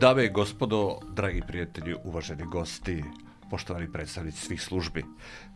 Dame 0.00 0.24
i 0.24 0.30
gospodo, 0.30 0.98
dragi 1.12 1.42
prijatelji, 1.46 1.94
uvaženi 2.04 2.44
gosti, 2.44 3.04
poštovani 3.50 3.92
predstavnici 3.92 4.46
svih 4.46 4.62
službi, 4.62 5.04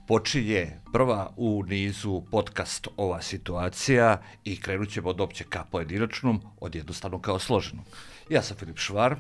počinje 0.07 0.81
prva 0.93 1.33
u 1.37 1.65
nizu 1.67 2.23
podcast 2.31 2.89
Ova 2.97 3.23
situacija 3.23 4.23
i 4.45 4.61
krenut 4.61 4.89
ćemo 4.91 5.09
od 5.09 5.21
opće 5.21 5.45
ka 5.45 5.65
pojedinačnom, 5.71 6.43
od 6.61 6.75
jednostavno 6.75 7.21
kao 7.21 7.39
složenom. 7.39 7.85
Ja 8.29 8.43
sam 8.43 8.57
Filip 8.57 8.79
Švarm, 8.79 9.19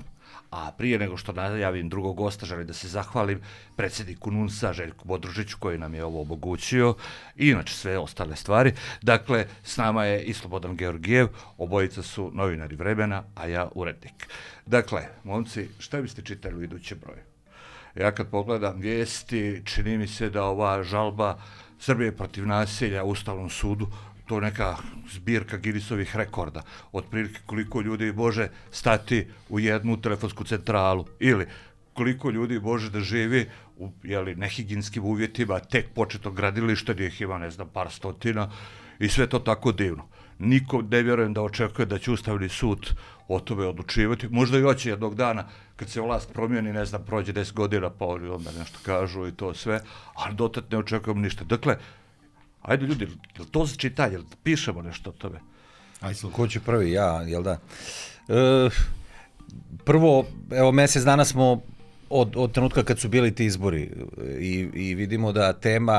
a 0.51 0.73
prije 0.79 0.99
nego 0.99 1.17
što 1.17 1.33
najavim 1.33 1.89
drugog 1.89 2.17
gosta, 2.17 2.47
želim 2.47 2.67
da 2.67 2.73
se 2.73 2.89
zahvalim 2.89 3.41
predsjedniku 3.77 4.31
NUNSA 4.31 4.73
Željku 4.73 5.05
Bodružiću 5.05 5.57
koji 5.61 5.79
nam 5.79 5.95
je 5.95 6.05
ovo 6.05 6.23
omogućio 6.23 6.95
i 7.37 7.49
inače 7.49 7.75
sve 7.75 7.99
ostale 7.99 8.37
stvari. 8.37 8.73
Dakle, 9.03 9.47
s 9.63 9.77
nama 9.77 10.05
je 10.05 10.23
i 10.23 10.35
Slobodan 10.35 10.77
Georgijev, 10.77 11.29
obojica 11.59 12.03
su 12.03 12.31
novinari 12.35 12.77
vremena, 12.77 13.23
a 13.35 13.47
ja 13.47 13.69
urednik. 13.75 14.29
Dakle, 14.67 15.03
momci, 15.25 15.69
šta 15.79 16.03
biste 16.03 16.23
čitali 16.23 16.55
u 16.55 16.63
idućem 16.63 16.99
broju? 16.99 17.23
Ja 17.95 18.13
kad 18.13 18.31
pogledam 18.31 18.81
vijesti, 18.81 19.63
čini 19.65 19.99
mi 19.99 20.07
se 20.07 20.31
da 20.31 20.45
ova 20.45 20.83
žalba 20.83 21.39
Srbije 21.79 22.17
protiv 22.17 22.47
nasilja 22.47 23.05
u 23.05 23.11
Ustavnom 23.11 23.51
sudu 23.51 23.89
to 24.27 24.41
neka 24.41 24.77
zbirka 25.13 25.57
Guinnessovih 25.57 26.17
rekorda, 26.17 26.63
otprilike 26.93 27.41
koliko 27.47 27.81
ljudi 27.81 28.13
može 28.13 28.49
stati 28.71 29.27
u 29.49 29.61
jednu 29.61 30.01
telefonsku 30.01 30.45
centralu 30.45 31.07
ili 31.21 31.47
koliko 31.95 32.31
ljudi 32.31 32.61
može 32.61 32.91
da 32.91 33.01
živi 33.01 33.49
u 33.77 33.91
jeli, 34.03 34.35
nehiginskim 34.35 35.05
uvjetima 35.05 35.61
tek 35.61 35.91
početo 35.95 36.31
gradilišta 36.31 36.93
gdje 36.93 37.07
ih 37.07 37.21
ima, 37.21 37.39
ne 37.39 37.51
znam, 37.51 37.69
par 37.69 37.91
stotina 37.91 38.51
i 38.99 39.09
sve 39.09 39.27
to 39.27 39.39
tako 39.39 39.73
divno. 39.73 40.09
Niko 40.39 40.83
ne 40.83 41.03
vjerujem 41.03 41.33
da 41.33 41.43
očekuje 41.43 41.87
da 41.87 41.99
će 41.99 42.11
Ustavni 42.11 42.49
sud 42.49 42.95
o 43.29 43.41
tome 43.41 43.67
odlučivati. 43.67 44.29
Možda 44.29 44.59
i 44.59 44.63
hoće 44.63 44.91
jednog 44.91 45.15
dana, 45.15 45.45
kad 45.77 45.91
se 45.91 46.01
vlast 46.01 46.33
promijeni, 46.33 46.73
ne 46.73 46.85
znam, 46.85 47.05
prođe 47.07 47.33
10 47.33 47.53
godina, 47.53 47.91
pa 47.91 48.05
oni 48.05 48.29
onda 48.29 48.51
nešto 48.59 48.79
kažu 48.83 49.27
i 49.27 49.33
to 49.33 49.55
sve, 49.55 49.81
ali 50.15 50.35
dotad 50.35 50.65
ne 50.71 50.79
očekujem 50.79 51.21
ništa. 51.21 51.45
Dakle, 51.45 51.77
Ajde 52.65 52.87
ljudi, 52.87 53.09
jel 53.37 53.47
to 53.51 53.67
se 53.67 53.77
čita, 53.77 54.07
jel 54.07 54.23
pišemo 54.43 54.83
nešto 54.83 55.11
o 55.11 55.13
tome? 55.13 55.41
Ajde, 56.01 56.21
ko 56.33 56.49
će 56.49 56.61
prvi, 56.61 56.93
ja, 56.93 57.23
jel 57.23 57.43
da? 57.43 57.59
E, 58.29 58.71
prvo, 59.85 60.27
evo, 60.51 60.73
mesec 60.73 61.05
dana 61.05 61.25
smo 61.25 61.63
od, 62.11 62.37
od 62.37 62.53
trenutka 62.53 62.83
kad 62.83 62.99
su 62.99 63.09
bili 63.09 63.35
ti 63.35 63.45
izbori 63.45 63.91
i, 64.39 64.69
i 64.75 64.95
vidimo 64.95 65.33
da 65.33 65.53
tema, 65.53 65.99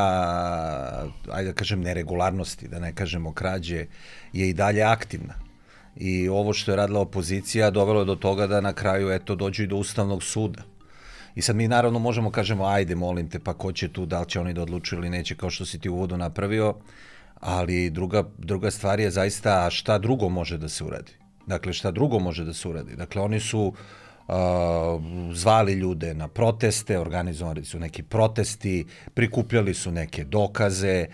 ajde 1.31 1.49
da 1.49 1.53
kažem, 1.53 1.81
neregularnosti, 1.81 2.67
da 2.67 2.79
ne 2.79 2.93
kažemo 2.95 3.33
krađe, 3.33 3.85
je 4.33 4.49
i 4.49 4.53
dalje 4.53 4.83
aktivna. 4.83 5.33
I 5.95 6.29
ovo 6.29 6.53
što 6.53 6.71
je 6.71 6.75
radila 6.75 6.99
opozicija 6.99 7.71
dovelo 7.71 7.99
je 7.99 8.05
do 8.05 8.15
toga 8.15 8.47
da 8.47 8.61
na 8.61 8.73
kraju 8.73 9.11
eto 9.11 9.35
dođu 9.35 9.63
i 9.63 9.67
do 9.67 9.75
Ustavnog 9.75 10.23
suda 10.23 10.63
I 11.35 11.41
sad 11.41 11.55
mi 11.55 11.67
naravno 11.67 11.99
možemo 11.99 12.31
kažemo, 12.31 12.65
ajde, 12.65 12.95
molim 12.95 13.29
te, 13.29 13.39
pa 13.39 13.53
ko 13.53 13.71
će 13.71 13.87
tu, 13.93 14.05
da 14.05 14.19
li 14.19 14.29
će 14.29 14.39
oni 14.39 14.53
da 14.53 14.61
odlučuju 14.61 14.99
ili 14.99 15.09
neće, 15.09 15.35
kao 15.35 15.49
što 15.49 15.65
si 15.65 15.79
ti 15.79 15.89
u 15.89 15.93
uvodu 15.93 16.17
napravio, 16.17 16.75
ali 17.35 17.89
druga, 17.89 18.23
druga 18.37 18.71
stvar 18.71 18.99
je 18.99 19.11
zaista 19.11 19.69
šta 19.69 19.97
drugo 19.97 20.29
može 20.29 20.57
da 20.57 20.69
se 20.69 20.83
uradi. 20.83 21.11
Dakle, 21.47 21.73
šta 21.73 21.91
drugo 21.91 22.19
može 22.19 22.43
da 22.45 22.53
se 22.53 22.67
uradi. 22.67 22.95
Dakle, 22.95 23.21
oni 23.21 23.39
su 23.39 23.59
uh, 23.59 23.75
zvali 25.33 25.73
ljude 25.73 26.13
na 26.13 26.27
proteste, 26.27 26.99
organizovali 26.99 27.65
su 27.65 27.79
neki 27.79 28.03
protesti, 28.03 28.85
prikupljali 29.13 29.73
su 29.73 29.91
neke 29.91 30.23
dokaze, 30.23 31.05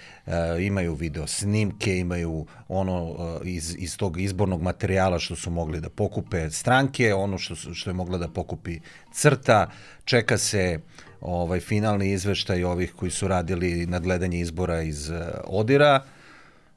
imaju 0.59 0.94
video 0.94 1.28
snimke, 1.28 1.98
imaju 1.98 2.46
ono 2.68 3.16
iz, 3.44 3.75
iz 3.80 3.97
tog 3.97 4.19
izbornog 4.19 4.62
materijala 4.62 5.19
što 5.19 5.36
su 5.36 5.52
mogli 5.52 5.81
da 5.81 5.90
pokupe 5.90 6.50
stranke, 6.50 7.13
ono 7.13 7.38
što, 7.38 7.56
što 7.56 7.90
je 7.90 7.94
mogla 7.94 8.18
da 8.18 8.28
pokupi 8.28 8.80
crta, 9.13 9.69
čeka 10.06 10.38
se 10.38 10.80
ovaj 11.22 11.59
finalni 11.59 12.12
izveštaj 12.12 12.63
ovih 12.63 12.94
koji 12.96 13.12
su 13.12 13.28
radili 13.28 13.86
nadgledanje 13.86 14.40
izbora 14.40 14.81
iz 14.81 15.12
Odira, 15.47 16.03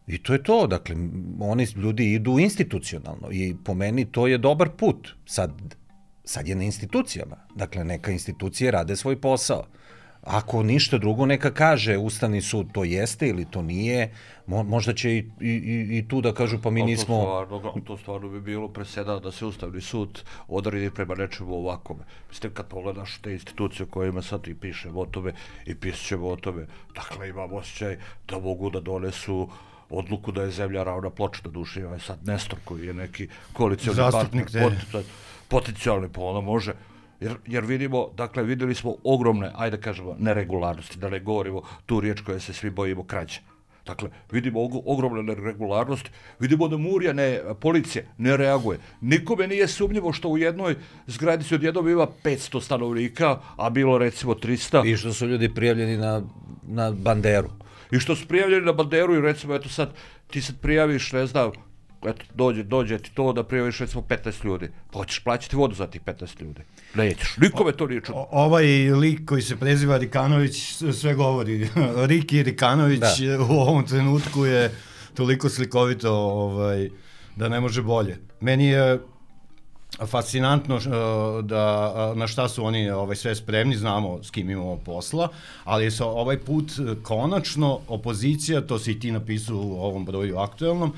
I 0.06 0.19
to 0.22 0.32
je 0.32 0.42
to, 0.42 0.66
dakle, 0.66 0.97
oni 1.41 1.66
ljudi 1.76 2.12
idu 2.12 2.38
institucionalno 2.38 3.28
i 3.32 3.54
po 3.64 3.75
meni 3.75 4.04
to 4.04 4.26
je 4.26 4.38
dobar 4.38 4.69
put. 4.76 5.09
Sad, 5.26 5.53
sad 6.24 6.48
je 6.48 6.54
na 6.54 6.64
institucijama. 6.64 7.36
Dakle, 7.54 7.84
neka 7.84 8.10
institucije 8.10 8.70
rade 8.70 8.96
svoj 8.96 9.20
posao. 9.20 9.64
Ako 10.22 10.62
ništa 10.62 10.98
drugo, 10.98 11.26
neka 11.26 11.50
kaže 11.50 11.98
Ustavni 11.98 12.40
sud 12.42 12.72
to 12.72 12.84
jeste 12.84 13.28
ili 13.28 13.44
to 13.50 13.62
nije, 13.62 14.12
Mo, 14.46 14.62
možda 14.62 14.94
će 14.94 15.10
i, 15.10 15.30
i, 15.40 15.98
i 15.98 16.08
tu 16.08 16.20
da 16.20 16.34
kažu 16.34 16.58
pa 16.62 16.70
mi 16.70 16.80
to 16.80 16.86
nismo... 16.86 17.20
Stvarno, 17.20 17.80
to 17.84 17.96
stvarno 17.98 18.28
bi 18.28 18.40
bilo 18.40 18.68
preseda 18.68 19.18
da 19.18 19.32
se 19.32 19.44
Ustavni 19.44 19.80
sud 19.80 20.22
odredi 20.48 20.90
prema 20.90 21.14
nečemu 21.14 21.54
ovakome. 21.54 22.04
Mislim, 22.28 22.52
kad 22.54 22.66
pogledaš 22.68 23.18
te 23.22 23.32
institucije 23.32 23.86
koje 23.86 24.08
ima 24.08 24.22
sad 24.22 24.48
i 24.48 24.54
pišemo 24.54 25.00
o 25.00 25.06
tome 25.06 25.32
i 25.66 25.74
pisaćemo 25.74 26.28
o 26.28 26.36
tome, 26.36 26.66
dakle 26.94 27.28
imam 27.28 27.52
osjećaj 27.52 27.98
da 28.28 28.38
mogu 28.38 28.70
da 28.70 28.80
donesu 28.80 29.48
odluku 29.91 30.32
da 30.32 30.42
je 30.42 30.50
zemlja 30.50 30.82
ravna 30.82 31.10
ploča 31.10 31.41
da 31.44 31.50
duši, 31.50 31.82
ovaj 31.82 32.00
sad 32.00 32.26
Nestor 32.26 32.58
koji 32.64 32.86
je 32.86 32.94
neki 32.94 33.28
koalicijalni 33.52 34.12
partner, 34.12 34.72
potencijalni, 35.54 36.09
pa 36.12 36.41
može, 36.41 36.75
jer, 37.20 37.37
jer 37.47 37.65
vidimo, 37.65 38.09
dakle, 38.16 38.42
videli 38.42 38.75
smo 38.75 38.94
ogromne, 39.04 39.50
ajde 39.54 39.76
da 39.76 39.82
kažemo, 39.82 40.16
neregularnosti, 40.19 40.98
da 40.98 41.10
ne 41.10 41.20
govorimo 41.20 41.62
tu 41.87 42.00
riječ 42.00 42.20
koje 42.20 42.41
se 42.41 42.53
svi 42.53 42.70
bojimo 42.70 43.04
krađa. 43.04 43.41
Dakle, 43.87 44.09
vidimo 44.32 44.65
ogromne 44.87 45.22
neregularnosti, 45.22 46.10
vidimo 46.41 46.69
da 46.69 46.76
Murija, 46.76 47.12
ne, 47.12 47.41
policija, 47.60 48.04
ne 48.19 48.37
reaguje. 48.37 48.78
Nikome 49.00 49.47
nije 49.47 49.69
sumnjivo 49.69 50.12
što 50.12 50.28
u 50.28 50.38
jednoj 50.38 50.76
zgradi 51.06 51.44
se 51.44 51.54
odjednom 51.54 51.88
ima 51.88 52.06
500 52.25 52.62
stanovnika, 52.62 53.38
a 53.56 53.71
bilo 53.71 53.98
recimo 53.98 54.34
300. 54.34 54.82
I 54.92 54.97
što 54.97 55.12
su 55.12 55.26
ljudi 55.26 55.54
prijavljeni 55.54 55.97
na, 55.97 56.22
na 56.62 56.91
banderu. 56.91 57.50
I 57.92 57.98
što 57.98 58.16
su 58.16 58.26
prijavljeni 58.28 58.66
na 58.66 58.72
banderu 58.72 59.15
i 59.15 59.21
recimo, 59.21 59.54
eto 59.54 59.69
sad, 59.69 59.92
ti 60.26 60.41
sad 60.41 60.60
prijaviš, 60.60 61.12
ne 61.12 61.26
znam, 61.26 61.53
eto, 62.06 62.25
dođe, 62.34 62.62
dođe 62.62 62.98
ti 62.98 63.10
to 63.15 63.32
da 63.32 63.44
prijaviš 63.44 63.78
recimo 63.78 64.03
15 64.09 64.44
ljudi. 64.44 64.70
Pa 64.92 64.98
hoćeš 64.98 65.19
plaćati 65.19 65.56
vodu 65.56 65.75
za 65.75 65.87
tih 65.87 66.00
15 66.00 66.42
ljudi. 66.42 66.60
Nećeš. 66.94 67.37
Nikome 67.37 67.72
to 67.72 67.87
nije 67.87 68.00
čudno. 68.00 68.26
Ovaj 68.31 68.66
lik 68.91 69.25
koji 69.26 69.42
se 69.42 69.56
preziva 69.56 69.97
Rikanović 69.97 70.82
sve 70.92 71.15
govori. 71.15 71.69
Riki 72.10 72.42
Rikanović 72.42 73.00
da. 73.00 73.44
u 73.50 73.53
ovom 73.53 73.87
trenutku 73.87 74.44
je 74.44 74.70
toliko 75.15 75.48
slikovito 75.48 76.12
ovaj, 76.12 76.91
da 77.37 77.48
ne 77.48 77.60
može 77.60 77.82
bolje. 77.82 78.19
Meni 78.41 78.66
je 78.66 78.98
fascinantno 80.06 80.81
da 81.42 82.15
na 82.16 82.26
šta 82.26 82.48
su 82.48 82.65
oni 82.65 82.91
ovaj 82.91 83.16
sve 83.16 83.34
spremni, 83.34 83.76
znamo 83.76 84.22
s 84.22 84.31
kim 84.31 84.50
imamo 84.50 84.76
posla, 84.76 85.28
ali 85.65 85.91
sa 85.91 86.06
ovaj 86.06 86.38
put 86.38 86.72
konačno 87.03 87.81
opozicija, 87.88 88.60
to 88.60 88.78
si 88.78 89.00
ti 89.00 89.12
napisao 89.12 89.56
u 89.56 89.81
ovom 89.81 90.04
broju 90.04 90.38
aktuelnom, 90.38 90.92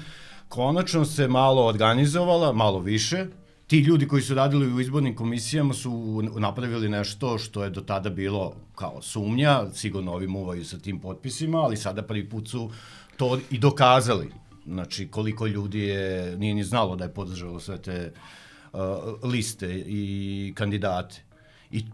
konačno 0.49 1.05
se 1.05 1.29
malo 1.29 1.67
organizovala, 1.67 2.53
malo 2.53 2.79
više, 2.79 3.27
ti 3.67 3.79
ljudi 3.79 4.09
koji 4.09 4.23
su 4.23 4.35
radili 4.35 4.73
u 4.73 4.81
izbornim 4.81 5.17
komisijama 5.17 5.75
su 5.75 6.23
napravili 6.39 6.89
nešto 6.89 7.39
što 7.39 7.65
je 7.65 7.71
do 7.71 7.81
tada 7.81 8.11
bilo 8.11 8.55
kao 8.75 9.03
sumnja, 9.03 9.71
sigurno 9.75 10.13
ovi 10.13 10.27
muvaju 10.27 10.65
sa 10.65 10.79
tim 10.79 11.01
potpisima, 11.01 11.59
ali 11.59 11.77
sada 11.77 12.03
prvi 12.03 12.29
put 12.29 12.49
su 12.49 12.71
to 13.17 13.39
i 13.51 13.59
dokazali. 13.59 14.31
Znači, 14.67 15.09
koliko 15.09 15.47
ljudi 15.47 15.81
je, 15.81 16.37
nije 16.39 16.55
ni 16.55 16.65
znalo 16.65 16.97
da 16.97 17.05
je 17.05 17.15
podržalo 17.15 17.61
sve 17.61 17.83
te 17.83 18.13
uh, 18.73 18.81
liste 19.23 19.85
i 19.87 20.53
kandidate. 20.57 21.23
I 21.71 21.85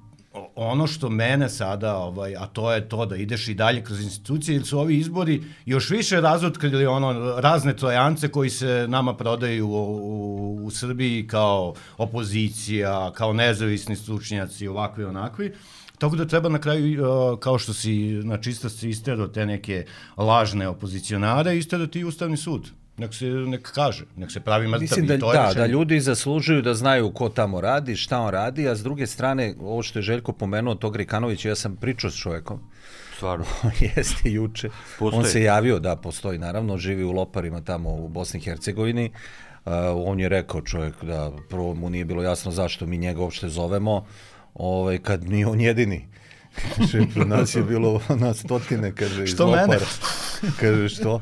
ono 0.54 0.86
što 0.86 1.08
mene 1.10 1.48
sada, 1.48 1.96
ovaj, 1.96 2.36
a 2.36 2.46
to 2.46 2.72
je 2.72 2.88
to 2.88 3.06
da 3.06 3.16
ideš 3.16 3.48
i 3.48 3.54
dalje 3.54 3.84
kroz 3.84 4.00
institucije, 4.00 4.56
ili 4.56 4.64
su 4.64 4.78
ovi 4.78 4.96
izbori 4.96 5.42
još 5.66 5.90
više 5.90 6.20
razotkrili 6.20 6.86
ono, 6.86 7.40
razne 7.40 7.76
trojance 7.76 8.28
koji 8.28 8.50
se 8.50 8.86
nama 8.88 9.14
prodaju 9.14 9.68
u, 9.68 9.72
u, 9.72 10.66
u 10.66 10.70
Srbiji 10.70 11.26
kao 11.26 11.74
opozicija, 11.98 13.12
kao 13.14 13.32
nezavisni 13.32 13.96
stručnjaci, 13.96 14.68
ovakvi 14.68 15.04
onakvi. 15.04 15.52
Tako 15.98 16.16
da 16.16 16.26
treba 16.26 16.48
na 16.48 16.58
kraju, 16.58 17.36
kao 17.40 17.58
što 17.58 17.72
si 17.72 18.20
na 18.24 18.40
čistosti 18.40 18.88
istero 18.88 19.28
te 19.28 19.46
neke 19.46 19.86
lažne 20.16 20.68
opozicionare, 20.68 21.56
istero 21.56 21.86
ti 21.86 22.04
Ustavni 22.04 22.36
sud 22.36 22.70
nek 22.96 23.14
se 23.14 23.26
nek 23.26 23.72
kaže, 23.74 24.04
nek 24.16 24.30
se 24.30 24.40
pravi 24.40 24.68
mrtav 24.68 24.80
Mislim 24.80 25.06
da, 25.06 25.18
to 25.18 25.32
da, 25.32 25.52
da 25.54 25.66
ljudi 25.66 26.00
zaslužuju 26.00 26.62
da 26.62 26.74
znaju 26.74 27.10
ko 27.10 27.28
tamo 27.28 27.60
radi, 27.60 27.96
šta 27.96 28.20
on 28.20 28.30
radi, 28.30 28.68
a 28.68 28.74
s 28.74 28.82
druge 28.82 29.06
strane, 29.06 29.54
ovo 29.60 29.82
što 29.82 29.98
je 29.98 30.02
Željko 30.02 30.32
pomenuo, 30.32 30.74
tog 30.74 30.96
Rikanovića, 30.96 31.48
ja 31.48 31.54
sam 31.54 31.76
pričao 31.76 32.10
s 32.10 32.16
čovekom. 32.16 32.60
Stvarno. 33.16 33.44
Jeste 33.96 34.30
juče. 34.30 34.68
Postoji. 34.98 35.24
On 35.24 35.30
se 35.30 35.42
javio, 35.42 35.78
da, 35.78 35.96
postoji, 35.96 36.38
naravno, 36.38 36.78
živi 36.78 37.04
u 37.04 37.12
Loparima 37.12 37.60
tamo 37.60 37.90
u 37.90 38.08
Bosni 38.08 38.40
i 38.40 38.42
Hercegovini. 38.42 39.10
Uh, 39.64 39.72
on 39.94 40.20
je 40.20 40.28
rekao 40.28 40.60
čovjek 40.60 41.04
da 41.04 41.30
prvo 41.50 41.74
mu 41.74 41.90
nije 41.90 42.04
bilo 42.04 42.22
jasno 42.22 42.52
zašto 42.52 42.86
mi 42.86 42.98
njega 42.98 43.20
uopšte 43.20 43.48
zovemo, 43.48 44.06
ovaj, 44.54 44.98
kad 44.98 45.24
nije 45.24 45.46
on 45.46 45.60
jedini. 45.60 46.08
Kaže, 46.76 47.06
pred 47.14 47.28
nas 47.28 47.54
je 47.54 47.62
bilo 47.62 48.00
na 48.20 48.34
stotine, 48.34 48.92
kaže, 48.94 49.26
što. 49.26 49.50
Mene? 49.50 49.78
kaže, 50.60 50.88
što? 50.88 51.20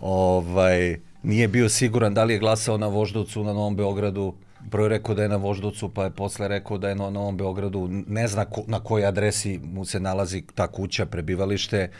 Ovaj, 0.00 0.96
nije 1.22 1.48
bio 1.48 1.68
siguran 1.68 2.14
da 2.14 2.24
li 2.24 2.32
je 2.32 2.38
glasao 2.38 2.78
na 2.78 2.86
Voždovcu, 2.86 3.44
na 3.44 3.52
Novom 3.52 3.76
Beogradu, 3.76 4.34
Prvo 4.70 4.84
je 4.84 4.88
rekao 4.88 5.14
da 5.14 5.22
je 5.22 5.28
na 5.28 5.36
Voždovcu, 5.36 5.88
pa 5.88 6.04
je 6.04 6.10
posle 6.10 6.48
rekao 6.48 6.78
da 6.78 6.88
je 6.88 6.94
na 6.94 7.10
Novom 7.10 7.36
Beogradu, 7.36 7.88
ne 7.90 8.28
zna 8.28 8.44
ko, 8.44 8.64
na 8.66 8.80
kojoj 8.80 9.06
adresi 9.06 9.60
mu 9.64 9.84
se 9.84 10.00
nalazi 10.00 10.42
ta 10.54 10.66
kuća, 10.66 11.06
prebivalište 11.06 11.90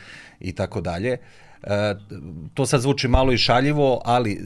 i 0.40 0.52
tako 0.52 0.80
dalje. 0.80 1.16
E, 1.62 1.94
to 2.54 2.66
sad 2.66 2.80
zvuči 2.80 3.08
malo 3.08 3.32
i 3.32 3.38
šaljivo, 3.38 4.00
ali 4.04 4.32
e, 4.32 4.36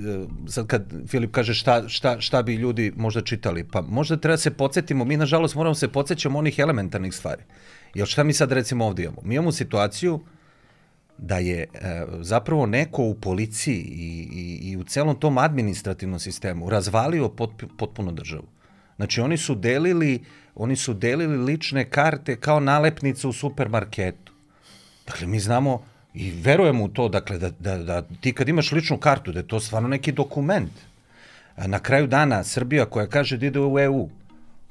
sad 0.48 0.66
kad 0.66 0.92
Filip 1.08 1.30
kaže 1.30 1.54
šta, 1.54 1.88
šta, 1.88 2.20
šta 2.20 2.42
bi 2.42 2.54
ljudi 2.54 2.92
možda 2.96 3.22
čitali, 3.22 3.64
pa 3.64 3.80
možda 3.80 4.16
treba 4.16 4.36
se 4.36 4.50
podsjetimo, 4.50 5.04
mi 5.04 5.16
nažalost 5.16 5.54
moramo 5.54 5.74
se 5.74 5.88
podsjećamo 5.88 6.38
onih 6.38 6.58
elementarnih 6.58 7.14
stvari. 7.14 7.42
Jer 7.94 8.06
šta 8.06 8.24
mi 8.24 8.32
sad 8.32 8.52
recimo 8.52 8.86
ovdje 8.86 9.04
imamo? 9.04 9.20
Mi 9.24 9.34
imamo 9.34 9.52
situaciju 9.52 10.20
da 11.18 11.38
je 11.38 11.60
e, 11.60 11.66
zapravo 12.20 12.66
neko 12.66 13.02
u 13.02 13.14
policiji 13.14 13.80
i, 13.80 14.28
i, 14.32 14.70
i 14.70 14.76
u 14.76 14.84
celom 14.84 15.20
tom 15.20 15.38
administrativnom 15.38 16.20
sistemu 16.20 16.70
razvalio 16.70 17.28
pot, 17.28 17.50
potpuno 17.78 18.12
državu. 18.12 18.46
Znači 18.96 19.20
oni 19.20 19.36
su 19.36 19.54
delili 19.54 20.24
oni 20.54 20.76
su 20.76 20.94
delili 20.94 21.36
lične 21.36 21.84
karte 21.90 22.36
kao 22.36 22.60
nalepnice 22.60 23.26
u 23.26 23.32
supermarketu. 23.32 24.32
Dakle, 25.06 25.26
mi 25.26 25.40
znamo 25.40 25.84
i 26.14 26.30
verujemo 26.30 26.84
u 26.84 26.88
to, 26.88 27.08
dakle, 27.08 27.38
da, 27.38 27.50
da, 27.50 27.78
da 27.78 28.02
ti 28.20 28.32
kad 28.32 28.48
imaš 28.48 28.72
ličnu 28.72 28.98
kartu, 28.98 29.32
da 29.32 29.38
je 29.38 29.48
to 29.48 29.60
stvarno 29.60 29.88
neki 29.88 30.12
dokument. 30.12 30.72
Na 31.56 31.78
kraju 31.78 32.06
dana, 32.06 32.44
Srbija 32.44 32.86
koja 32.86 33.06
kaže 33.06 33.36
da 33.36 33.46
ide 33.46 33.60
u 33.60 33.78
EU, 33.78 34.08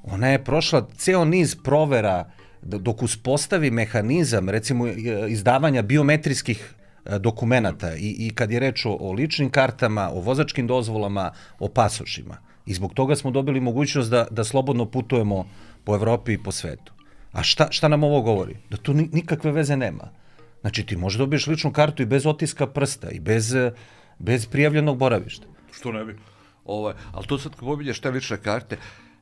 ona 0.04 0.28
je 0.28 0.44
prošla 0.44 0.88
ceo 0.98 1.26
niz 1.26 1.56
provera 1.64 2.32
dok 2.66 3.04
uspostavi 3.04 3.72
mehanizam, 3.72 4.50
recimo, 4.50 4.88
izdavanja 5.28 5.82
biometrijskih 5.82 6.74
e, 7.06 7.20
dokumenata 7.20 7.96
i, 7.96 8.16
i 8.20 8.32
kad 8.36 8.52
je 8.52 8.60
reč 8.60 8.86
o, 8.86 8.98
o 9.00 9.12
ličnim 9.12 9.50
kartama, 9.50 10.10
o 10.10 10.20
vozačkim 10.20 10.68
dozvolama, 10.68 11.32
o 11.60 11.68
pasošima. 11.68 12.38
I 12.66 12.74
zbog 12.74 12.94
toga 12.94 13.16
smo 13.16 13.32
dobili 13.32 13.60
mogućnost 13.60 14.10
da, 14.12 14.28
da 14.32 14.44
slobodno 14.44 14.86
putujemo 14.86 15.46
po 15.84 15.96
Evropi 15.96 16.34
i 16.34 16.44
po 16.44 16.52
svetu. 16.52 16.94
A 17.32 17.44
šta, 17.44 17.68
šta 17.72 17.88
nam 17.88 18.04
ovo 18.04 18.22
govori? 18.22 18.58
Da 18.70 18.78
tu 18.78 18.94
nikakve 18.94 19.52
veze 19.52 19.78
nema. 19.78 20.10
Znači 20.62 20.86
ti 20.86 20.98
možeš 20.98 21.18
da 21.18 21.22
dobiješ 21.22 21.48
ličnu 21.48 21.72
kartu 21.72 22.04
i 22.04 22.06
bez 22.06 22.26
otiska 22.26 22.68
prsta 22.68 23.10
i 23.10 23.20
bez, 23.20 23.56
bez 24.20 24.46
prijavljenog 24.46 24.98
boravišta. 24.98 25.48
Što 25.72 25.92
ne 25.92 26.06
bi? 26.06 26.16
Ovaj, 26.66 26.94
ali 27.12 27.28
to 27.28 27.38
sad 27.38 27.52
kad 27.52 27.60
pominješ 27.60 28.00
te 28.00 28.12
lične 28.12 28.38
karte, 28.38 28.78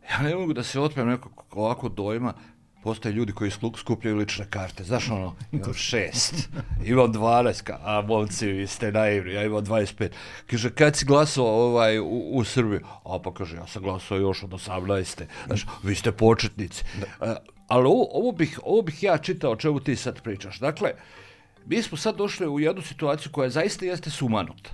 ja 0.10 0.22
ne 0.22 0.36
mogu 0.36 0.54
da 0.54 0.64
se 0.64 0.80
otmem 0.80 1.08
nekog 1.08 1.46
ovako 1.52 1.90
dojma, 1.90 2.34
postoje 2.84 3.14
ljudi 3.14 3.34
koji 3.34 3.52
skupljaju 3.78 4.18
lične 4.18 4.46
karte. 4.50 4.84
Znaš 4.84 5.10
ono, 5.10 5.36
imam 5.52 5.74
šest, 5.74 6.50
imam 6.86 7.14
12, 7.14 7.74
a 7.84 8.02
momci, 8.02 8.48
vi 8.48 8.68
ste 8.68 8.92
naivni, 8.92 9.34
ja 9.34 9.44
imam 9.44 9.66
25. 9.66 10.10
Kaže, 10.48 10.70
kad 10.70 10.96
si 10.96 11.06
glasao 11.06 11.46
ovaj, 11.46 12.00
u, 12.00 12.30
u 12.34 12.44
Srbiji? 12.44 12.80
A 13.04 13.20
pa 13.24 13.34
kaže, 13.34 13.56
ja 13.56 13.68
sam 13.68 13.84
glasao 13.84 14.18
još 14.18 14.44
od 14.44 14.50
18. 14.50 15.24
Znaš, 15.48 15.66
vi 15.84 15.96
ste 15.96 16.12
početnici. 16.12 16.84
Da. 17.00 17.38
ali 17.68 17.86
ovo, 17.86 18.08
ovo, 18.12 18.32
bih, 18.32 18.60
ovo 18.64 18.82
bih 18.82 19.04
ja 19.04 19.18
čitao 19.18 19.52
o 19.52 19.56
čemu 19.56 19.80
ti 19.80 19.96
sad 19.96 20.22
pričaš. 20.22 20.60
Dakle, 20.60 20.92
mi 21.66 21.82
smo 21.82 21.98
sad 21.98 22.16
došli 22.16 22.48
u 22.48 22.60
jednu 22.60 22.82
situaciju 22.82 23.32
koja 23.32 23.50
zaista 23.50 23.86
jeste 23.86 24.10
sumanuta. 24.10 24.70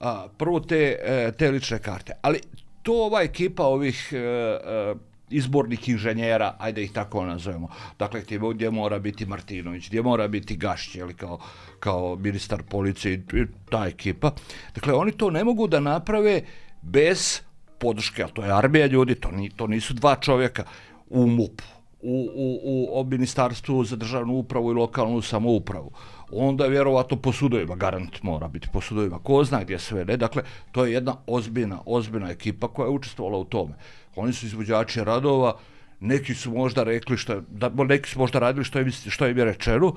A, 0.00 0.28
prvo 0.38 0.60
te, 0.60 0.96
e, 1.02 1.32
te 1.38 1.50
lične 1.50 1.78
karte. 1.78 2.12
Ali 2.22 2.40
to 2.82 2.92
ova 2.92 3.22
ekipa 3.22 3.64
ovih 3.64 4.08
e, 4.12 4.16
e, 4.16 4.94
izbornih 5.32 5.88
inženjera, 5.88 6.56
ajde 6.58 6.82
ih 6.82 6.92
tako 6.92 7.24
nazovemo. 7.26 7.68
Dakle, 7.98 8.22
gdje 8.54 8.70
mora 8.70 8.98
biti 8.98 9.26
Martinović, 9.26 9.88
gdje 9.88 10.02
mora 10.02 10.28
biti 10.28 10.56
Gašć, 10.56 10.94
ili 10.94 11.14
kao, 11.14 11.38
kao 11.80 12.16
ministar 12.16 12.62
policije 12.62 13.14
i 13.14 13.44
ta 13.70 13.86
ekipa. 13.86 14.30
Dakle, 14.74 14.94
oni 14.94 15.12
to 15.12 15.30
ne 15.30 15.44
mogu 15.44 15.66
da 15.66 15.80
naprave 15.80 16.42
bez 16.82 17.40
podrške, 17.78 18.24
a 18.24 18.28
to 18.28 18.44
je 18.44 18.52
armija 18.52 18.86
ljudi, 18.86 19.14
to, 19.14 19.30
ni, 19.30 19.50
to 19.50 19.66
nisu 19.66 19.94
dva 19.94 20.16
čovjeka 20.16 20.64
u 21.10 21.26
MUP, 21.26 21.62
u, 22.02 22.28
u, 22.34 23.00
u 23.00 23.04
ministarstvu 23.04 23.84
za 23.84 23.96
državnu 23.96 24.34
upravu 24.34 24.70
i 24.70 24.74
lokalnu 24.74 25.22
samoupravu. 25.22 25.90
Onda 26.32 26.64
je 26.64 26.70
vjerovatno 26.70 27.16
po 27.16 27.32
sudovima, 27.32 27.74
garant 27.76 28.22
mora 28.22 28.48
biti 28.48 28.68
po 28.72 28.80
sudovima, 28.80 29.18
ko 29.18 29.44
zna 29.44 29.62
gdje 29.62 29.78
sve 29.78 30.04
ne. 30.04 30.16
Dakle, 30.16 30.42
to 30.72 30.84
je 30.84 30.92
jedna 30.92 31.16
ozbiljna, 31.26 31.78
ozbiljna 31.86 32.30
ekipa 32.30 32.68
koja 32.68 32.86
je 32.86 32.90
učestvovala 32.90 33.38
u 33.38 33.44
tome. 33.44 33.74
Oni 34.16 34.32
su 34.32 34.46
izvođači 34.46 35.04
radova, 35.04 35.58
neki 36.00 36.34
su 36.34 36.50
možda 36.50 36.82
rekli 36.82 37.16
što 37.16 37.40
da, 37.40 37.68
neki 37.68 38.10
su 38.10 38.18
možda 38.18 38.38
radili 38.38 38.64
što 38.64 38.78
je, 38.78 38.90
što 38.90 39.26
im 39.26 39.38
je 39.38 39.44
rečeno, 39.44 39.96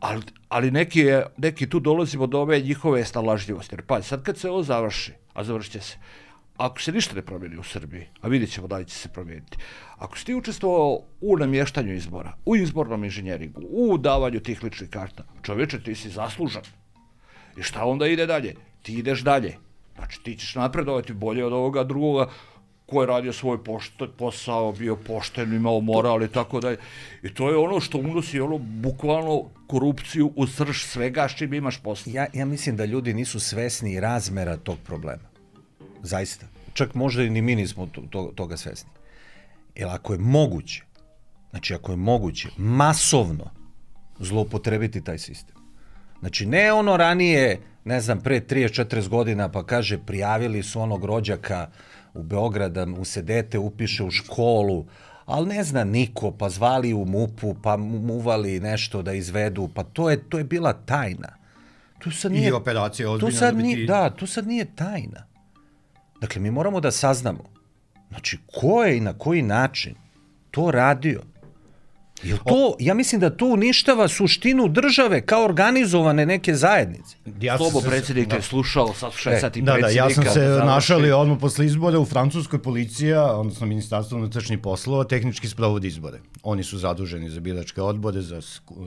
ali, 0.00 0.22
ali 0.48 0.70
neki, 0.70 1.00
je, 1.00 1.26
neki 1.36 1.68
tu 1.68 1.80
dolazimo 1.80 2.26
do 2.26 2.40
ove 2.40 2.60
njihove 2.60 3.04
stalažljivosti. 3.04 3.74
Jer 3.74 3.82
pa, 3.86 4.02
sad 4.02 4.22
kad 4.22 4.38
se 4.38 4.50
ovo 4.50 4.62
završi, 4.62 5.12
a 5.34 5.44
završit 5.44 5.72
će 5.72 5.80
se, 5.80 5.98
ako 6.60 6.80
se 6.80 6.92
ništa 6.92 7.14
ne 7.14 7.22
promijeni 7.22 7.58
u 7.58 7.62
Srbiji, 7.62 8.06
a 8.20 8.28
vidjet 8.28 8.50
ćemo 8.52 8.66
da 8.66 8.76
li 8.76 8.84
će 8.84 8.94
se 8.94 9.08
promijeniti, 9.08 9.58
ako 9.96 10.18
si 10.18 10.26
ti 10.26 10.34
učestvovao 10.34 11.00
u 11.20 11.36
namještanju 11.36 11.94
izbora, 11.94 12.32
u 12.46 12.56
izbornom 12.56 13.04
inženjeringu, 13.04 13.62
u 13.70 13.98
davanju 13.98 14.40
tih 14.40 14.64
ličnih 14.64 14.90
karta, 14.90 15.24
čovječe, 15.42 15.82
ti 15.82 15.94
si 15.94 16.10
zaslužan. 16.10 16.62
I 17.56 17.62
šta 17.62 17.84
onda 17.84 18.06
ide 18.06 18.26
dalje? 18.26 18.54
Ti 18.82 18.94
ideš 18.94 19.20
dalje. 19.20 19.56
Znači, 19.96 20.22
ti 20.22 20.36
ćeš 20.36 20.54
napredovati 20.54 21.12
bolje 21.12 21.44
od 21.44 21.52
ovoga 21.52 21.84
drugoga 21.84 22.28
ko 22.90 23.02
je 23.02 23.06
radio 23.06 23.32
svoj 23.32 23.64
pošto, 23.64 24.08
posao, 24.18 24.72
bio 24.72 24.96
pošten, 24.96 25.54
imao 25.54 25.80
moral 25.80 26.22
i 26.22 26.28
tako 26.28 26.60
dalje. 26.60 26.76
I 27.22 27.34
to 27.34 27.50
je 27.50 27.56
ono 27.56 27.80
što 27.80 27.98
unosi 27.98 28.40
ono 28.40 28.58
bukvalno 28.58 29.44
korupciju 29.66 30.32
u 30.36 30.46
srž 30.46 30.82
svega 30.82 31.28
s 31.28 31.36
čim 31.36 31.54
imaš 31.54 31.82
posao. 31.82 32.12
Ja, 32.12 32.26
ja 32.34 32.46
mislim 32.46 32.76
da 32.76 32.84
ljudi 32.84 33.14
nisu 33.14 33.40
svesni 33.40 34.00
razmera 34.00 34.56
tog 34.56 34.78
problema. 34.86 35.29
Zaista. 36.02 36.46
Čak 36.72 36.94
možda 36.94 37.22
i 37.22 37.30
ni 37.30 37.42
mi 37.42 37.56
nismo 37.56 37.86
to, 37.86 38.02
to, 38.10 38.32
toga 38.34 38.56
svesni. 38.56 38.90
Jer 39.74 39.88
ako 39.88 40.12
je 40.12 40.18
moguće, 40.18 40.82
znači 41.50 41.74
ako 41.74 41.92
je 41.92 41.96
moguće 41.96 42.48
masovno 42.56 43.50
zloupotrebiti 44.18 45.04
taj 45.04 45.18
sistem. 45.18 45.56
Znači 46.20 46.46
ne 46.46 46.72
ono 46.72 46.96
ranije, 46.96 47.60
ne 47.84 48.00
znam, 48.00 48.20
pre 48.20 48.40
30-40 48.40 49.08
godina 49.08 49.48
pa 49.48 49.66
kaže 49.66 49.98
prijavili 49.98 50.62
su 50.62 50.80
onog 50.80 51.04
rođaka 51.04 51.70
u 52.14 52.22
Beograd 52.22 52.72
da 52.72 52.86
mu 52.86 53.04
se 53.04 53.22
dete 53.22 53.58
upiše 53.58 54.04
u 54.04 54.10
školu, 54.10 54.86
ali 55.26 55.48
ne 55.48 55.64
zna 55.64 55.84
niko, 55.84 56.30
pa 56.30 56.48
zvali 56.48 56.94
u 56.94 57.04
MUP-u, 57.04 57.54
pa 57.62 57.76
muvali 57.76 58.60
nešto 58.60 59.02
da 59.02 59.12
izvedu, 59.12 59.68
pa 59.74 59.82
to 59.82 60.10
je, 60.10 60.28
to 60.28 60.38
je 60.38 60.44
bila 60.44 60.72
tajna. 60.72 61.28
Tu 61.98 62.10
sad 62.10 62.32
nije, 62.32 62.48
I 62.48 62.52
operacija 62.52 63.10
ozbiljna. 63.10 63.30
Tu 63.30 63.36
sad 63.36 63.54
da 63.54 63.62
nije, 63.62 63.86
da, 63.86 64.10
tu 64.10 64.26
sad 64.26 64.46
nije 64.46 64.64
tajna. 64.74 65.29
Dakle, 66.20 66.40
mi 66.40 66.50
moramo 66.50 66.80
da 66.80 66.90
saznamo, 66.90 67.44
znači, 68.08 68.38
ko 68.46 68.84
je 68.84 68.96
i 68.96 69.00
na 69.00 69.18
koji 69.18 69.42
način 69.42 69.94
to 70.50 70.70
radio. 70.70 71.22
Jel 72.22 72.38
to, 72.46 72.76
ja 72.78 72.94
mislim 72.94 73.20
da 73.20 73.30
to 73.30 73.46
uništava 73.46 74.08
suštinu 74.08 74.68
države 74.68 75.20
kao 75.26 75.44
organizovane 75.44 76.26
neke 76.26 76.54
zajednice. 76.54 77.16
Ja 77.40 77.56
Slobo 77.56 77.80
predsjednik 77.80 78.28
da. 78.28 78.36
je 78.36 78.42
slušao, 78.42 78.94
saslušaj 78.94 79.36
e, 79.36 79.40
sad 79.40 79.56
i 79.56 79.62
da, 79.62 79.76
Da, 79.80 79.88
ja 79.88 80.10
sam 80.10 80.24
se 80.24 80.40
da 80.40 80.64
našali 80.64 81.12
odmah 81.12 81.38
posle 81.40 81.66
izbora 81.66 81.98
u 81.98 82.04
Francuskoj 82.04 82.62
policija, 82.62 83.24
odnosno 83.24 83.66
Ministarstvo 83.66 84.18
unutrašnjih 84.18 84.58
poslova, 84.58 85.04
tehnički 85.04 85.48
sprovodi 85.48 85.88
izbore. 85.88 86.18
Oni 86.42 86.64
su 86.64 86.78
zaduženi 86.78 87.30
za 87.30 87.40
biračke 87.40 87.82
odbore, 87.82 88.20
za 88.20 88.40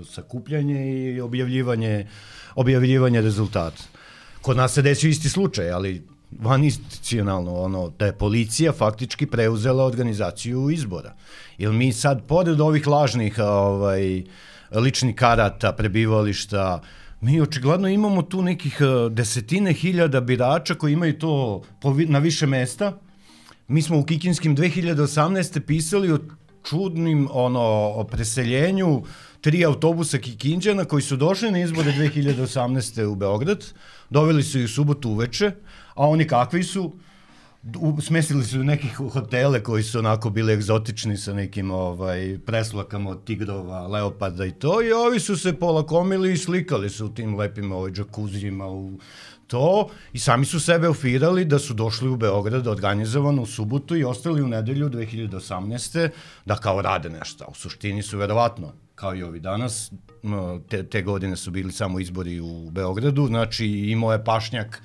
sakupljanje 0.10 0.94
i 0.94 1.22
objavljivanje, 1.22 2.08
objavljivanje 2.56 3.22
rezultata. 3.22 3.84
Kod 4.42 4.58
nas 4.58 4.74
se 4.74 4.82
desio 4.82 5.10
isti 5.10 5.30
slučaj, 5.30 5.72
ali 5.72 6.12
vaninstitucionalno, 6.40 7.56
ono, 7.56 7.90
da 8.00 8.06
je 8.06 8.18
policija 8.18 8.72
faktički 8.72 9.25
preuzela 9.25 9.86
organizaciju 9.86 10.70
izbora. 10.70 11.13
Jer 11.58 11.72
mi 11.72 11.94
sad, 11.94 12.25
pored 12.28 12.62
ovih 12.62 12.88
lažnih 12.88 13.40
ovaj, 13.40 14.24
ličnih 14.72 15.16
karata, 15.16 15.74
prebivališta, 15.74 16.82
mi 17.22 17.42
očigledno 17.42 17.88
imamo 17.88 18.22
tu 18.22 18.42
nekih 18.42 18.78
eh, 18.82 19.10
desetine 19.10 19.74
hiljada 19.74 20.22
birača 20.22 20.75
koji 20.75 20.94
imaju 20.94 21.20
to 21.20 21.62
na 22.08 22.20
više 22.20 22.46
mesta. 22.48 22.98
Mi 23.68 23.82
smo 23.82 24.00
u 24.00 24.04
Kikinskim 24.04 24.58
2018. 24.58 25.60
pisali 25.60 26.12
o 26.12 26.20
čudnim 26.70 27.30
ono, 27.32 27.62
o 27.96 28.04
preseljenju 28.04 29.04
tri 29.42 29.66
autobusa 29.66 30.18
Kikinđana 30.18 30.86
koji 30.86 31.02
su 31.02 31.16
došli 31.16 31.52
na 31.52 31.60
izbore 31.60 31.92
2018. 31.92 33.06
u 33.06 33.16
Beograd, 33.16 33.66
doveli 34.10 34.44
su 34.44 34.60
ih 34.60 34.70
subotu 34.70 35.10
uveče, 35.10 35.52
a 35.96 36.08
oni 36.08 36.28
kakvi 36.28 36.64
su, 36.64 36.94
u, 37.80 38.02
smestili 38.02 38.44
su 38.44 38.64
nekih 38.64 38.96
hotele 38.96 39.64
koji 39.64 39.84
su 39.84 40.00
onako 40.00 40.30
bili 40.30 40.54
egzotični 40.54 41.18
sa 41.18 41.34
nekim 41.34 41.72
ovaj, 41.72 42.38
preslakama 42.46 43.10
od 43.10 43.24
tigrova, 43.24 43.88
leopada 43.88 44.46
i 44.46 44.52
to 44.52 44.82
i 44.84 44.92
ovi 44.92 45.20
su 45.20 45.38
se 45.38 45.54
polakomili 45.54 46.34
i 46.34 46.38
slikali 46.38 46.90
su 46.90 47.06
u 47.06 47.10
tim 47.10 47.36
lepim 47.36 47.72
ovaj, 47.72 47.92
džakuzijima 47.92 48.68
u 48.68 49.00
to 49.48 49.90
i 50.14 50.20
sami 50.20 50.46
su 50.46 50.60
sebe 50.60 50.88
ofirali 50.88 51.46
da 51.46 51.60
su 51.60 51.74
došli 51.74 52.10
u 52.10 52.18
Beograd 52.18 52.68
organizovano 52.68 53.42
u 53.42 53.46
subotu 53.46 53.96
i 53.96 54.04
ostali 54.04 54.42
u 54.42 54.48
nedelju 54.48 54.90
2018. 54.90 56.10
da 56.46 56.56
kao 56.56 56.82
rade 56.82 57.10
nešto. 57.10 57.46
U 57.48 57.54
suštini 57.56 58.04
su 58.04 58.18
verovatno 58.18 58.74
kao 58.96 59.16
i 59.16 59.24
ovi 59.24 59.40
danas, 59.40 59.92
te, 60.70 60.84
te 60.84 61.02
godine 61.02 61.36
su 61.36 61.52
bili 61.52 61.72
samo 61.72 62.00
izbori 62.00 62.40
u 62.40 62.72
Beogradu, 62.72 63.28
znači 63.28 63.66
imao 63.66 64.12
je 64.12 64.24
pašnjak 64.24 64.82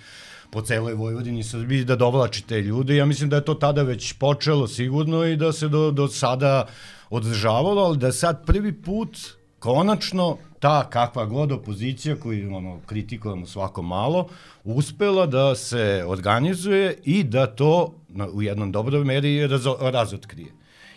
po 0.50 0.62
celoj 0.62 0.94
Vojvodini 0.94 1.40
i 1.40 1.44
Srbiji 1.44 1.84
da 1.84 1.96
dovlači 1.96 2.46
te 2.46 2.60
ljude. 2.60 2.96
Ja 2.96 3.06
mislim 3.06 3.30
da 3.30 3.36
je 3.36 3.44
to 3.44 3.54
tada 3.54 3.82
već 3.82 4.12
počelo 4.12 4.68
sigurno 4.68 5.24
i 5.24 5.36
da 5.36 5.52
se 5.52 5.68
do, 5.68 5.90
do 5.90 6.08
sada 6.08 6.66
održavalo, 7.10 7.82
ali 7.82 7.98
da 7.98 8.12
sad 8.12 8.46
prvi 8.46 8.72
put 8.72 9.18
konačno 9.58 10.36
ta 10.60 10.90
kakva 10.90 11.24
god 11.24 11.52
opozicija 11.52 12.16
koju 12.16 12.56
ono, 12.56 12.80
kritikujemo 12.86 13.46
svako 13.46 13.82
malo, 13.82 14.28
uspela 14.64 15.26
da 15.26 15.54
se 15.54 16.04
organizuje 16.06 16.98
i 17.04 17.24
da 17.24 17.46
to 17.46 17.94
na, 18.08 18.28
u 18.28 18.42
jednom 18.42 18.72
dobroj 18.72 19.04
meri 19.04 19.46
razo, 19.46 19.76
razotkrije. 19.80 20.52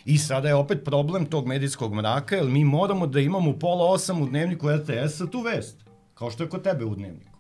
I 0.06 0.18
sada 0.18 0.48
je 0.48 0.56
opet 0.56 0.84
problem 0.86 1.26
tog 1.26 1.48
medijskog 1.48 1.94
mraka, 1.94 2.36
jer 2.36 2.46
mi 2.46 2.66
moramo 2.66 3.08
da 3.08 3.20
imamo 3.20 3.50
u 3.50 3.60
pola 3.60 3.86
osam 3.86 4.22
u 4.22 4.26
dnevniku 4.26 4.70
RTS-a 4.70 5.26
tu 5.26 5.42
vest, 5.42 5.78
kao 6.14 6.32
što 6.32 6.44
je 6.44 6.50
kod 6.50 6.64
tebe 6.64 6.86
u 6.86 6.96
dnevniku. 6.96 7.38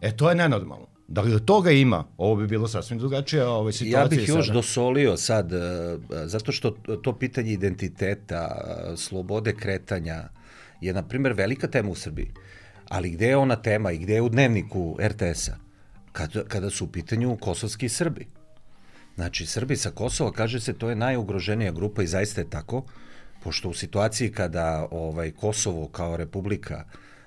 E, 0.00 0.16
to 0.16 0.28
je 0.28 0.34
nenormalno. 0.34 0.89
Da 1.10 1.20
li 1.20 1.34
od 1.34 1.44
toga 1.44 1.70
ima, 1.70 2.04
ovo 2.18 2.36
bi 2.36 2.46
bilo 2.46 2.68
sasvim 2.68 2.98
drugačije 2.98 3.46
ovaj, 3.46 3.72
situacija. 3.72 4.00
Ja 4.00 4.08
bih 4.08 4.28
još 4.28 4.46
sada. 4.46 4.54
dosolio 4.54 5.16
sad, 5.16 5.52
e, 5.52 5.58
zato 6.24 6.52
što 6.52 6.70
to 7.02 7.18
pitanje 7.18 7.52
identiteta, 7.52 8.48
slobode 8.96 9.54
kretanja 9.54 10.28
je, 10.80 10.92
na 10.92 11.02
primjer, 11.02 11.32
velika 11.32 11.68
tema 11.68 11.90
u 11.90 11.94
Srbiji. 11.94 12.30
Ali 12.88 13.10
gde 13.10 13.26
je 13.26 13.36
ona 13.36 13.56
tema 13.56 13.92
i 13.92 13.98
gde 13.98 14.14
je 14.14 14.22
u 14.22 14.28
dnevniku 14.28 14.96
RTS-a? 15.00 15.56
Kada, 16.12 16.44
kada 16.44 16.70
su 16.70 16.84
u 16.84 16.88
pitanju 16.88 17.36
kosovski 17.36 17.88
Srbi. 17.88 18.26
Znači, 19.14 19.46
Srbi 19.46 19.76
sa 19.76 19.90
Kosova, 19.90 20.32
kaže 20.32 20.60
se, 20.60 20.72
to 20.72 20.90
je 20.90 20.96
najugroženija 20.96 21.72
grupa 21.72 22.02
i 22.02 22.06
zaista 22.06 22.40
je 22.40 22.50
tako, 22.50 22.84
pošto 23.42 23.68
u 23.68 23.74
situaciji 23.74 24.32
kada 24.32 24.88
ovaj 24.90 25.30
Kosovo 25.30 25.88
kao 25.88 26.16
republika 26.16 26.84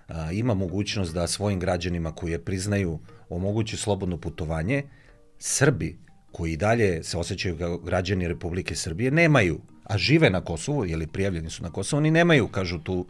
a, 0.08 0.32
ima 0.32 0.54
mogućnost 0.54 1.13
da 1.13 1.28
svojim 1.28 1.60
građanima 1.60 2.12
koji 2.12 2.32
je 2.32 2.46
priznaju 2.46 3.00
omogući 3.30 3.77
slobodno 3.77 4.18
putovanje, 4.18 4.84
Srbi 5.39 5.98
koji 6.32 6.58
dalje 6.58 7.03
se 7.03 7.18
osjećaju 7.18 7.58
kao 7.58 7.77
građani 7.77 8.27
Republike 8.27 8.75
Srbije 8.75 9.12
nemaju, 9.12 9.62
a 9.84 9.98
žive 9.98 10.30
na 10.30 10.42
Kosovu, 10.42 10.86
ili 10.86 11.08
prijavljeni 11.08 11.50
su 11.50 11.63
na 11.63 11.72
Kosovu, 11.72 11.98
oni 11.98 12.12
nemaju, 12.12 12.48
kažu, 12.48 12.80
tu, 12.80 13.08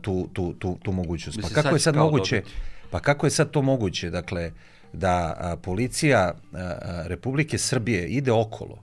tu, 0.00 0.28
tu, 0.32 0.54
tu, 0.54 0.78
tu 0.82 0.92
mogućnost. 0.92 1.36
Mislim, 1.36 1.54
pa 1.54 1.62
kako 1.62 1.74
je 1.76 1.80
sad 1.80 1.96
moguće? 1.96 2.36
dobiti. 2.36 2.54
Pa 2.90 3.00
kako 3.00 3.26
je 3.26 3.30
sad 3.30 3.50
to 3.50 3.62
moguće? 3.62 4.10
Dakle, 4.10 4.52
da 4.92 5.36
a, 5.38 5.56
policija 5.56 6.34
a, 6.52 7.02
Republike 7.06 7.58
Srbije 7.58 8.08
ide 8.08 8.32
okolo 8.32 8.82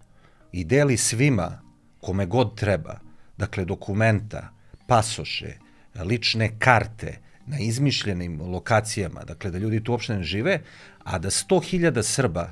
i 0.51 0.63
deli 0.63 0.97
svima 0.97 1.61
kome 1.99 2.25
god 2.25 2.57
treba, 2.57 2.99
dakle 3.37 3.65
dokumenta, 3.65 4.49
pasoše, 4.87 5.53
lične 5.95 6.59
karte 6.59 7.17
na 7.45 7.59
izmišljenim 7.59 8.41
lokacijama, 8.41 9.23
dakle 9.23 9.51
da 9.51 9.57
ljudi 9.57 9.83
tu 9.83 9.91
uopšte 9.91 10.15
ne 10.15 10.23
žive, 10.23 10.61
a 11.03 11.19
da 11.19 11.29
100.000 11.29 12.03
Srba 12.03 12.49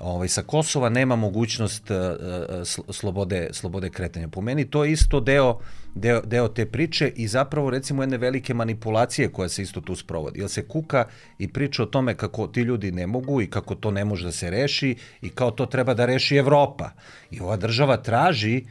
ovaj, 0.00 0.28
sa 0.28 0.42
Kosova 0.42 0.88
nema 0.88 1.16
mogućnost 1.16 1.90
uh, 1.90 1.96
uh, 1.96 2.94
slobode, 2.94 3.48
slobode 3.52 3.90
kretanja. 3.90 4.28
Po 4.28 4.40
meni 4.40 4.70
to 4.70 4.84
je 4.84 4.92
isto 4.92 5.20
deo, 5.20 5.58
deo, 5.94 6.20
deo 6.20 6.48
te 6.48 6.66
priče 6.66 7.12
i 7.16 7.28
zapravo 7.28 7.70
recimo 7.70 8.02
jedne 8.02 8.18
velike 8.18 8.54
manipulacije 8.54 9.32
koja 9.32 9.48
se 9.48 9.62
isto 9.62 9.80
tu 9.80 9.96
sprovodi. 9.96 10.40
Jer 10.40 10.48
se 10.48 10.68
kuka 10.68 11.04
i 11.38 11.48
priča 11.48 11.82
o 11.82 11.86
tome 11.86 12.14
kako 12.14 12.46
ti 12.46 12.60
ljudi 12.60 12.92
ne 12.92 13.06
mogu 13.06 13.42
i 13.42 13.50
kako 13.50 13.74
to 13.74 13.90
ne 13.90 14.04
može 14.04 14.24
da 14.24 14.32
se 14.32 14.50
reši 14.50 14.96
i 15.22 15.28
kao 15.28 15.50
to 15.50 15.66
treba 15.66 15.94
da 15.94 16.06
reši 16.06 16.36
Evropa. 16.36 16.90
I 17.30 17.40
ova 17.40 17.56
država 17.56 17.96
traži 17.96 18.64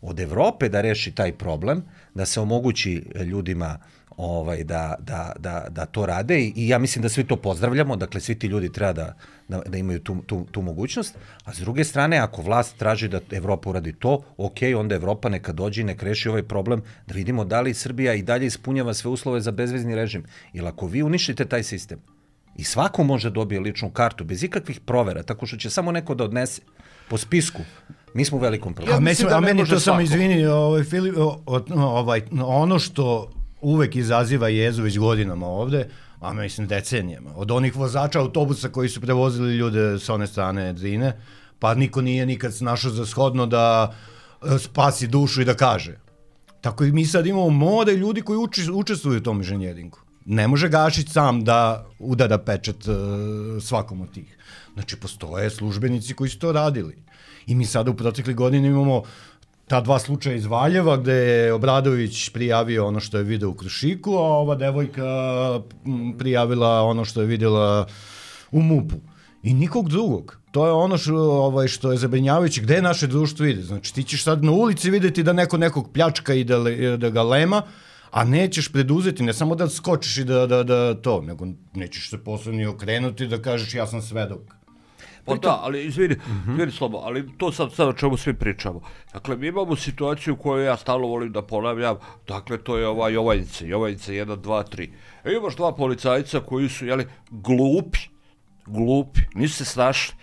od 0.00 0.20
Evrope 0.20 0.68
da 0.68 0.80
reši 0.80 1.12
taj 1.14 1.32
problem, 1.32 1.82
da 2.14 2.26
se 2.26 2.40
omogući 2.40 3.02
ljudima 3.24 3.78
ovaj 4.22 4.64
da, 4.64 4.94
da, 4.98 5.32
da, 5.38 5.66
da 5.70 5.86
to 5.86 6.06
rade 6.06 6.40
i, 6.40 6.52
i 6.56 6.68
ja 6.68 6.78
mislim 6.78 7.02
da 7.02 7.08
svi 7.08 7.24
to 7.24 7.36
pozdravljamo, 7.36 7.96
dakle 7.96 8.20
svi 8.20 8.38
ti 8.38 8.46
ljudi 8.46 8.72
treba 8.72 8.92
da, 8.92 9.14
da, 9.48 9.62
da 9.66 9.78
imaju 9.78 10.00
tu, 10.00 10.16
tu, 10.26 10.46
tu 10.50 10.62
mogućnost, 10.62 11.18
a 11.44 11.54
s 11.54 11.58
druge 11.58 11.84
strane 11.84 12.18
ako 12.18 12.42
vlast 12.42 12.76
traži 12.76 13.08
da 13.08 13.20
Evropa 13.30 13.70
uradi 13.70 13.92
to, 13.92 14.22
ok, 14.36 14.58
onda 14.76 14.94
Evropa 14.94 15.28
neka 15.28 15.52
dođe 15.52 15.80
i 15.80 15.84
neka 15.84 16.06
reši 16.06 16.28
ovaj 16.28 16.42
problem, 16.42 16.82
da 17.06 17.14
vidimo 17.14 17.44
da 17.44 17.60
li 17.60 17.74
Srbija 17.74 18.14
i 18.14 18.22
dalje 18.22 18.46
ispunjava 18.46 18.94
sve 18.94 19.10
uslove 19.10 19.40
za 19.40 19.50
bezvezni 19.50 19.94
režim. 19.94 20.24
Jer 20.52 20.66
ako 20.66 20.86
vi 20.86 21.02
uništite 21.02 21.44
taj 21.44 21.62
sistem 21.62 21.98
i 22.56 22.64
svako 22.64 23.04
može 23.04 23.30
da 23.30 23.34
dobije 23.34 23.60
ličnu 23.60 23.90
kartu 23.90 24.24
bez 24.24 24.42
ikakvih 24.42 24.80
provera, 24.80 25.22
tako 25.22 25.46
što 25.46 25.56
će 25.56 25.70
samo 25.70 25.92
neko 25.92 26.14
da 26.14 26.24
odnese 26.24 26.62
po 27.08 27.18
spisku, 27.18 27.62
mi 28.14 28.24
smo 28.24 28.38
u 28.38 28.40
velikom 28.40 28.74
problemu. 28.74 28.98
A, 28.98 29.00
mislim 29.00 29.28
da 29.28 29.36
a 29.36 29.40
meni 29.40 29.66
to 29.66 29.80
samo 29.80 30.00
izvini, 30.00 30.46
ovaj, 30.46 30.84
Filip, 30.84 31.14
ovaj, 31.76 32.22
ono 32.42 32.78
što 32.78 33.30
uvek 33.62 33.96
izaziva 33.96 34.48
jezu 34.48 34.82
već 34.82 34.98
godinama 34.98 35.46
ovde, 35.46 35.88
a 36.20 36.32
mislim 36.32 36.66
decenijama, 36.66 37.30
od 37.36 37.50
onih 37.50 37.76
vozača 37.76 38.20
autobusa 38.20 38.68
koji 38.68 38.88
su 38.88 39.00
prevozili 39.00 39.56
ljude 39.56 39.98
sa 39.98 40.14
one 40.14 40.26
strane 40.26 40.72
Drine, 40.72 41.20
pa 41.58 41.74
niko 41.74 42.00
nije 42.00 42.26
nikad 42.26 42.52
našao 42.60 42.90
za 42.90 43.06
shodno 43.06 43.46
da 43.46 43.94
e, 44.42 44.58
spasi 44.58 45.06
dušu 45.06 45.42
i 45.42 45.44
da 45.44 45.54
kaže. 45.54 45.98
Tako 46.60 46.84
i 46.84 46.92
mi 46.92 47.06
sad 47.06 47.26
imamo 47.26 47.50
more 47.50 47.92
ljudi 47.92 48.22
koji 48.22 48.38
uči, 48.38 48.70
učestvuju 48.72 49.18
u 49.18 49.22
tom 49.22 49.36
inženjeringu. 49.36 49.98
Ne 50.24 50.48
može 50.48 50.68
Gašić 50.68 51.08
sam 51.08 51.44
da 51.44 51.86
udara 51.98 52.38
pečet 52.38 52.86
uh, 52.86 53.62
svakom 53.62 54.00
od 54.00 54.12
tih. 54.14 54.36
Znači, 54.74 54.96
postoje 54.96 55.50
službenici 55.50 56.14
koji 56.14 56.30
su 56.30 56.38
to 56.38 56.52
radili. 56.52 57.02
I 57.46 57.54
mi 57.54 57.66
sada 57.66 57.90
u 57.90 57.94
protekli 57.94 58.34
godini 58.34 58.68
imamo 58.68 59.02
ta 59.72 59.80
dva 59.80 59.98
slučaja 59.98 60.36
iz 60.36 60.46
Valjeva 60.46 60.96
gde 60.96 61.12
je 61.12 61.52
Obradović 61.52 62.28
prijavio 62.28 62.86
ono 62.86 63.00
što 63.00 63.18
je 63.18 63.24
video 63.24 63.50
u 63.50 63.54
Krušiku, 63.54 64.10
a 64.10 64.20
ova 64.20 64.54
devojka 64.54 65.04
prijavila 66.18 66.82
ono 66.82 67.04
što 67.04 67.20
je 67.20 67.26
videla 67.26 67.86
u 68.50 68.62
MUP-u. 68.62 68.96
I 69.42 69.54
nikog 69.54 69.88
drugog. 69.88 70.36
To 70.50 70.66
je 70.66 70.72
ono 70.72 70.98
što, 70.98 71.16
ovaj, 71.16 71.68
što 71.68 71.92
je 71.92 71.98
zabrinjavajuće. 71.98 72.60
Gde 72.60 72.82
naše 72.82 73.06
društvo 73.06 73.46
ide? 73.46 73.62
Znači, 73.62 73.94
ti 73.94 74.04
ćeš 74.04 74.24
sad 74.24 74.44
na 74.44 74.52
ulici 74.52 74.90
videti 74.90 75.22
da 75.22 75.32
neko 75.32 75.56
nekog 75.56 75.92
pljačka 75.92 76.34
i 76.34 76.44
da, 76.44 76.58
da 76.96 77.10
ga 77.10 77.22
lema, 77.22 77.62
a 78.10 78.24
nećeš 78.24 78.72
preduzeti, 78.72 79.22
ne 79.22 79.32
samo 79.32 79.54
da 79.54 79.68
skočiš 79.68 80.18
i 80.18 80.24
da, 80.24 80.46
da, 80.46 80.62
da 80.62 80.94
to, 80.94 81.20
nego 81.20 81.46
nećeš 81.74 82.10
se 82.10 82.18
posle 82.18 82.52
ni 82.52 82.66
okrenuti 82.66 83.26
da 83.26 83.42
kažeš 83.42 83.74
ja 83.74 83.86
sam 83.86 84.02
svedok. 84.02 84.61
Pa 85.24 85.34
da, 85.34 85.60
ali 85.62 85.84
izvini, 85.84 86.16
izvini 86.50 86.72
slobo, 86.72 86.98
ali 86.98 87.28
to 87.38 87.52
sad, 87.52 87.72
sad 87.72 87.88
o 87.88 87.92
čemu 87.92 88.16
svi 88.16 88.34
pričamo. 88.34 88.80
Dakle, 89.12 89.36
mi 89.36 89.46
imamo 89.46 89.76
situaciju 89.76 90.36
koju 90.36 90.64
ja 90.64 90.76
stalno 90.76 91.06
volim 91.06 91.32
da 91.32 91.42
ponavljam, 91.42 91.96
dakle, 92.28 92.58
to 92.58 92.76
je 92.78 92.86
ova 92.86 93.08
Jovanjica, 93.08 93.64
Jovanjica 93.64 94.12
1, 94.12 94.36
2, 94.36 94.64
3. 94.76 94.90
E, 95.24 95.32
imaš 95.36 95.56
dva 95.56 95.72
policajca 95.72 96.40
koji 96.40 96.68
su, 96.68 96.86
jeli, 96.86 97.06
glupi, 97.30 97.98
glupi, 98.66 99.20
nisu 99.34 99.56
se 99.56 99.64
snašli 99.64 100.14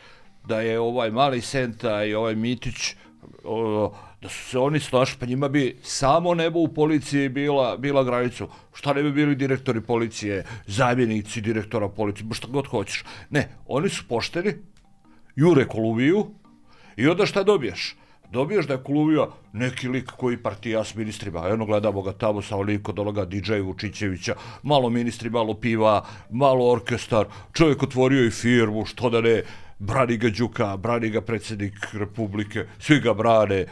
da 0.48 0.62
je 0.62 0.80
ovaj 0.80 1.12
mali 1.12 1.42
Senta 1.42 2.04
i 2.04 2.14
ovaj 2.14 2.36
Mitić, 2.36 2.96
o, 3.44 3.94
da 4.22 4.30
su 4.30 4.50
se 4.50 4.60
oni 4.60 4.80
snašli, 4.80 5.18
pa 5.20 5.26
njima 5.26 5.48
bi 5.48 5.78
samo 5.84 6.34
nebo 6.34 6.60
u 6.60 6.68
policiji 6.68 7.30
bila, 7.30 7.78
bila 7.78 8.04
granicu. 8.04 8.48
Šta 8.74 8.94
ne 8.94 9.04
bi 9.04 9.12
bili 9.12 9.36
direktori 9.36 9.82
policije, 9.82 10.46
zamjenici 10.68 11.42
direktora 11.42 11.90
policije, 11.90 12.28
šta 12.32 12.48
god 12.48 12.68
hoćeš. 12.68 13.04
Ne, 13.30 13.50
oni 13.68 13.90
su 13.90 14.08
pošteni, 14.08 14.54
jure 15.40 15.68
Koluviju 15.68 16.26
i 16.98 17.08
onda 17.08 17.26
šta 17.26 17.44
dobiješ? 17.44 17.96
Dobiješ 18.32 18.68
da 18.68 18.74
je 18.74 18.84
Koluvija 18.84 19.28
neki 19.54 19.88
lik 19.88 20.12
koji 20.18 20.38
partija 20.38 20.84
s 20.84 20.96
ministrima, 20.96 21.48
jedno 21.48 21.66
gledamo 21.66 22.02
ga 22.02 22.14
tamo 22.14 22.42
sa 22.42 22.56
oliko 22.56 22.92
od 22.92 23.00
onoga 23.00 23.26
DJ 23.26 23.60
Vučićevića, 23.60 24.36
malo 24.64 24.90
ministri, 24.90 25.30
malo 25.30 25.54
piva, 25.54 26.06
malo 26.30 26.72
orkestar, 26.72 27.26
čovjek 27.54 27.84
otvorio 27.84 28.26
i 28.26 28.32
firmu, 28.32 28.86
što 28.86 29.10
da 29.10 29.22
ne, 29.22 29.44
brani 29.80 30.18
ga 30.18 30.30
Đuka, 30.30 30.78
brani 30.78 31.10
ga 31.10 31.22
predsjednik 31.22 31.88
Republike, 31.94 32.66
svi 32.80 33.00
ga 33.00 33.14
brane, 33.14 33.66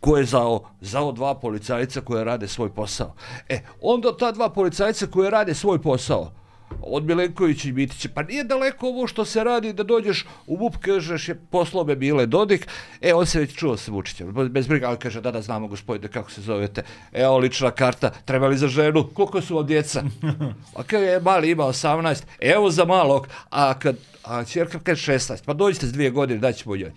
ko 0.00 0.18
je 0.18 0.24
zao? 0.24 0.60
Zao 0.80 1.12
dva 1.12 1.34
policajca 1.34 2.00
koje 2.00 2.24
rade 2.24 2.48
svoj 2.48 2.74
posao. 2.74 3.14
E, 3.48 3.60
onda 3.80 4.16
ta 4.16 4.32
dva 4.32 4.50
policajca 4.50 5.06
koje 5.06 5.30
rade 5.30 5.54
svoj 5.54 5.82
posao, 5.82 6.32
od 6.80 7.04
Milenkovića 7.04 7.68
i 7.68 7.72
Mitića, 7.72 8.08
pa 8.14 8.22
nije 8.22 8.44
daleko 8.44 8.88
ovo 8.88 9.06
što 9.06 9.24
se 9.24 9.44
radi 9.44 9.72
da 9.72 9.82
dođeš 9.82 10.26
u 10.46 10.58
MUP, 10.58 10.76
kažeš 10.76 11.28
je 11.28 11.34
poslove 11.50 11.96
Mile 11.96 12.26
Dodik, 12.26 12.68
e, 13.00 13.14
on 13.14 13.26
se 13.26 13.40
već 13.40 13.54
čuo 13.54 13.76
sa 13.76 13.92
Vučićem, 13.92 14.32
bez 14.50 14.66
briga, 14.66 14.88
ali 14.88 14.98
kaže, 14.98 15.20
da, 15.20 15.30
da, 15.30 15.42
znamo 15.42 15.66
gospodine, 15.66 16.08
kako 16.08 16.30
se 16.30 16.40
zovete, 16.40 16.82
evo 17.12 17.38
lična 17.38 17.70
karta, 17.70 18.10
treba 18.24 18.46
li 18.46 18.56
za 18.56 18.68
ženu, 18.68 19.08
koliko 19.14 19.40
su 19.40 19.56
vam 19.56 19.66
djeca? 19.66 20.02
A 20.76 20.82
kada 20.82 21.04
je 21.04 21.20
mali 21.20 21.50
ima 21.50 21.64
18, 21.64 22.22
evo 22.40 22.70
za 22.70 22.84
malog, 22.84 23.28
a 23.50 23.78
kad, 23.78 23.96
a 24.24 24.44
čerka 24.44 24.78
kaže 24.78 25.12
16, 25.12 25.42
pa 25.44 25.52
dođite 25.52 25.86
s 25.86 25.92
dvije 25.92 26.10
godine, 26.10 26.40
daćemo 26.40 26.76
njoj. 26.76 26.92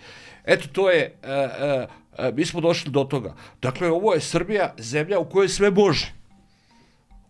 Eto, 0.45 0.67
to 0.71 0.89
je, 0.89 1.13
e, 1.23 1.31
e, 1.31 1.87
e, 2.17 2.31
mi 2.31 2.45
smo 2.45 2.61
došli 2.61 2.91
do 2.91 3.03
toga. 3.03 3.35
Dakle, 3.61 3.91
ovo 3.91 4.13
je 4.13 4.21
Srbija, 4.21 4.73
zemlja 4.77 5.19
u 5.19 5.29
kojoj 5.29 5.49
sve 5.49 5.71
može. 5.71 6.13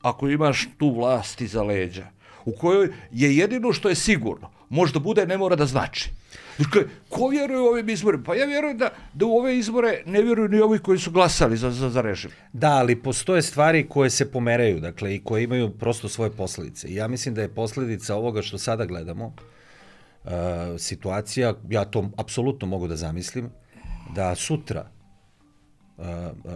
Ako 0.01 0.29
imaš 0.29 0.67
tu 0.77 0.95
vlast 0.95 1.41
iza 1.41 1.63
leđa, 1.63 2.07
u 2.45 2.51
kojoj 2.51 2.89
je 3.11 3.37
jedino 3.37 3.73
što 3.73 3.89
je 3.89 3.95
sigurno, 3.95 4.49
možda 4.69 4.99
bude, 4.99 5.25
ne 5.25 5.37
mora 5.37 5.55
da 5.55 5.65
znači. 5.65 6.11
Dakle, 6.57 6.83
ko 7.09 7.27
vjeruje 7.27 7.59
u 7.59 7.65
ovim 7.65 7.89
izborima? 7.89 8.23
Pa 8.23 8.35
ja 8.35 8.45
vjerujem 8.45 8.77
da, 8.77 8.89
da 9.13 9.25
u 9.25 9.37
ove 9.37 9.57
izbore 9.57 10.03
ne 10.05 10.21
vjeruju 10.21 10.49
ni 10.49 10.59
ovi 10.59 10.79
koji 10.79 10.99
su 10.99 11.11
glasali 11.11 11.57
za, 11.57 11.71
za, 11.71 11.89
za 11.89 12.01
režim. 12.01 12.31
Da, 12.53 12.71
ali 12.71 12.95
postoje 12.95 13.41
stvari 13.41 13.85
koje 13.89 14.09
se 14.09 14.31
pomeraju, 14.31 14.79
dakle, 14.79 15.15
i 15.15 15.23
koje 15.23 15.43
imaju 15.43 15.69
prosto 15.69 16.09
svoje 16.09 16.31
posledice. 16.31 16.93
Ja 16.93 17.07
mislim 17.07 17.35
da 17.35 17.41
je 17.41 17.55
posledica 17.55 18.15
ovoga 18.15 18.41
što 18.41 18.57
sada 18.57 18.85
gledamo, 18.85 19.25
uh, 19.25 20.31
situacija, 20.77 21.53
ja 21.69 21.85
to 21.85 22.09
apsolutno 22.17 22.67
mogu 22.67 22.87
da 22.87 22.95
zamislim, 22.95 23.49
da 24.15 24.35
sutra 24.35 24.89
uh, 25.97 26.05
uh, 26.05 26.51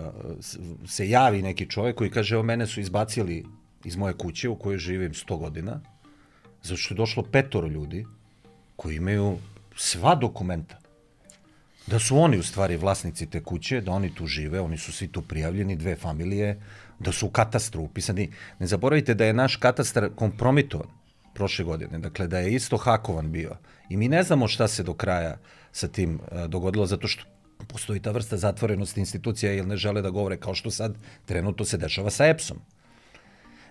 se 0.88 1.10
javi 1.10 1.42
neki 1.42 1.70
čovjek 1.70 1.96
koji 1.96 2.10
kaže, 2.10 2.36
evo 2.36 2.44
mene 2.44 2.68
su 2.68 2.80
izbacili 2.80 3.46
iz 3.84 3.96
moje 3.96 4.14
kuće 4.14 4.50
u 4.50 4.56
kojoj 4.56 4.78
živim 4.78 5.14
100 5.14 5.38
godina, 5.38 5.82
zato 6.64 6.78
što 6.78 6.94
je 6.94 6.98
došlo 6.98 7.24
petoro 7.24 7.68
ljudi 7.68 8.06
koji 8.76 8.96
imaju 8.96 9.38
sva 9.76 10.16
dokumenta 10.16 10.80
da 11.88 12.00
su 12.00 12.18
oni 12.18 12.38
u 12.38 12.44
stvari 12.44 12.78
vlasnici 12.78 13.26
te 13.26 13.44
kuće, 13.44 13.82
da 13.82 13.92
oni 13.92 14.16
tu 14.16 14.28
žive, 14.28 14.60
oni 14.62 14.78
su 14.78 14.92
svi 14.92 15.08
tu 15.08 15.22
prijavljeni, 15.22 15.76
dve 15.76 15.96
familije, 15.96 16.60
da 17.00 17.12
su 17.12 17.28
u 17.28 17.30
katastru 17.30 17.82
upisani. 17.82 18.30
Ne 18.60 18.68
zaboravite 18.68 19.14
da 19.14 19.26
je 19.26 19.34
naš 19.34 19.56
katastar 19.56 20.10
kompromitovan 20.16 20.88
prošle 21.34 21.66
godine, 21.66 22.00
dakle 22.00 22.28
da 22.28 22.40
je 22.40 22.54
isto 22.54 22.78
hakovan 22.78 23.32
bio. 23.32 23.58
I 23.90 23.98
mi 23.98 24.08
ne 24.08 24.24
znamo 24.24 24.48
šta 24.48 24.68
se 24.68 24.84
do 24.84 24.94
kraja 24.94 25.38
sa 25.72 25.88
tim 25.88 26.20
uh, 26.20 26.46
dogodilo, 26.46 26.86
zato 26.86 27.08
što 27.08 27.24
postoji 27.68 28.00
ta 28.00 28.12
vrsta 28.12 28.38
zatvorenosti 28.38 29.00
institucija 29.00 29.52
jer 29.52 29.68
ne 29.68 29.78
žele 29.78 30.02
da 30.02 30.10
govore 30.10 30.38
kao 30.38 30.54
što 30.56 30.72
sad 30.72 30.98
trenutno 31.26 31.66
se 31.66 31.78
dešava 31.78 32.10
sa 32.10 32.28
EPS-om. 32.28 32.60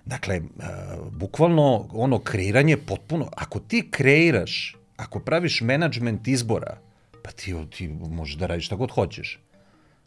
Dakle, 0.09 0.41
uh, 0.41 1.13
bukvalno 1.13 1.89
ono 1.93 2.19
kreiranje 2.19 2.77
potpuno, 2.77 3.29
ako 3.37 3.61
ti 3.61 3.89
kreiraš, 3.91 4.77
ako 4.97 5.21
praviš 5.21 5.61
menadžment 5.61 6.29
izbora, 6.29 6.79
pa 7.23 7.31
ti, 7.31 7.55
ti 7.77 7.89
možeš 7.89 8.37
da 8.37 8.47
radiš 8.47 8.67
šta 8.67 8.77
god 8.77 8.91
hoćeš. 8.91 9.41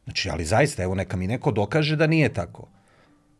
Znači, 0.03 0.29
ali 0.29 0.45
zaista, 0.45 0.83
evo 0.83 0.95
neka 0.95 1.17
mi 1.17 1.27
neko 1.27 1.51
dokaže 1.51 1.95
da 1.95 2.07
nije 2.07 2.33
tako. 2.33 2.67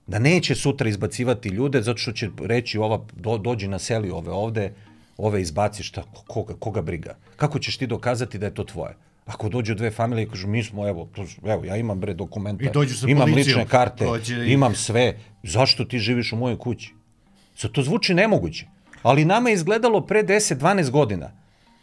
Da 0.08 0.20
neće 0.20 0.56
sutra 0.56 0.89
izbacivati 0.89 1.50
ljude 1.50 1.82
zato 1.82 1.98
što 1.98 2.12
će 2.12 2.30
reći 2.46 2.77
ova 2.77 3.06
do, 3.13 3.38
dođi 3.38 3.68
na 3.68 3.80
seli 3.80 4.12
ove 4.12 4.32
ovde, 4.32 4.74
ove 5.18 5.41
izbaci 5.41 5.84
šta, 5.84 6.03
koga, 6.27 6.53
koga 6.60 6.82
briga. 6.82 7.18
Kako 7.36 7.60
ćeš 7.60 7.77
ti 7.77 7.88
dokazati 7.88 8.38
da 8.38 8.46
je 8.46 8.53
to 8.53 8.63
tvoje? 8.63 8.96
Ako 9.25 9.49
dođu 9.49 9.75
dve 9.75 9.91
familije 9.91 10.23
i 10.23 10.29
kažu 10.29 10.47
mi 10.47 10.63
smo, 10.63 10.87
evo, 10.87 11.09
to, 11.15 11.25
evo 11.45 11.65
ja 11.65 11.77
imam 11.77 11.99
bre 11.99 12.13
sa 12.87 13.07
imam 13.07 13.21
policijom. 13.23 13.37
lične 13.49 13.65
karte, 13.65 14.05
i- 14.29 14.53
imam 14.53 14.75
sve, 14.75 15.13
zašto 15.43 15.85
ti 15.85 15.99
živiš 15.99 16.33
u 16.33 16.37
mojoj 16.37 16.57
kući? 16.57 16.93
Sad 17.55 17.71
to 17.71 17.83
zvuči 17.83 18.13
nemoguće, 18.13 18.65
ali 19.03 19.25
nama 19.25 19.49
je 19.49 19.53
izgledalo 19.53 20.01
pre 20.01 20.23
10-12 20.23 20.89
godina. 20.89 21.31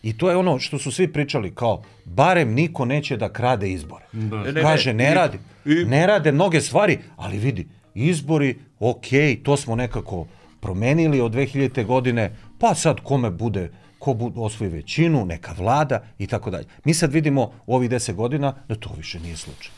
I 0.02 0.18
to 0.18 0.30
je 0.30 0.36
ono 0.36 0.58
što 0.58 0.78
su 0.78 0.92
svi 0.92 1.08
pričali, 1.08 1.54
kao, 1.54 1.82
barem 2.04 2.52
niko 2.52 2.84
neće 2.84 3.16
da 3.16 3.28
krade 3.28 3.70
izbore. 3.70 4.04
Da. 4.12 4.36
Ne, 4.36 4.52
ne, 4.52 4.62
Kaže, 4.62 4.92
ne, 4.92 5.04
ne 5.04 5.14
radi. 5.14 5.38
i- 5.66 5.84
Ne 5.84 6.06
rade 6.06 6.32
mnoge 6.32 6.60
stvari, 6.60 6.98
ali 7.16 7.38
vidi, 7.38 7.66
izbori, 7.94 8.58
ok, 8.80 9.06
to 9.42 9.56
smo 9.56 9.76
nekako 9.76 10.26
promenili 10.60 11.20
od 11.20 11.32
2000. 11.32 11.84
godine, 11.84 12.30
pa 12.58 12.74
sad 12.74 13.00
kome 13.00 13.30
bude, 13.30 13.70
ko 13.98 14.32
osvoji 14.36 14.70
većinu, 14.70 15.26
neka 15.26 15.54
vlada 15.58 16.02
i 16.18 16.26
tako 16.26 16.50
dalje. 16.50 16.66
Mi 16.84 16.94
sad 16.94 17.12
vidimo 17.12 17.52
u 17.66 17.74
ovih 17.74 17.90
10 17.90 18.14
godina 18.14 18.54
da 18.68 18.74
to 18.74 18.90
više 18.96 19.20
nije 19.20 19.36
slučaj. 19.36 19.72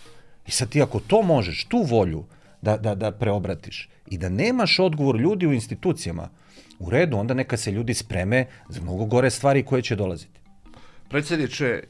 I 0.46 0.50
sad 0.50 0.68
ti 0.68 0.82
ako 0.82 1.00
to 1.00 1.22
možeš, 1.22 1.64
tu 1.64 1.82
volju 1.82 2.24
da, 2.62 2.76
da, 2.76 2.94
da 2.94 3.12
preobratiš 3.12 3.88
i 4.06 4.18
da 4.18 4.28
nemaš 4.28 4.78
odgovor 4.78 5.16
ljudi 5.16 5.46
u 5.46 5.52
institucijama, 5.52 6.28
u 6.78 6.90
redu, 6.90 7.16
onda 7.16 7.34
neka 7.34 7.56
se 7.56 7.72
ljudi 7.72 7.94
spreme 7.94 8.46
za 8.68 8.80
mnogo 8.80 9.04
gore 9.04 9.30
stvari 9.30 9.62
koje 9.62 9.82
će 9.82 9.96
dolaziti. 9.96 10.40
Predsjedniče, 11.08 11.82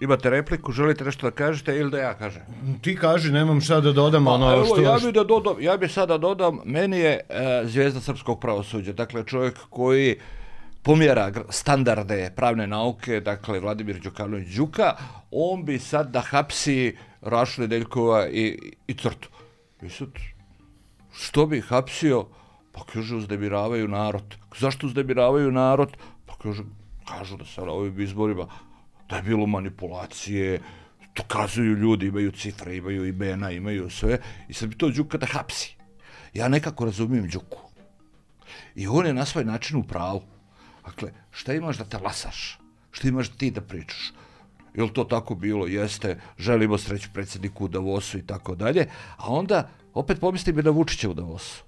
imate 0.00 0.30
repliku, 0.30 0.72
želite 0.72 1.04
nešto 1.04 1.30
da 1.30 1.36
kažete 1.36 1.76
ili 1.76 1.90
da 1.90 1.98
ja 1.98 2.14
kažem? 2.14 2.42
Ti 2.82 2.96
kaži, 2.96 3.32
nemam 3.32 3.60
šta 3.60 3.80
da 3.80 3.92
dodam, 3.92 4.26
ono 4.26 4.46
Pa, 4.46 4.54
evo, 4.54 4.64
što... 4.64 4.80
ja 4.80 4.98
bi 5.06 5.12
da 5.12 5.24
dodam, 5.24 5.56
ja 5.60 5.76
bi 5.76 5.88
sada 5.88 6.18
dodam, 6.18 6.58
meni 6.64 6.98
je 6.98 7.20
e, 7.28 7.62
zvijezda 7.64 8.00
srpskog 8.00 8.40
pravosuđa, 8.40 8.92
dakle 8.92 9.24
čovjek 9.26 9.58
koji 9.70 10.16
pomjera 10.84 11.32
standarde 11.50 12.32
pravne 12.36 12.66
nauke, 12.66 13.20
dakle 13.20 13.60
Vladimir 13.60 14.00
Đukanović 14.00 14.56
Đuka, 14.56 14.96
on 15.30 15.64
bi 15.64 15.78
sad 15.78 16.10
da 16.12 16.20
hapsi 16.20 16.96
Rašu 17.22 17.62
Nedeljkova 17.62 18.28
i, 18.28 18.72
i 18.86 18.94
Crtu. 18.94 19.28
I 19.82 19.88
sad, 19.88 20.08
što 21.12 21.46
bi 21.46 21.60
hapsio? 21.60 22.26
Pa 22.72 22.84
kaže, 22.92 23.16
uzdemiravaju 23.16 23.88
narod. 23.88 24.36
Zašto 24.58 24.86
uzdemiravaju 24.86 25.52
narod? 25.52 25.96
Pa 26.26 26.36
kaže, 26.42 26.62
kažu 27.08 27.36
da 27.36 27.44
se 27.44 27.60
na 27.60 27.72
ovim 27.72 28.00
izborima 28.00 28.46
da 29.08 29.16
je 29.16 29.22
bilo 29.22 29.46
manipulacije, 29.46 30.60
dokazuju 31.16 31.76
ljudi, 31.76 32.06
imaju 32.06 32.32
cifre, 32.32 32.76
imaju 32.76 33.08
imena, 33.08 33.50
imaju 33.50 33.90
sve, 33.90 34.18
i 34.48 34.54
sad 34.54 34.68
bi 34.68 34.78
to 34.78 34.90
Đuka 34.90 35.18
da 35.18 35.26
hapsi. 35.26 35.76
Ja 36.34 36.48
nekako 36.48 36.84
razumijem 36.84 37.28
Đuku. 37.28 37.58
I 38.74 38.86
on 38.86 39.06
je 39.06 39.14
na 39.14 39.24
svoj 39.24 39.44
način 39.44 39.76
u 39.76 39.82
pravu. 39.82 40.33
Dakle, 40.84 41.12
šta 41.30 41.54
imaš 41.54 41.78
da 41.78 41.84
te 41.84 41.98
lasaš? 41.98 42.58
Šta 42.90 43.08
imaš 43.08 43.28
ti 43.28 43.50
da 43.50 43.60
pričaš? 43.60 44.12
Jel 44.74 44.88
to 44.88 45.04
tako 45.04 45.34
bilo? 45.34 45.66
Jeste, 45.66 46.20
želimo 46.38 46.78
sreću 46.78 47.08
predsjedniku 47.12 47.64
u 47.64 47.68
Davosu 47.68 48.18
i 48.18 48.26
tako 48.26 48.54
dalje. 48.54 48.88
A 49.16 49.32
onda, 49.32 49.68
opet 49.94 50.20
pomislim 50.20 50.58
i 50.58 50.62
na 50.62 50.70
Vučića 50.70 51.10
u 51.10 51.14
Davosu. 51.14 51.64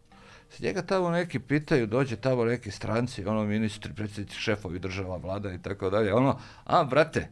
S 0.51 0.61
njega 0.61 0.83
tamo 0.83 1.11
neki 1.11 1.39
pitaju, 1.39 1.87
dođe 1.87 2.17
tamo 2.17 2.45
neki 2.45 2.71
stranci, 2.71 3.25
ono 3.25 3.45
ministri, 3.45 3.95
predsjednici, 3.95 4.37
šefovi 4.37 4.79
država, 4.79 5.17
vlada 5.17 5.53
i 5.53 5.63
tako 5.63 5.91
dalje. 5.91 6.15
Ono, 6.15 6.39
a 6.65 6.85
brate, 6.85 7.29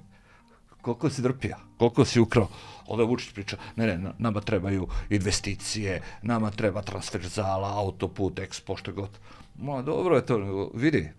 koliko 0.82 1.10
si 1.10 1.22
drpio, 1.22 1.56
koliko 1.78 2.04
si 2.04 2.20
ukrao. 2.20 2.48
Onda 2.86 3.04
Vučić 3.04 3.32
priča, 3.32 3.56
ne, 3.76 3.86
ne, 3.86 3.98
na- 3.98 4.14
nama 4.18 4.40
trebaju 4.40 4.88
investicije, 5.10 6.02
nama 6.22 6.50
treba 6.50 6.82
transfer 6.82 7.28
zala, 7.28 7.78
autoput, 7.78 8.38
ekspo, 8.38 8.76
što 8.76 8.92
god. 8.92 9.10
Ma, 9.58 9.82
dobro 9.82 10.16
je 10.16 10.26
to, 10.26 10.70
vidi, 10.74 11.10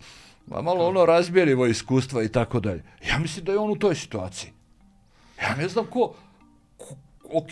ma 0.48 0.62
malo 0.62 0.88
ono 0.88 1.06
razmjerimo 1.06 1.66
iskustva 1.66 2.24
i 2.24 2.30
tako 2.30 2.60
dalje. 2.60 2.84
Ja 3.10 3.20
mislim 3.20 3.46
da 3.46 3.52
je 3.52 3.58
on 3.58 3.72
u 3.72 3.76
toj 3.76 3.96
situaciji. 3.96 4.52
Ja 5.42 5.56
ne 5.56 5.68
znam 5.68 5.86
ko, 5.86 6.16
ko 6.78 6.96
ok, 7.34 7.52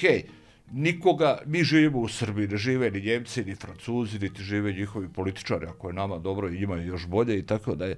nikoga, 0.72 1.42
mi 1.46 1.64
živimo 1.64 2.00
u 2.00 2.08
Srbiji, 2.08 2.48
ne 2.48 2.58
žive 2.58 2.92
ni 2.92 3.02
Njemci, 3.02 3.46
ni 3.46 3.56
Francuzi, 3.56 4.20
niti 4.20 4.44
žive 4.44 4.74
njihovi 4.74 5.10
političari, 5.10 5.66
ako 5.66 5.90
je 5.90 5.94
nama 5.94 6.18
dobro 6.18 6.50
i 6.50 6.60
njima 6.60 6.76
još 6.76 7.08
bolje 7.08 7.40
i 7.40 7.46
tako 7.46 7.76
da 7.76 7.86
je 7.86 7.98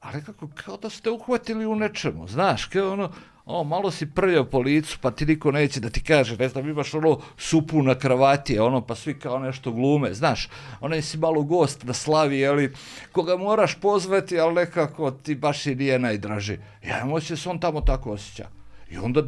ali 0.00 0.24
kako, 0.24 0.48
kao 0.54 0.76
da 0.76 0.90
ste 0.90 1.10
uhvatili 1.10 1.66
u 1.66 1.76
nečemu, 1.76 2.28
znaš, 2.28 2.64
kao 2.64 2.92
ono, 2.92 3.12
o, 3.46 3.64
malo 3.64 3.90
si 3.90 4.06
prljao 4.06 4.44
po 4.44 4.58
licu, 4.58 4.98
pa 5.00 5.10
ti 5.10 5.26
niko 5.26 5.50
neće 5.50 5.80
da 5.80 5.90
ti 5.90 6.02
kaže, 6.02 6.36
ne 6.36 6.48
znam, 6.48 6.68
imaš 6.68 6.94
ono 6.94 7.20
supu 7.38 7.82
na 7.82 7.94
kravati, 7.94 8.58
ono, 8.58 8.80
pa 8.80 8.94
svi 8.94 9.18
kao 9.18 9.38
nešto 9.38 9.72
glume, 9.72 10.14
znaš, 10.14 10.48
onaj 10.80 11.02
si 11.02 11.18
malo 11.18 11.42
gost 11.42 11.84
na 11.84 11.92
slavi, 11.92 12.46
ali 12.46 12.72
koga 13.12 13.36
moraš 13.36 13.74
pozvati, 13.80 14.40
ali 14.40 14.54
nekako 14.54 15.10
ti 15.10 15.34
baš 15.34 15.66
i 15.66 15.74
nije 15.74 15.98
najdraži. 15.98 16.58
Ja 16.82 17.00
imam 17.00 17.20
da 17.28 17.36
se 17.36 17.48
on 17.48 17.58
tamo 17.58 17.80
tako 17.80 18.12
osjeća. 18.12 18.48
I 18.90 18.98
onda, 18.98 19.22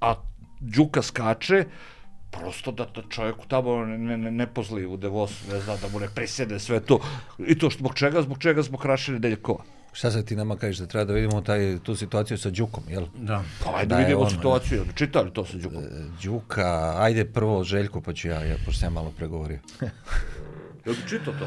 a 0.00 0.14
Đuka 0.60 1.02
skače, 1.02 1.64
prosto 2.30 2.72
da, 2.72 2.84
da 2.84 3.02
čovjeku 3.08 3.46
tamo 3.48 3.84
ne, 3.84 4.16
ne, 4.16 4.30
ne, 4.30 4.46
pozli 4.46 4.86
u 4.86 4.96
devosu, 4.96 5.52
ne 5.52 5.60
znam, 5.60 5.78
da 5.82 5.88
mu 5.88 6.00
ne 6.00 6.08
presjede 6.14 6.58
sve 6.58 6.80
to. 6.80 7.00
I 7.38 7.58
to 7.58 7.70
zbog 7.70 7.94
čega? 7.94 8.22
Zbog 8.22 8.38
čega? 8.38 8.62
Zbog 8.62 8.84
Rašine 8.84 9.18
Deljkova. 9.18 9.77
Šta 9.98 10.10
sad 10.10 10.24
ti 10.24 10.36
nama 10.36 10.56
kažeš 10.56 10.78
da 10.78 10.86
treba 10.86 11.04
da 11.04 11.12
vidimo 11.12 11.40
taj, 11.40 11.78
tu 11.82 11.96
situaciju 11.96 12.38
sa 12.38 12.50
Đukom, 12.50 12.84
jel? 12.88 13.06
Da. 13.16 13.42
Pa 13.64 13.76
ajde 13.76 13.86
Da 13.86 13.96
da 13.96 14.02
vidimo 14.02 14.20
on, 14.20 14.30
situaciju, 14.30 14.84
čitali 14.94 15.30
to 15.30 15.44
sa 15.44 15.56
Đukom. 15.56 15.82
Đuka, 16.22 16.94
ajde 16.98 17.24
prvo 17.24 17.64
Željko, 17.64 18.00
pa 18.00 18.12
ću 18.12 18.28
ja, 18.28 18.44
ja 18.44 18.56
pošto 18.66 18.80
sam 18.80 18.92
malo 18.92 19.12
pregovorio. 19.16 19.58
Jel 20.88 20.96
bi 20.96 21.08
čitao 21.08 21.34
to? 21.34 21.46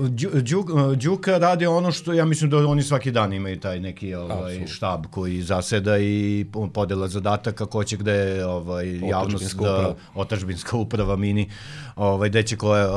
Đu- 0.00 0.30
Đu- 0.32 0.58
uh, 0.86 0.96
Đuka 0.96 1.38
radi 1.38 1.66
ono 1.66 1.92
što 1.92 2.12
ja 2.12 2.24
mislim 2.24 2.50
da 2.50 2.58
oni 2.58 2.82
svaki 2.82 3.10
dan 3.10 3.32
imaju 3.32 3.60
taj 3.60 3.80
neki 3.80 4.14
ovaj 4.14 4.32
Apsolutno. 4.42 4.66
štab 4.68 5.06
koji 5.06 5.42
zaseda 5.42 5.98
i 5.98 6.16
po- 6.52 6.68
podela 6.68 7.08
zadataka 7.08 7.66
ko 7.66 7.84
će 7.84 7.96
gde 7.96 8.44
ovaj 8.46 8.98
javnost 9.00 9.54
da 9.54 9.62
uprava. 9.62 9.94
otačbinska 10.14 10.76
uprava 10.76 11.16
mini 11.16 11.50
ovaj 11.96 12.28
gde 12.28 12.42
će 12.42 12.56
koja 12.56 12.88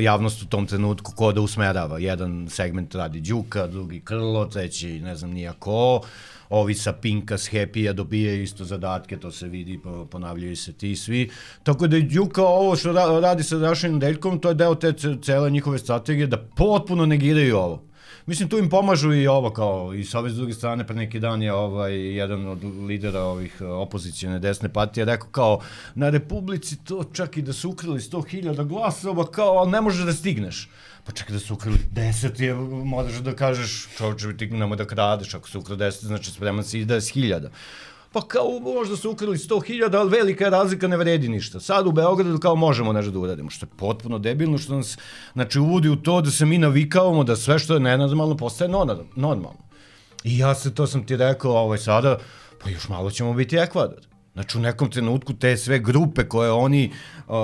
javnost 0.00 0.42
u 0.42 0.46
tom 0.46 0.66
trenutku 0.66 1.12
ko 1.12 1.32
da 1.32 1.40
usmerava 1.40 1.98
jedan 1.98 2.48
segment 2.50 2.94
radi 2.94 3.20
Đuka 3.20 3.66
drugi 3.66 4.00
Krlo 4.00 4.44
treći 4.46 5.00
ne 5.00 5.16
znam 5.16 5.30
nija 5.30 5.52
ko 5.52 6.00
ovi 6.50 6.74
sa 6.74 6.92
Pinka, 6.92 7.38
s 7.38 7.48
Happy-a 7.48 7.92
dobijaju 7.92 8.42
isto 8.42 8.64
zadatke, 8.64 9.16
to 9.16 9.30
se 9.30 9.48
vidi, 9.48 9.78
po- 9.78 10.04
ponavljaju 10.04 10.56
se 10.56 10.72
ti 10.72 10.96
svi. 10.96 11.30
Tako 11.62 11.86
da 11.86 12.00
Đuka 12.00 12.42
ovo 12.42 12.76
što 12.76 12.92
ra 12.92 13.20
radi 13.20 13.42
sa 13.42 13.56
Rašinom 13.58 14.00
Deljkom, 14.00 14.38
to 14.38 14.48
je 14.48 14.54
deo 14.54 14.74
te 14.74 14.92
ce- 14.92 15.16
cele 15.22 15.50
njihove 15.50 15.78
strategije 15.78 16.26
da 16.26 16.38
potpuno 16.56 17.06
negiraju 17.06 17.56
ovo. 17.56 17.82
Mislim, 18.26 18.48
tu 18.48 18.58
im 18.58 18.68
pomažu 18.68 19.12
i 19.14 19.26
ovo, 19.26 19.50
kao, 19.50 19.94
i 19.94 20.04
sa 20.04 20.18
ove 20.18 20.30
s 20.30 20.34
druge 20.34 20.52
strane, 20.52 20.86
pre 20.86 20.96
neki 20.96 21.20
dan 21.20 21.42
je 21.42 21.52
ovaj, 21.52 21.94
jedan 22.16 22.46
od 22.48 22.58
lidera 22.86 23.20
ovih 23.20 23.60
opozicijone 23.62 24.38
desne 24.38 24.68
partije 24.68 25.04
rekao 25.04 25.28
kao, 25.28 25.60
na 25.94 26.10
Republici 26.10 26.84
to 26.84 27.04
čak 27.12 27.36
i 27.36 27.42
da 27.42 27.52
su 27.52 27.70
ukrali 27.70 28.00
100.000 28.00 28.64
glasova, 28.64 29.26
kao, 29.26 29.58
ali 29.58 29.70
ne 29.70 29.80
možeš 29.80 30.04
da 30.04 30.12
stigneš. 30.12 30.68
Pa 31.06 31.12
čekaj 31.12 31.32
da 31.32 31.38
su 31.38 31.54
ukrali 31.54 31.78
10 31.94 32.40
je, 32.40 32.54
moraš 32.84 33.14
da 33.14 33.32
kažeš, 33.32 33.88
čovječe, 33.96 34.36
ti 34.36 34.46
nemoj 34.46 34.76
da 34.76 34.84
kradeš, 34.84 35.34
ako 35.34 35.48
su 35.48 35.58
ukrali 35.58 35.78
10, 35.78 36.06
znači 36.06 36.30
spreman 36.30 36.64
si 36.64 36.80
i 36.80 36.86
10.000. 36.86 37.48
Pa 38.12 38.20
kao 38.20 38.58
možda 38.62 38.96
su 38.96 39.10
ukrali 39.10 39.36
100.000, 39.36 39.96
ali 39.96 40.10
velika 40.10 40.44
je 40.44 40.50
razlika, 40.50 40.88
ne 40.88 40.96
vredi 40.96 41.28
ništa. 41.28 41.60
Sad 41.60 41.86
u 41.86 41.92
Beogradu 41.92 42.38
kao 42.38 42.56
možemo 42.56 42.92
nešto 42.92 43.10
da 43.10 43.18
uradimo, 43.18 43.50
što 43.50 43.66
je 43.66 43.70
potpuno 43.76 44.18
debilno, 44.18 44.58
što 44.58 44.76
nas 44.76 44.98
znači, 45.32 45.58
uvodi 45.58 45.88
u 45.88 45.96
to 45.96 46.20
da 46.20 46.30
se 46.30 46.46
mi 46.46 46.58
navikavamo 46.58 47.24
da 47.24 47.36
sve 47.36 47.58
što 47.58 47.74
je 47.74 47.80
nenormalno 47.80 48.36
postaje 48.36 48.70
normalno. 49.16 49.66
I 50.24 50.38
ja 50.38 50.54
se, 50.54 50.74
to 50.74 50.86
sam 50.86 51.06
ti 51.06 51.16
rekao, 51.16 51.52
ovaj, 51.52 51.78
sada, 51.78 52.18
pa 52.62 52.70
još 52.70 52.88
malo 52.88 53.10
ćemo 53.10 53.34
biti 53.34 53.56
Ekvador. 53.56 54.05
Znači 54.36 54.58
u 54.58 54.60
nekom 54.60 54.90
trenutku 54.90 55.32
te 55.32 55.56
sve 55.56 55.78
grupe 55.78 56.24
koje 56.28 56.50
oni 56.52 56.90
uh, 57.28 57.34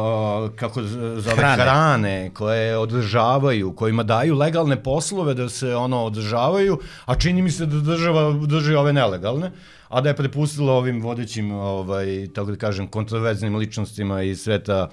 kako 0.57 0.83
zove 1.17 1.37
hrane. 1.37 1.63
hrane, 1.63 2.31
koje 2.35 2.79
održavaju, 2.79 3.73
kojima 3.77 4.03
daju 4.03 4.35
legalne 4.35 4.83
poslove 4.83 5.35
da 5.35 5.49
se 5.49 5.77
ono 5.77 6.05
održavaju, 6.05 6.79
a 7.05 7.15
čini 7.15 7.43
mi 7.43 7.51
se 7.51 7.67
da 7.67 7.81
država 7.81 8.33
drži 8.47 8.75
ove 8.75 8.93
nelegalne, 8.93 9.51
a 9.89 10.01
da 10.01 10.09
je 10.09 10.17
prepustila 10.17 10.73
ovim 10.73 11.03
vodećim 11.03 11.53
ovaj 11.53 12.29
tako 12.35 12.51
da 12.51 12.57
kažem 12.57 12.87
kontroverznim 12.87 13.57
ličnostima 13.57 14.23
iz 14.23 14.43
sveta 14.43 14.91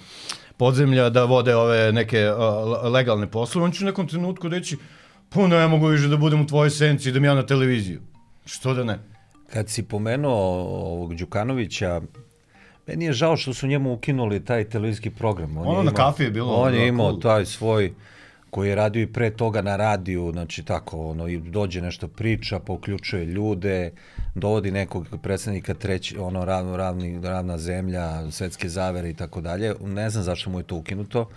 podzemlja 0.57 1.09
da 1.09 1.25
vode 1.25 1.55
ove 1.55 1.91
neke 1.91 2.31
uh, 2.31 2.91
legalne 2.93 3.27
poslove, 3.27 3.65
on 3.65 3.71
će 3.71 3.83
u 3.83 3.91
nekom 3.91 4.07
trenutku 4.07 4.47
reći 4.47 4.77
pa 5.29 5.47
ne 5.47 5.67
mogu 5.67 5.87
više 5.87 6.07
da 6.07 6.17
budem 6.17 6.41
u 6.41 6.47
tvojoj 6.47 6.69
senci 6.69 7.09
i 7.09 7.11
da 7.11 7.27
ja 7.27 7.33
na 7.33 7.45
televiziju. 7.45 8.01
Što 8.45 8.73
da 8.73 8.83
ne? 8.83 9.18
Kad 9.53 9.69
si 9.69 9.83
pomenuo 9.83 10.33
ovog 10.93 11.15
Đukanovića, 11.15 12.01
meni 12.87 13.05
je 13.05 13.13
žao 13.13 13.37
što 13.37 13.53
su 13.53 13.67
njemu 13.67 13.93
ukinuli 13.93 14.45
taj 14.45 14.63
televizijski 14.63 15.09
program. 15.09 15.57
On 15.57 15.67
ono 15.67 15.83
na 15.83 15.91
kafi 15.91 16.23
je 16.23 16.31
bilo. 16.31 16.55
On 16.55 16.73
je 16.73 16.87
imao 16.87 17.09
cool. 17.09 17.21
taj 17.21 17.45
svoj 17.45 17.93
koji 18.49 18.69
je 18.69 18.75
radio 18.75 19.01
i 19.01 19.07
pre 19.07 19.29
toga 19.29 19.61
na 19.61 19.75
radiju, 19.75 20.31
znači 20.31 20.63
tako, 20.63 21.09
ono, 21.09 21.27
i 21.27 21.37
dođe 21.37 21.81
nešto 21.81 22.07
priča, 22.07 22.59
pa 22.59 22.73
uključuje 22.73 23.25
ljude, 23.25 23.91
dovodi 24.35 24.71
nekog 24.71 25.07
predsednika 25.23 25.73
treći, 25.73 26.17
ono, 26.17 26.45
ravno, 26.45 26.77
ravni, 26.77 27.19
ravna 27.23 27.57
zemlja, 27.57 28.31
svetske 28.31 28.69
zavere 28.69 29.09
i 29.09 29.13
tako 29.13 29.41
dalje. 29.41 29.73
Ne 29.81 30.09
znam 30.09 30.23
zašto 30.23 30.49
mu 30.49 30.59
je 30.59 30.63
to 30.63 30.75
ukinuto. 30.75 31.29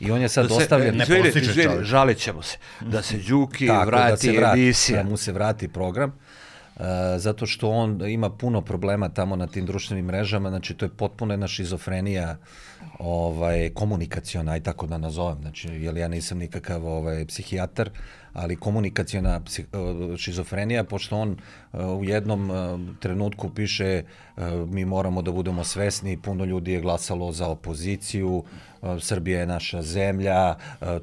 I 0.00 0.10
on 0.10 0.20
je 0.20 0.28
sad 0.28 0.48
da 0.48 0.54
ostavljen... 0.54 0.96
Ne 0.96 1.04
izvini, 1.04 1.28
izvini, 1.28 1.84
žalit 1.84 2.18
ćemo 2.18 2.42
se. 2.42 2.58
Da 2.80 3.02
se 3.02 3.18
Đuki 3.28 3.66
tako, 3.66 3.86
vrati, 3.86 4.10
da 4.10 4.16
se 4.16 4.32
vrati 4.32 4.60
emisija. 4.60 5.02
Da 5.02 5.08
mu 5.08 5.16
se 5.16 5.32
vrati 5.32 5.68
program. 5.68 6.12
Uh, 6.76 6.84
zato 7.16 7.46
što 7.46 7.70
on 7.70 8.10
ima 8.10 8.30
puno 8.30 8.60
problema 8.60 9.08
tamo 9.08 9.36
na 9.36 9.46
tim 9.46 9.66
društvenim 9.66 10.04
mrežama, 10.04 10.48
znači 10.48 10.74
to 10.74 10.84
je 10.84 10.88
potpuno 10.88 11.32
jedna 11.32 11.48
šizofrenija 11.48 12.36
ovaj, 12.98 13.70
komunikaciona, 13.74 14.52
aj 14.52 14.60
tako 14.60 14.86
da 14.86 14.98
nazovem, 14.98 15.38
znači, 15.40 15.68
jer 15.68 15.96
ja 15.96 16.08
nisam 16.08 16.38
nikakav 16.38 16.86
ovaj, 16.86 17.26
psihijatar, 17.26 17.90
ali 18.32 18.56
komunikacijona 18.56 19.40
psih, 19.40 19.66
šizofrenija, 20.16 20.84
pošto 20.84 21.18
on 21.18 21.30
uh, 21.72 21.80
u 22.00 22.04
jednom 22.04 22.50
trenutku 23.00 23.50
piše 23.50 24.02
mi 24.66 24.84
moramo 24.84 25.22
da 25.22 25.32
budemo 25.32 25.64
svesni, 25.64 26.16
puno 26.16 26.44
ljudi 26.44 26.72
je 26.72 26.80
glasalo 26.80 27.32
za 27.32 27.48
opoziciju, 27.48 28.44
Srbija 29.00 29.40
je 29.40 29.46
naša 29.46 29.82
zemlja, 29.82 30.54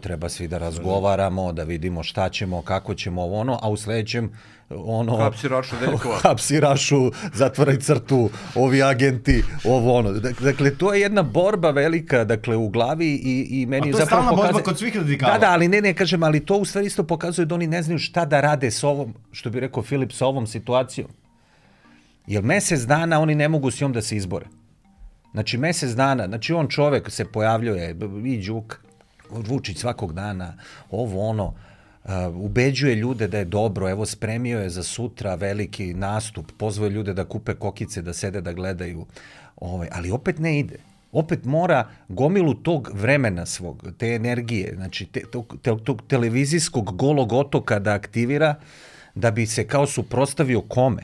treba 0.02 0.30
svi 0.30 0.48
da 0.48 0.58
razgovaramo, 0.58 1.54
da 1.54 1.64
vidimo 1.64 2.04
šta 2.04 2.30
ćemo, 2.30 2.62
kako 2.62 2.96
ćemo 2.96 3.22
ovo 3.22 3.40
ono, 3.40 3.60
a 3.62 3.70
u 3.70 3.78
sledećem 3.78 4.32
ono... 4.70 5.18
Hapsi 5.18 5.48
Rašu 5.48 5.76
Deljkova. 5.80 6.18
Hapsi 6.24 6.60
Rašu, 6.60 7.12
zatvoraj 7.34 7.78
crtu, 7.78 8.30
ovi 8.56 8.84
agenti, 8.84 9.44
ovo 9.64 9.94
ono. 9.94 10.12
Dakle, 10.40 10.76
to 10.76 10.94
je 10.94 11.02
jedna 11.02 11.24
borba 11.24 11.72
velika, 11.72 12.24
dakle, 12.24 12.56
u 12.56 12.70
glavi 12.70 13.08
i, 13.08 13.62
i 13.62 13.66
meni 13.66 13.90
A 13.90 13.92
to 13.92 14.00
je 14.00 14.06
stalna 14.06 14.30
pokazuje... 14.30 14.54
borba 14.54 14.66
kod 14.66 14.80
svih 14.80 14.96
radikala. 14.96 15.34
Da, 15.34 15.40
da, 15.40 15.52
ali 15.52 15.68
ne, 15.68 15.82
ne, 15.82 15.94
kažem, 15.94 16.24
ali 16.24 16.46
to 16.46 16.58
u 16.58 16.66
stvari 16.66 16.88
isto 16.88 17.04
pokazuje 17.04 17.46
da 17.46 17.56
oni 17.56 17.68
ne 17.68 17.84
znaju 17.84 18.00
šta 18.00 18.26
da 18.26 18.42
rade 18.42 18.72
s 18.72 18.84
ovom, 18.84 19.14
što 19.32 19.50
bi 19.50 19.60
rekao 19.60 19.84
Filip, 19.84 20.12
sa 20.12 20.26
ovom 20.26 20.48
situacijom. 20.48 21.08
Jer 22.28 22.44
mesec 22.44 22.82
dana 22.82 23.20
oni 23.20 23.36
ne 23.36 23.48
mogu 23.48 23.72
s 23.72 23.82
njom 23.82 23.94
da 23.94 24.02
se 24.02 24.16
izbore. 24.16 24.46
Znači, 25.32 25.58
mesec 25.58 25.92
dana, 25.92 26.28
znači 26.28 26.54
on 26.54 26.68
čovek 26.68 27.12
se 27.12 27.26
pojavljuje, 27.26 27.96
i 28.26 28.48
Đuk, 28.48 28.80
Vučić 29.30 29.78
svakog 29.78 30.14
dana, 30.14 30.54
ovo 30.92 31.30
ono, 31.30 31.54
ubeđuje 32.34 32.96
ljude 32.96 33.28
da 33.28 33.38
je 33.38 33.46
dobro, 33.46 33.90
evo 33.90 34.06
spremio 34.06 34.60
je 34.60 34.70
za 34.70 34.84
sutra 34.84 35.36
veliki 35.36 35.94
nastup, 35.94 36.52
pozvao 36.58 36.90
ljude 36.90 37.14
da 37.14 37.26
kupe 37.26 37.54
kokice, 37.54 38.02
da 38.02 38.14
sede 38.14 38.42
da 38.42 38.54
gledaju, 38.54 39.06
ovaj, 39.56 39.88
ali 39.92 40.12
opet 40.12 40.40
ne 40.40 40.60
ide. 40.60 40.78
Opet 41.12 41.46
mora 41.46 41.88
gomilu 42.08 42.54
tog 42.54 42.90
vremena 42.94 43.46
svog, 43.46 43.88
te 43.98 44.08
energije, 44.08 44.74
znači 44.76 45.06
te, 45.06 45.22
tog, 45.32 45.56
te, 45.62 45.72
tog 45.84 46.02
televizijskog 46.08 46.98
golog 46.98 47.34
otoka 47.34 47.80
da 47.80 47.94
aktivira, 47.94 48.56
da 49.16 49.32
bi 49.32 49.46
se 49.46 49.68
kao 49.68 49.88
suprostavio 49.88 50.62
kome? 50.62 51.04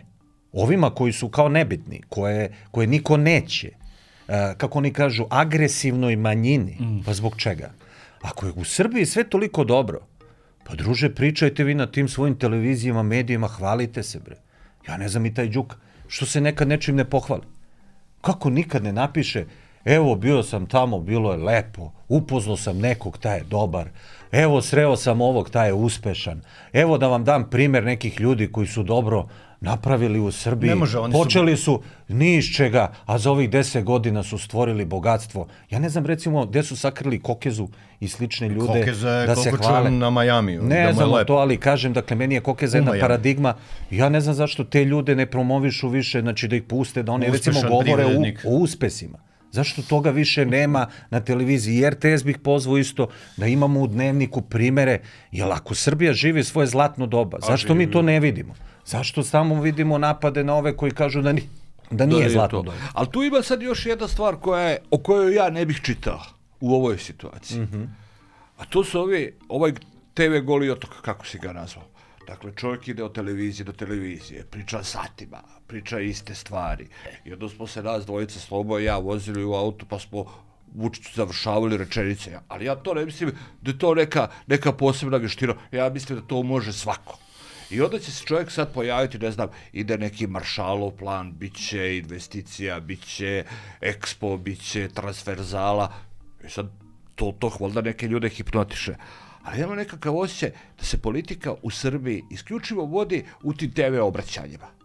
Ovima 0.51 0.89
koji 0.89 1.13
su 1.13 1.29
kao 1.29 1.49
nebitni, 1.49 2.01
koje, 2.09 2.53
koje 2.71 2.87
niko 2.87 3.17
neće, 3.17 3.71
uh, 4.27 4.33
kako 4.57 4.77
oni 4.77 4.93
kažu, 4.93 5.25
agresivnoj 5.29 6.15
manjini. 6.15 6.77
Mm. 6.79 7.03
Pa 7.05 7.13
zbog 7.13 7.35
čega? 7.37 7.71
Ako 8.21 8.45
je 8.45 8.51
u 8.55 8.63
Srbiji 8.63 9.05
sve 9.05 9.23
toliko 9.23 9.63
dobro, 9.63 9.99
Pa 10.67 10.75
druže, 10.75 11.15
pričajte 11.15 11.63
vi 11.63 11.73
na 11.73 11.85
tim 11.87 12.07
svojim 12.07 12.35
televizijama, 12.39 13.03
medijima, 13.03 13.47
hvalite 13.47 14.03
se 14.03 14.19
bre. 14.19 14.35
Ja 14.87 14.97
ne 14.97 15.09
znam 15.09 15.25
i 15.25 15.33
taj 15.33 15.47
Đuk, 15.47 15.75
što 16.07 16.25
se 16.25 16.41
nekad 16.41 16.67
nečim 16.67 16.95
ne 16.95 17.05
pohvali. 17.05 17.43
Kako 18.21 18.49
nikad 18.49 18.83
ne 18.83 18.93
napiše, 18.93 19.45
evo 19.85 20.15
bio 20.15 20.43
sam 20.43 20.65
tamo, 20.65 20.99
bilo 20.99 21.31
je 21.31 21.37
lepo, 21.37 21.91
upoznao 22.07 22.57
sam 22.57 22.79
nekog, 22.79 23.17
taj 23.17 23.37
je 23.37 23.43
dobar, 23.43 23.89
evo 24.31 24.61
sreo 24.61 24.95
sam 24.95 25.21
ovog, 25.21 25.49
taj 25.49 25.69
je 25.69 25.73
uspešan, 25.73 26.41
evo 26.73 26.97
da 26.97 27.07
vam 27.07 27.23
dam 27.23 27.49
primer 27.49 27.83
nekih 27.83 28.19
ljudi 28.19 28.51
koji 28.51 28.67
su 28.67 28.83
dobro 28.83 29.27
napravili 29.61 30.19
u 30.19 30.31
Srbiji. 30.31 30.69
Ne 30.69 30.75
može, 30.75 30.99
oni 30.99 31.13
Počeli 31.13 31.57
su... 31.57 31.63
su 31.63 31.81
ni 32.07 32.35
iz 32.35 32.45
čega, 32.45 32.91
a 33.05 33.17
za 33.17 33.31
ovih 33.31 33.49
deset 33.49 33.83
godina 33.83 34.23
su 34.23 34.37
stvorili 34.37 34.85
bogatstvo. 34.85 35.47
Ja 35.69 35.79
ne 35.79 35.89
znam 35.89 36.05
recimo 36.05 36.45
gde 36.45 36.63
su 36.63 36.75
sakrili 36.77 37.19
Kokezu 37.19 37.67
i 37.99 38.07
slične 38.07 38.49
ljude 38.49 38.79
Kokeza 38.79 39.09
je 39.09 39.27
da 39.27 39.35
se 39.35 39.51
hvale. 39.51 39.91
na 39.91 40.09
Majamiju. 40.09 40.63
Ne 40.63 40.85
da 40.85 40.93
znam 40.93 41.25
to, 41.25 41.33
ali 41.33 41.57
kažem, 41.57 41.93
dakle, 41.93 42.17
meni 42.17 42.35
je 42.35 42.41
Kokeza 42.41 42.77
jedna 42.77 42.93
paradigma. 42.99 43.53
Ja 43.91 44.09
ne 44.09 44.21
znam 44.21 44.35
zašto 44.35 44.63
te 44.63 44.85
ljude 44.85 45.15
ne 45.15 45.25
promovišu 45.25 45.89
više, 45.89 46.21
znači 46.21 46.47
da 46.47 46.55
ih 46.55 46.63
puste, 46.63 47.03
da 47.03 47.11
oni 47.11 47.29
Uspešan 47.29 47.53
recimo 47.53 47.75
govore 47.75 48.05
u, 48.05 48.23
o 48.45 48.57
uspesima. 48.57 49.17
Zašto 49.51 49.81
toga 49.81 50.09
više 50.09 50.45
nema 50.45 50.87
na 51.09 51.19
televiziji? 51.19 51.77
I 51.77 51.89
RTS 51.89 52.23
bih 52.23 52.37
pozvao 52.37 52.77
isto 52.77 53.07
da 53.37 53.47
imamo 53.47 53.79
u 53.79 53.87
dnevniku 53.87 54.41
primere, 54.41 54.99
jer 55.31 55.51
ako 55.51 55.75
Srbija 55.75 56.13
živi 56.13 56.43
svoje 56.43 56.67
zlatno 56.67 57.05
doba, 57.05 57.37
zašto 57.47 57.75
mi 57.75 57.91
to 57.91 58.01
ne 58.01 58.19
vidimo? 58.19 58.53
Zašto 58.85 59.23
samo 59.23 59.61
vidimo 59.61 59.97
napade 59.97 60.43
na 60.43 60.55
ove 60.55 60.77
koji 60.77 60.91
kažu 60.91 61.21
da, 61.21 61.33
ni, 61.33 61.49
da 61.91 62.05
nije 62.05 62.23
da 62.23 62.29
zlatno 62.29 62.61
doba? 62.61 62.77
Ali 62.93 63.07
tu 63.11 63.23
ima 63.23 63.41
sad 63.41 63.61
još 63.61 63.85
jedna 63.85 64.07
stvar 64.07 64.35
koja 64.35 64.61
je, 64.61 64.77
o 64.91 64.97
kojoj 64.97 65.35
ja 65.35 65.49
ne 65.49 65.65
bih 65.65 65.79
čitao 65.83 66.21
u 66.59 66.75
ovoj 66.75 66.97
situaciji. 66.97 67.59
Mm 67.59 67.69
-hmm. 67.73 67.87
A 68.57 68.65
to 68.65 68.83
su 68.83 68.99
ovi, 68.99 69.37
ovaj 69.49 69.73
TV 70.13 70.39
goli 70.43 70.69
otok, 70.69 71.01
kako 71.01 71.25
si 71.25 71.39
ga 71.39 71.53
nazvao. 71.53 71.85
Dakle, 72.27 72.51
čovjek 72.55 72.87
ide 72.87 73.03
od 73.03 73.13
televizije 73.15 73.65
do 73.65 73.71
televizije, 73.71 74.45
priča 74.51 74.83
satima, 74.83 75.41
priča 75.67 75.99
iste 75.99 76.35
stvari. 76.35 76.87
I 77.25 77.33
onda 77.33 77.49
smo 77.49 77.67
se 77.67 77.83
nas 77.83 78.05
dvojica 78.05 78.39
Slobo 78.39 78.79
i 78.79 78.83
ja 78.83 78.97
vozili 78.97 79.43
u 79.43 79.53
auto, 79.53 79.85
pa 79.89 79.99
smo 79.99 80.25
Vučiću 80.75 81.09
završavali 81.15 81.77
rečenice. 81.77 82.39
Ali 82.47 82.65
ja 82.65 82.75
to 82.75 82.93
ne 82.93 83.05
mislim 83.05 83.31
da 83.61 83.71
je 83.71 83.79
to 83.79 83.95
neka, 83.95 84.27
neka 84.47 84.71
posebna 84.71 85.17
vještina. 85.17 85.53
Ja 85.71 85.89
mislim 85.89 86.19
da 86.19 86.27
to 86.27 86.43
može 86.43 86.73
svako. 86.73 87.17
I 87.69 87.81
onda 87.81 87.99
će 87.99 88.11
se 88.11 88.25
čovjek 88.25 88.51
sad 88.51 88.73
pojaviti, 88.73 89.19
ne 89.19 89.31
znam, 89.31 89.49
ide 89.73 89.97
neki 89.97 90.27
maršalov 90.27 90.91
plan, 90.91 91.33
bit 91.33 91.67
će 91.67 91.97
investicija, 91.97 92.79
bit 92.79 93.05
će 93.05 93.43
ekspo, 93.81 94.37
bit 94.37 94.61
će 94.61 94.89
transferzala. 94.89 95.93
I 96.45 96.49
sad 96.49 96.71
to, 97.15 97.35
to 97.39 97.49
hvalda 97.49 97.81
neke 97.81 98.07
ljude 98.07 98.29
hipnotiše. 98.29 98.95
Ali 99.43 99.61
ima 99.61 99.75
nekakav 99.75 100.17
osjećaj 100.17 100.49
da 100.77 100.85
se 100.85 100.97
politika 100.97 101.53
u 101.61 101.71
Srbiji 101.71 102.23
isključivo 102.31 102.85
vodi 102.85 103.25
u 103.43 103.53
tim 103.53 103.71
TV 103.71 104.01
obraćanjima 104.01 104.75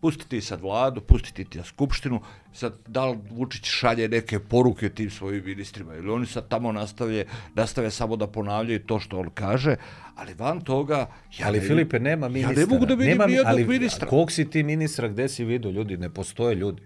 pustiti 0.00 0.40
sad 0.40 0.60
vladu, 0.60 1.00
pustiti 1.00 1.44
ti 1.44 1.60
skupštinu, 1.64 2.20
sad 2.52 2.74
da 2.86 3.06
li 3.06 3.18
Vučić 3.30 3.64
šalje 3.64 4.08
neke 4.08 4.38
poruke 4.38 4.88
tim 4.88 5.10
svojim 5.10 5.44
ministrima 5.44 5.94
ili 5.94 6.10
oni 6.10 6.26
sad 6.26 6.48
tamo 6.48 6.72
nastavlje, 6.72 7.26
nastave 7.54 7.90
samo 7.90 8.16
da 8.16 8.26
ponavljaju 8.26 8.86
to 8.86 9.00
što 9.00 9.18
on 9.18 9.30
kaže, 9.34 9.76
ali 10.20 10.34
van 10.34 10.60
toga... 10.60 10.96
Ja 11.38 11.46
ali 11.46 11.58
ne, 11.58 11.66
Filipe, 11.66 11.98
nema 11.98 12.28
ministra. 12.28 12.62
Ja 12.62 12.66
ne 12.66 12.74
mogu 12.74 12.86
da 12.86 12.94
vidim 12.94 13.10
nema, 13.10 13.26
nijednog 13.26 13.52
ali, 13.52 13.66
ministra. 13.66 14.08
Kog 14.08 14.32
si 14.32 14.50
ti 14.50 14.62
ministra, 14.62 15.08
gde 15.08 15.28
si 15.28 15.44
vidio 15.44 15.70
ljudi? 15.70 15.96
Ne 15.96 16.10
postoje 16.10 16.54
ljudi. 16.54 16.82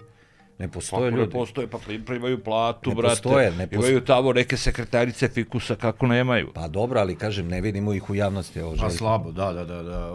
Ne 0.58 0.68
postoje 0.68 1.10
kako 1.10 1.16
ljudi. 1.16 1.26
ne 1.26 1.40
postoje, 1.40 1.66
pa 1.66 1.78
primaju 2.06 2.44
platu, 2.44 2.90
ne 2.90 2.96
brate. 2.96 3.22
Postoje, 3.22 3.50
ne 3.50 3.66
postoje. 3.66 3.90
Imaju 3.90 4.04
tamo 4.04 4.32
neke 4.32 4.56
sekretarice 4.56 5.28
fikusa, 5.28 5.74
kako 5.74 6.06
nemaju. 6.06 6.50
Pa 6.54 6.68
dobro, 6.68 7.00
ali 7.00 7.16
kažem, 7.16 7.48
ne 7.48 7.60
vidimo 7.60 7.92
ih 7.92 8.10
u 8.10 8.14
javnosti. 8.14 8.60
Ovo 8.60 8.76
pa 8.80 8.90
slabo, 8.90 9.32
da, 9.32 9.52
da, 9.52 9.64
da. 9.64 9.82
da 9.82 10.10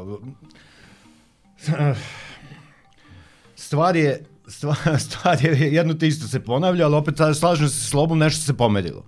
stvar 3.55 3.95
je, 3.95 4.23
stvar, 4.47 4.77
stvar 5.09 5.45
je 5.45 5.73
jedno 5.73 5.93
te 5.93 6.07
isto 6.07 6.27
se 6.27 6.39
ponavlja, 6.39 6.85
ali 6.85 6.95
opet 6.95 7.15
slažem 7.39 7.69
se 7.69 7.79
s 7.79 7.89
Slobom, 7.89 8.17
nešto 8.17 8.45
se 8.45 8.57
pomerilo. 8.57 9.05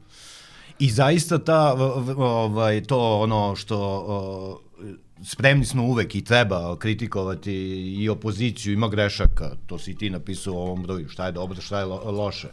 I 0.82 0.90
zaista 0.90 1.38
ta, 1.38 1.74
ovaj, 2.18 2.84
to 2.84 3.20
ono 3.20 3.56
što 3.56 4.62
spremni 5.24 5.66
smo 5.66 5.84
uvek 5.84 6.16
i 6.16 6.24
treba 6.24 6.78
kritikovati 6.80 7.54
i 8.00 8.10
opoziciju, 8.10 8.74
ima 8.74 8.88
grešaka, 8.88 9.52
to 9.66 9.78
si 9.80 9.96
ti 9.96 10.10
napisao 10.10 10.54
u 10.54 10.58
ovom 10.58 10.84
broju, 10.84 11.10
šta 11.10 11.26
je 11.26 11.32
dobro, 11.32 11.62
šta 11.62 11.80
je 11.80 11.86
lo, 11.86 12.12
loše. 12.12 12.48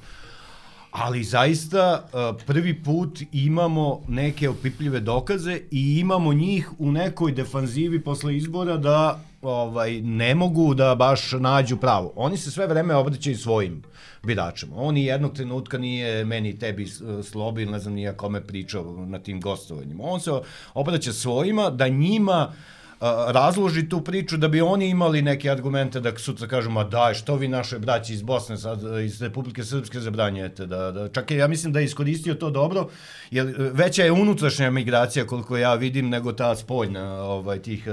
Ali 0.91 1.25
zaista 1.25 2.09
prvi 2.47 2.83
put 2.83 3.23
imamo 3.33 4.03
neke 4.09 4.49
opipljive 4.49 5.01
dokaze 5.01 5.61
i 5.71 5.99
imamo 5.99 6.33
njih 6.33 6.71
u 6.79 6.93
nekoj 6.93 7.33
defanzivi 7.33 8.01
posle 8.01 8.37
izbora 8.37 8.77
da 8.77 9.21
ovaj 9.43 10.01
ne 10.01 10.35
mogu 10.35 10.75
da 10.75 10.95
baš 10.95 11.33
nađu 11.33 11.77
pravo. 11.77 12.13
Oni 12.17 12.37
se 12.37 12.51
sve 12.51 12.67
vreme 12.67 12.95
obraćaju 12.95 13.37
svojim 13.37 13.83
biračima. 14.23 14.77
On 14.77 14.97
jednog 14.97 15.35
trenutka 15.35 15.79
nije 15.79 16.25
meni 16.25 16.59
tebi 16.59 16.87
slobi 17.23 17.63
ili 17.63 17.73
ne 17.73 17.79
znam 17.79 17.95
nija 17.95 18.17
kome 18.17 18.47
pričao 18.47 19.07
na 19.07 19.19
tim 19.19 19.41
gostovanjima. 19.41 20.05
On 20.05 20.21
se 20.21 20.31
obraća 20.75 21.13
svojima 21.13 21.71
da 21.71 21.89
njima 21.89 22.49
uh, 22.49 22.78
razloži 23.01 23.89
tu 23.89 24.01
priču 24.01 24.37
da 24.37 24.49
bi 24.49 24.61
oni 24.61 24.89
imali 24.89 25.23
neke 25.23 25.51
argumente 25.51 26.01
da 26.01 26.19
sutra 26.19 26.47
kažu 26.47 26.71
ma 26.71 26.85
daj 26.85 27.15
što 27.15 27.37
vi 27.37 27.49
naše 27.49 27.79
braći 27.79 28.15
iz 28.15 28.23
Bosne 28.23 28.57
sad 28.57 28.81
iz 29.05 29.23
Republike 29.23 29.65
Srpske 29.65 30.01
zabranjujete 30.01 30.67
da, 30.67 30.91
da 30.93 31.09
čak 31.09 31.31
je 31.31 31.37
ja 31.37 31.49
mislim 31.49 31.73
da 31.73 31.79
je 31.79 31.85
iskoristio 31.85 32.35
to 32.35 32.51
dobro 32.51 32.89
jer 33.31 33.55
veća 33.73 34.05
je 34.05 34.13
unutrašnja 34.13 34.71
migracija 34.71 35.27
koliko 35.27 35.57
ja 35.57 35.75
vidim 35.75 36.09
nego 36.09 36.33
ta 36.33 36.57
spoljna 36.57 37.23
ovaj 37.23 37.63
tih 37.63 37.87
e, 37.87 37.91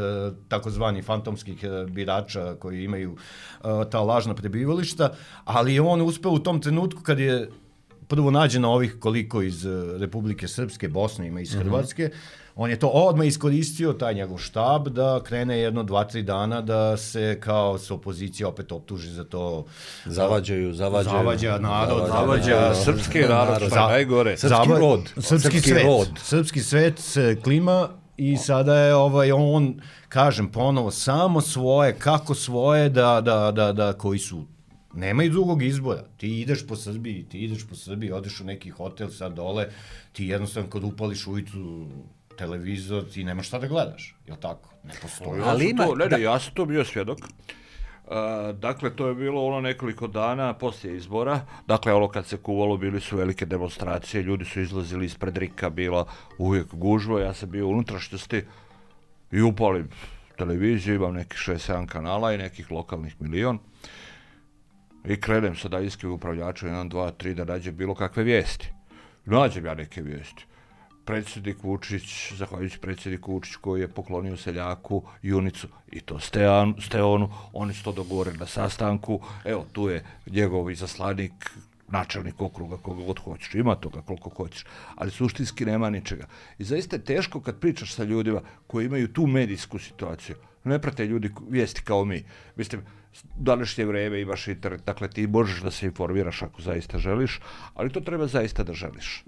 takozvani 0.48 1.02
fantomskih 1.02 1.64
e, 1.64 1.86
birača 1.90 2.56
koji 2.60 2.84
imaju 2.84 3.18
e, 3.64 3.68
ta 3.92 4.02
lažna 4.02 4.34
prebivališta 4.34 5.14
ali 5.44 5.74
je 5.74 5.82
on 5.82 6.02
uspeo 6.02 6.32
u 6.32 6.40
tom 6.40 6.62
trenutku 6.62 7.02
kad 7.02 7.20
je 7.20 7.50
prvo 8.08 8.32
nađeno 8.32 8.72
ovih 8.72 8.96
koliko 9.00 9.42
iz 9.42 9.66
Republike 10.00 10.48
Srpske, 10.48 10.90
Bosne 10.90 11.28
ima 11.28 11.42
iz 11.42 11.56
mhm. 11.56 11.64
Hrvatske, 11.64 12.04
mm 12.04 12.08
-hmm 12.08 12.45
on 12.56 12.70
je 12.70 12.80
to 12.80 12.88
odmah 12.88 13.28
iskoristio, 13.28 13.94
taj 13.94 14.14
njegov 14.14 14.38
štab, 14.38 14.88
da 14.88 15.20
krene 15.24 15.60
jedno, 15.60 15.84
dva, 15.84 16.04
tri 16.04 16.24
dana 16.24 16.62
da 16.62 16.98
se 16.98 17.40
kao 17.40 17.78
s 17.78 17.92
opozicije 17.92 18.48
opet 18.48 18.72
optuži 18.72 19.10
za 19.10 19.24
to. 19.24 19.66
Zavađaju, 20.06 20.74
zavađaju. 20.74 21.18
Zavađa 21.18 21.58
narod, 21.58 22.08
zavađa, 22.08 22.44
zavađa 22.44 22.76
srpski 22.76 23.20
narod, 23.20 23.62
je 23.62 23.70
najgore. 23.70 24.38
Srpski 24.38 24.68
Zava, 24.68 24.80
rod. 24.80 25.02
Srpski, 25.18 25.40
srpski 25.40 25.62
svet. 25.62 25.84
Rod. 25.84 26.08
Srpski 26.24 26.60
svet 26.60 27.00
se 27.00 27.38
klima 27.44 27.90
i 28.18 28.38
sada 28.38 28.78
je 28.78 28.96
ovaj 28.96 29.32
on 29.32 29.82
kažem 30.10 30.52
ponovo 30.52 30.92
samo 30.92 31.42
svoje 31.42 31.96
kako 32.00 32.36
svoje 32.36 32.90
da 32.90 33.22
da 33.22 33.52
da 33.52 33.72
da 33.72 33.94
koji 33.94 34.20
su 34.20 34.46
nemaju 34.94 35.32
drugog 35.32 35.64
izbora. 35.64 36.04
Ti 36.18 36.42
ideš 36.42 36.68
po 36.68 36.76
Srbiji, 36.76 37.26
ti 37.30 37.40
ideš 37.40 37.68
po 37.70 37.76
Srbiji, 37.76 38.12
odeš 38.12 38.42
u 38.42 38.44
neki 38.44 38.70
hotel 38.70 39.10
sad 39.10 39.34
dole, 39.34 39.68
ti 40.12 40.26
jednostavno 40.26 40.70
kad 40.70 40.84
upališ 40.84 41.28
ulicu 41.28 41.88
televizor, 42.38 43.04
ti 43.14 43.24
nemaš 43.24 43.48
šta 43.48 43.60
da 43.60 43.68
gledaš, 43.68 44.16
je 44.26 44.34
li 44.34 44.40
tako? 44.40 44.70
Ne 44.84 44.94
postoji. 45.02 45.40
Ja 45.40 45.48
Ali 45.48 45.70
ima, 45.70 45.86
to, 45.86 45.96
ne, 45.96 46.06
ne, 46.06 46.10
da... 46.10 46.18
ja 46.18 46.40
sam 46.40 46.54
to 46.54 46.66
bio 46.66 46.86
svjedok. 46.86 47.18
Uh, 47.18 48.56
dakle, 48.60 48.96
to 48.96 49.08
je 49.08 49.16
bilo 49.16 49.46
ono 49.46 49.62
nekoliko 49.62 50.08
dana 50.08 50.54
poslije 50.54 50.98
izbora. 50.98 51.42
Dakle, 51.68 51.94
ono 51.94 52.08
kad 52.08 52.26
se 52.26 52.38
kuvalo, 52.38 52.78
bili 52.78 53.02
su 53.02 53.18
velike 53.18 53.46
demonstracije, 53.46 54.24
ljudi 54.24 54.46
su 54.46 54.62
izlazili 54.62 55.06
ispred 55.06 55.38
Rika, 55.38 55.70
bila 55.70 56.06
uvijek 56.38 56.68
gužva, 56.72 57.22
ja 57.22 57.34
sam 57.34 57.50
bio 57.52 57.68
unutrašnjosti 57.68 58.44
i 59.32 59.42
upalim 59.42 59.90
televiziju, 60.38 60.96
imam 60.96 61.14
nekih 61.14 61.40
6-7 61.40 61.88
kanala 61.88 62.34
i 62.34 62.38
nekih 62.38 62.72
lokalnih 62.72 63.22
milion. 63.22 63.60
I 65.06 65.22
krenem 65.22 65.56
sa 65.56 65.68
daljinskim 65.68 66.12
upravljačom 66.12 66.70
1, 66.70 66.90
2, 66.90 67.12
3 67.12 67.34
da 67.34 67.46
nađe 67.46 67.72
bilo 67.72 67.96
kakve 67.96 68.24
vijesti. 68.24 68.72
Nađem 69.26 69.66
ja 69.66 69.74
neke 69.74 70.02
vijesti 70.02 70.46
predsjednik 71.06 71.64
Vučić, 71.64 72.34
zahvaljujući 72.34 72.80
predsjedniku 72.80 73.34
Vučić 73.34 73.56
koji 73.56 73.82
je 73.82 73.88
poklonio 73.88 74.38
seljaku 74.38 75.04
junicu. 75.22 75.68
I 75.92 76.02
to 76.02 76.20
Stean, 76.20 76.74
Steonu, 76.80 77.30
oni 77.54 77.74
su 77.74 77.84
to 77.84 77.92
dogovorili 77.92 78.38
na 78.38 78.46
sastanku, 78.46 79.20
evo 79.44 79.66
tu 79.72 79.90
je 79.90 80.06
njegov 80.26 80.72
izaslanik, 80.72 81.52
načelnik 81.88 82.42
okruga, 82.42 82.78
koga 82.78 83.04
god 83.04 83.20
hoćeš, 83.20 83.56
ima 83.56 83.76
toga 83.76 84.02
koliko 84.02 84.30
hoćeš, 84.30 84.66
ali 84.96 85.12
suštinski 85.12 85.66
nema 85.66 85.90
ničega. 85.90 86.28
I 86.58 86.64
zaista 86.64 86.96
je 86.96 87.04
teško 87.04 87.42
kad 87.42 87.60
pričaš 87.60 87.94
sa 87.94 88.04
ljudima 88.04 88.42
koji 88.68 88.86
imaju 88.86 89.14
tu 89.14 89.28
medijsku 89.28 89.80
situaciju, 89.80 90.36
ne 90.64 90.82
prate 90.82 91.06
ljudi 91.06 91.32
vijesti 91.50 91.82
kao 91.82 92.06
mi. 92.06 92.26
Mislim, 92.56 92.82
današnje 93.36 93.86
vreme 93.86 94.22
imaš 94.22 94.48
internet, 94.48 94.82
dakle 94.86 95.10
ti 95.10 95.28
možeš 95.28 95.62
da 95.62 95.72
se 95.72 95.86
informiraš 95.86 96.42
ako 96.42 96.62
zaista 96.62 96.98
želiš, 96.98 97.40
ali 97.74 97.90
to 97.92 98.00
treba 98.00 98.28
zaista 98.28 98.64
da 98.64 98.74
želiš 98.74 99.24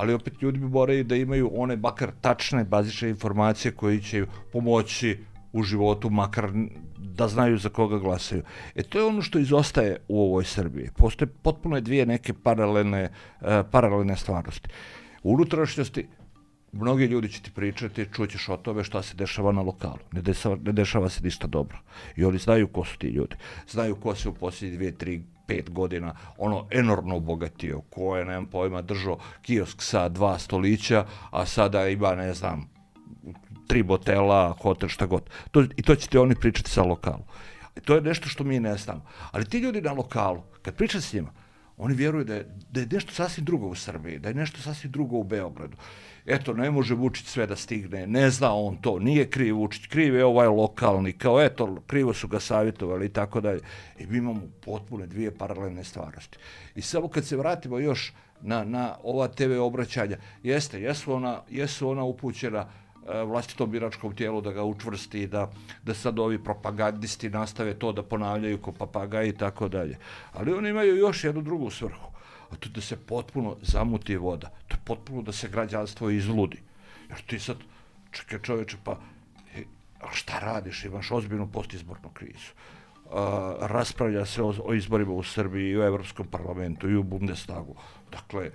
ali 0.00 0.14
opet 0.14 0.42
ljudi 0.42 0.58
bi 0.58 0.68
morali 0.68 1.04
da 1.04 1.16
imaju 1.16 1.50
one 1.54 1.76
bakar 1.76 2.10
tačne, 2.20 2.64
bazične 2.64 3.08
informacije 3.08 3.72
koji 3.72 4.00
će 4.00 4.26
pomoći 4.52 5.18
u 5.52 5.62
životu, 5.62 6.10
makar 6.10 6.50
da 6.98 7.28
znaju 7.28 7.58
za 7.58 7.68
koga 7.68 7.98
glasaju. 7.98 8.42
E 8.74 8.82
to 8.82 8.98
je 8.98 9.04
ono 9.04 9.22
što 9.22 9.38
izostaje 9.38 9.96
u 10.08 10.22
ovoj 10.22 10.44
Srbiji. 10.44 10.88
Postoje 10.96 11.28
potpuno 11.42 11.80
dvije 11.80 12.06
neke 12.06 12.32
paralelne, 12.32 13.10
uh, 13.10 13.48
paralelne 13.70 14.16
stvarnosti. 14.16 14.68
U 15.22 15.34
unutrašnjosti 15.34 16.06
mnogi 16.72 17.04
ljudi 17.04 17.28
će 17.28 17.42
ti 17.42 17.50
pričati, 17.50 18.06
čućeš 18.12 18.48
o 18.48 18.56
tome 18.56 18.84
šta 18.84 19.02
se 19.02 19.16
dešava 19.16 19.52
na 19.52 19.62
lokalu. 19.62 19.98
Ne 20.12 20.22
dešava, 20.22 20.56
ne 20.62 20.72
dešava 20.72 21.08
se 21.08 21.24
ništa 21.24 21.46
dobro. 21.46 21.78
I 22.16 22.24
oni 22.24 22.38
znaju 22.38 22.68
ko 22.68 22.84
su 22.84 22.98
ti 22.98 23.08
ljudi. 23.08 23.36
Znaju 23.68 23.96
ko 23.96 24.14
se 24.14 24.28
u 24.28 24.34
posljednje 24.34 24.76
dvije, 24.76 24.98
tri 24.98 25.22
pet 25.50 25.70
godina 25.70 26.14
ono 26.38 26.66
enormno 26.70 27.16
obogatio, 27.16 27.80
ko 27.80 28.16
je, 28.16 28.24
nemam 28.24 28.46
pojma, 28.46 28.82
držao 28.82 29.18
kiosk 29.42 29.82
sa 29.82 30.08
dva 30.08 30.38
stolića, 30.38 31.04
a 31.30 31.46
sada 31.46 31.88
ima, 31.88 32.14
ne 32.14 32.34
znam, 32.34 32.68
tri 33.66 33.82
botela, 33.82 34.56
hotel, 34.62 34.88
šta 34.88 35.06
god. 35.06 35.30
To, 35.50 35.64
I 35.76 35.82
to 35.82 35.94
ćete 35.94 36.20
oni 36.20 36.34
pričati 36.34 36.70
sa 36.70 36.82
lokalu. 36.82 37.24
I 37.76 37.80
to 37.80 37.94
je 37.94 38.00
nešto 38.00 38.28
što 38.28 38.44
mi 38.44 38.60
ne 38.60 38.76
znamo. 38.76 39.04
Ali 39.30 39.44
ti 39.44 39.58
ljudi 39.58 39.80
na 39.80 39.92
lokalu, 39.92 40.42
kad 40.62 40.74
pričate 40.74 41.00
s 41.00 41.12
njima, 41.12 41.32
oni 41.76 41.94
vjeruju 41.94 42.24
da 42.24 42.34
je, 42.34 42.46
da 42.70 42.80
je 42.80 42.88
nešto 42.92 43.12
sasvim 43.12 43.44
drugo 43.44 43.66
u 43.66 43.74
Srbiji, 43.74 44.18
da 44.18 44.28
je 44.28 44.34
nešto 44.34 44.60
sasvim 44.60 44.92
drugo 44.92 45.16
u 45.16 45.24
Beogradu 45.24 45.76
eto, 46.30 46.52
ne 46.54 46.70
može 46.70 46.94
Vučić 46.94 47.26
sve 47.26 47.46
da 47.46 47.56
stigne, 47.56 48.06
ne 48.06 48.30
zna 48.30 48.54
on 48.54 48.76
to, 48.76 48.98
nije 48.98 49.30
kriv 49.30 49.56
Vučić, 49.56 49.86
kriv 49.86 50.14
je 50.14 50.24
ovaj 50.24 50.48
lokalni, 50.48 51.12
kao 51.12 51.42
eto, 51.42 51.76
krivo 51.86 52.14
su 52.14 52.28
ga 52.28 52.40
savjetovali 52.40 53.06
i 53.06 53.08
tako 53.08 53.40
dalje. 53.40 53.60
I 53.98 54.06
mi 54.06 54.18
imamo 54.18 54.42
potpune 54.64 55.06
dvije 55.06 55.34
paralelne 55.34 55.84
stvarnosti. 55.84 56.38
I 56.74 56.82
samo 56.82 57.08
kad 57.08 57.26
se 57.26 57.36
vratimo 57.36 57.78
još 57.78 58.12
na, 58.40 58.64
na 58.64 58.96
ova 59.02 59.28
TV 59.28 59.60
obraćanja, 59.60 60.16
jeste, 60.42 60.80
jesu 60.80 61.12
ona, 61.12 61.40
jesu 61.50 61.88
ona 61.88 62.04
upućena 62.04 62.66
e, 63.08 63.22
vlastitom 63.22 63.70
biračkom 63.70 64.14
tijelu 64.14 64.40
da 64.40 64.52
ga 64.52 64.64
učvrsti, 64.64 65.26
da, 65.26 65.50
da 65.82 65.94
sad 65.94 66.18
ovi 66.18 66.44
propagandisti 66.44 67.30
nastave 67.30 67.74
to 67.74 67.92
da 67.92 68.02
ponavljaju 68.02 68.58
ko 68.58 68.72
papagaji 68.72 69.28
i 69.28 69.36
tako 69.36 69.68
dalje. 69.68 69.98
Ali 70.32 70.52
oni 70.52 70.68
imaju 70.68 70.96
još 70.96 71.24
jednu 71.24 71.42
drugu 71.42 71.70
svrhu 71.70 72.09
a 72.50 72.56
to 72.56 72.68
da 72.68 72.80
se 72.80 72.96
potpuno 72.96 73.56
zamuti 73.62 74.16
voda. 74.16 74.50
To 74.68 74.76
je 74.76 74.80
potpuno 74.84 75.22
da 75.22 75.32
se 75.32 75.48
građanstvo 75.48 76.10
izludi. 76.10 76.62
Jer 77.08 77.22
ti 77.26 77.38
sad, 77.38 77.56
čekaj 78.10 78.38
čoveče, 78.42 78.76
pa 78.84 78.98
e, 79.56 79.64
šta 80.12 80.38
radiš, 80.38 80.84
imaš 80.84 81.10
ozbiljnu 81.10 81.48
postizbornu 81.52 82.10
krizu. 82.14 82.52
A, 83.12 83.56
raspravlja 83.60 84.26
se 84.26 84.42
o, 84.42 84.54
o 84.64 84.74
izborima 84.74 85.12
u 85.12 85.22
Srbiji 85.22 85.70
i 85.70 85.78
u 85.78 85.82
Evropskom 85.82 86.26
parlamentu 86.26 86.90
i 86.90 86.96
u 86.96 87.02
Bundestagu. 87.02 87.76
Dakle, 88.12 88.50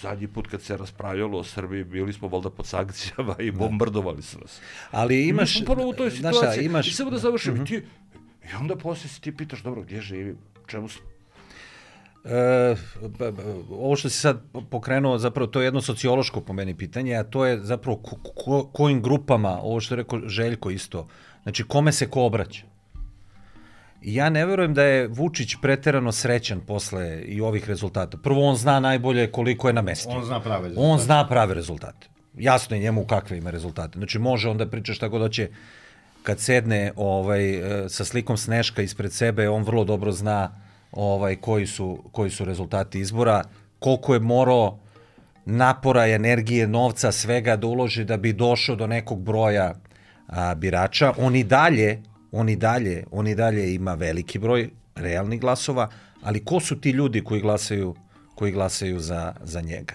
zadnji 0.00 0.28
put 0.28 0.46
kad 0.46 0.62
se 0.62 0.76
raspravljalo 0.76 1.38
o 1.38 1.44
Srbiji, 1.44 1.84
bili 1.84 2.12
smo 2.12 2.28
valjda 2.28 2.50
pod 2.50 2.66
sankcijama 2.66 3.36
i 3.38 3.50
da. 3.50 3.58
bombardovali 3.58 4.22
su 4.22 4.38
nas. 4.38 4.60
Ali 4.90 5.28
imaš... 5.28 5.60
Mi 5.60 5.64
smo 5.64 5.74
u 5.74 5.92
toj 5.92 6.10
situaciji. 6.10 6.42
Naša, 6.42 6.60
imaš... 6.60 6.88
I 6.88 6.92
samo 6.92 7.10
da 7.10 7.18
završim. 7.18 7.52
Uh 7.52 7.58
mhm. 7.58 7.64
-huh. 7.64 7.80
ti, 7.80 7.86
I 8.50 8.54
onda 8.60 8.76
poslije 8.76 9.08
se 9.08 9.20
ti 9.20 9.36
pitaš, 9.36 9.62
dobro, 9.62 9.82
gdje 9.82 10.00
živim? 10.00 10.38
Čemu, 10.66 10.88
E, 12.24 12.76
ovo 13.70 13.96
što 13.96 14.08
si 14.08 14.20
sad 14.20 14.42
pokrenuo, 14.70 15.18
zapravo 15.18 15.46
to 15.46 15.60
je 15.60 15.64
jedno 15.64 15.80
sociološko 15.80 16.40
po 16.40 16.52
meni 16.52 16.74
pitanje, 16.76 17.16
a 17.16 17.24
to 17.24 17.46
je 17.46 17.60
zapravo 17.60 17.96
ko, 17.96 18.16
ko, 18.44 18.70
kojim 18.72 19.02
grupama, 19.02 19.58
ovo 19.62 19.80
što 19.80 19.94
je 19.94 19.96
rekao 19.96 20.20
Željko 20.26 20.70
isto, 20.70 21.08
znači 21.42 21.64
kome 21.64 21.92
se 21.92 22.10
ko 22.10 22.22
obraća. 22.22 22.62
Ja 24.02 24.30
ne 24.30 24.46
verujem 24.46 24.74
da 24.74 24.82
je 24.82 25.08
Vučić 25.08 25.54
preterano 25.62 26.12
srećan 26.12 26.60
posle 26.60 27.22
i 27.22 27.40
ovih 27.40 27.68
rezultata. 27.68 28.16
Prvo, 28.16 28.48
on 28.48 28.56
zna 28.56 28.80
najbolje 28.80 29.32
koliko 29.32 29.68
je 29.68 29.72
na 29.72 29.82
mestu. 29.82 30.10
On 30.10 30.24
zna 30.24 30.40
prave 30.40 30.68
rezultate. 30.68 30.92
On 30.92 30.98
zna 30.98 31.28
prave 31.28 31.54
rezultate. 31.54 32.08
Jasno 32.38 32.76
je 32.76 32.82
njemu 32.82 33.04
kakve 33.06 33.38
ima 33.38 33.50
rezultate. 33.50 33.98
Znači, 33.98 34.18
može 34.18 34.48
onda 34.48 34.66
priča 34.66 34.94
šta 34.94 35.08
god 35.08 35.20
hoće 35.22 35.48
kad 36.22 36.38
sedne 36.38 36.92
ovaj, 36.96 37.54
e, 37.84 37.88
sa 37.88 38.04
slikom 38.04 38.36
Sneška 38.36 38.82
ispred 38.82 39.12
sebe, 39.12 39.48
on 39.48 39.62
vrlo 39.62 39.84
dobro 39.84 40.12
zna 40.12 40.50
ovaj, 40.92 41.36
koji, 41.36 41.66
su, 41.66 42.04
koji 42.12 42.30
su 42.30 42.44
rezultati 42.44 43.00
izbora, 43.00 43.44
koliko 43.78 44.14
je 44.14 44.20
morao 44.20 44.78
napora, 45.44 46.06
energije, 46.06 46.66
novca, 46.66 47.12
svega 47.12 47.56
da 47.56 47.66
uloži 47.66 48.04
da 48.04 48.16
bi 48.16 48.32
došao 48.32 48.76
do 48.76 48.86
nekog 48.86 49.22
broja 49.22 49.74
a, 50.26 50.54
birača. 50.54 51.12
On 51.18 51.36
i 51.36 51.44
dalje, 51.44 52.02
on 52.32 52.48
i 52.48 52.56
dalje, 52.56 53.04
on 53.10 53.26
i 53.26 53.34
dalje 53.34 53.74
ima 53.74 53.94
veliki 53.94 54.38
broj 54.38 54.70
realnih 54.94 55.40
glasova, 55.40 55.88
ali 56.22 56.44
ko 56.44 56.60
su 56.60 56.80
ti 56.80 56.90
ljudi 56.90 57.24
koji 57.24 57.40
glasaju, 57.40 57.94
koji 58.34 58.52
glasaju 58.52 59.00
za, 59.00 59.34
za 59.42 59.60
njega? 59.60 59.94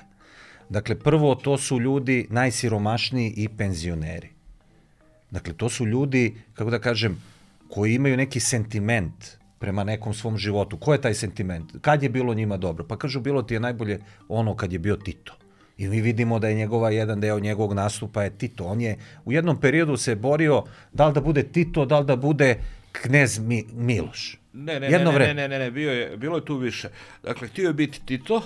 Dakle, 0.69 0.99
prvo 0.99 1.35
to 1.35 1.57
su 1.57 1.79
ljudi 1.79 2.27
najsiromašniji 2.29 3.33
i 3.37 3.49
penzioneri. 3.49 4.29
Dakle, 5.31 5.53
to 5.53 5.69
su 5.69 5.85
ljudi, 5.85 6.35
kako 6.53 6.69
da 6.69 6.79
kažem, 6.79 7.21
koji 7.69 7.93
imaju 7.93 8.17
neki 8.17 8.39
sentiment 8.39 9.37
prema 9.65 9.83
nekom 9.83 10.13
svom 10.13 10.37
životu. 10.37 10.77
Ko 10.77 10.93
je 10.93 11.01
taj 11.01 11.13
sentiment? 11.13 11.71
Kad 11.81 12.03
je 12.03 12.09
bilo 12.09 12.33
njima 12.33 12.57
dobro? 12.57 12.85
Pa 12.85 12.97
kažu, 12.97 13.19
bilo 13.19 13.41
ti 13.41 13.53
je 13.53 13.59
najbolje 13.59 13.99
ono 14.27 14.55
kad 14.55 14.73
je 14.73 14.79
bio 14.79 14.95
Tito. 14.95 15.33
I 15.77 15.87
mi 15.89 16.01
vidimo 16.01 16.39
da 16.39 16.47
je 16.47 16.55
njegova 16.55 16.89
jedan 16.89 17.21
deo 17.21 17.39
njegovog 17.39 17.73
nastupa 17.73 18.23
je 18.23 18.37
Tito. 18.37 18.63
On 18.65 18.81
je 18.81 18.97
u 19.25 19.33
jednom 19.33 19.57
periodu 19.59 19.97
se 19.97 20.15
borio 20.15 20.63
da 20.93 21.07
li 21.07 21.13
da 21.13 21.21
bude 21.21 21.43
Tito, 21.43 21.85
da 21.85 21.99
li 21.99 22.05
da 22.05 22.15
bude 22.15 22.59
knez 22.91 23.39
Mi, 23.39 23.63
Miloš. 23.73 24.37
Ne, 24.53 24.79
ne, 24.79 24.91
Jedno 24.91 25.11
ne, 25.11 25.19
ne, 25.19 25.33
ne, 25.33 25.47
ne, 25.47 25.59
ne, 25.59 25.71
bio 25.71 25.91
je, 25.91 26.17
bilo 26.17 26.37
je 26.37 26.45
tu 26.45 26.57
više. 26.57 26.89
Dakle, 27.23 27.47
htio 27.47 27.67
je 27.67 27.73
biti 27.73 28.05
Tito, 28.05 28.41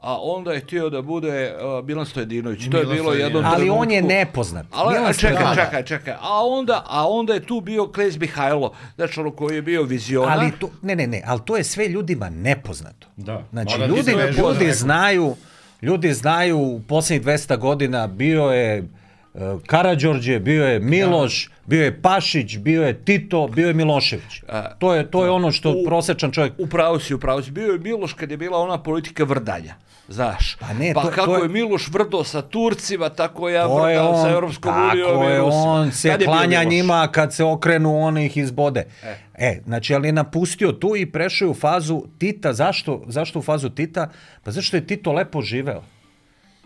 a 0.00 0.18
onda 0.22 0.52
je 0.52 0.60
htio 0.60 0.90
da 0.90 1.02
bude 1.02 1.54
uh, 1.54 1.86
Milan 1.86 2.06
Stojadinović. 2.06 2.70
To 2.70 2.78
je 2.78 2.86
bilo 2.86 3.12
jedno. 3.12 3.42
Ali 3.44 3.70
on 3.70 3.90
je 3.90 4.02
nepoznat. 4.02 4.66
Ali, 4.70 4.94
Milan 4.94 5.10
a 5.10 5.12
čekaj, 5.12 5.54
čekaj, 5.54 5.84
čekaj. 5.84 6.14
A 6.20 6.46
onda, 6.46 6.84
a 6.86 7.08
onda 7.08 7.34
je 7.34 7.46
tu 7.46 7.60
bio 7.60 7.86
Klez 7.86 8.16
Mihajlo, 8.16 8.72
znači 8.96 9.20
ono 9.20 9.30
koji 9.30 9.54
je 9.54 9.62
bio 9.62 9.82
vizionar. 9.82 10.38
Ali 10.38 10.52
to, 10.60 10.70
ne, 10.82 10.96
ne, 10.96 11.06
ne, 11.06 11.22
ali 11.26 11.40
to 11.44 11.56
je 11.56 11.64
sve 11.64 11.88
ljudima 11.88 12.30
nepoznato. 12.30 13.06
Da. 13.16 13.42
Znači, 13.50 13.78
Mada 13.78 13.94
ljudi, 13.94 14.14
ljudi 14.38 14.72
znaju, 14.72 15.36
ljudi 15.82 16.12
znaju 16.12 16.58
u 16.58 16.80
posljednjih 16.88 17.26
200 17.26 17.56
godina 17.56 18.06
bio 18.06 18.44
je 18.44 18.82
uh, 19.34 19.40
Karađorđe, 19.66 20.38
bio 20.38 20.66
je 20.66 20.80
Miloš, 20.80 21.50
bio 21.68 21.84
je 21.84 22.02
Pašić, 22.02 22.56
bio 22.58 22.82
je 22.82 22.94
Tito, 22.94 23.48
bio 23.48 23.68
je 23.68 23.74
Milošević. 23.74 24.42
To 24.78 24.94
je, 24.94 25.10
to 25.10 25.24
je 25.24 25.30
ono 25.30 25.52
što 25.52 25.70
u- 25.72 25.84
prosečan 25.84 26.30
čovjek... 26.32 26.52
Upravo 26.58 26.98
si, 26.98 27.14
upravo 27.14 27.42
si. 27.42 27.50
Bio 27.50 27.66
je 27.66 27.78
Miloš 27.78 28.12
kad 28.12 28.30
je 28.30 28.36
bila 28.36 28.58
ona 28.58 28.78
politika 28.78 29.24
vrdanja. 29.24 29.74
Znaš, 30.08 30.56
Pa 30.56 30.72
ne, 30.72 30.94
pa 30.94 31.02
to- 31.02 31.10
kako 31.10 31.26
to 31.26 31.36
je- 31.36 31.42
je 31.42 31.48
Miloš 31.50 31.88
vrdo 31.88 32.24
sa 32.24 32.42
Turcima, 32.42 33.08
tako 33.10 33.48
ja 33.48 33.60
je 33.62 33.66
vrdam 33.68 34.14
sa 34.14 34.20
on, 34.20 34.30
Europskom 34.30 34.74
unijom. 34.74 35.08
tako 35.08 35.24
je, 35.24 35.40
on 35.42 35.92
se 35.92 36.08
Kad 36.08 36.24
klanja 36.24 36.64
njima 36.64 37.08
kad 37.08 37.34
se 37.34 37.44
okrenu, 37.44 37.98
on 37.98 38.18
ih 38.18 38.36
izbode. 38.36 38.84
E. 39.04 39.14
E. 39.36 39.60
znači, 39.64 39.94
ali 39.94 40.08
je 40.08 40.12
napustio 40.14 40.72
tu 40.72 40.96
i 40.96 41.06
prešao 41.06 41.46
je 41.46 41.50
u 41.50 41.54
fazu 41.56 42.02
Tita. 42.18 42.52
Zašto, 42.52 43.02
zašto 43.06 43.38
u 43.38 43.42
fazu 43.42 43.68
Tita? 43.70 44.08
Pa 44.42 44.50
zašto 44.50 44.76
je 44.76 44.86
Tito 44.86 45.12
lepo 45.12 45.42
živeo. 45.42 45.82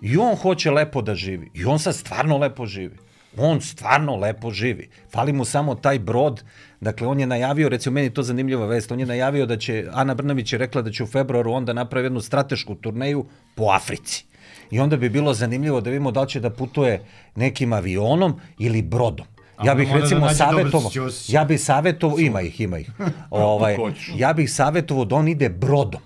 I 0.01 0.17
on 0.17 0.37
hoće 0.37 0.71
lepo 0.71 1.03
da 1.03 1.15
živi. 1.15 1.51
I 1.55 1.65
on 1.65 1.79
sad 1.79 1.95
stvarno 1.97 2.39
lepo 2.39 2.67
živi. 2.67 2.97
On 3.37 3.61
stvarno 3.61 4.17
lepo 4.17 4.51
živi. 4.51 4.89
Fali 5.11 5.33
mu 5.33 5.45
samo 5.45 5.75
taj 5.75 5.99
brod. 5.99 6.43
Dakle, 6.81 7.07
on 7.07 7.21
je 7.21 7.27
najavio, 7.27 7.69
recimo, 7.69 7.95
meni 7.95 8.11
to 8.11 8.23
zanimljiva 8.23 8.67
vest, 8.67 8.93
on 8.93 9.01
je 9.01 9.07
najavio 9.07 9.47
da 9.47 9.57
će, 9.57 9.87
Ana 9.93 10.15
Brnavić 10.15 10.53
je 10.53 10.59
rekla 10.59 10.83
da 10.83 10.91
će 10.91 11.05
u 11.05 11.07
februaru 11.07 11.53
onda 11.53 11.73
napravi 11.73 12.07
jednu 12.07 12.21
stratešku 12.21 12.75
turneju 12.75 13.27
po 13.55 13.65
Africi. 13.65 14.25
I 14.71 14.81
onda 14.81 14.97
bi 14.97 15.09
bilo 15.09 15.35
zanimljivo 15.35 15.81
da 15.81 15.91
vidimo 15.91 16.11
da 16.11 16.21
li 16.21 16.29
će 16.29 16.41
da 16.41 16.51
putuje 16.51 17.03
nekim 17.35 17.73
avionom 17.73 18.41
ili 18.59 18.83
brodom. 18.83 19.27
Ja 19.65 19.73
onda 19.73 19.75
bih 19.75 19.89
da 19.89 19.95
recimo 19.95 20.29
Dobrić 20.51 20.93
Ćosić. 20.93 21.35
ja 21.35 21.45
bih 21.45 21.61
savjetovao, 21.61 22.19
ima 22.19 22.41
ih, 22.41 22.61
ima 22.61 22.79
ih. 22.79 22.91
ovaj, 23.31 23.77
ja 24.17 24.33
bih 24.33 24.53
savjetovao 24.53 25.05
da 25.05 25.17
on 25.17 25.29
ide 25.29 25.49
brodom. 25.49 26.01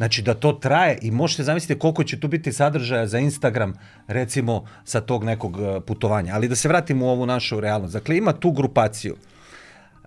Znači 0.00 0.22
da 0.22 0.34
to 0.34 0.52
traje 0.52 0.98
i 1.02 1.10
možete 1.10 1.42
zamisliti 1.42 1.78
koliko 1.78 2.04
će 2.04 2.20
tu 2.20 2.28
biti 2.28 2.52
sadržaja 2.52 3.06
za 3.06 3.18
Instagram 3.18 3.74
recimo 4.06 4.64
sa 4.84 5.00
tog 5.00 5.24
nekog 5.24 5.56
eh, 5.60 5.80
putovanja. 5.80 6.34
Ali 6.34 6.48
da 6.48 6.56
se 6.56 6.68
vratimo 6.68 7.06
u 7.06 7.08
ovu 7.08 7.26
našu 7.26 7.60
realnost. 7.60 7.92
Dakle 7.92 8.16
ima 8.16 8.32
tu 8.32 8.50
grupaciju. 8.52 9.16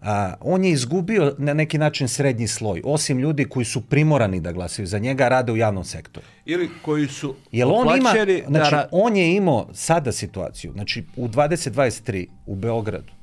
A, 0.01 0.33
on 0.41 0.63
je 0.63 0.71
izgubio 0.71 1.35
na 1.37 1.53
neki 1.53 1.77
način 1.77 2.07
srednji 2.07 2.47
sloj, 2.47 2.81
osim 2.85 3.19
ljudi 3.19 3.45
koji 3.45 3.65
su 3.65 3.81
primorani 3.81 4.41
da 4.41 4.51
glasaju 4.51 4.87
za 4.87 4.99
njega, 4.99 5.27
rade 5.27 5.51
u 5.51 5.57
javnom 5.57 5.83
sektoru. 5.83 6.25
Ili 6.45 6.69
koji 6.81 7.07
su 7.07 7.35
Jel 7.51 7.71
on 7.73 7.97
ima, 7.97 8.13
da 8.13 8.47
znači, 8.47 8.75
ra- 8.75 8.87
on 8.91 9.17
je 9.17 9.35
imao 9.35 9.69
sada 9.73 10.11
situaciju, 10.11 10.71
znači 10.73 11.03
u 11.15 11.27
2023 11.27 12.27
u 12.45 12.55
Beogradu, 12.55 13.13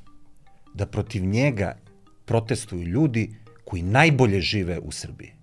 da 0.73 0.85
protiv 0.85 1.25
njega 1.25 1.77
protestuju 2.25 2.83
ljudi 2.83 3.35
koji 3.65 3.81
najbolje 3.81 4.41
žive 4.41 4.79
u 4.79 4.91
Srbiji. 4.91 5.40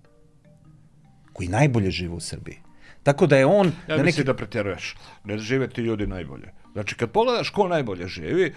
Koji 1.39 1.47
najbolje 1.47 1.91
žive 1.91 2.13
u 2.13 2.19
Srbiji. 2.19 2.57
Tako 3.03 3.27
da 3.27 3.37
je 3.37 3.45
on... 3.45 3.71
Ja 3.87 3.97
na 3.97 4.03
mislim 4.03 4.25
da 4.25 4.33
pretjeruješ. 4.33 4.95
Ne 5.23 5.37
žive 5.37 5.69
ti 5.69 5.81
ljudi 5.81 6.07
najbolje. 6.07 6.51
Znači, 6.73 6.95
kad 6.95 7.11
pogledaš 7.11 7.49
ko 7.49 7.67
najbolje 7.67 8.07
živi, 8.07 8.53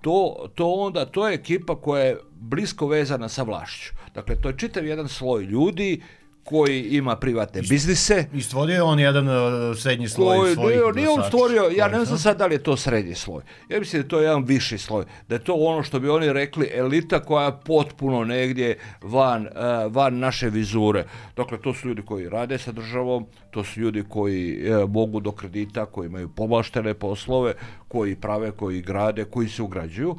to, 0.00 0.48
to 0.54 0.68
onda, 0.72 1.06
to 1.06 1.28
je 1.28 1.34
ekipa 1.34 1.80
koja 1.80 2.04
je 2.04 2.18
blisko 2.34 2.86
vezana 2.86 3.28
sa 3.28 3.42
vlašću. 3.42 3.94
Dakle, 4.14 4.36
to 4.40 4.48
je 4.48 4.58
čitav 4.58 4.86
jedan 4.86 5.08
sloj 5.08 5.44
ljudi 5.44 6.02
koji 6.48 6.82
ima 6.82 7.16
privatne 7.16 7.62
biznise, 7.62 8.24
I 8.34 8.42
stvorio 8.42 8.74
je 8.74 8.82
on 8.82 8.98
jedan 8.98 9.28
uh, 9.28 9.76
srednji 9.76 10.08
sloj 10.08 10.36
Sloj, 10.36 10.54
svojih 10.54 10.78
nije, 10.78 10.92
nije 10.92 11.08
on 11.08 11.22
stvorio, 11.26 11.70
ja 11.76 11.88
ne 11.88 12.04
znam 12.04 12.18
sad 12.18 12.38
da 12.38 12.46
li 12.46 12.54
je 12.54 12.62
to 12.62 12.76
srednji 12.76 13.14
sloj. 13.14 13.42
Ja 13.68 13.78
mislim 13.78 14.02
da 14.02 14.06
je 14.06 14.08
to 14.08 14.20
jedan 14.20 14.44
viši 14.44 14.78
sloj. 14.78 15.04
Da 15.28 15.34
je 15.34 15.44
to 15.44 15.54
ono 15.54 15.82
što 15.82 16.00
bi 16.00 16.08
oni 16.08 16.32
rekli 16.32 16.70
elita 16.74 17.20
koja 17.20 17.46
je 17.46 17.52
potpuno 17.64 18.24
negdje 18.24 18.78
van, 19.02 19.46
eh, 19.46 19.50
van 19.90 20.18
naše 20.18 20.50
vizure. 20.50 21.04
Dakle, 21.36 21.58
to 21.58 21.74
su 21.74 21.88
ljudi 21.88 22.02
koji 22.02 22.28
rade 22.28 22.58
sa 22.58 22.72
državom, 22.72 23.26
to 23.50 23.64
su 23.64 23.80
ljudi 23.80 24.04
koji 24.08 24.60
eh, 24.62 24.86
mogu 24.88 25.20
do 25.20 25.32
kredita, 25.32 25.86
koji 25.86 26.06
imaju 26.06 26.28
povlaštene 26.28 26.94
poslove, 26.94 27.54
koji 27.88 28.16
prave, 28.16 28.50
koji 28.50 28.82
grade, 28.82 29.24
koji 29.24 29.48
se 29.48 29.62
ugrađuju. 29.62 30.16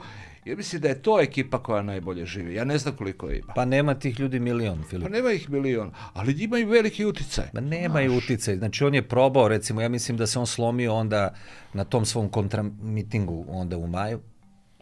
Ja 0.48 0.56
mislim 0.56 0.82
da 0.82 0.88
je 0.88 1.02
to 1.02 1.22
ekipa 1.22 1.64
koja 1.64 1.82
najbolje 1.82 2.26
živi. 2.26 2.56
Ja 2.56 2.66
ne 2.66 2.78
znam 2.78 2.96
koliko 2.96 3.30
je 3.30 3.40
ima. 3.40 3.54
Pa 3.54 3.66
nema 3.66 3.94
tih 3.94 4.20
ljudi 4.20 4.40
milion, 4.40 4.82
Pa 4.82 4.88
Filip. 4.90 5.10
nema 5.10 5.32
ih 5.32 5.50
milion, 5.50 5.92
ali 6.14 6.44
imaju 6.44 6.68
veliki 6.68 7.06
uticaj. 7.06 7.46
Ma 7.54 7.60
nemaju 7.60 8.18
uticaj. 8.18 8.58
Znači 8.58 8.84
on 8.84 8.96
je 8.96 9.08
probao, 9.08 9.48
recimo, 9.48 9.82
ja 9.82 9.90
mislim 9.90 10.18
da 10.18 10.28
se 10.28 10.40
on 10.40 10.48
slomio 10.48 10.94
onda 10.94 11.34
na 11.74 11.84
tom 11.84 12.06
svom 12.06 12.30
kontramitingu 12.30 13.46
onda 13.50 13.78
u 13.78 13.88
maju 13.88 14.20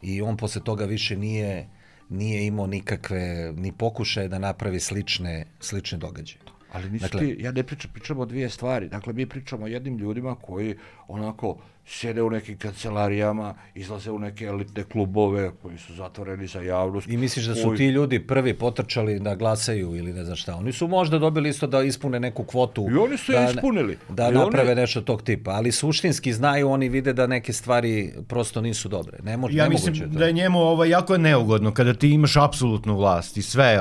i 0.02 0.22
on 0.22 0.38
posle 0.38 0.64
toga 0.64 0.86
više 0.86 1.18
nije 1.18 1.70
nije 2.10 2.46
imao 2.46 2.68
nikakve 2.68 3.54
ni 3.58 3.72
pokušaje 3.72 4.28
da 4.28 4.40
napravi 4.40 4.80
slične 4.80 5.46
slične 5.60 5.98
događaje. 5.98 6.45
Ali 6.76 6.90
nisu 6.90 7.04
Dakle- 7.04 7.20
ti, 7.22 7.36
ja 7.40 7.52
ne 7.52 7.64
pričam, 7.64 7.92
pričamo 7.94 8.22
o 8.22 8.26
dvije 8.26 8.50
stvari. 8.50 8.90
Dakle, 8.90 9.14
mi 9.14 9.26
pričamo 9.26 9.66
o 9.66 9.70
jednim 9.70 9.98
ljudima 9.98 10.36
koji 10.38 10.76
onako 11.08 11.58
sjede 11.88 12.22
u 12.22 12.30
nekim 12.30 12.58
kancelarijama, 12.58 13.54
izlaze 13.76 14.12
u 14.12 14.20
neke 14.20 14.46
elitne 14.46 14.84
klubove 14.84 15.52
koji 15.54 15.78
su 15.78 15.94
zatvoreni 15.94 16.48
za 16.48 16.62
javnost. 16.62 17.08
I 17.08 17.18
misliš 17.18 17.46
da 17.46 17.56
su 17.56 17.64
koji- 17.64 17.78
ti 17.78 17.86
ljudi 17.86 18.20
prvi 18.22 18.54
potrčali 18.56 19.20
da 19.20 19.36
glasaju 19.36 19.96
ili 19.96 20.14
ne 20.14 20.24
znam 20.24 20.36
šta? 20.36 20.56
Oni 20.56 20.72
su 20.72 20.88
možda 20.88 21.20
dobili 21.20 21.50
isto 21.50 21.68
da 21.68 21.84
ispune 21.84 22.20
neku 22.20 22.44
kvotu. 22.44 22.88
I 22.92 22.96
oni 22.96 23.18
su 23.18 23.32
je 23.32 23.40
da, 23.40 23.46
ispunili. 23.46 23.98
Da 24.10 24.24
I 24.24 24.28
oni- 24.28 24.36
naprave 24.38 24.76
nešto 24.76 25.02
tog 25.02 25.22
tipa. 25.22 25.52
Ali 25.52 25.72
suštinski 25.72 26.34
znaju, 26.34 26.70
oni 26.70 26.90
vide 26.90 27.14
da 27.14 27.28
neke 27.28 27.54
stvari 27.54 27.96
prosto 28.28 28.62
nisu 28.62 28.90
dobre. 28.90 29.18
Ne 29.24 29.38
može, 29.38 29.58
Ja 29.58 29.70
mislim 29.70 29.96
je 29.96 30.02
to. 30.04 30.08
da 30.10 30.26
je 30.26 30.34
njemu 30.34 30.60
ovaj, 30.60 30.90
jako 30.90 31.14
je 31.14 31.20
neugodno 31.20 31.74
kada 31.74 31.94
ti 31.94 32.10
imaš 32.10 32.38
apsolutnu 32.38 32.96
vlast 32.96 33.38
i 33.38 33.42
sve, 33.44 33.80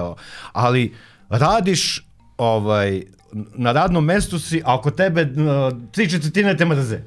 ali 0.53 0.93
radiš 1.31 2.07
ovaj, 2.39 3.03
na 3.55 3.73
radnom 3.73 4.05
mestu 4.05 4.39
si, 4.39 4.63
a 4.65 4.75
oko 4.75 4.91
tebe 4.91 5.23
uh, 5.23 5.79
tri 5.93 6.11
četvrtine 6.11 6.57
te 6.57 6.65
mrze. 6.65 7.01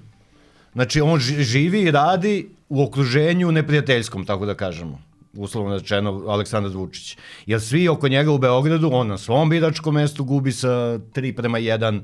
Znači, 0.73 1.01
on 1.01 1.19
ži- 1.19 1.41
živi 1.41 1.81
i 1.81 1.91
radi 1.91 2.49
u 2.69 2.83
okruženju 2.83 3.51
neprijateljskom, 3.51 4.25
tako 4.25 4.45
da 4.45 4.53
kažemo 4.53 5.01
uslovno 5.33 5.77
rečeno 5.77 6.23
Aleksandar 6.27 6.71
Vučić. 6.71 7.17
Jer 7.45 7.61
svi 7.61 7.87
oko 7.87 8.07
njega 8.07 8.31
u 8.31 8.37
Beogradu, 8.37 8.89
on 8.93 9.07
na 9.07 9.17
svom 9.17 9.49
biračkom 9.49 9.95
mestu 9.95 10.23
gubi 10.23 10.51
sa 10.51 10.67
3 10.67 11.35
prema 11.35 11.59
1, 11.59 12.01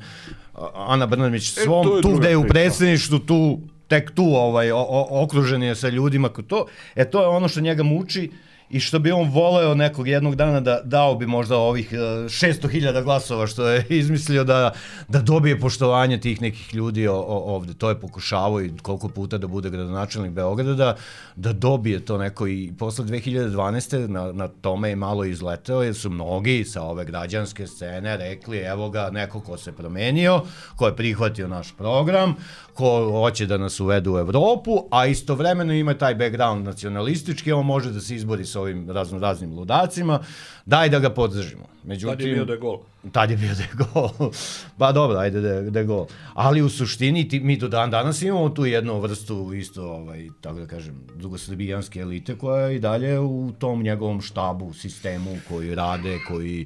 Ana 0.76 1.06
Brnabić 1.06 1.52
svom, 1.52 1.86
to 1.86 1.96
je 1.98 2.02
tu 2.02 2.16
gde 2.18 2.30
je 2.30 2.38
u 2.38 2.42
priča. 2.42 2.54
predsjedništvu, 2.54 3.20
tu 3.20 3.60
tek 3.88 4.12
tu 4.12 4.24
ovaj, 4.24 4.72
o, 4.72 4.78
o, 4.80 5.24
okružen 5.24 5.64
je 5.64 5.76
sa 5.76 5.90
ljudima 5.90 6.30
to, 6.30 6.66
e 6.96 7.10
to 7.10 7.22
je 7.22 7.28
ono 7.28 7.48
što 7.48 7.62
njega 7.62 7.84
muči 7.84 8.32
i 8.74 8.80
što 8.80 9.00
bi 9.00 9.12
on 9.12 9.30
voleo 9.30 9.76
nekog 9.76 10.08
jednog 10.08 10.36
dana 10.36 10.60
da 10.60 10.82
dao 10.84 11.16
bi 11.16 11.28
možda 11.28 11.58
ovih 11.58 11.94
e, 11.94 11.98
600.000 11.98 13.04
glasova 13.04 13.48
što 13.48 13.68
je 13.68 13.86
izmislio 14.02 14.44
da, 14.44 14.72
da 15.08 15.22
dobije 15.22 15.60
poštovanje 15.60 16.20
tih 16.20 16.42
nekih 16.42 16.74
ljudi 16.74 17.08
ovde. 17.08 17.74
To 17.74 17.90
je 17.90 18.00
pokušavao 18.00 18.62
i 18.62 18.72
koliko 18.82 19.10
puta 19.10 19.38
da 19.38 19.48
bude 19.48 19.70
gradonačelnik 19.70 20.32
Beograda 20.32 20.74
da, 20.74 20.96
da 21.36 21.54
dobije 21.54 22.06
to 22.06 22.18
neko 22.18 22.48
i 22.48 22.74
posle 22.80 23.06
2012. 23.06 24.08
na, 24.08 24.32
na 24.32 24.48
tome 24.48 24.90
je 24.90 24.96
malo 24.96 25.26
izleteo 25.26 25.84
jer 25.84 25.96
su 25.96 26.10
mnogi 26.10 26.66
sa 26.66 26.82
ove 26.82 27.06
građanske 27.06 27.68
scene 27.68 28.18
rekli 28.18 28.58
evo 28.58 28.90
ga 28.90 29.10
neko 29.12 29.40
ko 29.40 29.58
se 29.58 29.72
promenio, 29.72 30.42
ko 30.76 30.88
je 30.88 30.96
prihvatio 30.96 31.48
naš 31.48 31.74
program, 31.78 32.36
ko 32.74 33.12
hoće 33.12 33.46
da 33.46 33.58
nas 33.58 33.80
uvedu 33.80 34.14
u 34.14 34.18
Evropu, 34.18 34.88
a 34.92 35.06
istovremeno 35.06 35.74
ima 35.74 35.94
taj 35.94 36.16
background 36.16 36.66
nacionalistički, 36.66 37.52
on 37.52 37.66
može 37.66 37.92
da 37.92 38.02
se 38.02 38.16
izbori 38.16 38.46
sa 38.46 38.63
ovim 38.64 38.90
razno 38.90 39.20
raznim 39.20 39.54
ludacima, 39.54 40.20
daj 40.66 40.90
da 40.90 41.00
ga 41.00 41.10
podržimo. 41.10 41.64
Međutim, 41.84 42.18
Tad 42.18 42.28
je 42.28 42.34
bio 42.34 42.46
da 42.46 42.54
je 42.54 42.60
gol. 42.60 42.80
Tad 43.12 43.32
je 43.32 43.38
bio 43.38 43.56
da 43.56 43.62
je 43.62 43.70
gol. 43.94 44.30
pa 44.80 44.92
dobro, 44.92 45.18
ajde 45.18 45.42
da 45.42 45.50
je, 45.50 45.62
da 45.72 45.80
je 45.80 45.86
gol. 45.86 46.06
Ali 46.34 46.62
u 46.62 46.70
suštini 46.70 47.28
ti, 47.28 47.40
mi 47.40 47.58
do 47.58 47.68
dan 47.68 47.92
danas 47.92 48.22
imamo 48.22 48.50
tu 48.50 48.66
jednu 48.66 49.00
vrstu 49.00 49.54
isto, 49.54 49.84
ovaj, 49.84 50.30
tako 50.42 50.60
da 50.60 50.68
kažem, 50.68 50.96
drugosrbijanske 51.16 52.00
elite 52.00 52.38
koja 52.38 52.68
je 52.68 52.76
i 52.76 52.80
dalje 52.80 53.20
u 53.20 53.52
tom 53.60 53.84
njegovom 53.84 54.22
štabu, 54.22 54.74
sistemu 54.74 55.38
koji 55.50 55.76
rade, 55.76 56.20
koji 56.28 56.66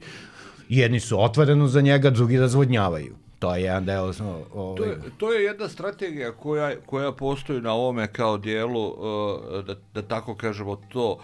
jedni 0.69 0.99
su 0.99 1.23
otvoreno 1.23 1.67
za 1.67 1.81
njega, 1.81 2.09
drugi 2.09 2.37
razvodnjavaju. 2.37 3.26
To 3.39 3.55
je 3.55 3.63
jedan 3.63 3.85
deo... 3.85 4.13
Ovaj... 4.53 4.77
To, 4.77 4.83
je, 4.85 4.97
to 5.17 5.33
je 5.33 5.43
jedna 5.43 5.69
strategija 5.69 6.31
koja, 6.31 6.75
koja 6.85 7.11
postoji 7.11 7.61
na 7.61 7.73
ovome 7.73 8.07
kao 8.13 8.37
dijelu, 8.37 8.87
uh, 8.87 9.65
da, 9.65 9.75
da 9.93 10.01
tako 10.01 10.35
kažemo 10.35 10.75
to, 10.75 11.19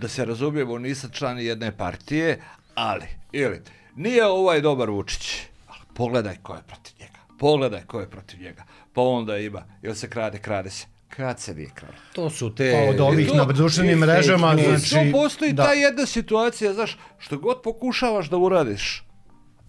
da 0.00 0.08
se 0.08 0.24
razumijemo, 0.24 0.78
nisam 0.78 1.10
član 1.12 1.38
jedne 1.38 1.76
partije, 1.76 2.42
ali, 2.74 3.06
ili, 3.32 3.62
nije 3.96 4.26
ovaj 4.26 4.60
dobar 4.60 4.90
Vučić, 4.90 5.42
ali 5.68 5.80
pogledaj 5.94 6.36
ko 6.42 6.54
je 6.54 6.62
protiv 6.66 6.92
njega, 7.00 7.18
pogledaj 7.38 7.82
ko 7.86 8.00
je 8.00 8.10
protiv 8.10 8.40
njega, 8.40 8.64
pa 8.92 9.02
onda 9.02 9.38
ima, 9.38 9.64
ili 9.82 9.96
se 9.96 10.10
krade, 10.10 10.38
krade 10.38 10.70
se, 10.70 10.86
kad 11.08 11.40
se 11.40 11.54
nije 11.54 11.70
kralo. 11.74 11.94
To 12.12 12.30
su 12.30 12.54
te... 12.54 12.72
Pa 12.72 12.90
od 12.90 13.00
ovih 13.00 13.28
to- 13.28 13.34
na 13.34 13.44
društvenim 13.44 13.98
mrežama, 13.98 14.54
Znači, 14.54 14.86
znači... 14.86 15.12
to 15.12 15.18
postoji 15.18 15.52
da. 15.52 15.64
ta 15.64 15.72
jedna 15.72 16.06
situacija, 16.06 16.72
znaš, 16.72 16.98
što 17.18 17.38
god 17.38 17.62
pokušavaš 17.62 18.30
da 18.30 18.36
uradiš, 18.36 19.04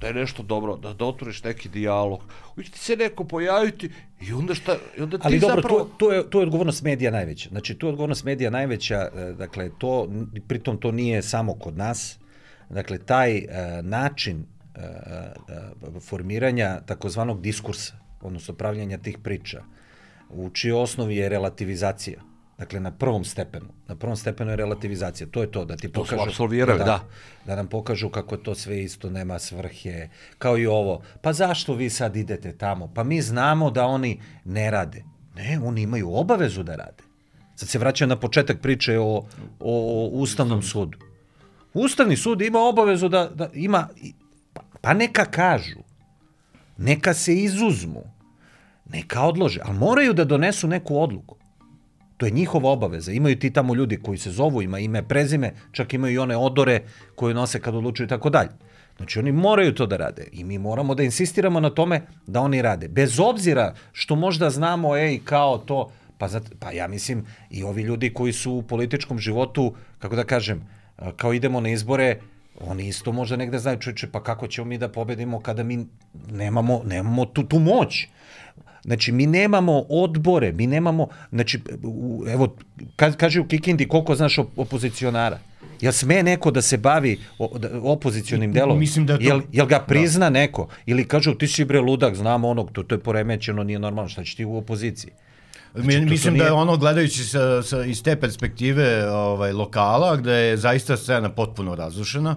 da 0.01 0.07
je 0.07 0.13
nešto 0.13 0.43
dobro, 0.43 0.75
da, 0.75 0.93
da 0.93 1.05
otvoriš 1.05 1.43
neki 1.43 1.69
dijalog, 1.69 2.23
uvijek 2.55 2.71
ti 2.71 2.79
se 2.79 2.95
neko 2.95 3.23
pojaviti 3.23 3.89
i 4.21 4.33
onda 4.33 4.55
šta, 4.55 4.77
i 4.97 5.01
onda 5.01 5.17
ti 5.17 5.23
Ali 5.25 5.39
dobro, 5.39 5.55
zapravo... 5.55 5.79
to, 5.79 5.89
to, 5.97 6.11
je, 6.11 6.29
to 6.29 6.39
je 6.39 6.43
odgovornost 6.43 6.83
medija 6.83 7.11
najveća. 7.11 7.49
Znači, 7.49 7.75
tu 7.75 7.87
je 7.87 7.89
odgovornost 7.89 8.23
medija 8.23 8.49
najveća, 8.49 8.95
e, 9.15 9.33
dakle, 9.33 9.69
to, 9.77 10.07
pritom 10.47 10.77
to 10.77 10.91
nije 10.91 11.21
samo 11.21 11.53
kod 11.53 11.77
nas, 11.77 12.19
dakle, 12.69 12.97
taj 12.97 13.37
e, 13.37 13.45
način 13.83 14.45
e, 14.75 14.79
e, 14.79 15.99
formiranja 15.99 16.81
takozvanog 16.85 17.41
diskursa, 17.41 17.93
odnosno 18.21 18.53
pravljanja 18.53 18.97
tih 18.97 19.17
priča, 19.17 19.63
u 20.29 20.49
čijoj 20.49 20.81
osnovi 20.81 21.15
je 21.15 21.29
relativizacija. 21.29 22.21
Dakle, 22.58 22.80
na 22.80 22.91
prvom 22.91 23.26
stepenu. 23.26 23.66
Na 23.88 23.95
prvom 23.95 24.16
stepenu 24.18 24.51
je 24.51 24.56
relativizacija. 24.56 25.28
To 25.28 25.41
je 25.41 25.51
to, 25.51 25.66
da 25.66 25.76
ti 25.76 25.89
To 25.91 26.06
su 26.06 26.12
pokažu... 26.12 26.30
apsolvirali, 26.30 26.80
da. 26.80 26.99
Da 27.45 27.56
nam 27.56 27.68
pokažu 27.68 28.10
kako 28.10 28.38
to 28.38 28.56
sve 28.56 28.84
isto, 28.84 29.10
nema 29.10 29.39
svrhe, 29.39 30.10
kao 30.38 30.58
i 30.58 30.68
ovo. 30.68 31.01
Pa 31.22 31.34
zašto 31.34 31.74
vi 31.74 31.89
sad 31.89 32.16
idete 32.16 32.58
tamo? 32.58 32.88
Pa 32.93 33.03
mi 33.03 33.22
znamo 33.22 33.72
da 33.72 33.86
oni 33.86 34.22
ne 34.45 34.72
rade. 34.72 35.03
Ne, 35.36 35.60
oni 35.64 35.82
imaju 35.82 36.14
obavezu 36.14 36.64
da 36.64 36.76
rade. 36.76 37.03
Sad 37.56 37.70
se 37.70 37.80
vraćam 37.80 38.10
na 38.10 38.20
početak 38.20 38.62
priče 38.62 38.99
o, 38.99 39.03
o, 39.03 39.26
o 39.60 40.10
Ustavnom 40.14 40.62
sudu. 40.62 40.97
Ustavni 41.74 42.18
sud 42.18 42.41
ima 42.41 42.60
obavezu 42.60 43.10
da, 43.10 43.30
da 43.30 43.49
ima, 43.53 43.88
pa, 44.53 44.62
pa 44.82 44.93
neka 44.93 45.26
kažu, 45.26 45.80
neka 46.78 47.14
se 47.14 47.36
izuzmu, 47.36 48.03
neka 48.86 49.22
odlože, 49.22 49.60
ali 49.64 49.78
moraju 49.78 50.14
da 50.14 50.24
donesu 50.24 50.68
neku 50.68 50.97
odluku. 50.97 51.36
To 52.18 52.26
je 52.26 52.32
njihova 52.32 52.70
obaveza. 52.70 53.11
Imaju 53.11 53.39
ti 53.39 53.51
tamo 53.51 53.76
ljudi 53.76 53.97
koji 53.97 54.18
se 54.18 54.32
zovu, 54.32 54.61
ima 54.61 54.80
ime, 54.80 55.03
prezime, 55.03 55.53
čak 55.72 55.93
imaju 55.93 56.13
i 56.13 56.18
one 56.18 56.38
odore 56.38 56.82
koje 57.16 57.34
nose 57.34 57.61
kad 57.61 57.76
odlučuju 57.76 58.05
i 58.05 58.09
tako 58.09 58.30
dalje. 58.30 58.49
Znači 58.97 59.20
oni 59.20 59.32
moraju 59.32 59.74
to 59.76 59.86
da 59.86 59.97
rade 59.97 60.28
i 60.32 60.43
mi 60.43 60.57
moramo 60.57 60.95
da 60.95 61.03
insistiramo 61.03 61.59
na 61.59 61.70
tome 61.70 62.01
da 62.28 62.41
oni 62.41 62.61
rade. 62.61 62.88
Bez 62.88 63.20
obzira 63.20 63.74
što 63.91 64.16
možda 64.16 64.49
znamo, 64.49 64.97
ej, 64.97 65.20
kao 65.24 65.57
to, 65.57 65.91
pa, 66.18 66.28
zat, 66.28 66.43
pa 66.59 66.72
ja 66.72 66.88
mislim 66.88 67.26
i 67.49 67.63
ovi 67.63 67.82
ljudi 67.82 68.13
koji 68.13 68.34
su 68.34 68.51
u 68.51 68.61
političkom 68.61 69.20
životu, 69.20 69.74
kako 69.99 70.16
da 70.16 70.24
kažem, 70.24 70.68
kao 71.16 71.34
idemo 71.34 71.59
na 71.59 71.70
izbore, 71.70 72.20
oni 72.59 72.88
isto 72.88 73.11
možda 73.11 73.36
negde 73.36 73.59
znaju, 73.59 73.80
čuče, 73.80 74.07
pa 74.11 74.24
kako 74.24 74.47
ćemo 74.47 74.66
mi 74.66 74.78
da 74.78 74.89
pobedimo 74.89 75.39
kada 75.39 75.63
mi 75.63 75.86
nemamo, 76.32 76.82
nemamo 76.86 77.26
tu, 77.26 77.43
tu 77.43 77.59
moć. 77.59 78.07
Znači, 78.86 79.11
mi 79.11 79.25
nemamo 79.27 79.83
odbore, 79.89 80.51
mi 80.51 80.67
nemamo, 80.67 81.07
znači, 81.31 81.59
evo, 82.27 82.55
ka, 82.95 83.11
kaže 83.13 83.39
u 83.39 83.47
Kikindi 83.47 83.88
koliko 83.88 84.15
znaš 84.15 84.38
op 84.38 84.47
opozicionara. 84.57 85.39
Jel 85.81 85.91
sme 85.91 86.23
neko 86.23 86.51
da 86.51 86.61
se 86.61 86.77
bavi 86.77 87.19
da, 87.53 87.69
opozicionim 87.83 88.53
delom? 88.53 88.79
Mislim 88.79 89.05
da 89.05 89.13
je 89.13 89.19
to- 89.19 89.25
Jel, 89.25 89.41
jel 89.51 89.65
ga 89.65 89.79
prizna 89.79 90.25
da. 90.25 90.29
neko? 90.31 90.67
Ili 90.86 91.03
kažu, 91.05 91.33
ti 91.33 91.47
si 91.47 91.65
bre 91.65 91.79
ludak, 91.81 92.15
znam 92.15 92.43
onog, 92.45 92.71
to, 92.71 92.83
to 92.83 92.95
je 92.95 92.99
poremećeno, 92.99 93.63
nije 93.63 93.79
normalno, 93.79 94.09
šta 94.09 94.23
će 94.23 94.36
ti 94.36 94.45
u 94.45 94.57
opoziciji? 94.57 95.11
Znači, 95.73 95.89
to- 95.89 95.97
to 95.97 96.05
mislim 96.05 96.33
da 96.33 96.38
nije- 96.38 96.47
je 96.47 96.53
ono 96.53 96.77
gledajući 96.77 97.23
sa, 97.23 97.63
sa, 97.63 97.83
iz 97.86 98.03
te 98.03 98.15
perspektive 98.15 98.86
ovaj, 99.09 99.51
lokala, 99.53 100.15
gde 100.15 100.31
je 100.33 100.57
zaista 100.57 100.97
scena 100.97 101.29
potpuno 101.29 101.75
razrušena, 101.75 102.36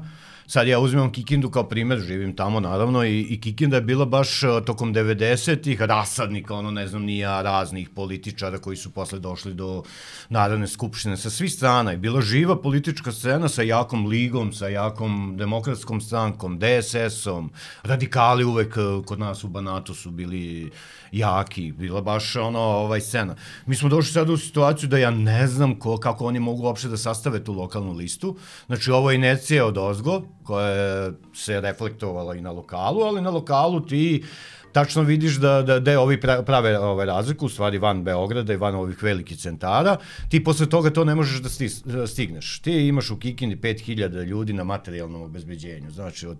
Sad 0.51 0.68
ja 0.68 0.78
uzimam 0.78 1.12
Kikindu 1.12 1.51
kao 1.51 1.68
primer, 1.68 1.99
živim 1.99 2.36
tamo 2.36 2.61
naravno 2.61 3.05
i, 3.05 3.20
i 3.20 3.40
Kikinda 3.40 3.76
je 3.76 3.82
bila 3.82 4.05
baš 4.05 4.42
eh, 4.42 4.46
tokom 4.66 4.94
90-ih 4.94 5.82
rasadnika, 5.82 6.55
ono 6.55 6.70
ne 6.70 6.86
znam 6.86 7.03
nija, 7.03 7.42
raznih 7.42 7.88
političara 7.88 8.59
koji 8.59 8.76
su 8.76 8.90
posle 8.90 9.18
došli 9.18 9.55
do 9.55 9.82
Narodne 10.28 10.68
skupštine 10.68 11.16
sa 11.16 11.30
svih 11.30 11.53
strana. 11.53 11.92
I 11.92 11.96
bila 11.96 12.20
živa 12.20 12.57
politička 12.62 13.12
scena 13.12 13.49
sa 13.49 13.62
jakom 13.62 14.07
ligom, 14.07 14.53
sa 14.53 14.68
jakom 14.68 15.36
demokratskom 15.36 16.01
strankom, 16.01 16.59
DSS-om, 16.59 17.51
radikali 17.82 18.44
uvek 18.44 18.76
eh, 18.76 19.05
kod 19.07 19.18
nas 19.18 19.44
u 19.44 19.49
Banatu 19.49 19.94
su 19.94 20.11
bili 20.11 20.70
jaki, 21.12 21.72
bila 21.72 22.00
baš 22.00 22.36
ono 22.36 22.59
ovaj 22.59 23.00
scena. 23.00 23.34
Mi 23.66 23.76
smo 23.76 23.88
došli 23.88 24.12
sada 24.12 24.32
u 24.32 24.36
situaciju 24.36 24.88
da 24.88 24.98
ja 24.98 25.11
ne 25.11 25.46
znam 25.46 25.78
ko, 25.78 25.96
kako 25.96 26.26
oni 26.26 26.40
mogu 26.40 26.62
uopšte 26.62 26.88
da 26.88 26.96
sastave 26.96 27.44
tu 27.44 27.52
lokalnu 27.52 27.92
listu. 27.92 28.36
Znači 28.66 28.90
ovo 28.90 29.11
je 29.11 29.14
inercija 29.14 29.66
od 29.66 29.78
ozgo 29.78 30.22
koja 30.42 31.11
se 31.34 31.61
reflektovala 31.61 32.34
i 32.34 32.40
na 32.40 32.50
lokalu, 32.50 33.00
ali 33.00 33.20
na 33.20 33.30
lokalu 33.30 33.80
ti 33.80 34.24
tačno 34.72 35.02
vidiš 35.02 35.36
da, 35.36 35.62
da, 35.62 35.80
da 35.80 36.00
ovi 36.00 36.16
pra- 36.16 36.42
prave 36.44 36.78
ovaj 36.78 37.06
razliku, 37.06 37.46
u 37.46 37.48
stvari 37.48 37.78
van 37.78 38.04
Beograda 38.04 38.52
i 38.52 38.56
van 38.56 38.74
ovih 38.74 39.02
velikih 39.02 39.38
centara, 39.38 39.96
ti 40.28 40.44
posle 40.44 40.68
toga 40.68 40.90
to 40.90 41.04
ne 41.04 41.14
možeš 41.14 41.42
da 41.42 41.48
stis, 41.48 41.82
da 41.82 42.06
stigneš. 42.06 42.59
Ti 42.59 42.72
imaš 42.72 43.11
u 43.11 43.16
Kikindi 43.16 43.56
5000 43.56 44.24
ljudi 44.24 44.52
na 44.52 44.64
materijalnom 44.64 45.22
obezbeđenju, 45.22 45.90
znači 45.90 46.26
od 46.26 46.38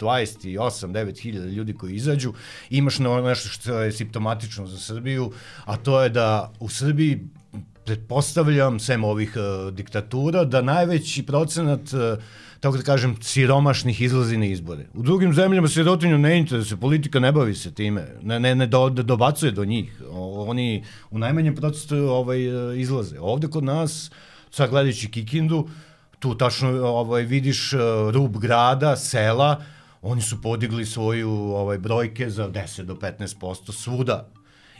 28-9 0.00 1.20
hiljada 1.20 1.46
ljudi 1.46 1.74
koji 1.74 1.94
izađu, 1.94 2.32
imaš 2.70 2.98
na 2.98 3.20
nešto 3.20 3.48
što 3.48 3.80
je 3.80 3.92
simptomatično 3.92 4.66
za 4.66 4.78
Srbiju, 4.78 5.32
a 5.64 5.76
to 5.76 6.02
je 6.02 6.08
da 6.08 6.52
u 6.60 6.68
Srbiji 6.68 7.20
pretpostavljam, 7.90 8.78
sem 8.80 9.04
ovih 9.04 9.32
uh, 9.36 9.74
diktatura, 9.74 10.44
da 10.44 10.62
najveći 10.62 11.22
procenat, 11.26 11.92
uh, 11.92 12.22
tako 12.60 12.76
da 12.76 12.82
kažem, 12.82 13.16
siromašnih 13.20 14.00
izlazi 14.00 14.36
na 14.36 14.46
izbore. 14.46 14.86
U 14.94 15.02
drugim 15.02 15.34
zemljama 15.34 15.68
sirotinju 15.68 16.18
ne 16.18 16.38
interesuje, 16.38 16.78
politika 16.80 17.20
ne 17.20 17.32
bavi 17.32 17.54
se 17.54 17.74
time, 17.74 18.06
ne, 18.22 18.40
ne, 18.40 18.54
ne 18.54 18.66
do, 18.66 18.88
da 18.90 19.02
dobacuje 19.02 19.52
do 19.52 19.64
njih. 19.64 20.02
O, 20.10 20.44
oni 20.48 20.84
u 21.10 21.18
najmanjem 21.18 21.56
procentu 21.56 21.96
ovaj, 21.96 22.46
uh, 22.48 22.78
izlaze. 22.78 23.18
Ovde 23.20 23.48
kod 23.48 23.64
nas, 23.64 24.10
sad 24.50 24.70
gledajući 24.70 25.10
Kikindu, 25.10 25.68
tu 26.18 26.34
tačno 26.34 26.70
ovaj, 26.86 27.22
vidiš 27.22 27.72
uh, 27.72 27.80
rub 28.14 28.38
grada, 28.38 28.96
sela, 28.96 29.62
oni 30.02 30.22
su 30.22 30.42
podigli 30.42 30.86
svoju 30.86 31.30
ovaj 31.30 31.78
brojke 31.78 32.30
za 32.30 32.50
10 32.50 32.82
do 32.82 32.94
15% 32.94 33.72
svuda. 33.72 34.28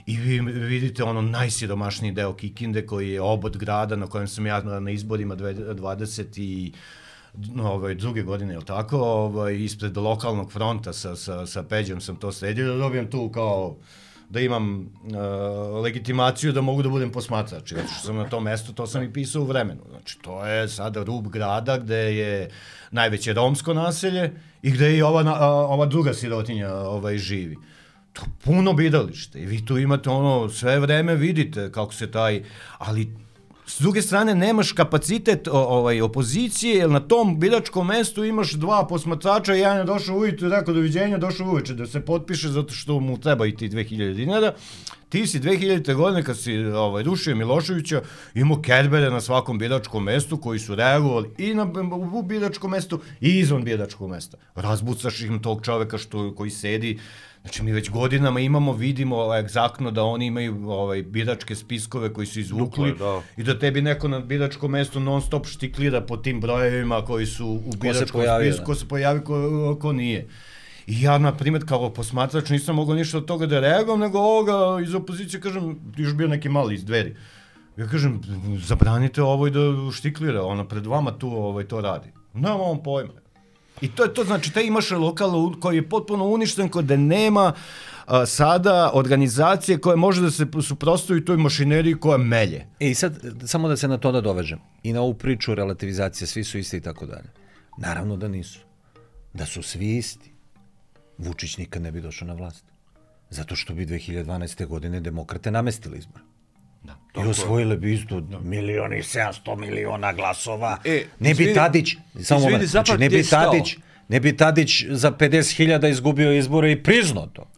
I 0.06 0.16
vi 0.16 0.40
vidite 0.40 1.04
ono 1.04 1.22
najsiromašniji 1.22 2.12
deo 2.12 2.34
Kikinde 2.34 2.86
koji 2.86 3.10
je 3.10 3.20
obod 3.20 3.56
grada 3.56 3.96
na 3.96 4.06
kojem 4.06 4.28
sam 4.28 4.46
ja 4.46 4.62
na, 4.62 4.90
izborima 4.90 5.34
dve- 5.34 5.74
20 5.74 6.40
i 6.40 6.72
ovaj, 7.62 7.94
druge 7.94 8.22
godine, 8.22 8.54
je 8.54 8.64
tako, 8.64 8.98
ovaj, 8.98 9.56
ispred 9.56 9.96
lokalnog 9.96 10.52
fronta 10.52 10.92
sa, 10.92 11.16
sa, 11.16 11.46
sa 11.46 11.62
Peđom 11.62 12.00
sam 12.00 12.16
to 12.16 12.32
sredio, 12.32 12.72
da 12.72 12.78
dobijem 12.78 13.10
tu 13.10 13.30
kao 13.30 13.76
da 14.30 14.40
imam 14.40 14.80
uh, 14.80 15.82
legitimaciju 15.82 16.52
da 16.52 16.60
mogu 16.60 16.82
da 16.82 16.88
budem 16.88 17.12
posmatrač. 17.12 17.72
Zato 17.72 17.88
što 17.88 18.06
sam 18.06 18.16
na 18.16 18.28
tom 18.28 18.44
mestu, 18.44 18.72
to 18.72 18.86
sam 18.86 19.02
i 19.02 19.12
pisao 19.12 19.42
u 19.42 19.46
vremenu. 19.46 19.80
Znači, 19.90 20.18
to 20.22 20.46
je 20.46 20.68
sada 20.68 21.02
rub 21.02 21.28
grada 21.28 21.78
gde 21.78 21.96
je 21.96 22.50
najveće 22.90 23.32
romsko 23.32 23.74
naselje 23.74 24.32
i 24.62 24.70
gde 24.70 24.96
i 24.96 25.02
ova, 25.02 25.24
a, 25.26 25.50
ova 25.50 25.86
druga 25.86 26.14
sirotinja 26.14 26.74
ovaj, 26.74 27.18
živi. 27.18 27.56
To 28.12 28.22
puno 28.44 28.72
bidalište 28.72 29.40
i 29.40 29.46
vi 29.46 29.64
tu 29.66 29.78
imate 29.78 30.10
ono, 30.10 30.48
sve 30.48 30.78
vreme 30.80 31.14
vidite 31.14 31.72
kako 31.72 31.94
se 31.94 32.10
taj, 32.10 32.42
ali 32.78 33.08
S 33.70 33.80
druge 33.80 34.02
strane, 34.02 34.34
nemaš 34.34 34.72
kapacitet 34.72 35.48
ovaj, 35.48 36.00
opozicije, 36.00 36.76
jer 36.76 36.90
na 36.90 37.00
tom 37.00 37.40
biračkom 37.40 37.86
mestu 37.86 38.24
imaš 38.24 38.52
dva 38.52 38.86
posmatrača, 38.86 39.54
jedan 39.54 39.78
je 39.78 39.84
došao 39.84 40.16
ujutru 40.16 40.46
i 40.46 40.50
rekao 40.50 40.74
doviđenja, 40.74 41.18
došao 41.18 41.46
uveče 41.46 41.74
da 41.74 41.86
se 41.86 42.00
potpiše 42.00 42.48
zato 42.48 42.74
što 42.74 43.00
mu 43.00 43.18
treba 43.18 43.46
i 43.46 43.56
ti 43.56 43.68
2000 43.68 44.14
dinara. 44.14 44.52
Ti 45.08 45.26
si 45.26 45.40
2000. 45.40 45.94
godine 45.94 46.22
kad 46.22 46.38
si 46.38 46.56
ovaj, 46.58 47.02
rušio 47.02 47.36
Miloševića 47.36 48.02
imao 48.34 48.62
kerbere 48.62 49.10
na 49.10 49.20
svakom 49.20 49.58
biračkom 49.58 50.04
mestu 50.04 50.36
koji 50.36 50.58
su 50.58 50.74
reagovali 50.74 51.30
i 51.38 51.54
na 51.54 51.66
u 52.12 52.22
biračkom 52.22 52.70
mestu 52.70 53.00
i 53.20 53.38
izvan 53.38 53.64
biračkog 53.64 54.10
mesta. 54.10 54.36
Razbucaš 54.54 55.20
im 55.20 55.42
tog 55.42 55.64
čoveka 55.64 55.98
što, 55.98 56.34
koji 56.34 56.50
sedi 56.50 56.98
Znači, 57.42 57.62
mi 57.62 57.72
već 57.72 57.90
godinama 57.90 58.40
imamo, 58.40 58.72
vidimo 58.72 59.16
ovaj, 59.16 59.40
egzaktno 59.40 59.90
da 59.90 60.04
oni 60.04 60.26
imaju 60.26 60.70
ovaj, 60.70 61.02
biračke 61.02 61.54
spiskove 61.54 62.12
koji 62.12 62.26
su 62.26 62.40
izvukli 62.40 62.90
Duplo, 62.90 63.22
da. 63.36 63.42
i 63.42 63.44
da 63.44 63.58
tebi 63.58 63.82
neko 63.82 64.08
na 64.08 64.20
biračkom 64.20 64.70
mestu 64.70 65.00
non 65.00 65.22
stop 65.22 65.46
štiklira 65.46 66.00
po 66.00 66.16
tim 66.16 66.40
brojevima 66.40 67.04
koji 67.04 67.26
su 67.26 67.46
u 67.46 67.72
biračkom 67.80 68.20
pojavio, 68.20 68.52
spisku, 68.52 68.62
da. 68.62 68.66
ko 68.66 68.74
se 68.74 68.88
pojavi, 68.88 69.24
ko, 69.24 69.78
ko 69.80 69.92
nije. 69.92 70.28
I 70.86 71.02
ja, 71.02 71.18
na 71.18 71.36
primjer, 71.36 71.64
kao 71.68 71.90
posmatrač 71.90 72.50
nisam 72.50 72.76
mogao 72.76 72.94
ništa 72.94 73.18
od 73.18 73.24
toga 73.24 73.46
da 73.46 73.60
reagujem, 73.60 74.00
nego 74.00 74.18
ovoga 74.18 74.82
iz 74.84 74.94
opozicije, 74.94 75.40
kažem, 75.40 75.78
još 75.96 76.14
bio 76.14 76.28
neki 76.28 76.48
mali 76.48 76.74
iz 76.74 76.84
dveri. 76.84 77.16
Ja 77.76 77.86
kažem, 77.86 78.20
zabranite 78.66 79.22
ovoj 79.22 79.50
da 79.50 79.92
štiklira, 79.92 80.42
ona 80.42 80.68
pred 80.68 80.86
vama 80.86 81.18
tu 81.18 81.28
ovaj, 81.28 81.64
to 81.64 81.80
radi. 81.80 82.12
Nema 82.34 82.62
on 82.62 82.82
pojma. 82.82 83.12
I 83.80 83.88
to 83.88 84.04
je 84.04 84.14
to, 84.14 84.24
znači, 84.24 84.52
taj 84.52 84.64
imaš 84.64 84.90
lokal 84.90 85.60
koji 85.60 85.76
je 85.76 85.88
potpuno 85.88 86.24
uništen, 86.24 86.68
kod 86.68 86.90
nema 86.90 87.52
a, 88.06 88.26
sada 88.26 88.90
organizacije 88.94 89.78
koje 89.78 89.96
može 89.96 90.22
da 90.22 90.30
se 90.30 90.46
suprostoji 90.62 91.24
toj 91.24 91.36
mašineriji 91.36 91.94
koja 91.94 92.18
melje. 92.18 92.66
E, 92.80 92.90
i 92.90 92.94
sad, 92.94 93.20
samo 93.46 93.68
da 93.68 93.76
se 93.76 93.88
na 93.88 93.98
to 93.98 94.12
da 94.12 94.20
dovežem. 94.20 94.58
I 94.82 94.92
na 94.92 95.00
ovu 95.00 95.14
priču 95.14 95.54
relativizacije, 95.54 96.26
svi 96.26 96.44
su 96.44 96.58
isti 96.58 96.76
i 96.76 96.80
tako 96.80 97.06
dalje. 97.06 97.30
Naravno 97.78 98.16
da 98.16 98.28
nisu. 98.28 98.60
Da 99.32 99.46
su 99.46 99.62
svi 99.62 99.96
isti. 99.96 100.32
Vučić 101.18 101.56
nikad 101.56 101.82
ne 101.82 101.92
bi 101.92 102.00
došao 102.00 102.28
na 102.28 102.34
vlast. 102.34 102.64
Zato 103.30 103.56
što 103.56 103.74
bi 103.74 103.86
2012. 103.86 104.66
godine 104.66 105.00
demokrate 105.00 105.50
namestili 105.50 105.98
izbor. 105.98 106.22
Da, 107.14 107.22
I 107.22 107.28
osvojile 107.28 107.76
bi 107.76 107.92
isto 107.92 108.20
da. 108.20 108.38
milioni 108.38 108.98
i 108.98 109.02
700 109.02 109.56
miliona 109.56 110.12
glasova. 110.12 110.78
E, 110.84 111.04
ne 111.18 111.34
bi 111.34 111.54
Tadić, 111.54 111.96
samo 112.22 112.40
moment, 112.40 112.64
znači, 112.64 112.92
ne 112.98 113.08
bi 113.08 113.22
Tadić, 113.22 113.76
ne 114.08 114.20
bi 114.20 114.36
Tadić 114.36 114.84
za 114.88 115.10
50.000 115.12 115.90
izgubio 115.90 116.32
izbore 116.32 116.72
i 116.72 116.82
priznao 116.82 117.26
to. 117.26 117.50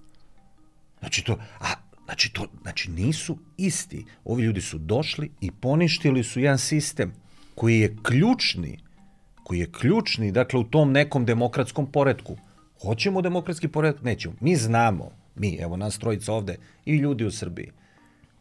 Znači 1.00 1.24
to, 1.24 1.38
a, 1.61 1.66
znači 2.05 2.32
to, 2.32 2.46
znači 2.62 2.90
nisu 2.90 3.38
isti. 3.57 4.05
Ovi 4.24 4.42
ljudi 4.42 4.61
su 4.61 4.78
došli 4.78 5.30
i 5.40 5.50
poništili 5.50 6.24
su 6.24 6.40
jedan 6.40 6.59
sistem 6.59 7.12
koji 7.55 7.80
je 7.80 7.96
ključni, 8.03 8.78
koji 9.42 9.59
je 9.59 9.72
ključni, 9.72 10.32
dakle, 10.32 10.61
u 10.61 10.64
tom 10.64 10.92
nekom 10.92 11.24
demokratskom 11.24 11.92
poredku. 11.92 12.36
Hoćemo 12.82 13.22
demokratski 13.22 13.68
poredak? 13.68 14.03
Nećemo. 14.03 14.34
Mi 14.40 14.57
znamo, 14.57 15.11
mi, 15.34 15.57
evo 15.61 15.76
nas 15.76 15.98
trojica 15.98 16.32
ovde, 16.32 16.57
i 16.84 16.96
ljudi 16.96 17.24
u 17.24 17.30
Srbiji, 17.30 17.72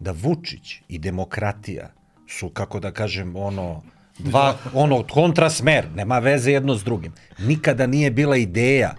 da 0.01 0.11
Vučić 0.11 0.81
i 0.87 0.99
demokratija 0.99 1.91
su, 2.27 2.49
kako 2.49 2.79
da 2.79 2.91
kažem, 2.91 3.35
ono, 3.35 3.83
dva, 4.19 4.57
ono, 4.73 5.03
kontrasmer, 5.03 5.87
nema 5.95 6.19
veze 6.19 6.51
jedno 6.51 6.75
s 6.75 6.83
drugim. 6.83 7.13
Nikada 7.39 7.87
nije 7.87 8.11
bila 8.11 8.37
ideja 8.37 8.95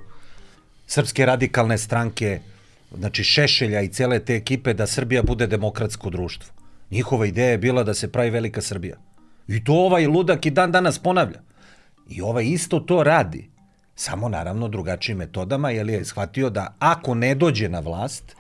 Srpske 0.87 1.27
radikalne 1.27 1.79
stranke, 1.79 2.41
znači 2.95 3.25
Šešelja 3.25 3.81
i 3.81 3.89
cele 3.89 4.19
te 4.19 4.37
ekipe 4.37 4.75
da 4.75 4.87
Srbija 4.87 5.23
bude 5.23 5.47
demokratsko 5.47 6.11
društvo. 6.11 6.53
Njihova 6.91 7.27
ideja 7.27 7.51
je 7.51 7.59
bila 7.59 7.83
da 7.83 7.95
se 7.95 8.13
pravi 8.13 8.31
velika 8.31 8.61
Srbija. 8.61 8.97
I 9.49 9.65
to 9.65 9.75
ovaj 9.75 10.07
ludak 10.07 10.47
i 10.47 10.51
dan 10.51 10.73
danas 10.73 10.99
ponavlja. 10.99 11.41
I 12.09 12.23
ovaj 12.23 12.45
isto 12.45 12.81
to 12.81 13.03
radi. 13.03 13.49
Samo 13.95 14.29
naravno 14.29 14.69
drugačijim 14.69 15.19
metodama, 15.19 15.71
jer 15.71 15.89
je 15.89 16.05
shvatio 16.05 16.51
da 16.51 16.75
ako 16.79 17.15
ne 17.15 17.35
dođe 17.35 17.69
na 17.69 17.81
vlast, 17.81 18.37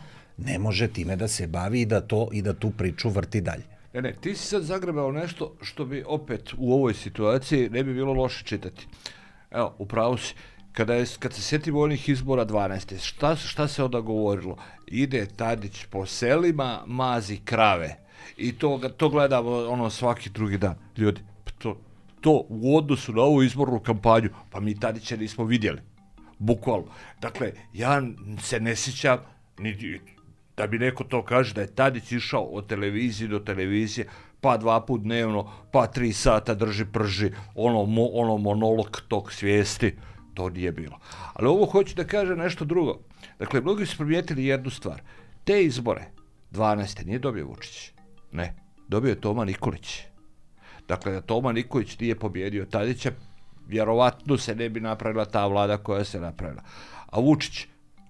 ne 0.47 0.59
može 0.59 0.89
time 0.89 1.17
da 1.17 1.29
se 1.29 1.47
bavi 1.47 1.81
i 1.81 1.87
da 1.87 2.01
to 2.01 2.29
i 2.33 2.43
da 2.43 2.53
tu 2.53 2.71
priču 2.71 3.09
vrti 3.09 3.41
dalje. 3.41 3.63
Ne, 3.95 4.03
ne, 4.03 4.13
ti 4.21 4.35
si 4.35 4.47
sad 4.47 4.63
zagrebao 4.63 5.13
nešto 5.13 5.55
što 5.63 5.85
bi 5.85 6.05
opet 6.07 6.53
u 6.57 6.73
ovoj 6.73 6.95
situaciji 6.95 7.71
ne 7.71 7.85
bi 7.85 7.95
bilo 7.95 8.13
loše 8.13 8.45
čitati. 8.45 8.87
Evo, 9.51 9.75
upravo 9.79 10.17
si. 10.17 10.35
Kada, 10.73 10.95
je, 10.95 11.07
kad 11.19 11.33
se 11.33 11.43
setimo 11.43 11.81
onih 11.81 12.09
izbora 12.09 12.47
12. 12.47 12.99
Šta, 13.05 13.37
šta 13.37 13.69
se 13.69 13.85
onda 13.85 14.01
govorilo? 14.01 14.57
Ide 14.87 15.27
Tadić 15.37 15.85
po 15.85 16.07
selima, 16.07 16.83
mazi 16.87 17.37
krave. 17.45 17.97
I 18.37 18.53
to, 18.53 18.81
to 18.97 19.09
gledamo 19.09 19.51
ono 19.51 19.91
svaki 19.91 20.31
drugi 20.31 20.59
dan. 20.59 20.75
Ljudi, 20.97 21.21
to, 21.59 21.81
to 22.21 22.47
u 22.49 22.77
odnosu 22.77 23.13
na 23.13 23.23
ovu 23.23 23.43
izbornu 23.43 23.81
kampanju, 23.81 24.31
pa 24.51 24.61
mi 24.61 24.81
Tadića 24.81 25.17
nismo 25.17 25.45
vidjeli. 25.45 25.81
Bukvalno. 26.39 26.89
Dakle, 27.21 27.53
ja 27.73 28.03
se 28.41 28.61
ne 28.61 28.77
sjećam 28.77 29.19
da 30.57 30.67
bi 30.67 30.79
neko 30.79 31.05
to 31.05 31.25
kaže 31.25 31.55
da 31.55 31.61
je 31.61 31.75
Tadić 31.75 32.13
išao 32.13 32.43
od 32.43 32.67
televizije 32.67 33.29
do 33.29 33.39
televizije, 33.39 34.09
pa 34.41 34.57
dva 34.57 34.81
put 34.87 35.03
dnevno, 35.03 35.51
pa 35.73 35.87
tri 35.87 36.13
sata 36.13 36.55
drži 36.55 36.85
prži, 36.85 37.31
ono, 37.55 37.85
mo, 37.87 38.07
ono 38.13 38.37
monolog 38.37 39.01
tog 39.09 39.33
svijesti, 39.33 39.97
to 40.35 40.49
nije 40.49 40.73
bilo. 40.73 40.99
Ali 41.33 41.49
ovo 41.49 41.67
hoću 41.67 41.95
da 41.95 42.05
kaže 42.05 42.37
nešto 42.37 42.65
drugo. 42.65 42.99
Dakle, 43.39 43.61
mnogi 43.61 43.87
su 43.87 43.97
primijetili 43.97 44.45
jednu 44.45 44.71
stvar. 44.71 45.03
Te 45.45 45.63
izbore, 45.65 46.11
12. 46.53 47.07
nije 47.07 47.19
dobio 47.19 47.47
Vučić. 47.47 47.93
Ne, 48.33 48.55
dobio 48.89 49.09
je 49.09 49.21
Toma 49.21 49.45
Nikolić. 49.45 50.03
Dakle, 50.89 51.13
da 51.13 51.21
Toma 51.21 51.53
Nikolić 51.53 51.99
nije 51.99 52.19
pobjedio 52.19 52.65
Tadića, 52.65 53.13
vjerovatno 53.67 54.37
se 54.39 54.55
ne 54.55 54.69
bi 54.69 54.81
napravila 54.81 55.25
ta 55.25 55.47
vlada 55.47 55.77
koja 55.77 56.05
se 56.05 56.21
napravila. 56.21 56.63
A 57.07 57.21
Vučić, 57.21 57.67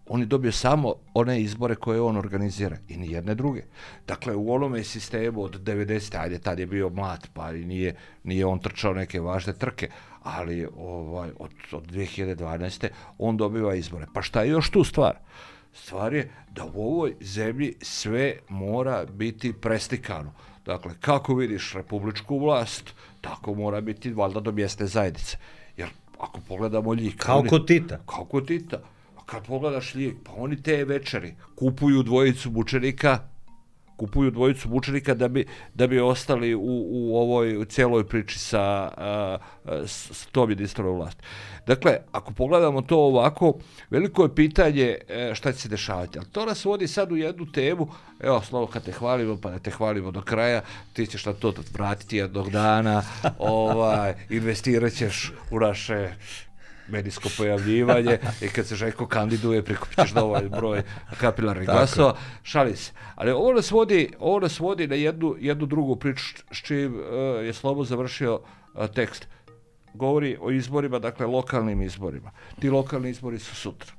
on 0.06 0.20
je 0.20 0.26
dobio 0.26 0.52
samo 0.52 0.94
one 1.14 1.40
izbore 1.40 1.74
koje 1.74 2.00
on 2.00 2.16
organizira 2.16 2.76
i 2.88 2.96
ni 2.96 3.12
jedne 3.12 3.34
druge. 3.34 3.62
Dakle, 4.06 4.34
u 4.34 4.52
onome 4.52 4.84
sistemu 4.84 5.42
od 5.42 5.62
90. 5.62 6.16
ajde, 6.20 6.38
tad 6.38 6.58
je 6.58 6.66
bio 6.66 6.90
mlad, 6.90 7.28
pa 7.34 7.52
i 7.52 7.64
nije, 7.64 7.94
nije 8.24 8.46
on 8.46 8.58
trčao 8.58 8.94
neke 8.94 9.20
važne 9.20 9.52
trke, 9.52 9.90
ali 10.22 10.68
ovaj, 10.76 11.30
od, 11.38 11.50
od 11.72 11.86
2012. 11.86 12.88
on 13.18 13.36
dobiva 13.36 13.74
izbore. 13.74 14.06
Pa 14.14 14.22
šta 14.22 14.42
je 14.42 14.50
još 14.50 14.70
tu 14.70 14.84
stvar? 14.84 15.18
Stvar 15.72 16.14
je 16.14 16.30
da 16.50 16.64
u 16.64 16.92
ovoj 16.92 17.14
zemlji 17.20 17.74
sve 17.80 18.36
mora 18.48 19.04
biti 19.04 19.52
prestikano. 19.52 20.32
Dakle, 20.64 20.92
kako 21.00 21.34
vidiš 21.34 21.72
republičku 21.74 22.38
vlast, 22.38 22.94
tako 23.20 23.54
mora 23.54 23.80
biti 23.80 24.12
valjda 24.12 24.40
do 24.40 24.52
mjesne 24.52 24.86
zajednice. 24.86 25.36
Jer 25.76 25.88
ako 26.18 26.40
pogledamo 26.48 26.94
njih... 26.94 27.16
Kao 27.16 27.44
kod 27.48 27.66
Tita. 27.66 27.98
Kao 28.06 28.24
kod 28.24 28.46
Tita 28.46 28.91
kad 29.32 29.46
pogledaš 29.46 29.94
lijek, 29.94 30.16
pa 30.24 30.32
oni 30.36 30.62
te 30.62 30.84
večeri 30.84 31.34
kupuju 31.54 32.02
dvojicu 32.02 32.50
mučenika, 32.50 33.18
kupuju 33.96 34.30
dvojicu 34.30 34.68
mučenika 34.68 35.14
da 35.14 35.28
bi, 35.28 35.46
da 35.74 35.86
bi 35.86 36.00
ostali 36.00 36.54
u, 36.54 36.60
u 36.90 37.16
ovoj 37.16 37.56
u 37.56 37.64
cijeloj 37.64 38.08
priči 38.08 38.38
sa, 38.38 38.60
a, 38.60 39.38
s, 39.86 40.10
s 40.10 40.26
tom 40.26 40.50
jedinstvenom 40.50 40.96
vlast. 40.96 41.22
Dakle, 41.66 41.96
ako 42.12 42.32
pogledamo 42.32 42.82
to 42.82 42.98
ovako, 42.98 43.54
veliko 43.90 44.22
je 44.22 44.34
pitanje 44.34 44.98
e, 45.08 45.34
šta 45.34 45.52
će 45.52 45.58
se 45.58 45.68
dešavati. 45.68 46.18
Ali 46.18 46.28
to 46.28 46.46
nas 46.46 46.64
vodi 46.64 46.88
sad 46.88 47.12
u 47.12 47.16
jednu 47.16 47.52
temu, 47.52 47.88
evo, 48.20 48.40
slovo, 48.40 48.66
kad 48.66 48.84
te 48.84 48.92
hvalimo, 48.92 49.38
pa 49.42 49.50
da 49.50 49.58
te 49.58 49.70
hvalimo 49.70 50.10
do 50.10 50.22
kraja, 50.22 50.62
ti 50.92 51.06
ćeš 51.06 51.26
na 51.26 51.32
to 51.32 51.54
vratiti 51.74 52.16
jednog 52.16 52.50
dana, 52.50 53.02
ovaj, 53.38 54.14
investirat 54.30 54.92
ćeš 54.92 55.32
u 55.50 55.60
naše 55.60 56.14
medijsko 56.88 57.28
pojavljivanje 57.36 58.18
i 58.42 58.48
kad 58.48 58.66
se 58.66 58.76
Željko 58.76 59.06
kandiduje 59.06 59.62
prikupit 59.62 59.98
ćeš 60.02 60.10
dovolj 60.10 60.48
broj 60.48 60.82
kapilarnih 61.20 61.66
glasova. 61.68 62.16
Šali 62.42 62.76
se. 62.76 62.92
Ali 63.14 63.30
ovo 63.30 63.52
nas 63.52 63.70
vodi, 63.70 64.10
ovo 64.18 64.40
nas 64.40 64.60
vodi 64.60 64.86
na 64.86 64.94
jednu, 64.94 65.36
jednu 65.38 65.66
drugu 65.66 65.96
priču 65.96 66.34
s 66.52 66.56
čim 66.62 66.94
uh, 66.94 67.02
je 67.44 67.52
Slobo 67.52 67.84
završio 67.84 68.34
uh, 68.34 68.86
tekst. 68.86 69.28
Govori 69.94 70.36
o 70.40 70.50
izborima, 70.50 70.98
dakle 70.98 71.26
lokalnim 71.26 71.82
izborima. 71.82 72.30
Ti 72.60 72.70
lokalni 72.70 73.10
izbori 73.10 73.38
su 73.38 73.54
sutra. 73.54 73.92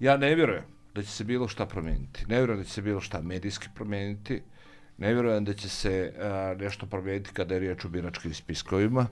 Ja 0.00 0.16
ne 0.16 0.34
vjerujem 0.34 0.64
da 0.94 1.02
će 1.02 1.08
se 1.08 1.24
bilo 1.24 1.48
šta 1.48 1.66
promijeniti. 1.66 2.24
Ne 2.28 2.36
vjerujem 2.36 2.58
da 2.58 2.64
će 2.64 2.72
se 2.72 2.82
bilo 2.82 3.00
šta 3.00 3.20
medijski 3.20 3.68
promijeniti. 3.74 4.42
Ne 4.98 5.12
vjerujem 5.12 5.44
da 5.44 5.54
će 5.54 5.68
se 5.68 6.12
uh, 6.16 6.60
nešto 6.60 6.86
promijeniti 6.86 7.30
kada 7.32 7.54
je 7.54 7.60
riječ 7.60 7.84
o 7.84 7.88
biračkim 7.88 8.34
spiskovima 8.34 9.06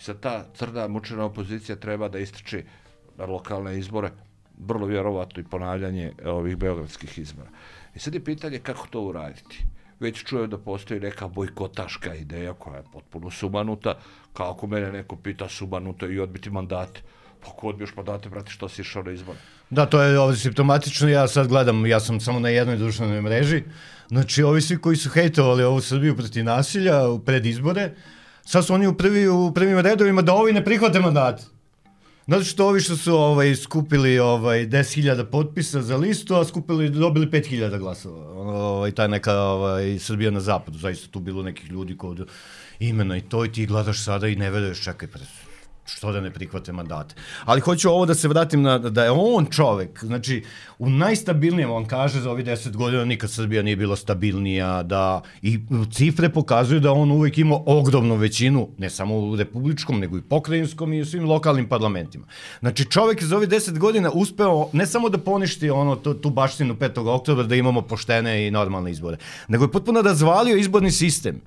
I 0.00 0.02
sad 0.02 0.20
ta 0.20 0.44
crda 0.54 0.88
mučena 0.88 1.24
opozicija 1.24 1.76
treba 1.76 2.08
da 2.08 2.18
istrči 2.18 2.62
na 3.18 3.24
lokalne 3.24 3.78
izbore, 3.78 4.10
vrlo 4.58 4.86
vjerovatno 4.86 5.40
i 5.40 5.44
ponavljanje 5.44 6.12
ovih 6.24 6.56
beogradskih 6.56 7.18
izbora. 7.18 7.48
I 7.94 7.98
sad 7.98 8.14
je 8.14 8.24
pitanje 8.24 8.58
kako 8.58 8.86
to 8.86 9.00
uraditi. 9.00 9.64
Već 10.00 10.24
čujem 10.24 10.50
da 10.50 10.58
postoji 10.58 11.00
neka 11.00 11.28
bojkotaška 11.28 12.14
ideja 12.14 12.52
koja 12.52 12.76
je 12.76 12.84
potpuno 12.92 13.30
sumanuta, 13.30 13.98
kao 14.32 14.50
ako 14.50 14.66
mene 14.66 14.92
neko 14.92 15.16
pita 15.16 15.48
sumanuto 15.48 16.08
i 16.08 16.18
odbiti 16.18 16.50
mandate. 16.50 17.00
Pa 17.40 17.50
ko 17.50 17.68
odbiješ 17.68 17.90
mandate, 17.96 18.28
brate, 18.28 18.50
što 18.50 18.68
si 18.68 18.82
išao 18.82 19.02
na 19.02 19.12
izbore? 19.12 19.38
Da, 19.70 19.86
to 19.86 20.02
je 20.02 20.18
ovo 20.18 20.34
simptomatično, 20.34 21.08
ja 21.08 21.28
sad 21.28 21.48
gledam, 21.48 21.86
ja 21.86 22.00
sam 22.00 22.20
samo 22.20 22.40
na 22.40 22.48
jednoj 22.48 22.76
društvenoj 22.76 23.20
mreži, 23.22 23.62
znači 24.08 24.42
ovi 24.42 24.60
svi 24.60 24.78
koji 24.78 24.96
su 24.96 25.10
hejtovali 25.10 25.64
ovu 25.64 25.80
Srbiju 25.80 26.16
proti 26.16 26.42
nasilja 26.42 27.00
pred 27.26 27.46
izbore, 27.46 27.90
sad 28.44 28.66
su 28.66 28.74
oni 28.74 28.86
u, 28.86 28.94
prvi, 28.94 29.28
u 29.28 29.52
prvim 29.54 29.78
redovima 29.78 30.22
da 30.22 30.34
ovi 30.34 30.52
ne 30.52 30.64
prihvate 30.64 31.00
mandat. 31.00 31.40
Zato 32.26 32.44
što 32.44 32.66
ovi 32.66 32.80
što 32.80 32.96
su 32.96 33.14
ovaj, 33.14 33.54
skupili 33.54 34.18
ovaj, 34.18 34.66
10.000 34.66 35.24
potpisa 35.24 35.82
za 35.82 35.96
listu, 35.96 36.34
a 36.34 36.44
skupili, 36.44 36.90
dobili 36.90 37.26
5.000 37.26 37.78
glasova. 37.78 38.28
Ovaj, 38.28 38.90
ta 38.90 39.06
neka 39.06 39.40
ovaj, 39.40 39.98
Srbija 39.98 40.30
na 40.30 40.40
zapadu, 40.40 40.78
zaista 40.78 41.08
tu 41.10 41.20
bilo 41.20 41.42
nekih 41.42 41.70
ljudi 41.70 41.96
kod 41.96 42.28
imena 42.80 43.16
i 43.16 43.20
to 43.20 43.44
i 43.44 43.52
ti 43.52 43.66
gledaš 43.66 44.04
sada 44.04 44.28
i 44.28 44.36
ne 44.36 44.50
veruješ, 44.50 44.84
čekaj, 44.84 45.08
pre, 45.08 45.22
što 45.84 46.12
da 46.12 46.20
ne 46.20 46.30
prihvate 46.30 46.72
mandate. 46.72 47.14
Ali 47.44 47.60
hoću 47.60 47.90
ovo 47.90 48.06
da 48.06 48.14
se 48.14 48.28
vratim 48.28 48.62
na, 48.62 48.78
da 48.78 49.04
je 49.04 49.10
on 49.10 49.46
čovek, 49.46 50.04
znači, 50.04 50.44
u 50.78 50.90
najstabilnijem, 50.90 51.70
on 51.70 51.84
kaže, 51.84 52.20
za 52.20 52.30
ovih 52.30 52.44
deset 52.44 52.76
godina 52.76 53.04
nikad 53.04 53.30
Srbija 53.30 53.62
nije 53.62 53.76
bila 53.76 53.96
stabilnija, 53.96 54.82
da 54.82 55.22
i 55.42 55.58
cifre 55.92 56.28
pokazuju 56.28 56.80
da 56.80 56.92
on 56.92 57.10
uvek 57.10 57.38
ima 57.38 57.58
ogromnu 57.66 58.16
većinu, 58.16 58.68
ne 58.78 58.90
samo 58.90 59.18
u 59.18 59.36
republičkom, 59.36 60.00
nego 60.00 60.18
i 60.18 60.22
pokrajinskom 60.22 60.92
i 60.92 61.00
u 61.00 61.06
svim 61.06 61.24
lokalnim 61.24 61.68
parlamentima. 61.68 62.26
Znači, 62.60 62.84
čovek 62.84 63.22
za 63.22 63.36
ovih 63.36 63.48
deset 63.48 63.78
godina 63.78 64.10
uspeo 64.14 64.68
ne 64.72 64.86
samo 64.86 65.08
da 65.08 65.18
poništi 65.18 65.70
ono, 65.70 65.96
tu, 65.96 66.14
tu 66.14 66.30
baštinu 66.30 66.74
5. 66.74 67.08
oktobra, 67.08 67.44
da 67.44 67.54
imamo 67.54 67.82
poštene 67.82 68.46
i 68.46 68.50
normalne 68.50 68.90
izbore, 68.90 69.16
nego 69.48 69.64
je 69.64 69.72
potpuno 69.72 70.02
razvalio 70.02 70.56
izborni 70.56 70.90
sistem. 70.90 71.40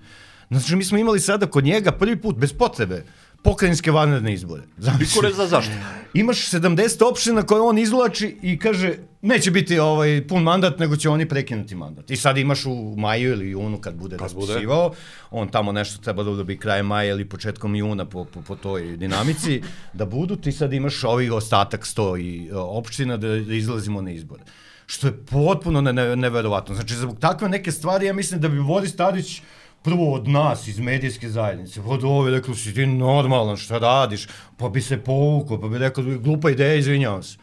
Znači, 0.49 0.75
mi 0.75 0.83
smo 0.83 0.97
imali 0.97 1.19
sada 1.19 1.45
kod 1.45 1.63
njega 1.63 1.91
prvi 1.91 2.15
put, 2.15 2.35
bez 2.35 2.53
potrebe, 2.53 3.05
pokrajinske 3.43 3.91
vanredne 3.91 4.33
izbore. 4.33 4.63
Niko 4.77 5.21
ne 5.21 5.31
zna 5.33 5.47
zašto. 5.47 5.71
Imaš 6.13 6.49
70 6.51 7.09
opština 7.11 7.43
koje 7.43 7.61
on 7.61 7.77
izvlači 7.77 8.37
i 8.41 8.59
kaže 8.59 8.93
neće 9.21 9.51
biti 9.51 9.79
ovaj 9.79 10.27
pun 10.27 10.43
mandat, 10.43 10.79
nego 10.79 10.95
će 10.95 11.09
oni 11.09 11.29
prekinuti 11.29 11.75
mandat. 11.75 12.11
I 12.11 12.15
sad 12.15 12.37
imaš 12.37 12.65
u 12.65 12.95
maju 12.97 13.31
ili 13.31 13.49
junu 13.49 13.77
kad 13.77 13.95
bude 13.95 14.17
Kad 14.17 14.33
bude. 14.33 14.47
raspisivao, 14.47 14.93
on 15.31 15.47
tamo 15.47 15.71
nešto 15.71 16.01
treba 16.01 16.23
da 16.23 16.43
bi 16.43 16.57
krajem 16.57 16.85
maja 16.85 17.11
ili 17.11 17.29
početkom 17.29 17.75
juna 17.75 18.05
po, 18.05 18.25
po, 18.25 18.41
po 18.41 18.55
toj 18.55 18.97
dinamici, 18.97 19.61
da 19.93 20.05
budu, 20.05 20.35
ti 20.35 20.51
sad 20.51 20.73
imaš 20.73 21.03
ovih 21.03 21.31
ostatak 21.31 21.85
100 21.85 22.21
i, 22.21 22.47
e, 22.49 22.55
opština 22.55 23.17
da, 23.17 23.27
da 23.27 23.53
izlazimo 23.53 24.01
na 24.01 24.11
izbore. 24.11 24.43
Što 24.85 25.07
je 25.07 25.25
potpuno 25.25 25.81
ne, 25.81 25.93
ne, 25.93 26.15
neverovatno. 26.15 26.75
Znači, 26.75 26.95
zbog 26.95 27.19
takve 27.19 27.49
neke 27.49 27.71
stvari, 27.71 28.05
ja 28.05 28.13
mislim 28.13 28.41
da 28.41 28.47
bi 28.47 28.61
Boris 28.61 28.95
Tadić 28.95 29.41
prvo 29.83 30.13
od 30.13 30.27
nas 30.27 30.67
iz 30.67 30.79
medijske 30.79 31.29
zajednice, 31.29 31.81
od 31.85 32.03
ove 32.03 32.31
rekao 32.31 32.55
si 32.55 32.73
ti 32.73 32.85
normalan, 32.85 33.57
šta 33.57 33.77
radiš, 33.77 34.27
pa 34.57 34.69
bi 34.69 34.81
se 34.81 34.97
povukao, 34.97 35.61
pa 35.61 35.67
bi 35.67 35.77
rekao 35.77 36.03
glupa 36.03 36.49
ideja, 36.49 36.75
izvinjavam 36.75 37.23
se. 37.23 37.37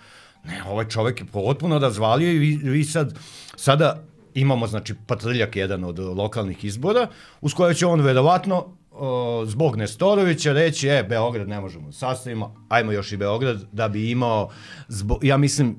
Ne, 0.45 0.63
ovaj 0.65 0.89
čovek 0.89 1.21
je 1.21 1.27
potpuno 1.27 1.79
razvalio 1.79 2.33
i 2.33 2.39
vi, 2.39 2.57
vi 2.57 2.85
sad, 2.85 3.19
sada 3.57 4.03
imamo 4.35 4.67
znači 4.67 4.95
patrljak 5.07 5.57
jedan 5.57 5.85
od 5.85 5.99
lokalnih 5.99 6.65
izbora, 6.65 7.09
uz 7.41 7.55
koje 7.55 7.75
će 7.75 7.87
on 7.87 8.01
verovatno 8.01 8.67
o, 8.91 9.45
zbog 9.47 9.77
Nestorovića 9.77 10.53
reći, 10.53 10.89
e, 10.89 11.05
Beograd 11.09 11.49
ne 11.49 11.61
možemo 11.61 11.87
da 11.87 11.93
sastavimo, 11.93 12.67
ajmo 12.69 12.93
još 12.93 13.13
i 13.13 13.17
Beograd, 13.17 13.65
da 13.73 13.89
bi 13.89 14.11
imao, 14.11 14.51
zbog, 14.89 15.25
ja 15.25 15.37
mislim, 15.37 15.77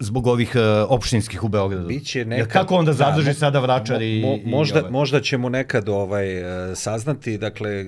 zbog 0.00 0.26
ovih 0.26 0.52
uh, 0.54 0.62
opštinskih 0.88 1.44
u 1.44 1.48
Beogradu. 1.48 1.86
Biće 1.86 2.18
Jer 2.18 2.26
nekad, 2.26 2.52
kako 2.52 2.74
onda 2.74 2.92
zadrži 2.92 3.30
mo- 3.30 3.38
sada 3.38 3.60
vračar 3.60 4.02
i, 4.02 4.22
mo- 4.22 4.40
i 4.44 4.50
možda, 4.50 4.78
ovaj? 4.78 4.90
možda 4.90 5.20
ćemo 5.20 5.48
nekad 5.48 5.88
ovaj 5.88 6.38
e, 6.70 6.76
saznati 6.76 7.38
dakle 7.38 7.70
e, 7.70 7.84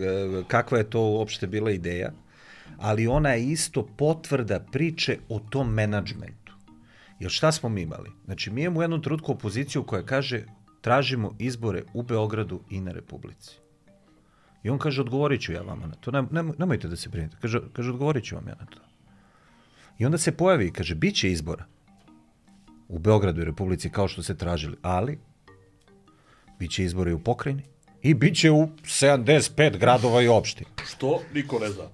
kakva 0.49 0.79
je 0.79 0.91
to 0.91 1.01
uopšte 1.01 1.47
bila 1.47 1.71
ideja, 1.71 2.13
ali 2.79 3.07
ona 3.07 3.31
je 3.31 3.45
isto 3.45 3.87
potvrda 3.97 4.61
priče 4.61 5.19
o 5.29 5.39
tom 5.39 5.73
menadžmentu. 5.73 6.53
Jer 7.21 7.31
šta 7.31 7.53
smo 7.53 7.69
mi 7.69 7.83
imali? 7.83 8.11
Znači, 8.25 8.51
mi 8.51 8.63
imamo 8.63 8.79
u 8.79 8.83
jednom 8.83 9.03
trenutku 9.03 9.33
opoziciju 9.33 9.83
koja 9.83 10.03
kaže 10.03 10.43
tražimo 10.81 11.37
izbore 11.39 11.83
u 11.95 12.03
Beogradu 12.03 12.61
i 12.71 12.81
na 12.81 12.93
Republici. 12.93 13.51
I 14.63 14.71
on 14.71 14.79
kaže, 14.79 15.01
odgovorit 15.01 15.41
ću 15.41 15.53
ja 15.53 15.63
vama 15.63 15.87
na 15.87 15.95
to. 15.95 16.11
Nem, 16.11 16.29
nem, 16.31 16.53
nemojte 16.59 16.89
da 16.89 16.97
se 16.97 17.09
brinete. 17.09 17.37
Kaže, 17.41 17.61
kaže, 17.73 17.91
odgovorit 17.91 18.25
ću 18.25 18.35
vam 18.35 18.49
ja 18.49 18.55
na 18.61 18.67
to. 18.67 18.79
I 19.99 20.07
onda 20.07 20.19
se 20.19 20.33
pojavi 20.33 20.67
i 20.67 20.73
kaže, 20.73 20.95
bit 20.95 21.15
će 21.17 21.33
izbora 21.33 21.65
u 22.89 22.99
Beogradu 22.99 23.41
i 23.41 23.45
Republici 23.45 23.91
kao 23.91 24.09
što 24.09 24.22
se 24.22 24.37
tražili, 24.37 24.76
ali 24.83 25.18
bit 26.59 26.70
će 26.70 26.85
izbori 26.85 27.12
u 27.12 27.18
pokrajini 27.18 27.62
i 28.03 28.14
bit 28.14 28.37
će 28.37 28.51
u 28.51 28.68
75 28.85 29.78
gradova 29.78 30.22
i 30.22 30.28
opština. 30.28 30.70
Što 30.89 31.20
niko 31.35 31.59
ne 31.59 31.68
zna. 31.68 31.85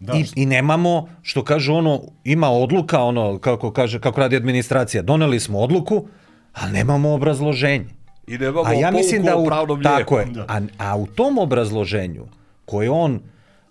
Da, 0.00 0.12
I, 0.12 0.24
I 0.36 0.46
nemamo, 0.46 1.08
što 1.22 1.44
kaže 1.44 1.72
ono, 1.72 2.02
ima 2.24 2.50
odluka, 2.50 3.02
ono, 3.02 3.38
kako, 3.38 3.72
kaže, 3.72 4.00
kako 4.00 4.20
radi 4.20 4.36
administracija, 4.36 5.02
doneli 5.02 5.40
smo 5.40 5.58
odluku, 5.58 6.06
ali 6.52 6.72
nemamo 6.72 7.14
obrazloženje. 7.14 7.86
I 8.26 8.38
nemamo 8.38 8.68
A 8.68 8.72
ja 8.72 8.90
mislim 8.90 9.22
da 9.22 9.36
u, 9.36 9.46
pravnom 9.46 9.78
lijeku. 9.78 9.98
tako 9.98 10.18
je, 10.18 10.26
Da. 10.26 10.46
a, 10.48 10.60
a 10.78 10.96
u 10.96 11.06
tom 11.06 11.38
obrazloženju 11.38 12.26
koje 12.64 12.90
on 12.90 13.20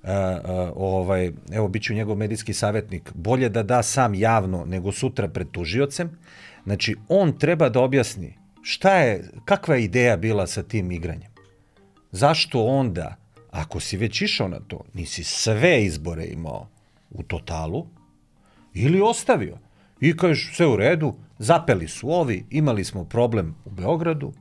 Uh, 0.03 0.09
uh, 0.09 0.72
ovaj, 0.76 1.32
evo, 1.51 1.67
bit 1.67 1.84
ću 1.84 1.93
njegov 1.93 2.17
medijski 2.17 2.53
savjetnik, 2.53 3.11
bolje 3.13 3.49
da 3.49 3.63
da 3.63 3.84
sam 3.84 4.13
javno 4.13 4.65
nego 4.65 4.91
sutra 4.91 5.28
pred 5.28 5.47
tužiocem. 5.51 6.09
Znači, 6.64 6.95
on 7.07 7.38
treba 7.38 7.70
da 7.70 7.80
objasni 7.80 8.38
šta 8.62 8.97
je, 8.97 9.30
kakva 9.45 9.76
je 9.76 9.84
ideja 9.84 10.18
bila 10.18 10.47
sa 10.47 10.64
tim 10.64 10.91
igranjem. 10.91 11.32
Zašto 12.12 12.64
onda, 12.64 13.16
ako 13.51 13.80
si 13.80 13.97
već 13.97 14.22
išao 14.22 14.47
na 14.47 14.59
to, 14.59 14.84
nisi 14.93 15.24
sve 15.24 15.84
izbore 15.84 16.26
imao 16.26 16.68
u 17.09 17.24
totalu, 17.24 17.88
ili 18.74 19.01
ostavio. 19.01 19.57
I 19.99 20.18
kažeš, 20.18 20.55
sve 20.55 20.68
u 20.68 20.76
redu, 20.76 21.14
zapeli 21.39 21.88
su 21.88 22.09
ovi, 22.09 22.45
imali 22.49 22.84
smo 22.84 23.05
problem 23.05 23.55
u 23.66 23.70
Beogradu, 23.70 24.34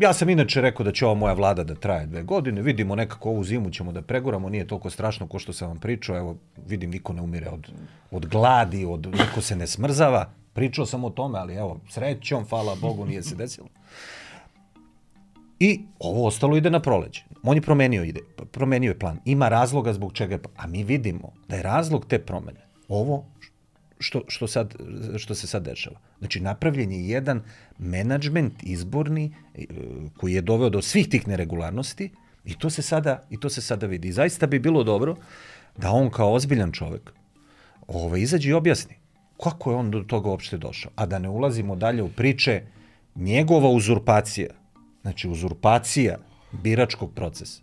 Ja 0.00 0.12
sam 0.12 0.30
inače 0.30 0.60
rekao 0.60 0.84
da 0.84 0.92
će 0.92 1.06
ova 1.06 1.14
moja 1.14 1.32
vlada 1.32 1.64
da 1.64 1.74
traje 1.74 2.06
dve 2.06 2.22
godine, 2.22 2.62
vidimo 2.62 2.94
nekako 2.96 3.30
ovu 3.30 3.44
zimu 3.44 3.70
ćemo 3.70 3.92
da 3.92 4.02
preguramo, 4.02 4.48
nije 4.48 4.66
toliko 4.66 4.90
strašno 4.90 5.26
ko 5.28 5.38
što 5.38 5.52
sam 5.52 5.68
vam 5.68 5.78
pričao, 5.78 6.16
evo 6.16 6.36
vidim 6.66 6.90
niko 6.90 7.12
ne 7.12 7.22
umire 7.22 7.50
od, 7.50 7.68
od 8.10 8.26
gladi, 8.26 8.84
od, 8.84 9.06
niko 9.06 9.40
se 9.40 9.56
ne 9.56 9.66
smrzava, 9.66 10.30
pričao 10.60 10.86
sam 10.86 11.04
o 11.04 11.10
tome, 11.10 11.38
ali 11.38 11.54
evo, 11.54 11.80
srećom, 11.88 12.44
hvala 12.44 12.74
Bogu, 12.80 13.06
nije 13.06 13.22
se 13.22 13.34
desilo. 13.34 13.68
I 15.60 15.80
ovo 15.98 16.26
ostalo 16.26 16.56
ide 16.56 16.70
na 16.70 16.80
proleđe. 16.80 17.22
On 17.42 17.56
je 17.56 17.62
promenio, 17.62 18.04
ide, 18.04 18.20
promenio 18.52 18.90
je 18.90 18.98
plan. 18.98 19.20
Ima 19.24 19.48
razloga 19.48 19.92
zbog 19.92 20.12
čega 20.12 20.34
je, 20.34 20.40
a 20.56 20.66
mi 20.66 20.84
vidimo 20.84 21.32
da 21.48 21.56
je 21.56 21.62
razlog 21.62 22.04
te 22.06 22.18
promene 22.18 22.60
ovo 22.88 23.24
što, 23.98 24.22
što, 24.28 24.46
sad, 24.46 24.74
što 25.16 25.34
se 25.34 25.46
sad 25.46 25.64
dešava. 25.64 25.96
Znači, 26.18 26.40
napravljen 26.40 26.92
je 26.92 27.08
jedan 27.08 27.42
menadžment 27.78 28.62
izborni 28.62 29.32
e, 29.54 29.64
koji 30.16 30.34
je 30.34 30.42
doveo 30.42 30.70
do 30.70 30.82
svih 30.82 31.08
tih 31.08 31.28
neregularnosti 31.28 32.10
i 32.44 32.58
to 32.58 32.70
se 32.70 32.82
sada, 32.82 33.22
i 33.30 33.40
to 33.40 33.48
se 33.48 33.62
sada 33.62 33.86
vidi. 33.86 34.08
I 34.08 34.12
zaista 34.12 34.46
bi 34.46 34.58
bilo 34.58 34.84
dobro 34.84 35.16
da 35.76 35.90
on 35.90 36.10
kao 36.10 36.32
ozbiljan 36.32 36.72
čovek 36.72 37.12
ovaj, 37.86 38.20
izađe 38.20 38.50
i 38.50 38.52
objasni 38.52 38.99
kako 39.42 39.70
je 39.70 39.76
on 39.76 39.90
do 39.90 40.00
toga 40.00 40.30
uopšte 40.30 40.58
došao. 40.58 40.92
A 40.96 41.06
da 41.06 41.18
ne 41.18 41.28
ulazimo 41.28 41.76
dalje 41.76 42.02
u 42.02 42.08
priče 42.08 42.62
njegova 43.14 43.68
uzurpacija, 43.68 44.48
znači 45.02 45.28
uzurpacija 45.28 46.18
biračkog 46.52 47.14
procesa, 47.14 47.62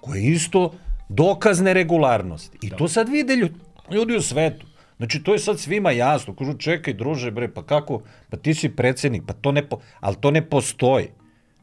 koja 0.00 0.20
je 0.20 0.30
isto 0.30 0.72
dokaz 1.08 1.60
neregularnosti. 1.60 2.58
I 2.62 2.70
to 2.70 2.88
sad 2.88 3.08
vide 3.08 3.36
ljudi, 3.36 3.54
ljudi 3.90 4.16
u 4.16 4.22
svetu. 4.22 4.66
Znači, 4.96 5.22
to 5.22 5.32
je 5.32 5.38
sad 5.38 5.60
svima 5.60 5.90
jasno. 5.90 6.34
Kažu, 6.34 6.54
čekaj, 6.58 6.94
druže, 6.94 7.30
bre, 7.30 7.48
pa 7.54 7.62
kako? 7.62 8.02
Pa 8.30 8.36
ti 8.36 8.54
si 8.54 8.68
predsednik, 8.68 9.22
pa 9.26 9.32
to 9.32 9.52
ne, 9.52 9.68
po... 9.68 9.80
ali 10.00 10.16
to 10.20 10.30
ne 10.30 10.48
postoji. 10.48 11.08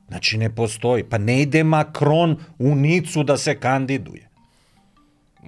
Znači, 0.07 0.38
ne 0.38 0.55
postoji. 0.55 1.03
Pa 1.03 1.18
ne 1.18 1.41
ide 1.41 1.64
Macron 1.64 2.38
u 2.59 2.76
Nicu 2.76 3.24
da 3.24 3.38
se 3.38 3.59
kandiduje. 3.59 4.30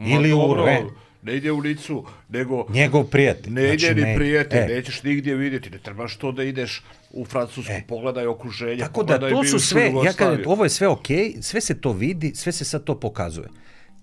Ili 0.06 0.34
u 0.34 0.38
dobro, 0.38 0.66
Re. 0.66 0.82
Ne 1.24 1.36
ide 1.36 1.52
u 1.52 1.58
licu, 1.60 2.06
nego 2.30 2.66
Njegov 2.70 3.04
prijatelj. 3.04 3.54
ne 3.54 3.74
ide 3.74 3.96
ni 3.96 4.16
prijatelj, 4.16 4.60
E, 4.60 4.76
nećeš 4.76 5.04
nigdje 5.04 5.36
vidjeti, 5.36 5.70
ne 5.70 5.78
trebaš 5.80 6.18
to 6.18 6.32
da 6.32 6.44
ideš 6.44 6.84
u 7.12 7.26
Francusku, 7.26 7.74
pogledaj 7.88 8.28
okruženje, 8.28 8.78
Tako 8.78 9.04
da 9.04 9.20
to 9.30 9.44
su 9.44 9.60
sve, 9.60 9.92
ja 10.06 10.14
kažem, 10.14 10.44
ovo 10.46 10.64
je 10.64 10.70
sve 10.70 10.88
okej, 10.88 11.36
sve 11.42 11.62
se 11.62 11.82
to 11.82 11.92
vidi, 11.94 12.36
sve 12.36 12.52
se 12.52 12.66
sad 12.66 12.84
to 12.84 13.00
pokazuje. 13.00 13.48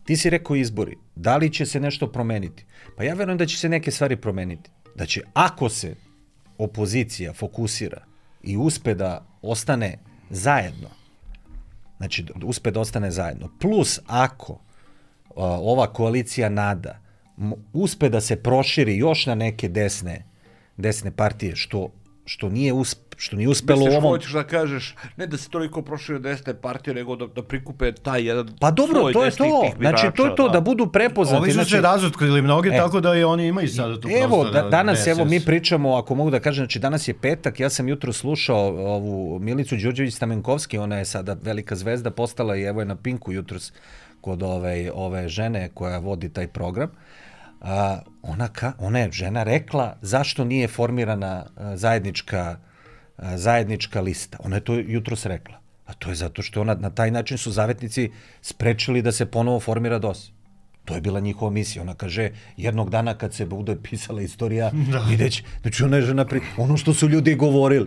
Ti 0.04 0.16
si 0.16 0.30
rekao 0.30 0.56
izbori, 0.56 0.96
da 1.14 1.36
li 1.36 1.52
će 1.52 1.66
se 1.66 1.80
nešto 1.80 2.12
promeniti? 2.12 2.64
Pa 2.96 3.04
ja 3.04 3.14
verujem 3.14 3.38
da 3.38 3.46
će 3.46 3.58
se 3.58 3.68
neke 3.68 3.90
stvari 3.90 4.16
promeniti. 4.16 4.70
Da 4.94 5.06
će, 5.06 5.22
ako 5.34 5.68
se 5.68 5.94
opozicija 6.58 7.32
fokusira 7.32 8.04
i 8.42 8.56
uspe 8.56 8.94
da 8.94 9.26
ostane 9.42 9.98
zajedno, 10.30 10.88
znači 11.96 12.24
uspe 12.44 12.70
da 12.70 12.80
ostane 12.80 13.10
zajedno, 13.10 13.48
plus 13.60 14.00
ako 14.06 14.60
ova 15.36 15.92
koalicija 15.92 16.48
nada 16.48 17.00
uspe 17.72 18.08
da 18.08 18.20
se 18.20 18.36
proširi 18.36 18.96
još 18.96 19.26
na 19.26 19.34
neke 19.34 19.68
desne 19.68 20.24
desne 20.76 21.10
partije 21.10 21.56
što 21.56 21.88
što 22.24 22.48
nije 22.48 22.72
usp, 22.72 22.98
što 23.16 23.36
nije 23.36 23.48
uspelo 23.48 23.80
u 23.80 23.84
Misliš, 23.84 23.98
ovom 23.98 24.10
hoćeš 24.12 24.32
da 24.32 24.44
kažeš, 24.44 24.94
ne 25.16 25.26
da 25.26 25.36
se 25.36 25.50
toliko 25.50 25.82
prošire 25.82 26.18
desne 26.18 26.54
partije, 26.54 26.94
nego 26.94 27.16
da, 27.16 27.26
da 27.26 27.42
prikupe 27.42 27.92
taj 27.92 28.26
jedan 28.26 28.48
Pa 28.60 28.70
dobro, 28.70 29.12
to 29.12 29.24
je 29.24 29.30
to. 29.30 29.44
tih 29.44 29.50
Znači, 29.50 29.60
to 29.60 29.64
je 29.64 29.78
birača, 29.78 30.36
to, 30.36 30.48
da 30.48 30.60
budu 30.60 30.86
prepoznati. 30.86 31.42
Ovi 31.42 31.50
su 31.50 31.54
znači, 31.54 31.70
se 31.70 31.80
razotkrili 31.80 32.42
mnogi, 32.42 32.68
E. 32.68 32.76
tako 32.76 33.00
da 33.00 33.14
i 33.14 33.24
oni 33.24 33.46
imaju 33.46 33.68
sada 33.68 34.00
tu 34.00 34.08
Evo, 34.08 34.28
prostora 34.28 34.62
da, 34.62 34.68
danas, 34.68 34.98
DSS. 34.98 35.06
evo, 35.06 35.24
mi 35.24 35.40
pričamo, 35.40 35.96
ako 35.96 36.14
mogu 36.14 36.30
da 36.30 36.40
kažem, 36.40 36.62
znači 36.64 36.78
danas 36.78 37.08
je 37.08 37.14
petak, 37.14 37.60
ja 37.60 37.70
sam 37.70 37.88
jutro 37.88 38.12
slušao 38.12 38.66
ovu 38.68 39.38
Milicu 39.38 39.76
Đurđević 39.76 40.14
Stamenkovski, 40.14 40.78
ona 40.78 40.98
je 40.98 41.04
sada 41.04 41.36
velika 41.42 41.76
zvezda, 41.76 42.10
postala 42.10 42.56
i 42.56 42.62
evo 42.62 42.80
je 42.80 42.86
na 42.86 42.96
Pinku 42.96 43.32
jutros 43.32 43.72
kod 44.20 44.42
ove, 44.42 44.90
ove 44.94 45.28
žene 45.28 45.68
koja 45.74 45.98
vodi 45.98 46.28
taj 46.28 46.48
program. 46.48 46.90
A, 47.60 48.00
ona, 48.22 48.48
ka, 48.48 48.72
ona 48.78 48.98
je 48.98 49.12
žena 49.12 49.42
rekla 49.42 49.96
zašto 50.02 50.44
nije 50.44 50.68
formirana 50.68 51.46
a, 51.56 51.76
zajednička, 51.76 52.56
a, 53.16 53.38
zajednička 53.38 54.00
lista. 54.00 54.38
Ona 54.40 54.56
je 54.56 54.64
to 54.64 54.74
jutros 54.74 55.26
rekla. 55.26 55.60
A 55.86 55.92
to 55.92 56.08
je 56.08 56.14
zato 56.14 56.42
što 56.42 56.60
ona, 56.60 56.74
na 56.74 56.90
taj 56.90 57.10
način 57.10 57.38
su 57.38 57.52
zavetnici 57.52 58.10
sprečili 58.42 59.02
da 59.02 59.12
se 59.12 59.26
ponovo 59.26 59.60
formira 59.60 59.98
DOS. 59.98 60.30
To 60.84 60.94
je 60.94 61.00
bila 61.00 61.20
njihova 61.20 61.50
misija. 61.50 61.82
Ona 61.82 61.94
kaže, 61.94 62.30
jednog 62.56 62.90
dana 62.90 63.14
kad 63.14 63.34
se 63.34 63.46
bude 63.46 63.76
pisala 63.82 64.22
istorija, 64.22 64.70
da. 64.92 64.98
videć, 65.08 65.42
znači 65.62 65.84
ona 65.84 65.96
je 65.96 66.02
žena, 66.02 66.24
pri... 66.24 66.40
ono 66.56 66.76
što 66.76 66.94
su 66.94 67.08
ljudi 67.08 67.34
govorili. 67.34 67.86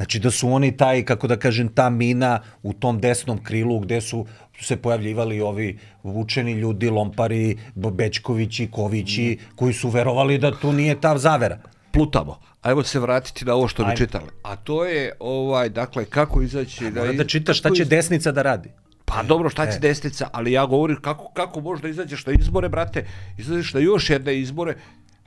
Znači 0.00 0.18
da 0.18 0.30
su 0.30 0.48
oni 0.48 0.76
taj, 0.76 1.04
kako 1.04 1.26
da 1.28 1.36
kažem, 1.36 1.68
ta 1.68 1.90
mina 1.90 2.40
u 2.62 2.72
tom 2.72 3.00
desnom 3.00 3.42
krilu 3.44 3.78
gde 3.78 4.00
su 4.00 4.26
se 4.60 4.76
pojavljivali 4.76 5.40
ovi 5.40 5.78
vučeni 6.02 6.52
ljudi, 6.52 6.90
lompari, 6.90 7.58
Bečkovići, 7.74 8.70
Kovići, 8.70 9.38
koji 9.56 9.72
su 9.72 9.88
verovali 9.88 10.38
da 10.38 10.54
tu 10.56 10.72
nije 10.72 11.00
ta 11.00 11.18
zavera. 11.18 11.58
Plutamo. 11.92 12.38
Ajmo 12.62 12.82
se 12.82 13.00
vratiti 13.00 13.44
na 13.44 13.54
ovo 13.54 13.68
što 13.68 13.84
bi 13.84 13.96
čitali. 13.96 14.24
A 14.42 14.56
to 14.56 14.84
je, 14.84 15.12
ovaj, 15.18 15.68
dakle, 15.68 16.04
kako 16.04 16.42
izaći... 16.42 16.84
Mora 16.84 17.12
da 17.12 17.26
čita 17.26 17.54
šta 17.54 17.70
će 17.70 17.84
desnica 17.84 18.32
da 18.32 18.42
radi. 18.42 18.70
Pa 19.04 19.22
dobro, 19.22 19.50
šta 19.50 19.66
će 19.70 19.76
e. 19.76 19.80
desnica, 19.80 20.28
ali 20.32 20.52
ja 20.52 20.66
govorim 20.66 20.96
kako, 21.02 21.32
kako 21.32 21.60
možda 21.60 21.88
izađeš 21.88 22.26
na 22.26 22.32
izbore, 22.32 22.68
brate, 22.68 23.06
izađeš 23.38 23.74
na 23.74 23.80
još 23.80 24.10
jedne 24.10 24.38
izbore, 24.38 24.76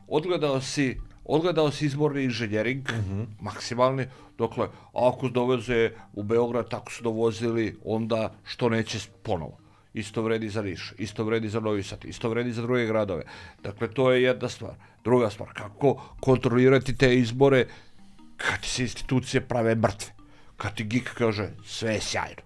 odgledao 0.07 0.61
si 0.61 0.97
odgledao 1.25 1.71
si 1.71 1.85
izborni 1.85 2.23
inženjering, 2.23 2.91
mm 2.91 3.11
-hmm. 3.11 3.25
maksimalni, 3.41 4.05
dokle, 4.37 4.67
ako 4.93 5.29
doveze 5.29 5.91
u 6.13 6.23
Beograd, 6.23 6.69
tako 6.69 6.91
su 6.91 7.03
dovozili, 7.03 7.77
onda 7.85 8.33
što 8.43 8.69
neće 8.69 8.99
ponovo. 9.23 9.57
Isto 9.93 10.21
vredi 10.21 10.49
za 10.49 10.61
Niš, 10.61 10.93
isto 10.97 11.23
vredi 11.23 11.49
za 11.49 11.59
Novi 11.59 11.83
Sad, 11.83 12.05
isto 12.05 12.29
vredi 12.29 12.51
za 12.51 12.61
druge 12.61 12.85
gradove. 12.85 13.23
Dakle, 13.63 13.87
to 13.87 14.11
je 14.11 14.23
jedna 14.23 14.49
stvar. 14.49 14.73
Druga 15.03 15.29
stvar, 15.29 15.49
kako 15.53 16.01
kontrolirati 16.19 16.97
te 16.97 17.15
izbore 17.15 17.65
kad 18.37 18.65
se 18.65 18.81
institucije 18.81 19.41
prave 19.41 19.75
mrtve. 19.75 20.13
Kad 20.57 20.75
ti 20.75 20.83
GIK 20.83 21.13
kaže 21.13 21.49
sve 21.65 21.93
je 21.93 22.01
sjajno. 22.01 22.41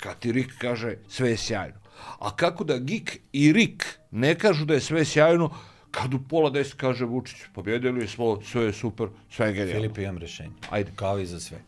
Kad 0.00 0.18
ti 0.18 0.32
RIK 0.32 0.58
kaže 0.58 0.96
sve 1.08 1.30
je 1.30 1.36
sjajno. 1.36 1.80
A 2.18 2.36
kako 2.36 2.64
da 2.64 2.78
GIK 2.78 3.16
i 3.32 3.52
RIK 3.52 3.84
ne 4.10 4.34
kažu 4.34 4.64
da 4.64 4.74
je 4.74 4.80
sve 4.80 5.04
sjajno, 5.04 5.50
kad 5.90 6.14
u 6.14 6.18
pola 6.28 6.50
deset 6.50 6.74
kaže 6.74 7.04
Vučić, 7.04 7.36
pobjedili 7.54 8.08
smo, 8.08 8.42
sve 8.42 8.64
je 8.64 8.72
super, 8.72 9.08
sve 9.30 9.46
je 9.46 9.52
genijalno. 9.52 9.82
Filip, 9.82 9.98
imam 9.98 10.18
rešenje. 10.18 10.54
Ajde. 10.70 10.90
Kao 10.96 11.18
i 11.18 11.26
za 11.26 11.40
sve. 11.40 11.58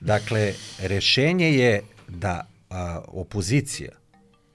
Dakle, 0.00 0.52
rešenje 0.78 1.52
je 1.52 1.82
da 2.08 2.46
a, 2.70 3.00
opozicija 3.08 3.90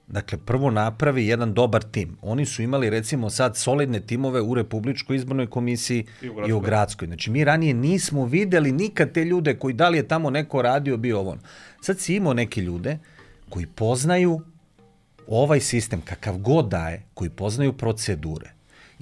Dakle, 0.07 0.37
prvo 0.37 0.71
napravi 0.71 1.27
jedan 1.27 1.53
dobar 1.53 1.83
tim. 1.83 2.17
Oni 2.21 2.45
su 2.45 2.61
imali, 2.61 2.89
recimo, 2.89 3.29
sad 3.29 3.57
solidne 3.57 3.99
timove 3.99 4.41
u 4.41 4.53
Republičkoj 4.53 5.15
izbornoj 5.15 5.47
komisiji 5.47 6.05
i 6.21 6.29
u, 6.29 6.47
i 6.47 6.53
u 6.53 6.59
gradskoj. 6.59 7.07
Znači, 7.07 7.31
mi 7.31 7.43
ranije 7.43 7.73
nismo 7.73 8.25
videli 8.25 8.71
nikad 8.71 9.11
te 9.11 9.25
ljude 9.25 9.55
koji 9.55 9.73
da 9.73 9.89
li 9.89 9.97
je 9.97 10.07
tamo 10.07 10.29
neko 10.29 10.61
radio, 10.61 10.97
bio 10.97 11.19
ovo. 11.19 11.37
Sad 11.81 11.99
si 11.99 12.15
imao 12.15 12.33
neke 12.33 12.61
ljude 12.61 12.97
koji 13.49 13.65
poznaju 13.65 14.41
ovaj 15.27 15.59
sistem, 15.59 16.01
kakav 16.01 16.37
god 16.37 16.69
daje, 16.69 17.03
koji 17.13 17.29
poznaju 17.29 17.73
procedure. 17.73 18.51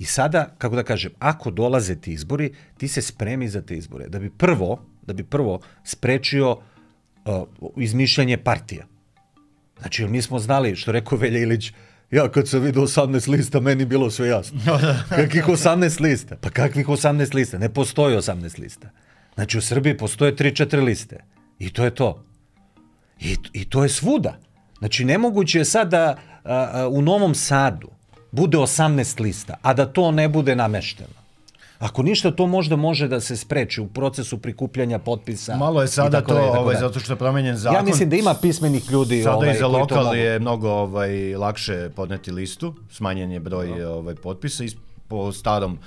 I 0.01 0.05
sada, 0.05 0.55
kako 0.57 0.75
da 0.75 0.83
kažem, 0.83 1.11
ako 1.19 1.51
dolaze 1.51 1.95
ti 1.95 2.13
izbori, 2.13 2.53
ti 2.77 2.87
se 2.87 3.01
spremi 3.01 3.49
za 3.49 3.61
te 3.61 3.75
izbore. 3.77 4.07
Da 4.09 4.19
bi 4.19 4.29
prvo, 4.29 4.85
da 5.01 5.13
bi 5.13 5.23
prvo 5.23 5.59
sprečio 5.83 6.51
uh, 6.51 7.43
izmišljanje 7.77 8.37
partija. 8.37 8.87
Znači, 9.79 10.07
mi 10.07 10.21
smo 10.21 10.39
znali, 10.39 10.75
što 10.75 10.91
rekao 10.91 11.17
Velja 11.17 11.39
Ilić, 11.39 11.71
ja 12.11 12.31
kad 12.31 12.47
sam 12.47 12.61
vidio 12.61 12.81
18 12.81 13.29
lista, 13.29 13.59
meni 13.59 13.85
bilo 13.85 14.09
sve 14.09 14.27
jasno. 14.27 14.59
Kakvih 15.19 15.45
18 15.45 16.01
lista? 16.01 16.35
Pa 16.35 16.49
kakvih 16.49 16.87
18 16.87 17.35
lista? 17.35 17.57
Ne 17.57 17.69
postoji 17.69 18.17
18 18.17 18.59
lista. 18.59 18.89
Znači, 19.35 19.57
u 19.57 19.61
Srbiji 19.61 19.97
postoje 19.97 20.35
3-4 20.35 20.83
liste. 20.83 21.23
I 21.59 21.73
to 21.73 21.83
je 21.83 21.95
to. 21.95 22.25
I, 23.19 23.37
I 23.53 23.69
to 23.69 23.83
je 23.83 23.89
svuda. 23.89 24.39
Znači, 24.79 25.05
nemoguće 25.05 25.59
je 25.59 25.65
sad 25.65 25.89
da 25.89 26.17
a, 26.43 26.69
a, 26.73 26.87
u 26.87 27.01
Novom 27.01 27.35
Sadu 27.35 28.00
bude 28.31 28.57
18 28.57 29.21
lista, 29.21 29.57
a 29.61 29.73
da 29.73 29.85
to 29.85 30.11
ne 30.11 30.29
bude 30.29 30.55
namešteno. 30.55 31.21
Ako 31.79 32.03
ništa, 32.03 32.31
to 32.31 32.47
možda 32.47 32.75
može 32.75 33.07
da 33.07 33.19
se 33.19 33.37
spreči 33.37 33.81
u 33.81 33.87
procesu 33.87 34.37
prikupljanja 34.37 34.99
potpisa. 34.99 35.55
Malo 35.57 35.81
je 35.81 35.87
sada 35.87 36.21
to, 36.21 36.37
ovaj, 36.37 36.75
zato 36.75 36.99
što 36.99 37.13
je 37.13 37.17
promenjen 37.17 37.57
zakon. 37.57 37.75
Ja 37.75 37.83
mislim 37.83 38.09
da 38.09 38.15
ima 38.15 38.33
pismenih 38.41 38.91
ljudi 38.91 39.23
sada 39.23 39.35
ovaj, 39.35 39.51
i 39.51 39.57
za 39.57 39.67
lokal 39.67 40.15
je 40.15 40.39
mnogo 40.39 40.69
ovaj, 40.69 41.35
lakše 41.35 41.89
podneti 41.95 42.31
listu, 42.31 42.73
smanjen 42.91 43.31
je 43.31 43.39
broj 43.39 43.67
no. 43.67 43.89
ovaj, 43.89 44.15
potpisa 44.15 44.63
i 44.63 44.69
po 45.07 45.31
starom 45.31 45.79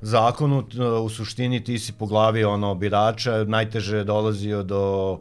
zakonu 0.00 0.64
u 1.04 1.08
suštini 1.08 1.64
ti 1.64 1.78
si 1.78 1.92
po 1.92 2.06
glavi 2.06 2.44
ono 2.44 2.74
birača 2.74 3.44
najteže 3.44 3.96
je 3.96 4.04
dolazio 4.04 4.62
do 4.62 5.18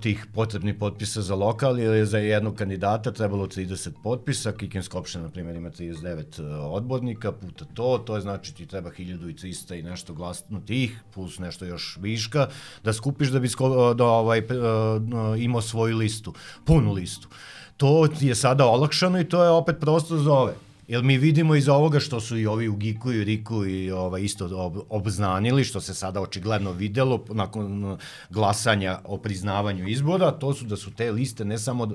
tih 0.00 0.26
potrebnih 0.34 0.74
potpisa 0.74 1.22
za 1.22 1.34
lokal, 1.34 1.78
jer 1.78 1.94
je 1.94 2.06
za 2.06 2.18
jednog 2.18 2.54
kandidata 2.54 3.12
trebalo 3.12 3.46
30 3.46 3.90
potpisa, 4.02 4.52
Kikinska 4.52 4.98
opština, 4.98 5.24
na 5.24 5.30
primjer, 5.30 5.56
ima 5.56 5.70
39 5.70 6.40
e, 6.40 6.56
odbornika, 6.56 7.32
puta 7.32 7.64
to, 7.74 8.02
to 8.06 8.14
je 8.14 8.20
znači 8.20 8.54
ti 8.54 8.66
treba 8.66 8.90
1300 8.90 9.78
i 9.78 9.82
nešto 9.82 10.14
glasno 10.14 10.60
tih, 10.60 11.00
plus 11.14 11.38
nešto 11.38 11.64
još 11.64 11.98
viška, 12.00 12.48
da 12.84 12.92
skupiš 12.92 13.28
da 13.28 13.40
bi 13.40 13.48
sko, 13.48 13.94
da, 13.94 14.04
ovaj, 14.04 14.38
e, 14.38 14.44
imao 15.38 15.62
svoju 15.62 15.96
listu, 15.96 16.34
punu 16.64 16.92
listu. 16.92 17.28
To 17.76 18.08
je 18.20 18.34
sada 18.34 18.66
olakšano 18.66 19.20
i 19.20 19.28
to 19.28 19.44
je 19.44 19.50
opet 19.50 19.76
prostor 19.80 20.18
za 20.18 20.32
ove. 20.32 20.69
Jer 20.90 21.02
mi 21.02 21.18
vidimo 21.18 21.54
iz 21.54 21.68
ovoga 21.68 22.00
što 22.00 22.20
su 22.20 22.38
i 22.38 22.46
ovi 22.46 22.68
u 22.68 22.76
Giku 22.76 23.12
i 23.12 23.24
Riku 23.24 23.66
i 23.66 23.90
ovaj, 23.90 24.22
isto 24.22 24.48
ob, 24.52 24.76
obznanili, 24.88 25.64
što 25.64 25.80
se 25.80 25.94
sada 25.94 26.20
očigledno 26.20 26.72
videlo 26.72 27.24
nakon 27.28 27.96
glasanja 28.30 28.98
o 29.04 29.18
priznavanju 29.18 29.88
izbora, 29.88 30.30
to 30.30 30.54
su 30.54 30.64
da 30.64 30.76
su 30.76 30.90
te 30.90 31.12
liste 31.12 31.44
ne 31.44 31.58
samo 31.58 31.84
uh, 31.84 31.94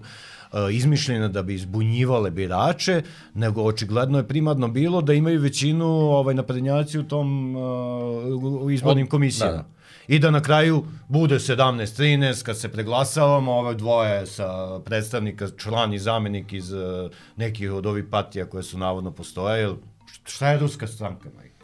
izmišljene 0.72 1.30
da 1.30 1.44
bi 1.44 1.54
izbunjivale 1.54 2.32
birače, 2.32 3.02
nego 3.34 3.64
očigledno 3.64 4.18
je 4.18 4.28
primarno 4.28 4.68
bilo 4.68 5.02
da 5.02 5.14
imaju 5.14 5.42
većinu 5.42 5.86
ovaj, 5.86 6.36
naprednjaci 6.36 7.00
u 7.00 7.04
tom 7.04 7.56
uh, 7.56 8.74
izbornim 8.74 9.08
komisijama. 9.08 9.52
Da, 9.52 9.58
da 9.58 9.75
i 10.08 10.20
da 10.20 10.32
na 10.32 10.42
kraju 10.42 10.86
bude 11.08 11.36
17-13 11.36 12.44
kad 12.44 12.60
se 12.60 12.72
preglasavamo, 12.72 13.52
ove 13.52 13.76
dvoje 13.76 14.26
sa 14.26 14.80
predstavnika, 14.80 15.48
član 15.58 15.94
i 15.94 16.00
zamenik 16.00 16.54
iz 16.54 16.72
uh, 16.74 17.12
nekih 17.36 17.72
od 17.72 17.86
ovih 17.86 18.06
partija 18.12 18.46
koje 18.46 18.64
su 18.64 18.78
navodno 18.78 19.12
postoje. 19.12 19.76
Šta 20.24 20.50
je 20.50 20.60
ruska 20.60 20.88
stranka, 20.88 21.30
majka? 21.36 21.55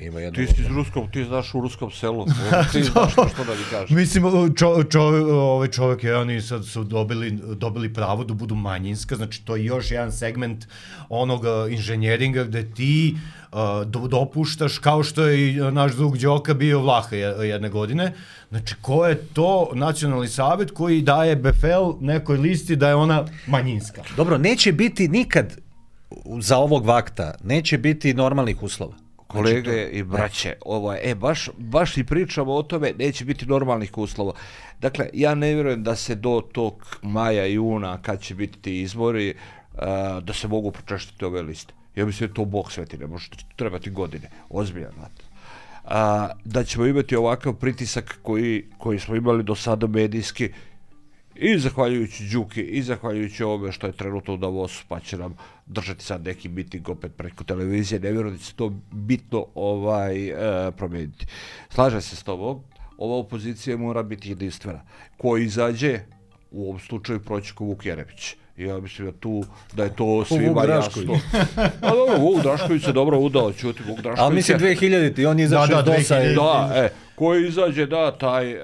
Ima 0.00 0.20
jedno... 0.20 0.36
Ti 0.36 0.54
si 0.54 0.60
iz 0.60 0.66
ruskom, 0.66 1.10
ti 1.10 1.24
znaš 1.24 1.54
u 1.54 1.60
ruskom 1.60 1.90
selu. 1.90 2.26
Ti 2.72 2.82
znaš 2.82 3.12
što 3.12 3.44
da 3.44 3.54
mi 3.54 3.64
kažeš. 3.70 3.90
Mislim, 3.90 4.54
čo, 4.54 4.82
čo, 4.90 5.02
ovaj 5.32 5.68
čovjek 5.68 6.04
je, 6.04 6.16
oni 6.16 6.40
sad 6.40 6.66
su 6.66 6.84
dobili, 6.84 7.30
dobili 7.54 7.94
pravo 7.94 8.24
da 8.24 8.34
budu 8.34 8.54
manjinska, 8.54 9.16
znači 9.16 9.44
to 9.44 9.56
je 9.56 9.64
još 9.64 9.90
jedan 9.90 10.12
segment 10.12 10.66
onog 11.08 11.42
inženjeringa 11.70 12.44
gde 12.44 12.74
ti 12.74 13.16
uh, 13.52 14.08
dopuštaš, 14.08 14.78
kao 14.78 15.02
što 15.02 15.26
je 15.26 15.50
i 15.50 15.56
naš 15.56 15.92
drug 15.92 16.18
Đoka 16.18 16.54
bio 16.54 16.80
Vlaha 16.80 17.16
jedne 17.16 17.68
godine. 17.68 18.12
Znači, 18.48 18.74
ko 18.80 19.06
je 19.06 19.16
to 19.32 19.70
nacionalni 19.74 20.28
savjet 20.28 20.70
koji 20.70 21.02
daje 21.02 21.36
BFL 21.36 21.92
nekoj 22.00 22.36
listi 22.36 22.76
da 22.76 22.88
je 22.88 22.94
ona 22.94 23.24
manjinska? 23.46 24.02
Dobro, 24.16 24.38
neće 24.38 24.72
biti 24.72 25.08
nikad 25.08 25.56
za 26.40 26.56
ovog 26.56 26.84
vakta, 26.86 27.34
neće 27.44 27.78
biti 27.78 28.14
normalnih 28.14 28.62
uslova. 28.62 29.05
Kolege 29.26 29.60
znači 29.60 29.90
to, 29.90 29.96
i 29.96 30.02
braće, 30.02 30.54
ovo 30.64 30.92
je, 30.92 31.00
e, 31.02 31.14
baš, 31.14 31.48
baš 31.58 31.96
i 31.96 32.04
pričamo 32.04 32.54
o 32.54 32.62
tome, 32.62 32.92
neće 32.98 33.24
biti 33.24 33.46
normalnih 33.46 33.98
uslova. 33.98 34.32
Dakle, 34.80 35.08
ja 35.12 35.34
ne 35.34 35.54
vjerujem 35.54 35.82
da 35.82 35.96
se 35.96 36.14
do 36.14 36.42
tog 36.52 36.98
maja, 37.02 37.46
juna, 37.46 38.02
kad 38.02 38.20
će 38.20 38.34
biti 38.34 38.58
ti 38.58 38.80
izbori, 38.80 39.34
uh, 39.74 39.80
da 40.22 40.32
se 40.32 40.48
mogu 40.48 40.70
pročeštiti 40.70 41.24
ove 41.24 41.42
liste. 41.42 41.74
Ja 41.96 42.06
mislim 42.06 42.28
da 42.28 42.34
to 42.34 42.44
Bog 42.44 42.72
sveti, 42.72 42.98
ne 42.98 43.06
može 43.06 43.30
trebati 43.56 43.90
godine, 43.90 44.30
ozbiljan 44.50 44.92
znate. 44.92 45.22
A, 45.84 46.28
da 46.44 46.64
ćemo 46.64 46.86
imati 46.86 47.16
ovakav 47.16 47.54
pritisak 47.54 48.18
koji, 48.22 48.64
koji 48.78 48.98
smo 48.98 49.16
imali 49.16 49.42
do 49.42 49.54
sada 49.54 49.86
medijski, 49.86 50.50
i 51.38 51.58
zahvaljujući 51.58 52.24
Đuki 52.32 52.62
i 52.62 52.82
zahvaljujući 52.82 53.44
ovome 53.44 53.72
što 53.72 53.86
je 53.86 53.92
trenutno 53.92 54.34
u 54.34 54.36
Davosu 54.36 54.84
pa 54.88 55.00
će 55.00 55.18
nam 55.18 55.36
držati 55.66 56.04
sad 56.04 56.24
neki 56.24 56.48
miting 56.48 56.88
opet 56.88 57.12
preko 57.16 57.44
televizije 57.44 58.00
ne 58.00 58.12
vjerujem 58.12 58.36
da 58.36 58.42
će 58.42 58.54
to 58.54 58.72
bitno 58.92 59.46
ovaj 59.54 60.28
e, 60.28 60.72
promijeniti 60.72 61.26
slažem 61.68 62.00
se 62.00 62.16
s 62.16 62.22
tobom 62.22 62.62
ova 62.98 63.16
opozicija 63.16 63.76
mora 63.76 64.02
biti 64.02 64.28
jedinstvena 64.28 64.80
ko 65.16 65.36
izađe 65.36 66.00
u 66.50 66.68
ovom 66.68 66.80
slučaju 66.80 67.20
proći 67.20 67.54
ko 67.54 67.64
Vuk 67.64 67.86
Jerebić 67.86 68.36
ja 68.56 68.80
mislim 68.80 69.10
da 69.10 69.18
tu 69.20 69.44
da 69.72 69.84
je 69.84 69.96
to 69.96 70.24
svima 70.24 70.64
jasno. 70.64 71.18
A 71.80 71.90
dobro, 71.90 72.18
Vuk 72.18 72.42
Drašković 72.42 72.84
se 72.84 72.92
dobro 72.92 73.18
udao, 73.18 73.52
čuti 73.52 73.82
Vuk 73.88 74.00
Drašković. 74.00 74.20
Ali 74.20 74.34
mislim 74.34 74.58
2000 74.58 75.28
on 75.28 75.40
izašao 75.40 75.82
da, 75.82 75.82
da, 75.82 75.96
dosa. 75.96 76.14
Da, 76.14 76.72
e, 76.74 76.90
ko 77.16 77.34
izađe, 77.34 77.86
da, 77.86 78.10
taj, 78.10 78.54
uh, 78.54 78.60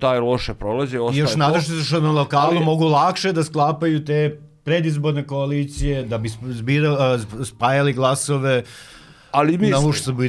taj 0.00 0.18
loše 0.18 0.54
prolazi. 0.54 0.96
I 0.96 1.18
još 1.18 1.36
nadaš 1.36 1.66
se 1.66 1.84
što 1.84 2.00
na 2.00 2.10
lokalu 2.10 2.56
ali, 2.56 2.64
mogu 2.64 2.84
lakše 2.84 3.32
da 3.32 3.44
sklapaju 3.44 4.04
te 4.04 4.40
predizborne 4.64 5.26
koalicije, 5.26 6.02
da 6.02 6.18
bi 6.18 6.28
zbira, 6.42 6.92
uh, 6.92 7.46
spajali 7.46 7.92
glasove 7.92 8.62
ali 9.36 9.58
mislim, 9.58 9.74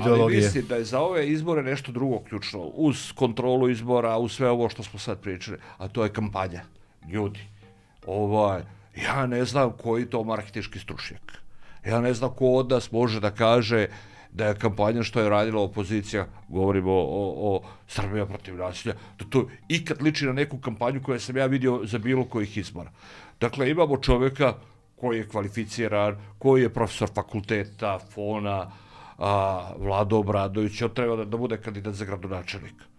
ali 0.04 0.36
mislim 0.36 0.66
da 0.68 0.76
je 0.76 0.84
za 0.84 1.00
ove 1.00 1.28
izbore 1.30 1.64
nešto 1.64 1.92
drugo 1.92 2.20
ključno, 2.20 2.60
uz 2.60 3.12
kontrolu 3.16 3.70
izbora, 3.70 4.18
uz 4.18 4.32
sve 4.32 4.50
ovo 4.50 4.70
što 4.70 4.84
smo 4.84 5.00
sad 5.00 5.20
pričali, 5.20 5.58
a 5.78 5.88
to 5.88 6.04
je 6.04 6.14
kampanja. 6.14 6.62
Ljudi, 7.10 7.40
ovaj, 8.06 8.62
ja 9.06 9.28
ne 9.28 9.46
znam 9.46 9.72
koji 9.84 10.06
to 10.06 10.24
marketički 10.24 10.80
stručnjak. 10.80 11.22
Ja 11.86 12.02
ne 12.02 12.14
znam 12.14 12.30
ko 12.36 12.46
od 12.46 12.70
nas 12.70 12.92
može 12.92 13.20
da 13.20 13.32
kaže 13.32 13.88
da 14.38 14.48
je 14.48 14.56
kampanja 14.56 15.04
što 15.04 15.22
je 15.22 15.30
radila 15.30 15.62
opozicija, 15.62 16.26
govorimo 16.48 16.92
o, 16.92 17.06
o, 17.20 17.56
o 17.56 17.62
Srbija 17.88 18.26
protiv 18.26 18.58
nasilja, 18.58 18.94
da 19.20 19.26
to 19.30 19.48
ikad 19.68 20.02
liči 20.02 20.26
na 20.26 20.34
neku 20.34 20.58
kampanju 20.58 21.02
koju 21.04 21.20
sam 21.20 21.38
ja 21.38 21.46
vidio 21.46 21.80
za 21.84 21.98
bilo 21.98 22.26
kojih 22.26 22.58
izbora. 22.58 22.92
Dakle, 23.40 23.70
imamo 23.70 23.98
čoveka 23.98 24.54
koji 24.96 25.18
je 25.18 25.28
kvalificiran, 25.28 26.18
koji 26.38 26.62
je 26.62 26.74
profesor 26.74 27.10
fakulteta, 27.16 28.00
fona, 28.14 28.72
a, 29.18 29.72
Vlado 29.78 30.18
Obradović, 30.18 30.82
on 30.82 30.94
treba 30.94 31.16
da, 31.16 31.26
da 31.26 31.38
bude 31.38 31.58
kandidat 31.58 31.94
za 31.94 32.06
gradonačelnika. 32.06 32.97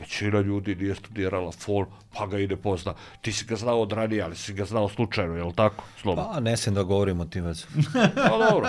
Većina 0.00 0.40
ljudi 0.40 0.74
nije 0.74 0.94
studirala 0.94 1.52
fol, 1.52 1.86
pa 2.14 2.26
ga 2.26 2.38
i 2.38 2.46
ne 2.46 2.56
pozna. 2.56 2.94
Ti 3.20 3.32
si 3.32 3.44
ga 3.44 3.56
znao 3.56 3.80
od 3.82 3.92
ranije, 3.92 4.22
ali 4.22 4.36
si 4.36 4.52
ga 4.52 4.64
znao 4.64 4.88
slučajno, 4.88 5.36
je 5.36 5.44
li 5.44 5.54
tako? 5.54 5.84
Slobo. 6.00 6.22
Pa, 6.32 6.40
ne 6.40 6.56
sam 6.56 6.74
da 6.74 6.82
govorim 6.82 7.20
o 7.20 7.24
tim 7.24 7.44
već. 7.44 7.64
Pa 8.30 8.50
dobro. 8.50 8.68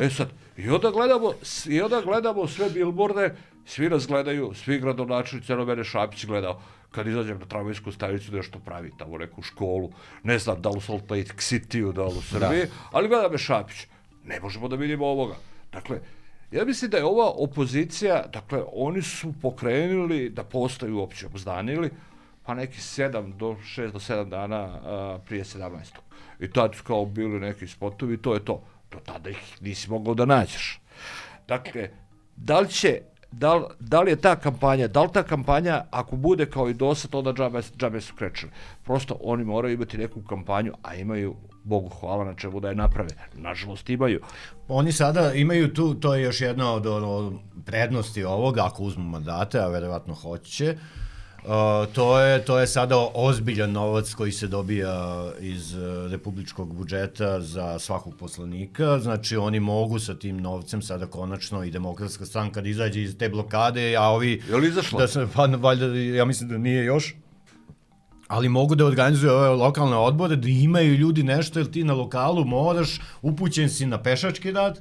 E 0.00 0.10
sad, 0.10 0.28
i 0.56 0.70
onda 0.70 0.90
gledamo, 0.90 1.32
i 1.66 1.80
onda 1.80 2.00
gledamo 2.00 2.48
sve 2.48 2.70
bilborde, 2.70 3.34
svi 3.66 3.88
nas 3.88 4.06
gledaju, 4.06 4.52
svi 4.54 4.78
gradonačelnici, 4.78 5.52
eno 5.52 5.64
mene 5.64 5.84
Šapić 5.84 6.26
gledao, 6.26 6.60
kad 6.90 7.06
izađem 7.06 7.38
na 7.38 7.46
tramvajsku 7.46 7.92
stanicu 7.92 8.32
nešto 8.32 8.58
pravi 8.58 8.92
tamo 8.98 9.18
neku 9.18 9.42
školu, 9.42 9.92
ne 10.22 10.38
znam 10.38 10.62
da 10.62 10.68
li 10.68 10.78
u 10.78 10.80
Salt 10.80 11.10
Lake 11.10 11.32
City-u, 11.36 11.92
da 11.92 12.04
li 12.04 12.18
u 12.18 12.22
Srbiji, 12.22 12.64
da. 12.64 12.72
ali 12.92 13.08
gleda 13.08 13.28
me 13.28 13.38
Šapić. 13.38 13.86
Ne 14.24 14.40
možemo 14.40 14.68
da 14.68 14.76
vidimo 14.76 15.06
ovoga. 15.06 15.34
Dakle, 15.72 16.00
Ja 16.50 16.64
mislim 16.64 16.90
da 16.90 16.96
je 16.96 17.04
ova 17.04 17.32
opozicija, 17.36 18.24
dakle, 18.32 18.62
oni 18.72 19.02
su 19.02 19.34
pokrenuli 19.42 20.30
da 20.30 20.44
postaju 20.44 20.98
uopće 20.98 21.26
obzdanili, 21.26 21.90
pa 22.42 22.54
neki 22.54 22.80
7 22.80 23.36
do 23.36 23.56
6 23.76 23.92
do 23.92 23.98
7 23.98 24.28
dana 24.28 24.56
a, 24.56 25.18
prije 25.26 25.44
17. 25.44 25.70
I 26.40 26.50
tad 26.50 26.74
su 26.74 26.84
kao 26.84 27.04
bili 27.04 27.40
neki 27.40 27.66
spotovi 27.66 28.16
to 28.16 28.34
je 28.34 28.44
to. 28.44 28.62
Do 28.90 28.98
tada 28.98 29.30
ih 29.30 29.56
nisi 29.60 29.90
mogao 29.90 30.14
da 30.14 30.24
nađeš. 30.24 30.80
Dakle, 31.48 31.90
da 32.36 32.60
li 32.60 32.68
će 32.68 33.00
da 33.30 33.54
li, 33.54 33.64
da 33.80 34.00
li 34.00 34.10
je 34.10 34.16
ta 34.16 34.36
kampanja, 34.36 34.88
da 34.88 35.02
li 35.02 35.12
ta 35.12 35.22
kampanja, 35.22 35.84
ako 35.90 36.16
bude 36.16 36.46
kao 36.46 36.68
i 36.68 36.74
dosad, 36.74 37.14
onda 37.14 37.32
džabe, 37.32 37.62
džabe 37.76 38.00
su 38.00 38.14
krečili. 38.14 38.52
Prosto 38.84 39.16
oni 39.20 39.44
moraju 39.44 39.74
imati 39.74 39.98
neku 39.98 40.22
kampanju, 40.22 40.72
a 40.82 40.94
imaju 40.94 41.34
Bogu 41.66 41.88
hvala 41.88 42.24
na 42.24 42.34
čemu 42.34 42.60
da 42.60 42.68
je 42.68 42.74
naprave. 42.74 43.10
Nažalost 43.34 43.90
imaju. 43.90 44.20
Oni 44.68 44.92
sada 44.92 45.32
imaju 45.32 45.74
tu, 45.74 45.94
to 45.94 46.14
je 46.14 46.22
još 46.22 46.40
jedna 46.40 46.72
od, 46.72 46.86
od 46.86 47.32
prednosti 47.64 48.24
ovoga, 48.24 48.66
ako 48.66 48.82
uzmu 48.82 49.04
mandate, 49.04 49.58
a 49.58 49.68
verovatno 49.68 50.14
hoće, 50.14 50.76
Uh, 51.46 51.52
to 51.92 52.20
je 52.20 52.44
to 52.44 52.58
je 52.58 52.66
sada 52.66 52.96
ozbiljan 53.14 53.72
novac 53.72 54.14
koji 54.14 54.32
se 54.32 54.46
dobija 54.46 55.26
iz 55.40 55.74
uh, 55.74 56.10
republičkog 56.10 56.74
budžeta 56.74 57.40
za 57.40 57.78
svakog 57.78 58.14
poslanika. 58.18 58.98
Znači 58.98 59.36
oni 59.36 59.60
mogu 59.60 59.98
sa 59.98 60.14
tim 60.14 60.40
novcem 60.40 60.82
sada 60.82 61.06
konačno 61.06 61.64
i 61.64 61.70
demokratska 61.70 62.26
stranka 62.26 62.60
da 62.60 62.68
izađe 62.68 63.02
iz 63.02 63.18
te 63.18 63.28
blokade, 63.28 63.96
a 63.96 64.02
ovi 64.02 64.42
Je 64.48 64.56
li 64.56 64.68
izašla? 64.68 65.00
Da 65.00 65.08
se 65.08 65.26
pa 65.34 65.46
valjda 65.46 65.86
ja 65.86 66.24
mislim 66.24 66.48
da 66.48 66.58
nije 66.58 66.84
još 66.84 67.14
ali 68.28 68.48
mogu 68.48 68.74
da 68.74 68.86
organizuju 68.86 69.32
ove 69.32 69.48
lokalne 69.48 69.96
odbore, 69.96 70.36
da 70.36 70.48
imaju 70.48 70.94
ljudi 70.94 71.22
nešto, 71.22 71.58
jer 71.58 71.70
ti 71.70 71.84
na 71.84 71.94
lokalu 71.94 72.44
moraš, 72.44 73.00
upućen 73.22 73.70
si 73.70 73.86
na 73.86 74.02
pešački 74.02 74.52
rad, 74.52 74.80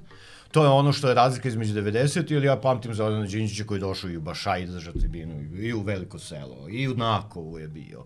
to 0.51 0.63
je 0.63 0.69
ono 0.69 0.93
što 0.93 1.07
je 1.07 1.13
razlika 1.13 1.47
između 1.47 1.73
90 1.73 2.31
ili 2.31 2.47
ja 2.47 2.55
pamtim 2.55 2.93
Zorana 2.93 3.25
Đinđića 3.25 3.63
koji 3.63 3.79
došao 3.79 4.09
i 4.09 4.17
u 4.17 4.21
Bašaj 4.21 4.67
za 4.67 4.91
tribinu, 4.91 5.41
i 5.59 5.73
u 5.73 5.81
Veliko 5.81 6.19
selo, 6.19 6.69
i 6.69 6.87
u 6.87 6.95
Nakovu 6.95 7.59
je 7.59 7.67
bio. 7.67 8.03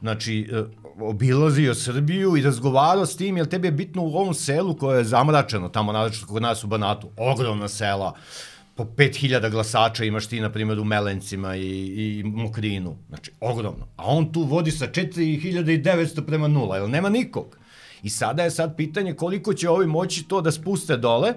Znači, 0.00 0.48
e, 0.52 0.62
obilazio 1.00 1.74
Srbiju 1.74 2.36
i 2.36 2.42
razgovarao 2.42 3.06
s 3.06 3.16
tim, 3.16 3.36
jer 3.36 3.46
tebi 3.46 3.68
je 3.68 3.72
bitno 3.72 4.02
u 4.02 4.16
ovom 4.16 4.34
selu 4.34 4.76
koje 4.76 4.98
je 4.98 5.04
zamračeno, 5.04 5.68
tamo 5.68 5.92
naravno 5.92 6.16
kod 6.26 6.42
nas 6.42 6.64
u 6.64 6.66
Banatu, 6.66 7.10
ogromna 7.16 7.68
sela, 7.68 8.14
po 8.84 8.88
5000 8.96 9.50
glasača 9.50 10.04
imaš 10.04 10.26
ti, 10.26 10.40
na 10.40 10.52
primjer, 10.52 10.78
u 10.78 10.84
Melencima 10.84 11.56
i, 11.56 11.68
i 11.68 12.22
Mokrinu. 12.24 12.96
Znači, 13.08 13.30
ogromno. 13.40 13.86
A 13.96 14.06
on 14.06 14.32
tu 14.32 14.42
vodi 14.42 14.70
sa 14.70 14.86
4900 14.86 16.26
prema 16.26 16.48
nula, 16.48 16.76
jer 16.76 16.88
nema 16.88 17.08
nikog. 17.08 17.58
I 18.02 18.10
sada 18.10 18.42
je 18.42 18.50
sad 18.50 18.76
pitanje 18.76 19.14
koliko 19.14 19.54
će 19.54 19.68
ovi 19.68 19.86
moći 19.86 20.24
to 20.28 20.40
da 20.40 20.52
spuste 20.52 20.96
dole. 20.96 21.34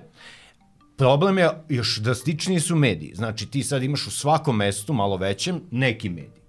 Problem 0.98 1.38
je, 1.38 1.50
još 1.70 1.98
drastičniji 1.98 2.60
su 2.60 2.76
mediji. 2.76 3.16
Znači, 3.16 3.46
ti 3.46 3.64
sad 3.64 3.84
imaš 3.84 4.08
u 4.08 4.12
svakom 4.12 4.58
mestu, 4.58 4.93
malo 4.93 5.18
većem, 5.18 5.62
neki 5.72 6.10
mediji. 6.10 6.46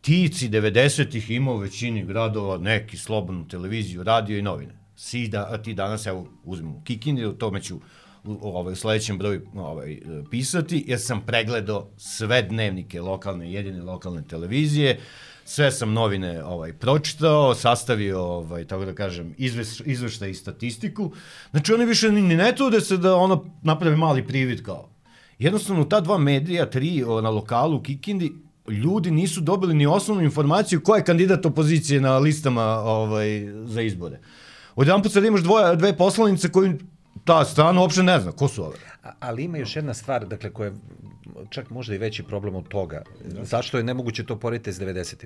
Tici 0.00 0.48
90-ih 0.48 1.30
imao 1.30 1.56
većini 1.56 2.04
gradova 2.04 2.58
neki 2.58 2.96
slobodnu 2.96 3.48
televiziju, 3.48 4.02
radio 4.02 4.38
i 4.38 4.42
novine. 4.42 4.78
Si 4.96 5.28
da, 5.28 5.62
ti 5.62 5.74
danas, 5.74 6.06
evo, 6.06 6.28
uzmemo 6.44 6.82
Kikindi, 6.84 7.24
o 7.24 7.32
tome 7.32 7.62
ću 7.62 7.80
u 8.24 8.38
ovaj, 8.42 8.74
sledećem 8.74 9.18
broju 9.18 9.40
ovaj, 9.54 10.00
pisati, 10.30 10.84
jer 10.86 11.00
sam 11.00 11.20
pregledao 11.26 11.88
sve 11.96 12.42
dnevnike 12.42 13.00
lokalne, 13.00 13.52
jedine 13.52 13.82
lokalne 13.82 14.22
televizije, 14.22 15.00
sve 15.44 15.72
sam 15.72 15.92
novine 15.92 16.44
ovaj 16.44 16.72
pročitao, 16.72 17.54
sastavio 17.54 18.22
ovaj 18.22 18.64
tako 18.64 18.84
da 18.84 18.94
kažem 18.94 19.34
izveš, 19.38 19.80
izveštaj 19.80 20.30
i 20.30 20.34
statistiku. 20.34 21.12
Znači 21.50 21.72
oni 21.72 21.84
više 21.84 22.12
ni, 22.12 22.22
ni 22.22 22.36
ne 22.36 22.52
trude 22.56 22.80
se 22.80 22.96
da 22.96 23.16
ono 23.16 23.44
naprave 23.62 23.96
mali 23.96 24.26
privid 24.26 24.62
kao. 24.62 24.88
Jednostavno 25.38 25.84
ta 25.84 26.00
dva 26.00 26.18
medija, 26.18 26.70
tri 26.70 27.04
o, 27.06 27.20
na 27.20 27.30
lokalu 27.30 27.76
u 27.76 27.82
Kikindi, 27.82 28.32
ljudi 28.68 29.10
nisu 29.10 29.40
dobili 29.40 29.74
ni 29.74 29.86
osnovnu 29.86 30.22
informaciju 30.22 30.80
ko 30.80 30.96
je 30.96 31.04
kandidat 31.04 31.46
opozicije 31.46 32.00
na 32.00 32.18
listama 32.18 32.64
ovaj 32.80 33.46
za 33.64 33.82
izbore. 33.82 34.20
Odjedan 34.74 35.02
put 35.02 35.12
sad 35.12 35.24
imaš 35.24 35.40
dvoje, 35.40 35.76
dve 35.76 35.96
poslanice 35.96 36.48
koji 36.48 36.72
ta 37.24 37.44
strana 37.44 37.80
uopšte 37.80 38.02
ne 38.02 38.20
zna 38.20 38.32
ko 38.32 38.48
su 38.48 38.64
ove. 38.64 38.76
A, 39.02 39.12
ali 39.20 39.44
ima 39.44 39.58
još 39.58 39.76
jedna 39.76 39.94
stvar, 39.94 40.26
dakle, 40.26 40.52
koja 40.52 40.66
je 40.66 40.74
čak 41.50 41.70
možda 41.70 41.94
i 41.94 41.98
veći 41.98 42.22
problem 42.22 42.56
od 42.56 42.68
toga. 42.68 43.02
Zašto 43.42 43.78
je 43.78 43.84
nemoguće 43.84 44.26
to 44.26 44.38
porediti 44.38 44.72
s 44.72 44.80
90. 44.80 45.24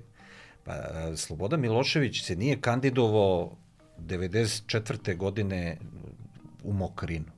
Pa, 0.64 0.72
Sloboda 1.16 1.56
Milošević 1.56 2.24
se 2.24 2.36
nije 2.36 2.60
kandidovao 2.60 3.56
94. 3.98 5.16
godine 5.16 5.76
u 6.62 6.72
Mokrinu. 6.72 7.34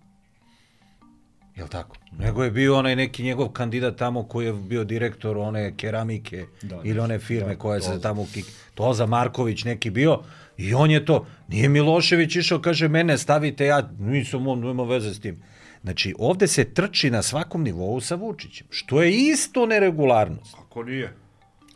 Jel 1.57 1.69
tako? 1.69 1.97
Nego 2.19 2.45
je 2.45 2.51
bio 2.51 2.79
onaj 2.79 2.97
neki 2.97 3.23
njegov 3.23 3.49
kandidat 3.49 3.97
tamo 3.97 4.23
koji 4.23 4.47
je 4.47 4.53
bio 4.53 4.85
direktor 4.85 5.39
one 5.39 5.77
keramike 5.77 6.47
da, 6.63 6.81
ili 6.85 7.01
one 7.01 7.19
firme 7.19 7.53
da, 7.53 7.59
koja 7.59 7.81
se 7.81 8.01
tamo 8.01 8.27
kik... 8.35 8.47
Toza 8.75 9.07
Marković 9.07 9.65
neki 9.65 9.91
bio 9.91 10.21
i 10.59 10.75
on 10.75 10.91
je 10.91 11.05
to. 11.05 11.27
Nije 11.49 11.69
Milošević 11.69 12.37
išao, 12.37 12.59
kaže, 12.61 12.89
mene 12.89 13.19
stavite, 13.19 13.67
ja 13.67 13.91
nisam 13.99 14.47
on, 14.47 14.61
nema 14.61 14.85
veze 14.85 15.15
s 15.15 15.21
tim. 15.21 15.43
Znači, 15.83 16.15
ovde 16.19 16.47
se 16.47 16.65
trči 16.65 17.11
na 17.11 17.23
svakom 17.23 17.63
nivou 17.63 18.01
sa 18.01 18.15
Vučićem, 18.15 18.67
što 18.71 19.03
je 19.03 19.13
isto 19.13 19.67
neregularnost. 19.67 20.55
Kako 20.55 20.83
nije? 20.83 21.13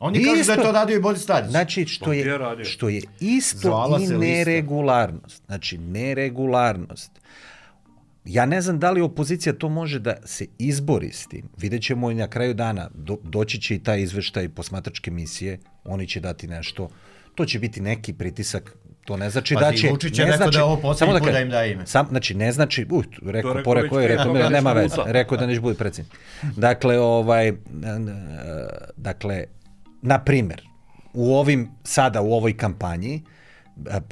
Oni 0.00 0.18
isto, 0.18 0.32
kažu 0.32 0.46
da 0.46 0.52
je 0.52 0.62
to 0.62 0.72
radio 0.72 0.96
i 0.96 1.00
Boris 1.00 1.26
Tadić. 1.26 1.50
Znači, 1.50 1.86
što 1.86 2.12
je, 2.12 2.38
što 2.64 2.88
je 2.88 3.02
isto 3.20 3.68
Zvala 3.68 4.00
i 4.00 4.06
neregularnost. 4.06 5.42
Znači, 5.46 5.78
neregularnost. 5.78 7.20
Ja 8.24 8.46
ne 8.46 8.60
znam 8.60 8.78
da 8.78 8.90
li 8.90 9.00
opozicija 9.00 9.52
to 9.52 9.68
može 9.68 9.98
da 9.98 10.16
se 10.24 10.46
izbori 10.58 11.12
s 11.12 11.26
tim. 11.26 11.48
Vidjet 11.56 11.82
ćemo 11.82 12.10
i 12.10 12.14
na 12.14 12.28
kraju 12.28 12.54
dana. 12.54 12.90
Do, 12.94 13.18
doći 13.22 13.60
će 13.60 13.74
i 13.74 13.78
taj 13.78 14.02
izveštaj 14.02 14.48
posmatračke 14.48 15.10
misije. 15.10 15.58
Oni 15.84 16.06
će 16.06 16.20
dati 16.20 16.48
nešto. 16.48 16.88
To 17.34 17.44
će 17.44 17.58
biti 17.58 17.80
neki 17.80 18.12
pritisak 18.12 18.76
To 19.04 19.16
ne 19.16 19.30
znači 19.30 19.54
pa, 19.54 19.60
da 19.60 19.72
će... 19.72 19.88
Vučić 19.90 20.18
je 20.18 20.24
rekao 20.24 20.36
znači, 20.36 20.58
da 20.58 20.64
ovo 20.64 20.76
posljednji 20.76 21.20
da, 21.20 21.32
da 21.32 21.40
im 21.40 21.50
da 21.50 21.64
ime. 21.64 21.86
Sam, 21.86 22.06
znači, 22.10 22.34
ne 22.34 22.52
znači... 22.52 22.86
Uh, 22.90 23.04
rekao, 23.26 23.52
rekao 23.52 23.64
porekao 23.64 24.00
je, 24.00 24.08
rekao, 24.08 24.34
rekao, 24.34 24.50
nema 24.50 24.72
veze. 24.72 24.96
Rekao 25.06 25.38
da 25.38 25.46
neće 25.46 25.60
bude 25.60 25.78
predsjednik. 25.78 26.18
Dakle, 26.56 26.98
ovaj... 26.98 27.52
Dakle, 28.96 29.44
na 30.02 30.18
primer, 30.24 30.62
u 31.12 31.34
ovim, 31.34 31.70
sada 31.84 32.20
u 32.20 32.32
ovoj 32.32 32.56
kampanji, 32.56 33.22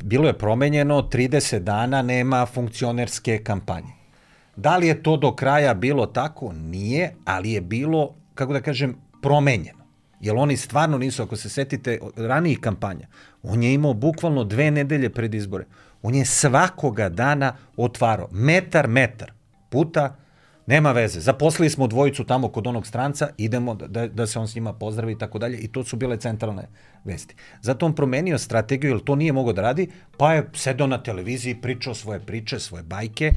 bilo 0.03 0.27
je 0.27 0.39
promenjeno 0.39 1.03
30 1.03 1.59
dana 1.59 2.03
nema 2.03 2.47
funkcionerske 2.47 3.39
kampanje. 3.39 3.93
Da 4.57 4.77
li 4.77 4.87
je 4.87 5.03
to 5.03 5.17
do 5.17 5.35
kraja 5.35 5.75
bilo 5.75 6.07
tako? 6.07 6.53
Nije, 6.53 7.15
ali 7.25 7.53
je 7.53 7.61
bilo, 7.61 8.15
kako 8.35 8.53
da 8.53 8.61
kažem, 8.61 8.97
promenjeno. 9.23 9.78
Jer 10.21 10.37
oni 10.37 10.57
stvarno 10.57 10.99
nisu, 10.99 11.23
ako 11.23 11.37
se 11.37 11.49
setite 11.49 11.99
ranijih 12.17 12.61
kampanja, 12.61 13.07
on 13.43 13.63
je 13.63 13.75
imao 13.75 13.95
bukvalno 13.95 14.45
dve 14.45 14.71
nedelje 14.71 15.11
pred 15.11 15.35
izbore. 15.35 15.65
On 16.03 16.15
je 16.15 16.25
svakoga 16.25 17.09
dana 17.09 17.57
otvarao, 17.77 18.29
metar, 18.33 18.89
metar, 18.89 19.33
puta, 19.71 20.17
nema 20.67 20.93
veze. 20.93 21.21
Zaposlili 21.21 21.71
smo 21.71 21.87
dvojicu 21.87 22.25
tamo 22.25 22.49
kod 22.49 22.67
onog 22.67 22.87
stranca, 22.87 23.29
idemo 23.37 23.75
da, 23.75 23.87
da, 23.87 24.09
da 24.09 24.27
se 24.27 24.39
on 24.39 24.49
s 24.49 24.55
njima 24.55 24.73
pozdravi 24.73 25.13
i 25.13 25.19
tako 25.19 25.39
dalje 25.39 25.59
i 25.59 25.69
to 25.69 25.85
su 25.85 25.97
bile 25.97 26.17
centralne 26.17 26.69
vesti. 27.05 27.35
Zato 27.63 27.87
on 27.87 27.95
promenio 27.95 28.39
strategiju, 28.39 28.91
jer 28.91 29.01
to 29.05 29.17
nije 29.17 29.33
mogo 29.33 29.53
da 29.53 29.63
radi, 29.63 29.89
pa 30.17 30.33
je 30.33 30.51
sedao 30.55 30.87
na 30.87 31.03
televiziji, 31.03 31.61
pričao 31.61 31.95
svoje 31.95 32.21
priče, 32.21 32.59
svoje 32.59 32.83
bajke, 32.83 33.33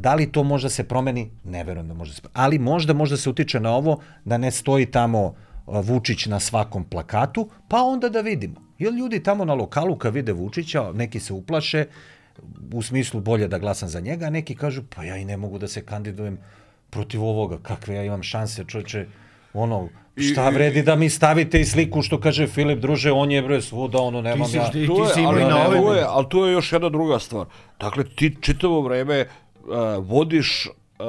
Da 0.00 0.14
li 0.14 0.32
to 0.32 0.42
možda 0.42 0.68
se 0.68 0.84
promeni? 0.84 1.30
Ne 1.44 1.64
verujem 1.64 1.88
da 1.88 1.94
može 1.94 2.14
se 2.14 2.22
promeni. 2.22 2.44
Ali 2.44 2.58
možda, 2.58 2.92
možda 2.92 3.16
se 3.16 3.30
utiče 3.30 3.60
na 3.60 3.74
ovo 3.74 3.98
da 4.24 4.38
ne 4.38 4.50
stoji 4.50 4.86
tamo 4.86 5.34
Vučić 5.70 6.26
na 6.26 6.40
svakom 6.40 6.84
plakatu, 6.84 7.48
pa 7.68 7.82
onda 7.82 8.08
da 8.08 8.20
vidimo. 8.20 8.54
Jer 8.78 8.92
ljudi 8.92 9.22
tamo 9.22 9.44
na 9.44 9.54
lokalu 9.54 9.96
kad 9.96 10.14
vide 10.14 10.32
Vučića, 10.32 10.92
neki 10.92 11.20
se 11.20 11.32
uplaše, 11.32 11.86
u 12.72 12.82
smislu 12.82 13.20
bolje 13.20 13.48
da 13.48 13.58
glasam 13.58 13.88
za 13.88 14.00
njega, 14.00 14.26
a 14.26 14.30
neki 14.30 14.54
kažu, 14.54 14.82
pa 14.96 15.04
ja 15.04 15.16
i 15.16 15.24
ne 15.24 15.36
mogu 15.36 15.58
da 15.58 15.68
se 15.68 15.84
kandidujem 15.86 16.38
protiv 16.90 17.24
ovoga, 17.24 17.58
kakve 17.62 17.94
ja 17.94 18.04
imam 18.04 18.22
šanse, 18.22 18.64
čoče, 18.64 19.06
ono, 19.52 19.88
šta 20.16 20.48
vredi 20.48 20.82
da 20.82 20.96
mi 20.96 21.10
stavite 21.10 21.60
i 21.60 21.64
sliku 21.64 22.02
što 22.02 22.20
kaže 22.20 22.46
Filip, 22.46 22.78
druže, 22.78 23.12
on 23.12 23.30
je 23.30 23.42
bre 23.42 23.60
svuda, 23.62 23.98
ono, 23.98 24.22
nemam 24.22 24.46
ti 24.46 24.50
si, 24.50 24.56
ja. 24.56 24.70
Ti, 24.70 24.86
ti 24.86 25.14
si 25.14 25.20
ali, 25.24 25.44
na 25.44 25.66
ovim. 25.66 25.96
Je, 25.96 26.04
ali 26.08 26.26
tu 26.28 26.44
je 26.44 26.52
još 26.52 26.72
jedna 26.72 26.88
druga 26.88 27.18
stvar. 27.18 27.46
Dakle, 27.80 28.04
ti 28.04 28.36
čitavo 28.40 28.80
vreme 28.80 29.26
uh, 29.26 29.68
vodiš 30.06 30.66
uh, 30.66 31.06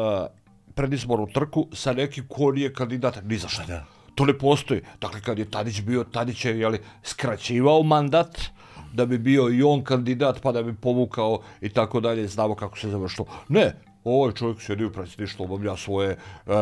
predizbornu 0.76 1.28
trku 1.34 1.68
sa 1.74 1.94
nekim 1.94 2.26
ko 2.28 2.52
nije 2.52 2.74
kandidat 2.74 3.24
ni 3.24 3.38
za 3.38 3.48
šta. 3.48 3.64
Pa 3.68 3.68
da. 3.68 3.86
To 4.16 4.26
ne 4.26 4.38
postoji. 4.38 4.82
Dakle, 5.02 5.22
kad 5.22 5.40
je 5.40 5.52
Tadić 5.52 5.82
bio, 5.82 6.04
Tadić 6.04 6.46
je 6.46 6.60
jeli, 6.60 6.80
skraćivao 7.04 7.84
mandat, 7.84 8.42
da 8.94 9.06
bi 9.06 9.18
bio 9.18 9.50
i 9.50 9.64
on 9.64 9.84
kandidat, 9.84 10.42
pa 10.42 10.52
da 10.52 10.64
bi 10.64 10.74
povukao 10.74 11.42
i 11.62 11.70
tako 11.70 12.00
dalje, 12.00 12.28
znamo 12.28 12.56
kako 12.56 12.78
se 12.78 12.90
završilo. 12.90 13.28
Ne, 13.50 13.74
ovaj 14.04 14.34
čovjek 14.34 14.62
sjedi 14.62 14.86
u 14.86 14.92
predsjedništvu, 14.92 15.44
obavlja 15.44 15.78
svoje 15.78 16.18
uh, 16.46 16.54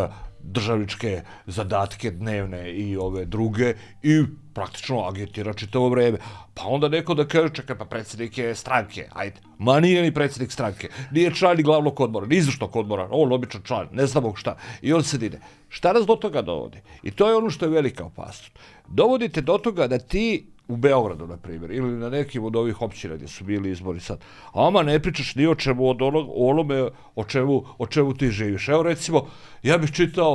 državničke 0.43 1.21
zadatke 1.45 2.11
dnevne 2.11 2.73
i 2.73 2.97
ove 2.97 3.25
druge 3.25 3.73
i 4.03 4.23
praktično 4.59 5.05
agitira 5.07 5.53
čitavo 5.53 5.89
vreme. 5.89 6.17
Pa 6.53 6.67
onda 6.67 6.89
neko 6.89 7.15
da 7.15 7.27
kaže, 7.27 7.53
čekaj, 7.61 7.77
pa 7.77 7.85
predsjednik 7.85 8.37
je 8.37 8.55
stranke, 8.55 9.07
ajde. 9.13 9.41
Ma 9.57 9.79
nije 9.79 10.01
ni 10.01 10.13
predsjednik 10.13 10.51
stranke, 10.51 10.89
nije 11.11 11.35
član 11.35 11.57
ni 11.57 11.63
glavnog 11.63 11.99
odbora, 11.99 12.27
ni 12.27 12.35
izvršnog 12.35 12.75
odbora, 12.75 13.07
on 13.11 13.31
običan 13.33 13.61
član, 13.63 13.87
ne 13.91 14.05
znamo 14.07 14.35
šta. 14.35 14.57
I 14.81 14.93
on 14.93 15.03
se 15.03 15.17
dide. 15.17 15.39
Šta 15.69 15.93
nas 15.93 16.05
do 16.05 16.15
toga 16.15 16.41
dovodi? 16.41 16.81
I 17.03 17.11
to 17.11 17.29
je 17.29 17.35
ono 17.35 17.49
što 17.49 17.65
je 17.65 17.71
velika 17.71 18.05
opasnost. 18.05 18.59
Dovodite 18.87 19.41
do 19.41 19.57
toga 19.57 19.87
da 19.87 19.99
ti 19.99 20.47
u 20.67 20.77
Beogradu, 20.77 21.27
na 21.27 21.37
primjer, 21.37 21.71
ili 21.71 21.97
na 21.97 22.09
nekim 22.09 22.43
od 22.45 22.55
ovih 22.55 22.81
općina 22.81 23.15
gdje 23.15 23.27
su 23.27 23.43
bili 23.43 23.71
izbori 23.71 23.99
sad, 23.99 24.19
a 24.53 24.67
ama 24.67 24.83
ne 24.83 24.99
pričaš 24.99 25.35
ni 25.35 25.47
o 25.47 25.55
čemu 25.55 25.89
od 25.89 26.01
onog, 26.01 26.29
o 26.29 26.49
onome 26.49 26.89
o 27.15 27.23
čemu, 27.23 27.63
o 27.77 27.87
čemu 27.87 28.13
ti 28.13 28.27
živiš. 28.27 28.67
Evo 28.69 28.83
recimo, 28.83 29.27
ja 29.63 29.77
bih 29.77 29.91
čitao 29.91 30.33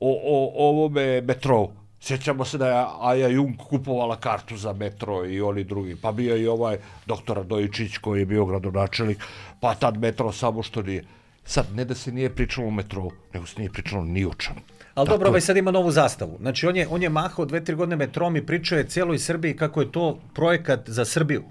o, 0.00 0.10
o, 0.10 0.50
o 0.54 0.68
ovome 0.68 1.20
metrou. 1.20 1.83
Sjećamo 2.04 2.44
se 2.44 2.58
da 2.58 2.68
je 2.68 2.86
Aja 3.00 3.28
Jung 3.28 3.56
kupovala 3.56 4.16
kartu 4.16 4.56
za 4.56 4.72
metro 4.72 5.26
i 5.26 5.40
oni 5.40 5.64
drugi. 5.64 5.96
Pa 6.02 6.12
bio 6.12 6.36
i 6.36 6.46
ovaj 6.46 6.78
doktor 7.06 7.36
Radojičić 7.36 7.98
koji 7.98 8.20
je 8.20 8.26
bio 8.26 8.44
gradonačelnik, 8.44 9.24
pa 9.60 9.74
tad 9.74 9.98
metro 9.98 10.32
samo 10.32 10.62
što 10.62 10.82
nije. 10.82 11.04
Sad, 11.44 11.66
ne 11.74 11.84
da 11.84 11.94
se 11.94 12.12
nije 12.12 12.34
pričalo 12.34 12.66
o 12.66 12.70
metrou, 12.70 13.10
nego 13.34 13.46
se 13.46 13.54
nije 13.58 13.70
pričalo 13.72 14.04
ni 14.04 14.24
o 14.24 14.34
čemu. 14.34 14.60
Ali 14.94 15.08
dobro, 15.08 15.28
ovaj 15.28 15.40
sad 15.40 15.56
ima 15.56 15.70
novu 15.70 15.90
zastavu. 15.90 16.36
Znači, 16.40 16.66
on 16.66 16.76
je, 16.76 16.86
on 16.90 17.02
je 17.02 17.08
mahao 17.08 17.44
dve, 17.44 17.64
tri 17.64 17.74
godine 17.74 17.96
metrom 17.96 18.36
i 18.36 18.46
pričao 18.46 18.78
je 18.78 18.88
cijeloj 18.88 19.18
Srbiji 19.18 19.56
kako 19.56 19.80
je 19.80 19.92
to 19.92 20.18
projekat 20.34 20.90
za 20.90 21.04
Srbiju. 21.04 21.44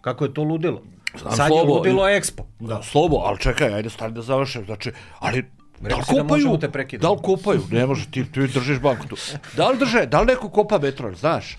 Kako 0.00 0.24
je 0.24 0.34
to 0.34 0.42
ludilo. 0.42 0.82
Znam, 1.20 1.36
sad 1.36 1.48
slobo, 1.48 1.72
je 1.72 1.78
ludilo 1.78 2.02
Expo. 2.02 2.42
Da, 2.60 2.82
slobo, 2.82 3.16
ali 3.16 3.38
čekaj, 3.38 3.74
ajde 3.74 3.90
stani 3.90 4.14
da 4.14 4.22
završim. 4.22 4.64
Znači, 4.64 4.92
ali 5.18 5.44
Da 5.88 5.96
li 5.96 6.00
da 6.00 6.06
kopaju? 6.06 6.24
možemo 6.24 6.56
te. 6.56 6.98
Da 6.98 7.10
li 7.10 7.18
kopaju? 7.22 7.62
Ne 7.70 7.86
može, 7.86 8.06
ti, 8.10 8.24
ti 8.32 8.46
držiš 8.46 8.78
banku 8.80 9.06
tu. 9.06 9.16
Da 9.56 9.68
li 9.68 9.78
drže? 9.78 10.06
Da 10.06 10.20
li 10.20 10.26
neko 10.26 10.48
kopa 10.48 10.78
metro, 10.78 11.14
znaš? 11.14 11.56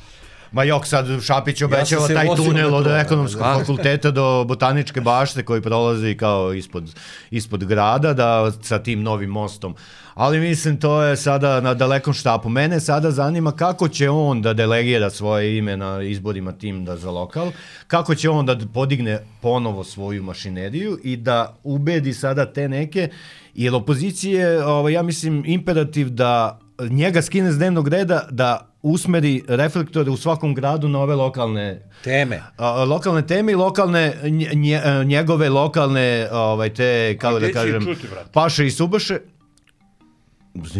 Ma 0.51 0.63
jok, 0.63 0.85
sad 0.87 1.05
Šapić 1.23 1.61
obećava 1.61 2.07
se 2.07 2.13
taj 2.13 2.27
tunel 2.35 2.71
na 2.71 2.77
od 2.77 2.85
da. 2.85 2.97
ekonomskog 2.97 3.43
da. 3.43 3.53
fakulteta 3.59 4.11
do 4.11 4.43
botaničke 4.47 5.01
bašte 5.01 5.43
koji 5.45 5.61
prolazi 5.61 6.17
kao 6.17 6.53
ispod, 6.53 6.95
ispod 7.31 7.65
grada 7.65 8.13
da 8.13 8.51
sa 8.61 8.79
tim 8.79 9.03
novim 9.03 9.29
mostom. 9.29 9.75
Ali 10.13 10.39
mislim 10.39 10.77
to 10.79 11.03
je 11.03 11.17
sada 11.17 11.61
na 11.61 11.73
dalekom 11.73 12.13
štapu. 12.13 12.49
Mene 12.49 12.79
sada 12.79 13.11
zanima 13.11 13.51
kako 13.51 13.87
će 13.87 14.09
on 14.09 14.41
da 14.41 14.53
delegira 14.53 15.09
svoje 15.09 15.57
ime 15.57 15.77
na 15.77 16.01
izborima 16.01 16.51
tim 16.51 16.85
da 16.85 16.97
za 16.97 17.11
lokal, 17.11 17.51
kako 17.87 18.15
će 18.15 18.29
on 18.29 18.45
da 18.45 18.57
podigne 18.73 19.19
ponovo 19.41 19.83
svoju 19.83 20.23
mašineriju 20.23 20.99
i 21.03 21.17
da 21.17 21.55
ubedi 21.63 22.13
sada 22.13 22.45
te 22.45 22.69
neke, 22.69 23.09
jer 23.55 23.75
opozicije, 23.75 24.65
ovaj, 24.65 24.93
ja 24.93 25.03
mislim, 25.03 25.43
imperativ 25.45 26.09
da 26.09 26.59
njega 26.89 27.21
skine 27.21 27.51
s 27.51 27.57
dnevnog 27.57 27.87
reda 27.87 28.27
da 28.31 28.75
usmeri 28.81 29.43
reflektore 29.47 30.11
u 30.11 30.17
svakom 30.17 30.53
gradu 30.53 30.87
na 30.87 30.99
ove 30.99 31.15
lokalne 31.15 31.89
Teme. 32.03 32.41
a, 32.57 32.83
lokalne 32.83 33.27
teme 33.27 33.51
i 33.51 33.55
lokalne 33.55 34.13
nje, 34.23 34.49
nje, 34.53 34.81
njegove 35.05 35.49
lokalne 35.49 36.29
ovaj 36.31 36.73
te 36.73 37.17
kako 37.21 37.39
da 37.39 37.51
kažem 37.51 37.83
čuti, 37.85 38.07
brate? 38.11 38.29
paše 38.33 38.65
i 38.67 38.71
subaše 38.71 39.19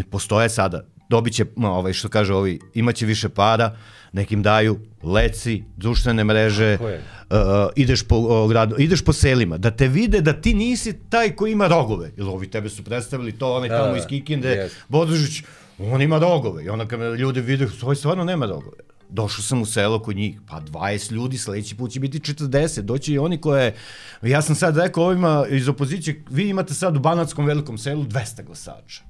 postoje 0.09 0.49
sada 0.49 0.85
dobiće 1.09 1.45
ovaj 1.63 1.93
što 1.93 2.09
kaže 2.09 2.33
ovi 2.33 2.59
imaće 2.73 3.05
više 3.05 3.29
para 3.29 3.77
nekim 4.15 4.43
daju 4.43 4.79
leci 5.03 5.63
društvene 5.77 6.23
mreže 6.23 6.77
uh, 6.81 7.37
ideš 7.75 8.03
po 8.03 8.17
uh, 8.17 8.49
gradu 8.49 8.75
ideš 8.79 9.03
po 9.03 9.13
selima 9.13 9.57
da 9.57 9.71
te 9.71 9.87
vide 9.87 10.21
da 10.21 10.33
ti 10.33 10.53
nisi 10.53 10.93
taj 11.09 11.35
koji 11.35 11.51
ima 11.51 11.67
rogove 11.67 12.11
jer 12.17 12.27
ovi 12.27 12.47
tebe 12.47 12.69
su 12.69 12.83
predstavili 12.83 13.31
to 13.31 13.55
onaj 13.55 13.69
Da, 13.69 13.77
tamo 13.77 13.91
da, 13.91 13.97
iz 13.97 14.05
Kikinde 14.05 14.49
jest. 14.49 14.75
Bodružić 14.87 15.43
on 15.79 16.01
ima 16.01 16.19
rogove 16.19 16.63
i 16.63 16.69
onda 16.69 16.87
kad 16.87 16.99
me 16.99 17.05
ljudi 17.05 17.41
vide 17.41 17.67
ovaj 17.81 17.95
stvarno 17.95 18.23
nema 18.23 18.45
rogove 18.45 18.77
Došao 19.09 19.43
sam 19.43 19.61
u 19.61 19.65
selo 19.65 19.99
kod 19.99 20.15
njih, 20.15 20.39
pa 20.49 20.61
20 20.61 21.11
ljudi, 21.11 21.37
sledeći 21.37 21.75
put 21.77 21.91
će 21.91 21.99
biti 21.99 22.19
40, 22.19 22.81
doći 22.81 23.13
i 23.13 23.19
oni 23.19 23.41
koje, 23.41 23.75
ja 24.21 24.41
sam 24.41 24.55
sad 24.55 24.77
rekao 24.77 25.03
ovima 25.05 25.45
iz 25.49 25.69
opozicije, 25.69 26.23
vi 26.29 26.49
imate 26.49 26.73
sad 26.73 26.95
u 26.95 26.99
Banatskom 26.99 27.45
velikom 27.45 27.77
selu 27.77 28.03
200 28.03 28.43
glasača. 28.45 29.03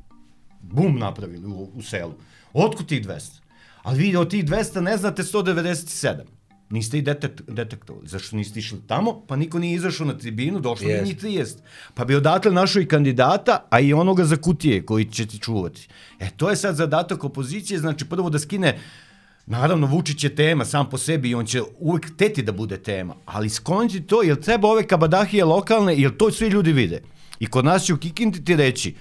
Bum 0.61 0.99
napravili 0.99 1.47
u, 1.47 1.71
u 1.73 1.81
selu. 1.81 2.13
Otkud 2.53 2.87
tih 2.87 3.07
200? 3.07 3.44
Ali 3.85 3.99
vi 3.99 4.15
od 4.15 4.29
tih 4.29 4.45
200 4.45 4.81
ne 4.81 4.97
znate 4.97 5.23
197. 5.23 6.15
Niste 6.69 6.97
i 6.97 7.01
detek, 7.01 7.41
detektovali. 7.47 8.07
Zašto 8.07 8.35
niste 8.35 8.59
išli 8.59 8.79
tamo? 8.87 9.21
Pa 9.27 9.35
niko 9.35 9.59
nije 9.59 9.75
izašao 9.75 10.07
na 10.07 10.17
tribinu, 10.17 10.59
došlo 10.59 10.87
yes. 10.87 11.05
njih 11.05 11.17
30. 11.17 11.55
Pa 11.93 12.05
bi 12.05 12.15
odatle 12.15 12.51
našao 12.51 12.81
i 12.81 12.87
kandidata, 12.87 13.67
a 13.69 13.79
i 13.79 13.93
onoga 13.93 14.25
za 14.25 14.37
kutije 14.37 14.85
koji 14.85 15.05
će 15.05 15.25
ti 15.25 15.39
čuvati. 15.39 15.87
E, 16.19 16.29
to 16.37 16.49
je 16.49 16.55
sad 16.55 16.75
zadatak 16.75 17.23
opozicije, 17.23 17.79
znači 17.79 18.05
prvo 18.05 18.29
da 18.29 18.39
skine 18.39 18.79
Naravno, 19.47 19.87
Vučić 19.87 20.23
je 20.23 20.35
tema 20.35 20.65
sam 20.65 20.89
po 20.89 20.97
sebi 20.97 21.29
i 21.29 21.35
on 21.35 21.45
će 21.45 21.61
uvek 21.79 22.17
teti 22.17 22.43
da 22.43 22.51
bude 22.51 22.77
tema, 22.77 23.15
ali 23.25 23.49
skloniti 23.49 24.01
to, 24.01 24.23
jer 24.23 24.39
treba 24.41 24.67
ove 24.67 24.87
kabadahije 24.87 25.45
lokalne, 25.45 25.93
jer 25.97 26.17
to 26.17 26.31
svi 26.31 26.47
ljudi 26.47 26.73
vide. 26.73 27.01
I 27.39 27.47
kod 27.47 27.65
nas 27.65 27.83
će 27.83 27.93
u 27.93 27.97
Kikindi 27.97 28.45
ti 28.45 28.55
reći, 28.55 28.95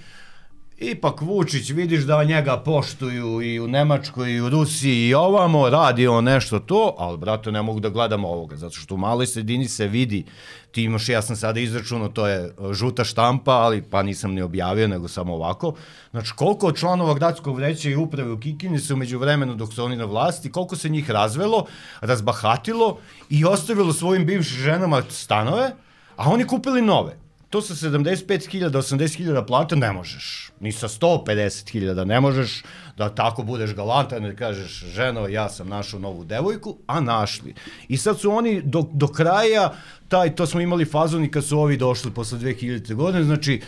ipak 0.77 1.21
Vučić, 1.21 1.69
vidiš 1.69 2.03
da 2.03 2.23
njega 2.23 2.57
poštuju 2.57 3.41
i 3.41 3.59
u 3.59 3.67
Nemačkoj 3.67 4.31
i 4.31 4.41
u 4.41 4.49
Rusiji 4.49 5.07
i 5.07 5.13
ovamo, 5.13 5.69
radi 5.69 6.07
on 6.07 6.23
nešto 6.23 6.59
to, 6.59 6.95
ali 6.97 7.17
brate 7.17 7.51
ne 7.51 7.61
mogu 7.61 7.79
da 7.79 7.89
gledam 7.89 8.25
ovoga, 8.25 8.55
zato 8.55 8.75
što 8.75 8.95
u 8.95 8.97
maloj 8.97 9.27
sredini 9.27 9.67
se 9.67 9.87
vidi, 9.87 10.25
ti 10.71 10.83
imaš, 10.83 11.09
ja 11.09 11.21
sam 11.21 11.35
sada 11.35 11.59
izračunao, 11.59 12.07
to 12.07 12.27
je 12.27 12.45
e, 12.45 12.73
žuta 12.73 13.03
štampa, 13.03 13.51
ali 13.51 13.81
pa 13.81 14.03
nisam 14.03 14.33
ni 14.33 14.41
objavio, 14.41 14.87
nego 14.87 15.07
samo 15.07 15.33
ovako. 15.33 15.73
Znači, 16.11 16.33
koliko 16.35 16.71
članova 16.71 17.13
gradskog 17.13 17.55
vreća 17.55 17.89
i 17.89 17.95
uprave 17.95 18.31
u 18.31 18.39
Kikini 18.39 18.79
se 18.79 18.93
umeđu 18.93 19.19
vremenu 19.19 19.55
dok 19.55 19.73
su 19.73 19.83
oni 19.83 19.95
na 19.95 20.05
vlasti, 20.05 20.51
koliko 20.51 20.75
se 20.75 20.89
njih 20.89 21.09
razvelo, 21.09 21.65
razbahatilo 22.01 22.97
i 23.29 23.45
ostavilo 23.45 23.93
svojim 23.93 24.25
bivšim 24.25 24.57
ženama 24.57 25.01
stanove, 25.09 25.71
a 26.15 26.29
oni 26.29 26.47
kupili 26.47 26.81
nove 26.81 27.24
to 27.49 27.61
sa 27.61 27.73
75.000, 27.73 28.69
80.000 28.69 29.47
plata 29.47 29.75
ne 29.75 29.91
možeš. 29.91 30.51
Ni 30.59 30.71
sa 30.71 30.87
150.000 30.87 32.05
ne 32.05 32.21
možeš 32.21 32.63
da 32.97 33.09
tako 33.09 33.43
budeš 33.43 33.73
galantan 33.75 34.25
i 34.25 34.35
kažeš 34.35 34.83
ženo, 34.95 35.27
ja 35.27 35.49
sam 35.49 35.69
našao 35.69 35.99
novu 35.99 36.23
devojku, 36.23 36.77
a 36.87 36.99
našli. 36.99 37.53
I 37.87 37.97
sad 37.97 38.19
su 38.19 38.31
oni 38.31 38.61
do, 38.61 38.89
do 38.93 39.07
kraja, 39.07 39.73
taj, 40.07 40.35
to 40.35 40.47
smo 40.47 40.61
imali 40.61 40.85
fazon 40.85 41.23
i 41.23 41.31
kad 41.31 41.45
su 41.45 41.59
ovi 41.59 41.77
došli 41.77 42.11
posle 42.11 42.39
2000. 42.39 42.93
godine, 42.93 43.23
znači 43.23 43.61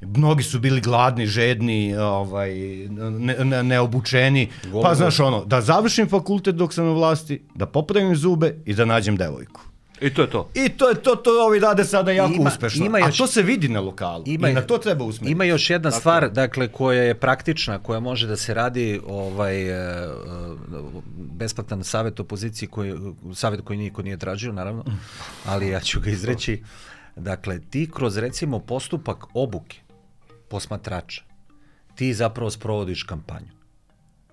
mnogi 0.00 0.42
su 0.42 0.58
bili 0.58 0.80
gladni, 0.80 1.26
žedni, 1.26 1.96
ovaj, 1.96 2.54
ne, 3.18 3.44
ne, 3.44 3.62
neobučeni. 3.62 4.48
Pa 4.82 4.94
znaš 4.94 5.20
ono, 5.20 5.44
da 5.44 5.60
završim 5.60 6.08
fakultet 6.08 6.54
dok 6.54 6.74
sam 6.74 6.86
na 6.86 6.92
vlasti, 6.92 7.42
da 7.54 7.66
popravim 7.66 8.16
zube 8.16 8.54
i 8.64 8.74
da 8.74 8.84
nađem 8.84 9.16
devojku. 9.16 9.73
I 10.00 10.14
to 10.14 10.22
je 10.22 10.30
to. 10.30 10.50
I 10.54 10.68
to 10.68 10.88
je 10.88 10.94
to, 10.94 11.16
to 11.16 11.46
ovi 11.46 11.58
rade 11.58 11.84
sada 11.84 12.12
jako 12.12 12.32
Ima- 12.32 12.48
uspešno. 12.48 12.86
ima 12.86 12.98
A 12.98 13.06
još- 13.06 13.18
to 13.18 13.26
se 13.26 13.42
vidi 13.42 13.68
na 13.68 13.80
lokalu. 13.80 14.24
Ima- 14.26 14.48
I 14.48 14.54
na 14.54 14.60
to 14.60 14.78
treba 14.78 15.04
usmeriti. 15.04 15.32
Ima 15.32 15.44
još 15.44 15.70
jedna 15.70 15.90
stvar, 15.90 16.30
dakle, 16.30 16.68
koja 16.68 17.02
je 17.02 17.14
praktična, 17.14 17.78
koja 17.78 18.00
može 18.00 18.26
da 18.26 18.36
se 18.36 18.54
radi, 18.54 19.00
ovaj, 19.06 19.62
e, 19.62 19.72
e, 19.72 20.10
besplatan 21.16 21.84
savjet 21.84 22.20
opoziciji, 22.20 22.68
koji, 22.68 22.94
savjet 23.34 23.60
koji 23.60 23.78
niko 23.78 24.02
nije 24.02 24.16
tražio, 24.16 24.52
naravno, 24.52 24.84
ali 25.46 25.68
ja 25.68 25.80
ću 25.80 26.00
ga 26.00 26.10
izreći. 26.10 26.62
Dakle, 27.16 27.60
ti 27.60 27.90
kroz, 27.94 28.16
recimo, 28.16 28.58
postupak 28.58 29.24
obuke 29.34 29.78
posmatrača, 30.48 31.22
ti 31.94 32.14
zapravo 32.14 32.50
sprovodiš 32.50 33.02
kampanju. 33.02 33.50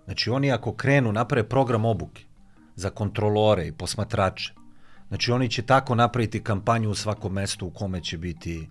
Znači, 0.06 0.30
oni 0.30 0.52
ako 0.52 0.74
krenu, 0.74 1.12
naprave 1.12 1.50
program 1.50 1.86
obuke 1.86 2.24
za 2.76 2.90
kontrolore 2.90 3.68
i 3.68 3.72
posmatrače, 3.72 4.54
znači 5.12 5.32
oni 5.32 5.50
će 5.50 5.62
tako 5.62 5.96
napraviti 5.96 6.44
kampanju 6.44 6.90
u 6.90 6.96
svakom 6.96 7.34
mestu 7.34 7.68
u 7.68 7.70
kome 7.70 8.02
će 8.02 8.18
biti 8.18 8.70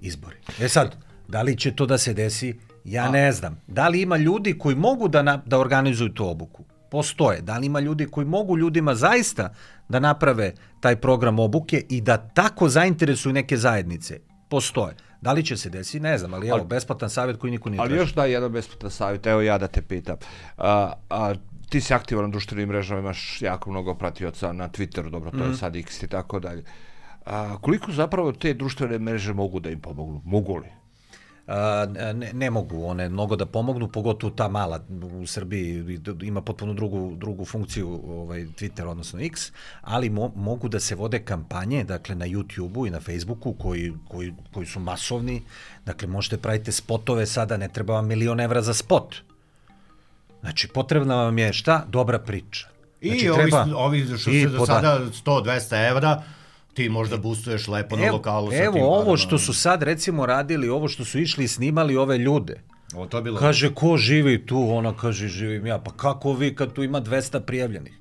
izbori. 0.00 0.36
E 0.60 0.68
sad, 0.68 0.96
da 1.28 1.42
li 1.42 1.56
će 1.56 1.76
to 1.76 1.86
da 1.86 1.98
se 1.98 2.14
desi, 2.14 2.58
ja 2.84 3.10
ne 3.10 3.32
znam. 3.32 3.60
Da 3.66 3.88
li 3.88 4.02
ima 4.02 4.16
ljudi 4.16 4.58
koji 4.58 4.76
mogu 4.76 5.08
da, 5.08 5.22
na, 5.22 5.42
da 5.46 5.58
organizuju 5.58 6.08
tu 6.12 6.28
obuku? 6.28 6.64
Postoje. 6.90 7.40
Da 7.40 7.58
li 7.58 7.66
ima 7.66 7.80
ljudi 7.80 8.06
koji 8.06 8.26
mogu 8.26 8.58
ljudima 8.58 8.94
zaista 8.94 9.54
da 9.88 10.00
naprave 10.00 10.52
taj 10.80 10.96
program 10.96 11.38
obuke 11.38 11.84
i 11.88 12.00
da 12.00 12.16
tako 12.16 12.68
zainteresuju 12.68 13.32
neke 13.32 13.56
zajednice? 13.56 14.20
Postoje. 14.48 14.94
Da 15.20 15.32
li 15.32 15.44
će 15.44 15.56
se 15.56 15.70
desiti? 15.70 16.00
Ne 16.00 16.18
znam, 16.18 16.34
ali 16.34 16.48
evo, 16.48 16.56
Ali- 16.58 16.66
besplatan 16.66 17.10
savjet 17.10 17.36
koji 17.36 17.50
niko 17.50 17.70
nije 17.70 17.80
Ali 17.80 17.88
tražio. 17.88 18.02
još 18.02 18.14
da 18.14 18.24
jedan 18.24 18.52
besplatan 18.52 18.90
savjet, 18.90 19.26
evo 19.26 19.40
ja 19.42 19.58
da 19.58 19.66
te 19.66 19.82
pitam. 19.82 20.16
A, 20.58 20.92
a, 21.10 21.34
ti 21.74 21.80
si 21.80 21.94
aktivan 21.94 22.24
na 22.24 22.30
društvenim 22.30 22.68
mrežama, 22.68 23.00
imaš 23.00 23.42
jako 23.42 23.70
mnogo 23.70 23.94
pratioca 23.94 24.52
na 24.52 24.68
Twitteru, 24.68 25.10
dobro, 25.10 25.30
to 25.30 25.44
je 25.44 25.54
sad 25.54 25.76
X 25.76 26.02
i 26.02 26.08
tako 26.08 26.40
dalje. 26.40 26.62
A, 27.26 27.56
koliko 27.60 27.92
zapravo 27.92 28.32
te 28.32 28.54
društvene 28.54 28.98
mreže 28.98 29.34
mogu 29.34 29.60
da 29.60 29.70
im 29.70 29.80
pomognu? 29.80 30.22
Mogu 30.24 30.56
li? 30.56 30.70
a, 31.46 31.86
ne, 32.14 32.30
ne 32.32 32.50
mogu 32.50 32.84
one 32.84 33.08
mnogo 33.08 33.36
da 33.36 33.46
pomognu, 33.46 33.88
pogotovo 33.88 34.30
ta 34.30 34.48
mala 34.48 34.80
u 35.20 35.26
Srbiji 35.26 35.98
ima 36.22 36.40
potpuno 36.40 36.74
drugu, 36.74 37.16
drugu 37.16 37.44
funkciju 37.44 38.00
ovaj, 38.06 38.46
Twitter, 38.46 38.86
odnosno 38.86 39.20
X, 39.20 39.50
ali 39.80 40.10
mo, 40.10 40.32
mogu 40.36 40.68
da 40.68 40.80
se 40.80 40.94
vode 40.94 41.24
kampanje, 41.24 41.84
dakle 41.84 42.14
na 42.14 42.26
YouTubeu 42.26 42.86
i 42.86 42.90
na 42.90 43.00
Facebooku 43.00 43.52
koji, 43.52 43.92
koji, 44.08 44.34
koji 44.52 44.66
su 44.66 44.80
masovni, 44.80 45.42
dakle 45.86 46.08
možete 46.08 46.38
pravite 46.38 46.72
spotove 46.72 47.26
sada, 47.26 47.56
ne 47.56 47.68
treba 47.68 47.94
vam 47.94 48.06
milion 48.06 48.40
evra 48.40 48.62
za 48.62 48.74
spot. 48.74 49.33
Znači 50.44 50.68
potrebna 50.68 51.16
vam 51.16 51.38
je 51.38 51.52
šta? 51.52 51.84
Dobra 51.88 52.18
priča. 52.18 52.68
I 53.00 53.08
znači, 53.08 53.28
ovi, 53.28 53.40
treba, 53.40 53.66
ovi 53.76 54.18
što 54.18 54.30
i 54.30 54.42
se 54.42 54.48
do 54.48 54.66
sada 54.66 55.00
100-200 55.24 55.90
evra, 55.90 56.22
ti 56.74 56.88
možda 56.88 57.16
boostuješ 57.16 57.68
lepo 57.68 57.96
na 57.96 58.06
Evo, 58.06 58.16
lokalu 58.16 58.50
sa 58.50 58.56
evo 58.56 58.72
tim 58.72 58.82
ovo 58.82 59.00
parama. 59.00 59.16
što 59.16 59.38
su 59.38 59.54
sad 59.54 59.82
recimo 59.82 60.26
radili, 60.26 60.68
ovo 60.68 60.88
što 60.88 61.04
su 61.04 61.18
išli 61.18 61.44
i 61.44 61.48
snimali 61.48 61.96
ove 61.96 62.18
ljude. 62.18 62.60
Ovo 62.94 63.06
to 63.06 63.16
je 63.16 63.22
bilo... 63.22 63.38
Kaže, 63.38 63.74
ko 63.74 63.96
živi 63.96 64.46
tu? 64.46 64.68
Ona 64.70 64.96
kaže, 64.96 65.28
živim 65.28 65.66
ja. 65.66 65.78
Pa 65.78 65.90
kako 65.90 66.32
vi 66.32 66.54
kad 66.54 66.72
tu 66.72 66.82
ima 66.82 67.00
200 67.00 67.40
prijavljenih? 67.40 67.92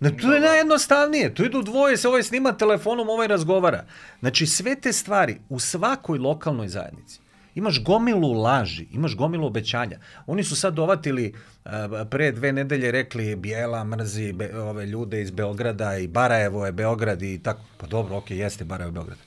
Ne, 0.00 0.16
tu 0.16 0.26
je 0.26 0.40
najjednostavnije. 0.40 1.34
Tu 1.34 1.44
idu 1.44 1.62
dvoje, 1.62 1.96
se 1.96 2.08
ovaj 2.08 2.22
snima 2.22 2.52
telefonom, 2.52 3.08
ovaj 3.08 3.28
razgovara. 3.28 3.84
Znači, 4.20 4.46
sve 4.46 4.80
te 4.80 4.92
stvari 4.92 5.40
u 5.48 5.58
svakoj 5.58 6.18
lokalnoj 6.18 6.68
zajednici. 6.68 7.20
Imaš 7.58 7.82
gomilu 7.82 8.32
laži, 8.32 8.86
imaš 8.92 9.16
gomilu 9.16 9.46
obećanja. 9.46 9.98
Oni 10.26 10.44
su 10.44 10.56
sad 10.56 10.74
dovatili, 10.74 11.32
a, 11.64 12.04
pre 12.10 12.32
dve 12.32 12.52
nedelje 12.52 12.90
rekli 12.90 13.36
Bijela 13.36 13.84
mrzi 13.84 14.32
be, 14.32 14.60
ove 14.60 14.86
ljude 14.86 15.22
iz 15.22 15.30
Beograda 15.30 15.96
i 15.96 16.06
Barajevo 16.06 16.66
je 16.66 16.72
Beograd 16.72 17.22
i 17.22 17.38
tako. 17.42 17.60
Pa 17.76 17.86
dobro, 17.86 18.16
okej, 18.16 18.38
jeste 18.38 18.64
Barajevo 18.64 18.92
Beograd. 18.92 19.18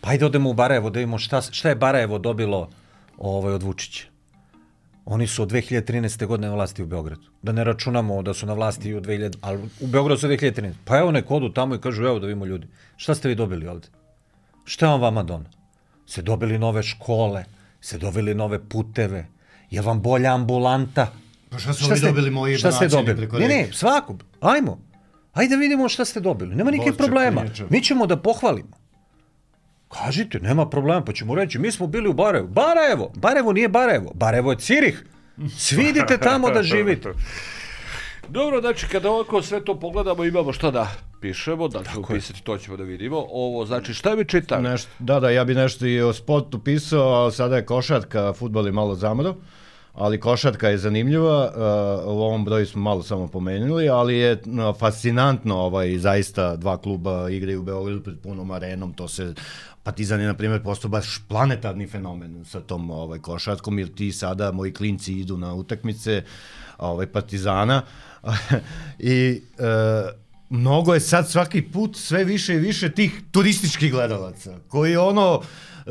Pa 0.00 0.10
ajde 0.10 0.26
odemo 0.26 0.50
u 0.50 0.54
Barajevo 0.54 0.90
da 0.90 0.98
vidimo 0.98 1.18
šta, 1.18 1.40
šta 1.40 1.68
je 1.68 1.74
Barajevo 1.74 2.18
dobilo 2.18 2.68
ovaj, 3.18 3.54
od 3.54 3.62
Vučića. 3.62 4.06
Oni 5.04 5.26
su 5.26 5.42
od 5.42 5.50
2013. 5.52 6.26
godine 6.26 6.48
na 6.48 6.54
vlasti 6.54 6.82
u 6.82 6.86
Beogradu. 6.86 7.30
Da 7.42 7.52
ne 7.52 7.64
računamo 7.64 8.22
da 8.22 8.34
su 8.34 8.46
na 8.46 8.52
vlasti 8.52 8.94
u 8.94 9.00
2000, 9.00 9.38
ali 9.40 9.62
u 9.80 9.86
Beogradu 9.86 10.20
su 10.20 10.28
2013. 10.28 10.72
Pa 10.84 10.98
evo 10.98 11.12
nek 11.12 11.30
odu 11.30 11.52
tamo 11.52 11.74
i 11.74 11.80
kažu 11.80 12.04
evo 12.04 12.18
da 12.18 12.26
vidimo 12.26 12.46
ljudi. 12.46 12.66
Šta 12.96 13.14
ste 13.14 13.28
vi 13.28 13.34
dobili 13.34 13.68
ovde? 13.68 13.88
Šta 14.64 14.86
je 14.86 14.92
on 14.92 15.00
vama 15.00 15.22
donao? 15.22 15.52
Se 16.06 16.22
dobili 16.22 16.58
nove 16.58 16.82
škole, 16.82 17.44
se 17.80 17.98
dobili 17.98 18.34
nove 18.34 18.68
puteve, 18.68 19.26
je 19.70 19.82
vam 19.82 20.02
bolja 20.02 20.34
ambulanta? 20.34 21.12
Pa 21.50 21.58
šta 21.58 21.72
su 21.72 21.90
ovi 21.90 22.00
dobili 22.00 22.30
moji 22.30 22.58
Šta 22.58 22.72
ste 22.72 22.88
dobili? 22.88 23.16
preko 23.16 23.38
Ne, 23.38 23.48
ne, 23.48 23.68
svako. 23.72 24.16
Ajmo. 24.40 24.78
Ajde 25.32 25.54
da 25.54 25.60
vidimo 25.60 25.88
šta 25.88 26.04
ste 26.04 26.20
dobili. 26.20 26.54
Nema 26.54 26.70
nikakvih 26.70 26.94
problema. 26.98 27.40
Krnjača. 27.40 27.64
Mi 27.70 27.82
ćemo 27.82 28.06
da 28.06 28.16
pohvalimo. 28.16 28.78
Kažite, 29.88 30.40
nema 30.40 30.68
problema, 30.68 31.04
pa 31.04 31.12
ćemo 31.12 31.34
reći, 31.34 31.58
mi 31.58 31.72
smo 31.72 31.86
bili 31.86 32.08
u 32.08 32.12
Barajevu. 32.12 32.48
Barajevo! 32.48 33.12
Barajevo 33.16 33.52
nije 33.52 33.68
Barajevo, 33.68 34.12
Barajevo 34.14 34.50
je 34.50 34.58
Cirih. 34.58 35.04
Svi 35.58 35.82
idite 35.82 36.18
tamo 36.18 36.50
da 36.50 36.62
živite. 36.62 37.08
Dobro, 38.28 38.60
znači 38.60 38.86
kada 38.88 39.10
ovako 39.10 39.42
sve 39.42 39.64
to 39.64 39.80
pogledamo 39.80 40.24
imamo 40.24 40.52
šta 40.52 40.70
da 40.70 40.90
pišemo, 41.20 41.68
da 41.68 41.84
ćemo 41.84 42.06
pisati, 42.06 42.42
to 42.42 42.58
ćemo 42.58 42.76
da 42.76 42.82
vidimo. 42.82 43.26
Ovo, 43.30 43.66
znači 43.66 43.94
šta 43.94 44.16
mi 44.16 44.24
čitam? 44.24 44.62
Nešto, 44.62 44.90
da, 44.98 45.20
da, 45.20 45.30
ja 45.30 45.44
bi 45.44 45.54
nešto 45.54 45.86
i 45.86 46.00
o 46.00 46.12
spotu 46.12 46.58
pisao, 46.58 47.08
ali 47.08 47.32
sada 47.32 47.56
je 47.56 47.66
košarka, 47.66 48.32
futbol 48.32 48.66
je 48.66 48.72
malo 48.72 48.94
zamro, 48.94 49.34
ali 49.94 50.20
košarka 50.20 50.68
je 50.68 50.78
zanimljiva, 50.78 51.44
uh, 51.44 52.14
u 52.14 52.20
ovom 52.20 52.44
broju 52.44 52.66
smo 52.66 52.82
malo 52.82 53.02
samo 53.02 53.28
pomenuli, 53.28 53.88
ali 53.88 54.16
je 54.16 54.32
uh, 54.32 54.78
fascinantno, 54.78 55.56
ovaj, 55.56 55.98
zaista 55.98 56.56
dva 56.56 56.76
kluba 56.76 57.30
igraju 57.30 57.60
u 57.60 57.64
Beogradu 57.64 58.02
pred 58.02 58.18
punom 58.18 58.50
arenom, 58.50 58.92
to 58.92 59.08
se 59.08 59.34
Partizan 59.82 60.20
je, 60.20 60.26
na 60.26 60.34
primjer, 60.34 60.62
postao 60.62 60.90
baš 60.90 61.22
planetarni 61.28 61.86
fenomen 61.86 62.44
sa 62.44 62.60
tom 62.60 62.90
ovaj, 62.90 63.18
košarkom, 63.18 63.78
jer 63.78 63.88
ti 63.94 64.12
sada, 64.12 64.52
moji 64.52 64.72
klinci 64.72 65.12
idu 65.12 65.36
na 65.36 65.54
utakmice 65.54 66.22
ovaj, 66.78 67.06
Partizana 67.06 67.82
i 68.98 69.42
e, 69.58 70.27
mnogo 70.50 70.94
je 70.94 71.00
sad 71.00 71.30
svaki 71.30 71.62
put 71.62 71.96
sve 71.96 72.24
više 72.24 72.54
i 72.54 72.58
više 72.58 72.90
tih 72.90 73.20
turističkih 73.30 73.92
gledalaca, 73.92 74.58
koji 74.68 74.96
ono, 74.96 75.42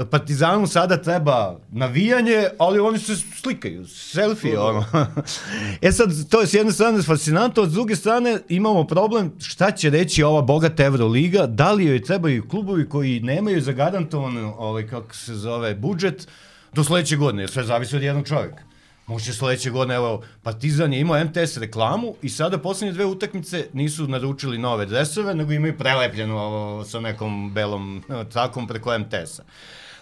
Partizanu 0.05 0.68
sada 0.68 1.01
treba 1.01 1.60
navijanje, 1.72 2.47
ali 2.58 2.80
oni 2.80 2.99
se 2.99 3.16
slikaju, 3.16 3.88
selfie, 3.88 4.60
ono. 4.60 4.86
e 5.82 5.91
sad, 5.91 6.30
to 6.30 6.41
je 6.41 6.47
s 6.47 6.53
jedne 6.53 6.72
strane 6.72 7.01
fascinantno, 7.01 7.66
s 7.66 7.74
druge 7.74 7.95
strane 7.95 8.39
imamo 8.49 8.88
problem 8.88 9.32
šta 9.39 9.72
će 9.72 9.89
reći 9.89 10.24
ova 10.24 10.41
bogata 10.41 10.84
Euroliga, 10.84 11.45
da 11.45 11.72
li 11.72 11.86
joj 11.86 12.03
trebaju 12.03 12.47
klubovi 12.47 12.89
koji 12.89 13.20
nemaju 13.20 13.62
zagarantovan, 13.62 14.38
ovaj, 14.38 14.88
kako 14.88 15.16
se 15.16 15.36
zove, 15.36 15.76
budžet 15.76 16.28
do 16.74 16.84
sledeće 16.84 17.16
godine, 17.16 17.43
jer 17.43 17.49
sve 17.49 17.64
zavisi 17.64 17.95
od 17.95 18.03
jednog 18.03 18.28
čovjeka. 18.28 18.66
Može 19.08 19.34
sledeće 19.34 19.70
godine, 19.70 19.95
evo, 19.95 20.24
Partizan 20.43 20.93
je 20.93 20.99
imao 20.99 21.24
MTS 21.24 21.58
reklamu 21.58 22.16
i 22.22 22.30
sada 22.30 22.58
poslednje 22.58 22.93
dve 22.93 23.05
utakmice 23.05 23.68
nisu 23.74 24.08
naručili 24.08 24.58
nove 24.58 24.86
dresove, 24.86 25.36
nego 25.36 25.51
imaju 25.51 25.78
prelepljeno 25.78 26.38
ovo, 26.38 26.84
sa 26.84 26.99
nekom 26.99 27.53
belom 27.53 28.03
trakom 28.32 28.68
preko 28.68 28.99
MTS-a. 28.99 29.43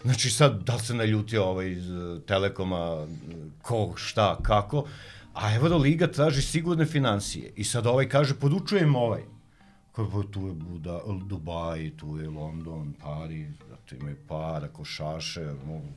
Znači 0.03 0.29
sad, 0.29 0.63
da 0.63 0.75
li 0.75 0.81
se 0.81 0.93
naljutio 0.93 1.45
ovaj 1.45 1.71
iz 1.71 1.89
eh, 1.89 2.19
Telekoma, 2.27 3.05
eh, 3.05 3.33
ko, 3.61 3.93
šta, 3.95 4.37
kako, 4.41 4.85
a 5.33 5.55
Euroliga 5.55 6.07
traži 6.07 6.41
sigurne 6.41 6.85
financije 6.85 7.53
i 7.55 7.63
sad 7.63 7.87
ovaj 7.87 8.09
kaže, 8.09 8.33
podučujem 8.33 8.95
ovaj. 8.95 9.21
Kao, 9.91 10.09
pa 10.11 10.31
tu 10.31 10.47
je 10.47 10.53
Buda, 10.53 10.99
Dubaj, 11.25 11.91
tu 11.97 12.17
je 12.17 12.29
London, 12.29 12.93
Pariz, 13.03 13.53
zato 13.69 13.95
imaju 13.95 14.17
para, 14.27 14.67
košaše, 14.67 15.45
mogu, 15.65 15.87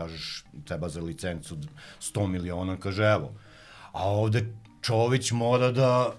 kažeš, 0.00 0.44
treba 0.64 0.88
za 0.88 1.00
licencu 1.00 1.58
100 2.00 2.26
miliona, 2.26 2.76
kaže, 2.80 3.04
evo. 3.04 3.32
A 3.92 4.08
ovde 4.08 4.44
Čović 4.82 5.32
mora 5.32 5.72
da 5.72 6.12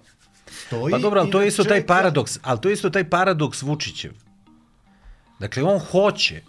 stoji 0.65 0.91
Pa 0.91 0.97
dobro, 0.97 1.21
ali 1.21 1.31
to 1.31 1.41
je 1.41 1.47
isto 1.47 1.63
taj 1.63 1.81
čeka. 1.81 1.93
paradoks, 1.93 2.39
ali 2.43 2.61
to 2.61 2.69
je 2.69 2.73
isto 2.73 2.89
taj 2.89 3.09
paradoks 3.09 3.61
Vučićev. 3.61 4.13
Dakle, 5.39 5.63
on 5.63 5.79
hoće 5.79 6.41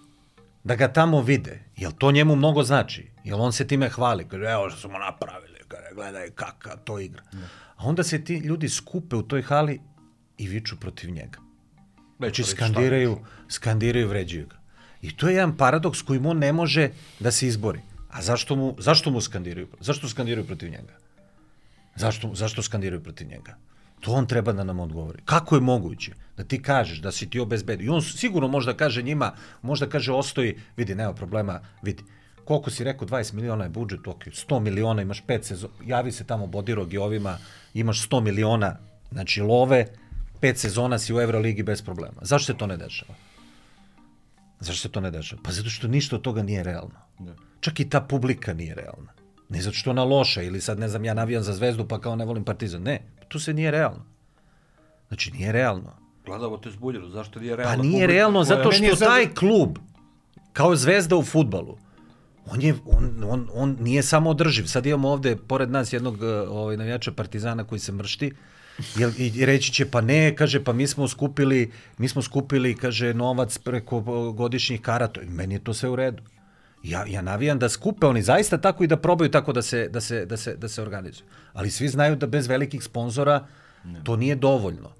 da 0.64 0.76
ga 0.76 0.93
tamo 0.93 1.22
vide, 1.22 1.62
jel 1.76 1.93
to 1.99 2.12
njemu 2.12 2.37
mnogo 2.37 2.62
znači, 2.62 3.11
jel 3.24 3.41
on 3.41 3.53
se 3.53 3.66
time 3.66 3.89
hvali, 3.89 4.28
kaže, 4.28 4.45
evo 4.45 4.70
što 4.70 4.89
smo 4.89 4.99
napravili, 4.99 5.59
kaže, 5.68 5.95
gledaj 5.95 6.30
kakav 6.30 6.78
to 6.85 6.99
igra. 6.99 7.22
A 7.76 7.87
onda 7.89 8.03
se 8.03 8.24
ti 8.24 8.37
ljudi 8.37 8.68
skupe 8.68 9.16
u 9.16 9.22
toj 9.22 9.43
hali 9.43 9.80
i 10.39 10.49
viču 10.49 10.76
protiv 10.80 11.11
njega. 11.11 11.39
Znači, 12.18 12.45
skandiraju, 12.45 13.18
skandiraju, 13.49 14.09
vređuju 14.09 14.47
ga. 14.47 14.61
I 15.03 15.16
to 15.16 15.28
je 15.28 15.34
jedan 15.34 15.57
paradoks 15.57 16.03
kojim 16.03 16.26
on 16.26 16.38
ne 16.38 16.53
može 16.53 16.90
da 17.20 17.30
se 17.30 17.46
izbori. 17.46 17.80
A 18.11 18.22
zašto 18.22 18.57
mu, 18.57 18.74
zašto 18.78 19.11
mu 19.11 19.20
skandiraju? 19.20 19.68
Zašto 19.80 20.09
skandiraju 20.09 20.46
protiv 20.46 20.70
njega? 20.70 20.94
Zašto, 21.96 22.34
zašto 22.34 22.62
skandiraju 22.62 23.03
protiv 23.03 23.28
njega? 23.28 23.57
To 24.00 24.12
on 24.12 24.26
treba 24.26 24.53
da 24.53 24.64
nam 24.64 24.80
odgovori. 24.80 25.22
Kako 25.24 25.55
je 25.55 25.61
moguće 25.61 26.12
da 26.36 26.44
ti 26.44 26.62
kažeš 26.62 26.98
da 26.98 27.12
si 27.12 27.30
ti 27.30 27.40
obezbedio? 27.40 27.86
I 27.86 27.88
on 27.88 28.03
sigurno 28.03 28.48
možda 28.48 28.74
kaže 28.74 29.03
njima, 29.03 29.32
možda 29.62 29.86
kaže 29.86 30.12
ostoji, 30.12 30.59
vidi, 30.76 30.94
nema 30.94 31.14
problema, 31.14 31.61
vidi, 31.82 32.03
koliko 32.44 32.70
si 32.70 32.84
rekao, 32.84 33.09
20 33.09 33.34
miliona 33.34 33.64
je 33.64 33.70
budžet, 33.70 34.07
ok, 34.07 34.24
100 34.26 34.61
miliona, 34.61 35.03
imaš 35.03 35.22
5 35.26 35.42
sezona, 35.42 35.74
javi 35.86 36.12
se 36.12 36.24
tamo 36.24 36.46
Bodirog 36.46 36.94
i 36.94 36.98
ovima, 36.98 37.38
imaš 37.74 38.09
100 38.09 38.20
miliona, 38.20 38.76
znači 39.12 39.40
love, 39.40 39.86
5 40.41 40.57
sezona 40.57 40.99
si 40.99 41.14
u 41.14 41.20
Euroligi 41.20 41.62
bez 41.62 41.83
problema. 41.83 42.20
Zašto 42.22 42.53
se 42.53 42.58
to 42.58 42.66
ne 42.66 42.76
dešava? 42.76 43.14
Zašto 44.63 44.83
se 44.83 44.89
to 44.89 45.01
ne 45.01 45.11
dešava? 45.11 45.43
Pa 45.45 45.53
zato 45.53 45.71
što 45.71 45.89
ništa 45.89 46.17
od 46.17 46.22
toga 46.22 46.43
nije 46.43 46.63
realno. 46.63 46.95
Čak 47.61 47.80
i 47.80 47.89
ta 47.91 48.01
publika 48.01 48.55
nije 48.55 48.75
realna. 48.75 49.13
Ne 49.49 49.63
zato 49.63 49.76
što 49.76 49.91
ona 49.91 50.05
loša 50.05 50.43
ili 50.43 50.61
sad 50.61 50.79
ne 50.79 50.89
znam 50.89 51.05
ja 51.05 51.14
navijam 51.14 51.43
za 51.43 51.53
zvezdu 51.53 51.89
pa 51.89 52.01
kao 52.01 52.17
ne 52.17 52.25
volim 52.25 52.45
partizan. 52.45 52.83
Ne, 52.83 53.03
tu 53.29 53.39
se 53.39 53.55
nije 53.55 53.71
realno. 53.71 54.05
Znači 55.09 55.30
nije 55.30 55.53
realno. 55.53 55.97
Gledamo 56.25 56.57
te 56.57 56.71
zbunjeno, 56.71 57.09
zašto 57.09 57.41
nije 57.41 57.57
Pa 57.57 57.63
realno? 57.63 57.83
nije 57.83 58.07
realno 58.07 58.45
zato 58.45 58.72
što 58.72 58.97
taj 58.97 59.34
klub 59.34 59.79
kao 60.53 60.76
zvezda 60.76 61.17
u 61.17 61.22
futbalu 61.22 61.79
on, 62.47 62.63
je, 62.63 62.75
on, 62.87 63.25
on, 63.29 63.49
on 63.55 63.76
nije 63.80 64.03
samo 64.03 64.30
održiv. 64.30 64.64
Sad 64.67 64.87
imamo 64.87 65.09
ovde 65.09 65.37
pored 65.37 65.71
nas 65.71 65.93
jednog 65.93 66.22
eh, 66.22 66.26
ovaj, 66.26 66.76
navijača 66.76 67.13
Partizana 67.13 67.64
koji 67.64 67.79
se 67.79 67.93
mršti 67.93 68.33
Jel, 68.96 69.11
i 69.18 69.46
reći 69.46 69.72
će 69.72 69.90
pa 69.90 70.00
ne, 70.00 70.36
kaže 70.36 70.64
pa 70.64 70.72
mi 70.72 70.86
smo 70.86 71.08
skupili, 71.08 71.70
mi 71.99 72.08
smo 72.08 72.22
skupili 72.22 72.76
kaže 72.76 73.14
novac 73.14 73.58
preko 73.58 73.99
eh, 73.99 74.36
godišnjih 74.36 74.80
karata. 74.80 75.22
I 75.22 75.26
Meni 75.26 75.54
je 75.54 75.64
to 75.64 75.74
sve 75.74 75.88
u 75.88 75.96
redu. 75.96 76.22
Ja, 76.82 77.04
ja 77.07 77.22
navijam 77.22 77.58
da 77.58 77.68
skupe 77.68 78.07
oni 78.07 78.22
zaista 78.22 78.58
tako 78.58 78.84
i 78.84 78.86
da 78.86 78.96
probaju 78.96 79.30
tako 79.30 79.53
da 79.53 79.62
se, 79.62 79.88
da 79.88 80.00
se, 80.00 80.26
da 80.26 80.36
se, 80.36 80.57
da 80.57 80.68
se 80.68 80.82
organizuju. 80.82 81.26
Ali 81.53 81.70
svi 81.70 81.88
znaju 81.88 82.16
da 82.16 82.26
bez 82.26 82.46
velikih 82.46 82.82
sponzora 82.82 83.46
to 84.04 84.16
nije 84.16 84.34
dovoljno. 84.34 84.92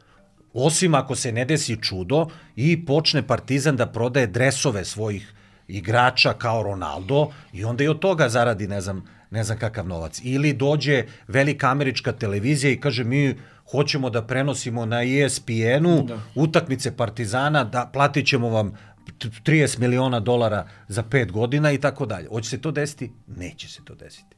Osim 0.53 0.95
ako 0.95 1.15
se 1.15 1.33
ne 1.33 1.45
desi 1.45 1.83
čudo 1.83 2.27
i 2.57 2.85
počne 2.85 3.27
Partizan 3.27 3.77
da 3.77 3.87
prodaje 3.87 4.27
dresove 4.27 4.85
svojih 4.85 5.33
igrača 5.69 6.33
kao 6.33 6.63
Ronaldo 6.63 7.31
i 7.53 7.65
onda 7.65 7.85
i 7.85 7.89
od 7.89 7.99
toga 7.99 8.29
zaradi 8.29 8.69
ne 8.69 8.81
znam, 8.81 9.05
ne 9.31 9.45
znam 9.45 9.59
kakav 9.59 9.87
novac. 9.87 10.21
Ili 10.23 10.53
dođe 10.53 11.05
velika 11.29 11.71
američka 11.71 12.13
televizija 12.13 12.73
i 12.73 12.81
kaže 12.81 13.05
mi 13.05 13.37
hoćemo 13.73 14.11
da 14.11 14.23
prenosimo 14.27 14.87
na 14.87 15.03
ESPN-u 15.03 16.03
da. 16.03 16.21
utakmice 16.35 16.97
Partizana, 16.97 17.65
da 17.65 17.91
platit 17.93 18.27
ćemo 18.27 18.49
vam 18.49 18.73
30 19.19 19.79
miliona 19.79 20.21
dolara 20.21 20.67
za 20.89 21.03
pet 21.03 21.33
godina 21.33 21.73
i 21.73 21.79
tako 21.79 22.07
dalje. 22.07 22.29
Hoće 22.29 22.51
se 22.51 22.61
to 22.61 22.71
desiti? 22.71 23.13
Neće 23.27 23.69
se 23.69 23.85
to 23.85 23.95
desiti. 23.95 24.37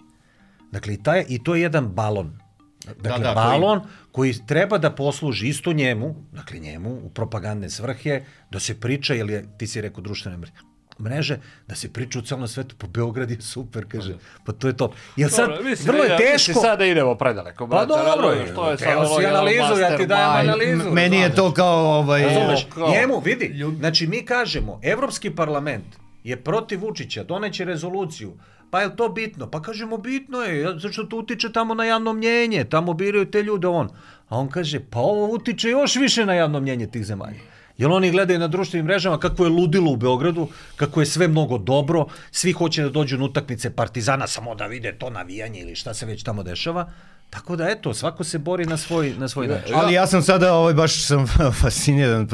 Dakle, 0.72 0.94
i, 0.94 1.02
taj, 1.02 1.24
i 1.28 1.44
to 1.44 1.54
je 1.54 1.62
jedan 1.62 1.88
balon. 1.88 2.38
Dakle, 2.84 3.10
Da, 3.10 3.18
da, 3.18 3.34
balon 3.34 3.80
koji... 4.12 4.34
treba 4.46 4.78
da 4.78 4.90
posluži 4.90 5.48
isto 5.48 5.72
njemu, 5.72 6.14
dakle 6.32 6.58
njemu, 6.58 6.90
u 6.90 7.10
propagandne 7.10 7.70
svrhe, 7.70 8.24
da 8.50 8.60
se 8.60 8.80
priča, 8.80 9.14
jer 9.14 9.30
je, 9.30 9.44
ti 9.58 9.66
si 9.66 9.80
rekao 9.80 10.02
društvene 10.02 10.36
mreže, 10.36 10.52
mreže, 10.98 11.38
da 11.68 11.74
se 11.74 11.92
priča 11.92 12.18
u 12.18 12.22
celom 12.22 12.48
svetu, 12.48 12.74
pa 12.78 12.86
Beograd 12.86 13.30
je 13.30 13.40
super, 13.40 13.84
kaže, 13.88 14.14
pa 14.44 14.52
to 14.52 14.66
je 14.66 14.76
top. 14.76 14.94
Jel 15.16 15.30
sad, 15.30 15.48
Dobro, 15.48 15.64
mislim, 15.64 15.88
vrlo 15.88 16.04
je 16.04 16.10
ja, 16.10 16.16
teško... 16.16 16.50
Mislim, 16.50 16.62
sada 16.62 16.84
idemo 16.84 17.14
predaleko. 17.14 17.68
Pa 17.68 17.70
brate, 17.70 17.86
dobro, 17.86 18.28
razumeš, 18.28 18.50
što 18.52 18.70
je 18.70 18.78
sad 18.78 19.08
si 19.18 19.26
analizu, 19.26 19.80
ja 19.80 19.96
ti 19.96 20.06
dajem 20.06 20.48
analizu. 20.48 20.90
Meni 20.90 21.16
je 21.16 21.34
to 21.34 21.52
kao 21.52 21.98
ovaj... 21.98 22.22
Razumeš, 22.22 22.66
kao- 22.74 22.90
njemu, 22.90 23.20
vidi, 23.24 23.64
znači 23.78 24.06
mi 24.06 24.24
kažemo, 24.24 24.80
Evropski 24.82 25.30
parlament 25.30 25.84
je 26.24 26.36
protiv 26.36 26.80
Vučića, 26.80 27.24
doneće 27.24 27.64
rezoluciju, 27.64 28.32
pa 28.70 28.80
je 28.80 28.86
li 28.86 28.96
to 28.96 29.08
bitno? 29.08 29.50
Pa 29.50 29.62
kažemo, 29.62 29.96
bitno 29.96 30.38
je, 30.38 30.78
zašto 30.78 31.04
to 31.04 31.16
utiče 31.16 31.52
tamo 31.52 31.74
na 31.74 31.84
javno 31.84 32.12
mnjenje, 32.12 32.64
tamo 32.64 32.92
biraju 32.92 33.30
te 33.30 33.42
ljude 33.42 33.66
on. 33.66 33.88
A 34.28 34.38
on 34.38 34.48
kaže, 34.48 34.80
pa 34.90 34.98
ovo 34.98 35.34
utiče 35.34 35.70
još 35.70 35.96
više 35.96 36.26
na 36.26 36.34
javno 36.34 36.60
mnjenje 36.60 36.86
tih 36.86 37.04
zemalja. 37.04 37.38
Jer 37.78 37.90
oni 37.90 38.10
gledaju 38.10 38.38
na 38.38 38.48
društvenim 38.48 38.86
mrežama 38.86 39.18
kako 39.18 39.44
je 39.44 39.50
ludilo 39.50 39.90
u 39.90 39.96
Beogradu, 39.96 40.48
kako 40.76 41.00
je 41.00 41.06
sve 41.06 41.28
mnogo 41.28 41.58
dobro, 41.58 42.06
svi 42.30 42.52
hoće 42.52 42.82
da 42.82 42.88
dođu 42.88 43.18
na 43.18 43.24
utakmice 43.24 43.70
Partizana 43.70 44.26
samo 44.26 44.54
da 44.54 44.66
vide 44.66 44.92
to 44.98 45.10
navijanje 45.10 45.60
ili 45.60 45.74
šta 45.74 45.94
se 45.94 46.06
već 46.06 46.22
tamo 46.22 46.42
dešava. 46.42 46.90
Tako 47.30 47.56
da 47.56 47.68
eto, 47.68 47.94
svako 47.94 48.24
se 48.24 48.38
bori 48.38 48.66
na 48.66 48.76
svoj, 48.76 49.14
na 49.18 49.28
svoj 49.28 49.46
način. 49.46 49.74
Ali 49.74 49.94
ja 49.94 50.06
sam 50.06 50.22
sada 50.22 50.54
ovaj 50.54 50.74
baš 50.74 51.06
sam 51.06 51.26
fasciniran 51.62 52.28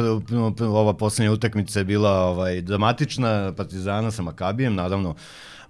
ova 0.60 0.94
poslednja 0.94 1.32
utakmica 1.32 1.78
je 1.78 1.84
bila 1.84 2.10
ovaj 2.10 2.60
dramatična 2.60 3.52
Partizana 3.56 4.10
sa 4.10 4.22
Makabijem 4.22 4.74
naravno 4.74 5.14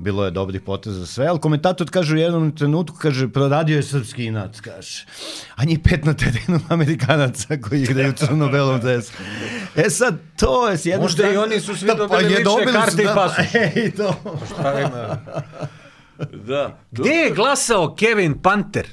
bilo 0.00 0.24
je 0.24 0.30
dobrih 0.30 0.60
poteza 0.60 0.98
za 0.98 1.06
sve, 1.06 1.26
ali 1.26 1.40
komentator 1.40 1.90
kaže 1.90 2.14
u 2.14 2.18
jednom 2.18 2.56
trenutku, 2.56 2.96
kaže, 2.96 3.28
proradio 3.28 3.76
je 3.76 3.82
srpski 3.82 4.24
inat, 4.24 4.60
kaže. 4.60 5.06
A 5.56 5.64
njih 5.64 5.78
pet 5.84 6.04
na 6.04 6.14
terenu 6.14 6.60
Amerikanaca 6.74 7.56
koji 7.60 7.82
igraju 7.82 8.10
u 8.10 8.12
crno-belom 8.12 8.80
dresu. 8.80 9.12
E 9.76 9.90
sad, 9.90 10.18
to 10.36 10.68
je 10.68 10.78
s 10.78 10.86
jedne 10.86 11.02
Možda 11.02 11.30
i 11.30 11.36
oni 11.36 11.60
su 11.60 11.76
svi 11.76 11.86
Da, 11.86 11.94
dobili 11.94 12.22
je, 12.22 12.28
lične 12.28 12.44
dobili 12.44 12.72
su, 12.72 12.78
karte 12.80 13.02
i 13.02 13.04
da, 13.04 13.14
pasoš. 13.14 13.54
E, 13.54 13.72
i 13.86 13.90
to. 13.90 14.14
Da. 16.32 16.78
Gde 16.90 17.10
je 17.10 17.30
glasao 17.30 17.94
Kevin 17.94 18.42
Panter? 18.42 18.86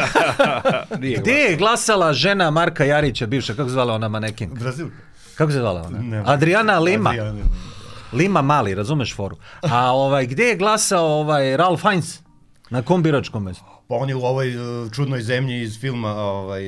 Nije 1.00 1.18
Gde 1.18 1.32
je 1.32 1.56
glasala 1.56 2.12
žena 2.12 2.50
Marka 2.50 2.84
Jarića, 2.84 3.26
bivša, 3.26 3.54
kako 3.54 3.68
zvala 3.68 3.94
ona 3.94 4.08
manekin? 4.08 4.50
Brazilka. 4.54 4.96
Kako 5.34 5.52
se 5.52 5.58
zvala 5.58 5.82
ona? 5.82 5.98
Ne. 5.98 6.22
Adriana 6.26 6.78
Lima. 6.78 7.10
Adriana. 7.10 7.30
Lima 7.30 7.69
Mali, 8.42 8.74
razumeš 8.74 9.16
foru. 9.16 9.36
A 9.62 9.92
ovaj, 9.92 10.26
gde 10.26 10.44
je 10.44 10.56
glasao 10.56 11.06
ovaj, 11.06 11.56
Ralph 11.56 11.82
Fiennes? 11.82 12.18
Na 12.70 12.82
kom 12.82 13.02
biračkom 13.02 13.44
mestu? 13.44 13.64
Pa 13.88 13.94
on 13.94 14.08
je 14.08 14.14
u 14.14 14.22
ovoj 14.24 14.56
uh, 14.56 14.92
čudnoj 14.92 15.22
zemlji 15.22 15.62
iz 15.62 15.80
filma, 15.80 16.14
ovaj, 16.14 16.62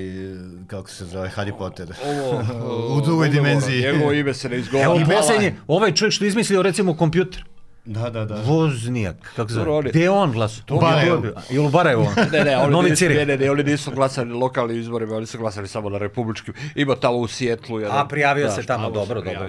kako 0.67 0.91
se 0.91 1.05
zove, 1.05 1.31
Harry 1.37 1.59
Potter. 1.59 1.95
Ovo, 2.05 2.43
U 2.99 3.01
drugoj 3.01 3.29
dimenziji. 3.29 3.83
Njegovo 3.83 4.13
ime 4.13 4.35
se 4.35 4.49
ne 4.49 4.59
izgovara. 4.59 4.85
Evo, 4.85 5.57
ovaj 5.67 5.95
čovjek 5.95 6.15
što 6.15 6.25
je 6.25 6.29
izmislio 6.29 6.63
recimo 6.63 6.97
kompjuter. 6.97 7.45
Da, 7.85 8.11
da, 8.11 8.25
da. 8.25 8.35
Voznijak, 8.37 9.33
kako 9.37 9.49
se 9.49 9.55
zove? 9.55 9.71
on 9.71 9.87
je- 9.87 9.91
Gde 9.91 10.01
je 10.01 10.11
on 10.11 10.33
glasao? 10.33 10.65
To 10.67 10.75
bio- 11.21 11.33
Ili 11.51 11.71
on? 11.97 12.07
Ne, 12.33 12.45
ne, 12.45 12.57
oni 12.59 12.73
Novi 12.73 12.91
nisu, 12.91 13.05
ne, 13.07 13.27
ne, 13.27 13.37
ne, 13.37 13.51
oni 13.51 13.65
nisu 13.65 13.91
glasali 13.91 14.33
lokalnim 14.33 14.81
izborima, 14.81 15.17
oni 15.17 15.27
su 15.27 15.39
glasali 15.39 15.69
samo 15.69 15.91
na 15.91 15.99
republičkim. 15.99 16.55
Ima 16.75 16.95
tamo 16.97 17.17
u 17.17 17.27
Sijetlu. 17.29 17.81
Jedan, 17.81 17.99
A, 17.99 18.07
prijavio 18.07 18.49
se 18.49 18.55
znaš, 18.55 18.67
tamo, 18.67 18.87
se 18.87 18.93
dobro, 18.93 19.21
dobro. 19.23 19.49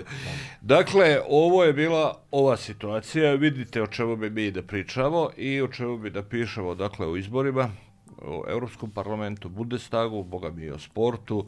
Dakle, 0.61 1.19
ovo 1.29 1.63
je 1.63 1.73
bila 1.73 2.17
ova 2.31 2.57
situacija, 2.57 3.33
vidite 3.33 3.81
o 3.81 3.87
čemu 3.87 4.15
bi 4.15 4.29
mi 4.29 4.51
da 4.51 4.61
pričamo 4.63 5.29
i 5.37 5.61
o 5.61 5.67
čemu 5.67 5.97
bi 5.97 6.09
da 6.09 6.23
pišemo, 6.23 6.75
dakle, 6.75 7.07
o 7.07 7.17
izborima, 7.17 7.69
o 8.19 8.43
Europskom 8.47 8.91
parlamentu, 8.91 9.49
Bundestagu, 9.49 10.23
boga 10.23 10.49
mi 10.49 10.63
i 10.63 10.71
o 10.71 10.79
sportu. 10.79 11.45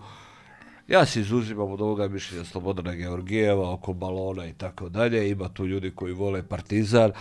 Ja 0.88 1.06
se 1.06 1.20
izuzimam 1.20 1.72
od 1.72 1.82
ovoga 1.82 2.08
mišljenja 2.08 2.46
Slobodana 2.46 2.96
Georgijeva 2.96 3.72
oko 3.72 3.94
balona 3.94 4.46
i 4.46 4.54
tako 4.54 4.90
dalje. 4.90 5.30
Ima 5.30 5.50
tu 5.50 5.66
ljudi 5.66 5.92
koji 5.96 6.14
vole 6.14 6.44
partizan. 6.44 7.12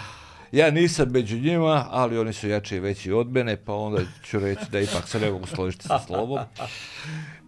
Ja 0.53 0.71
nisam 0.71 1.09
među 1.11 1.39
njima, 1.39 1.87
ali 1.91 2.19
oni 2.19 2.33
su 2.33 2.49
jači 2.49 2.77
i 2.77 2.81
veći 2.81 3.13
od 3.13 3.29
mene, 3.29 3.57
pa 3.57 3.75
onda 3.75 4.03
ću 4.25 4.39
reći 4.39 4.63
da 4.73 4.81
ipak 4.81 5.09
se 5.09 5.21
ne 5.21 5.31
mogu 5.31 5.47
složiti 5.47 5.89
sa 5.89 5.99
slobom. 6.07 6.39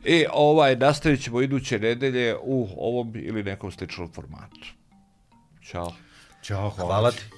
I 0.05 0.25
ovaj, 0.33 0.77
nastavit 0.77 1.23
ćemo 1.23 1.41
iduće 1.41 1.79
nedelje 1.79 2.37
u 2.43 2.69
ovom 2.77 3.13
ili 3.17 3.43
nekom 3.43 3.73
sličnom 3.73 4.13
formatu. 4.13 4.67
Ćao. 5.71 5.93
Ćao, 6.43 6.71
hvala. 6.71 6.89
Hvala 6.89 7.11
ti. 7.11 7.36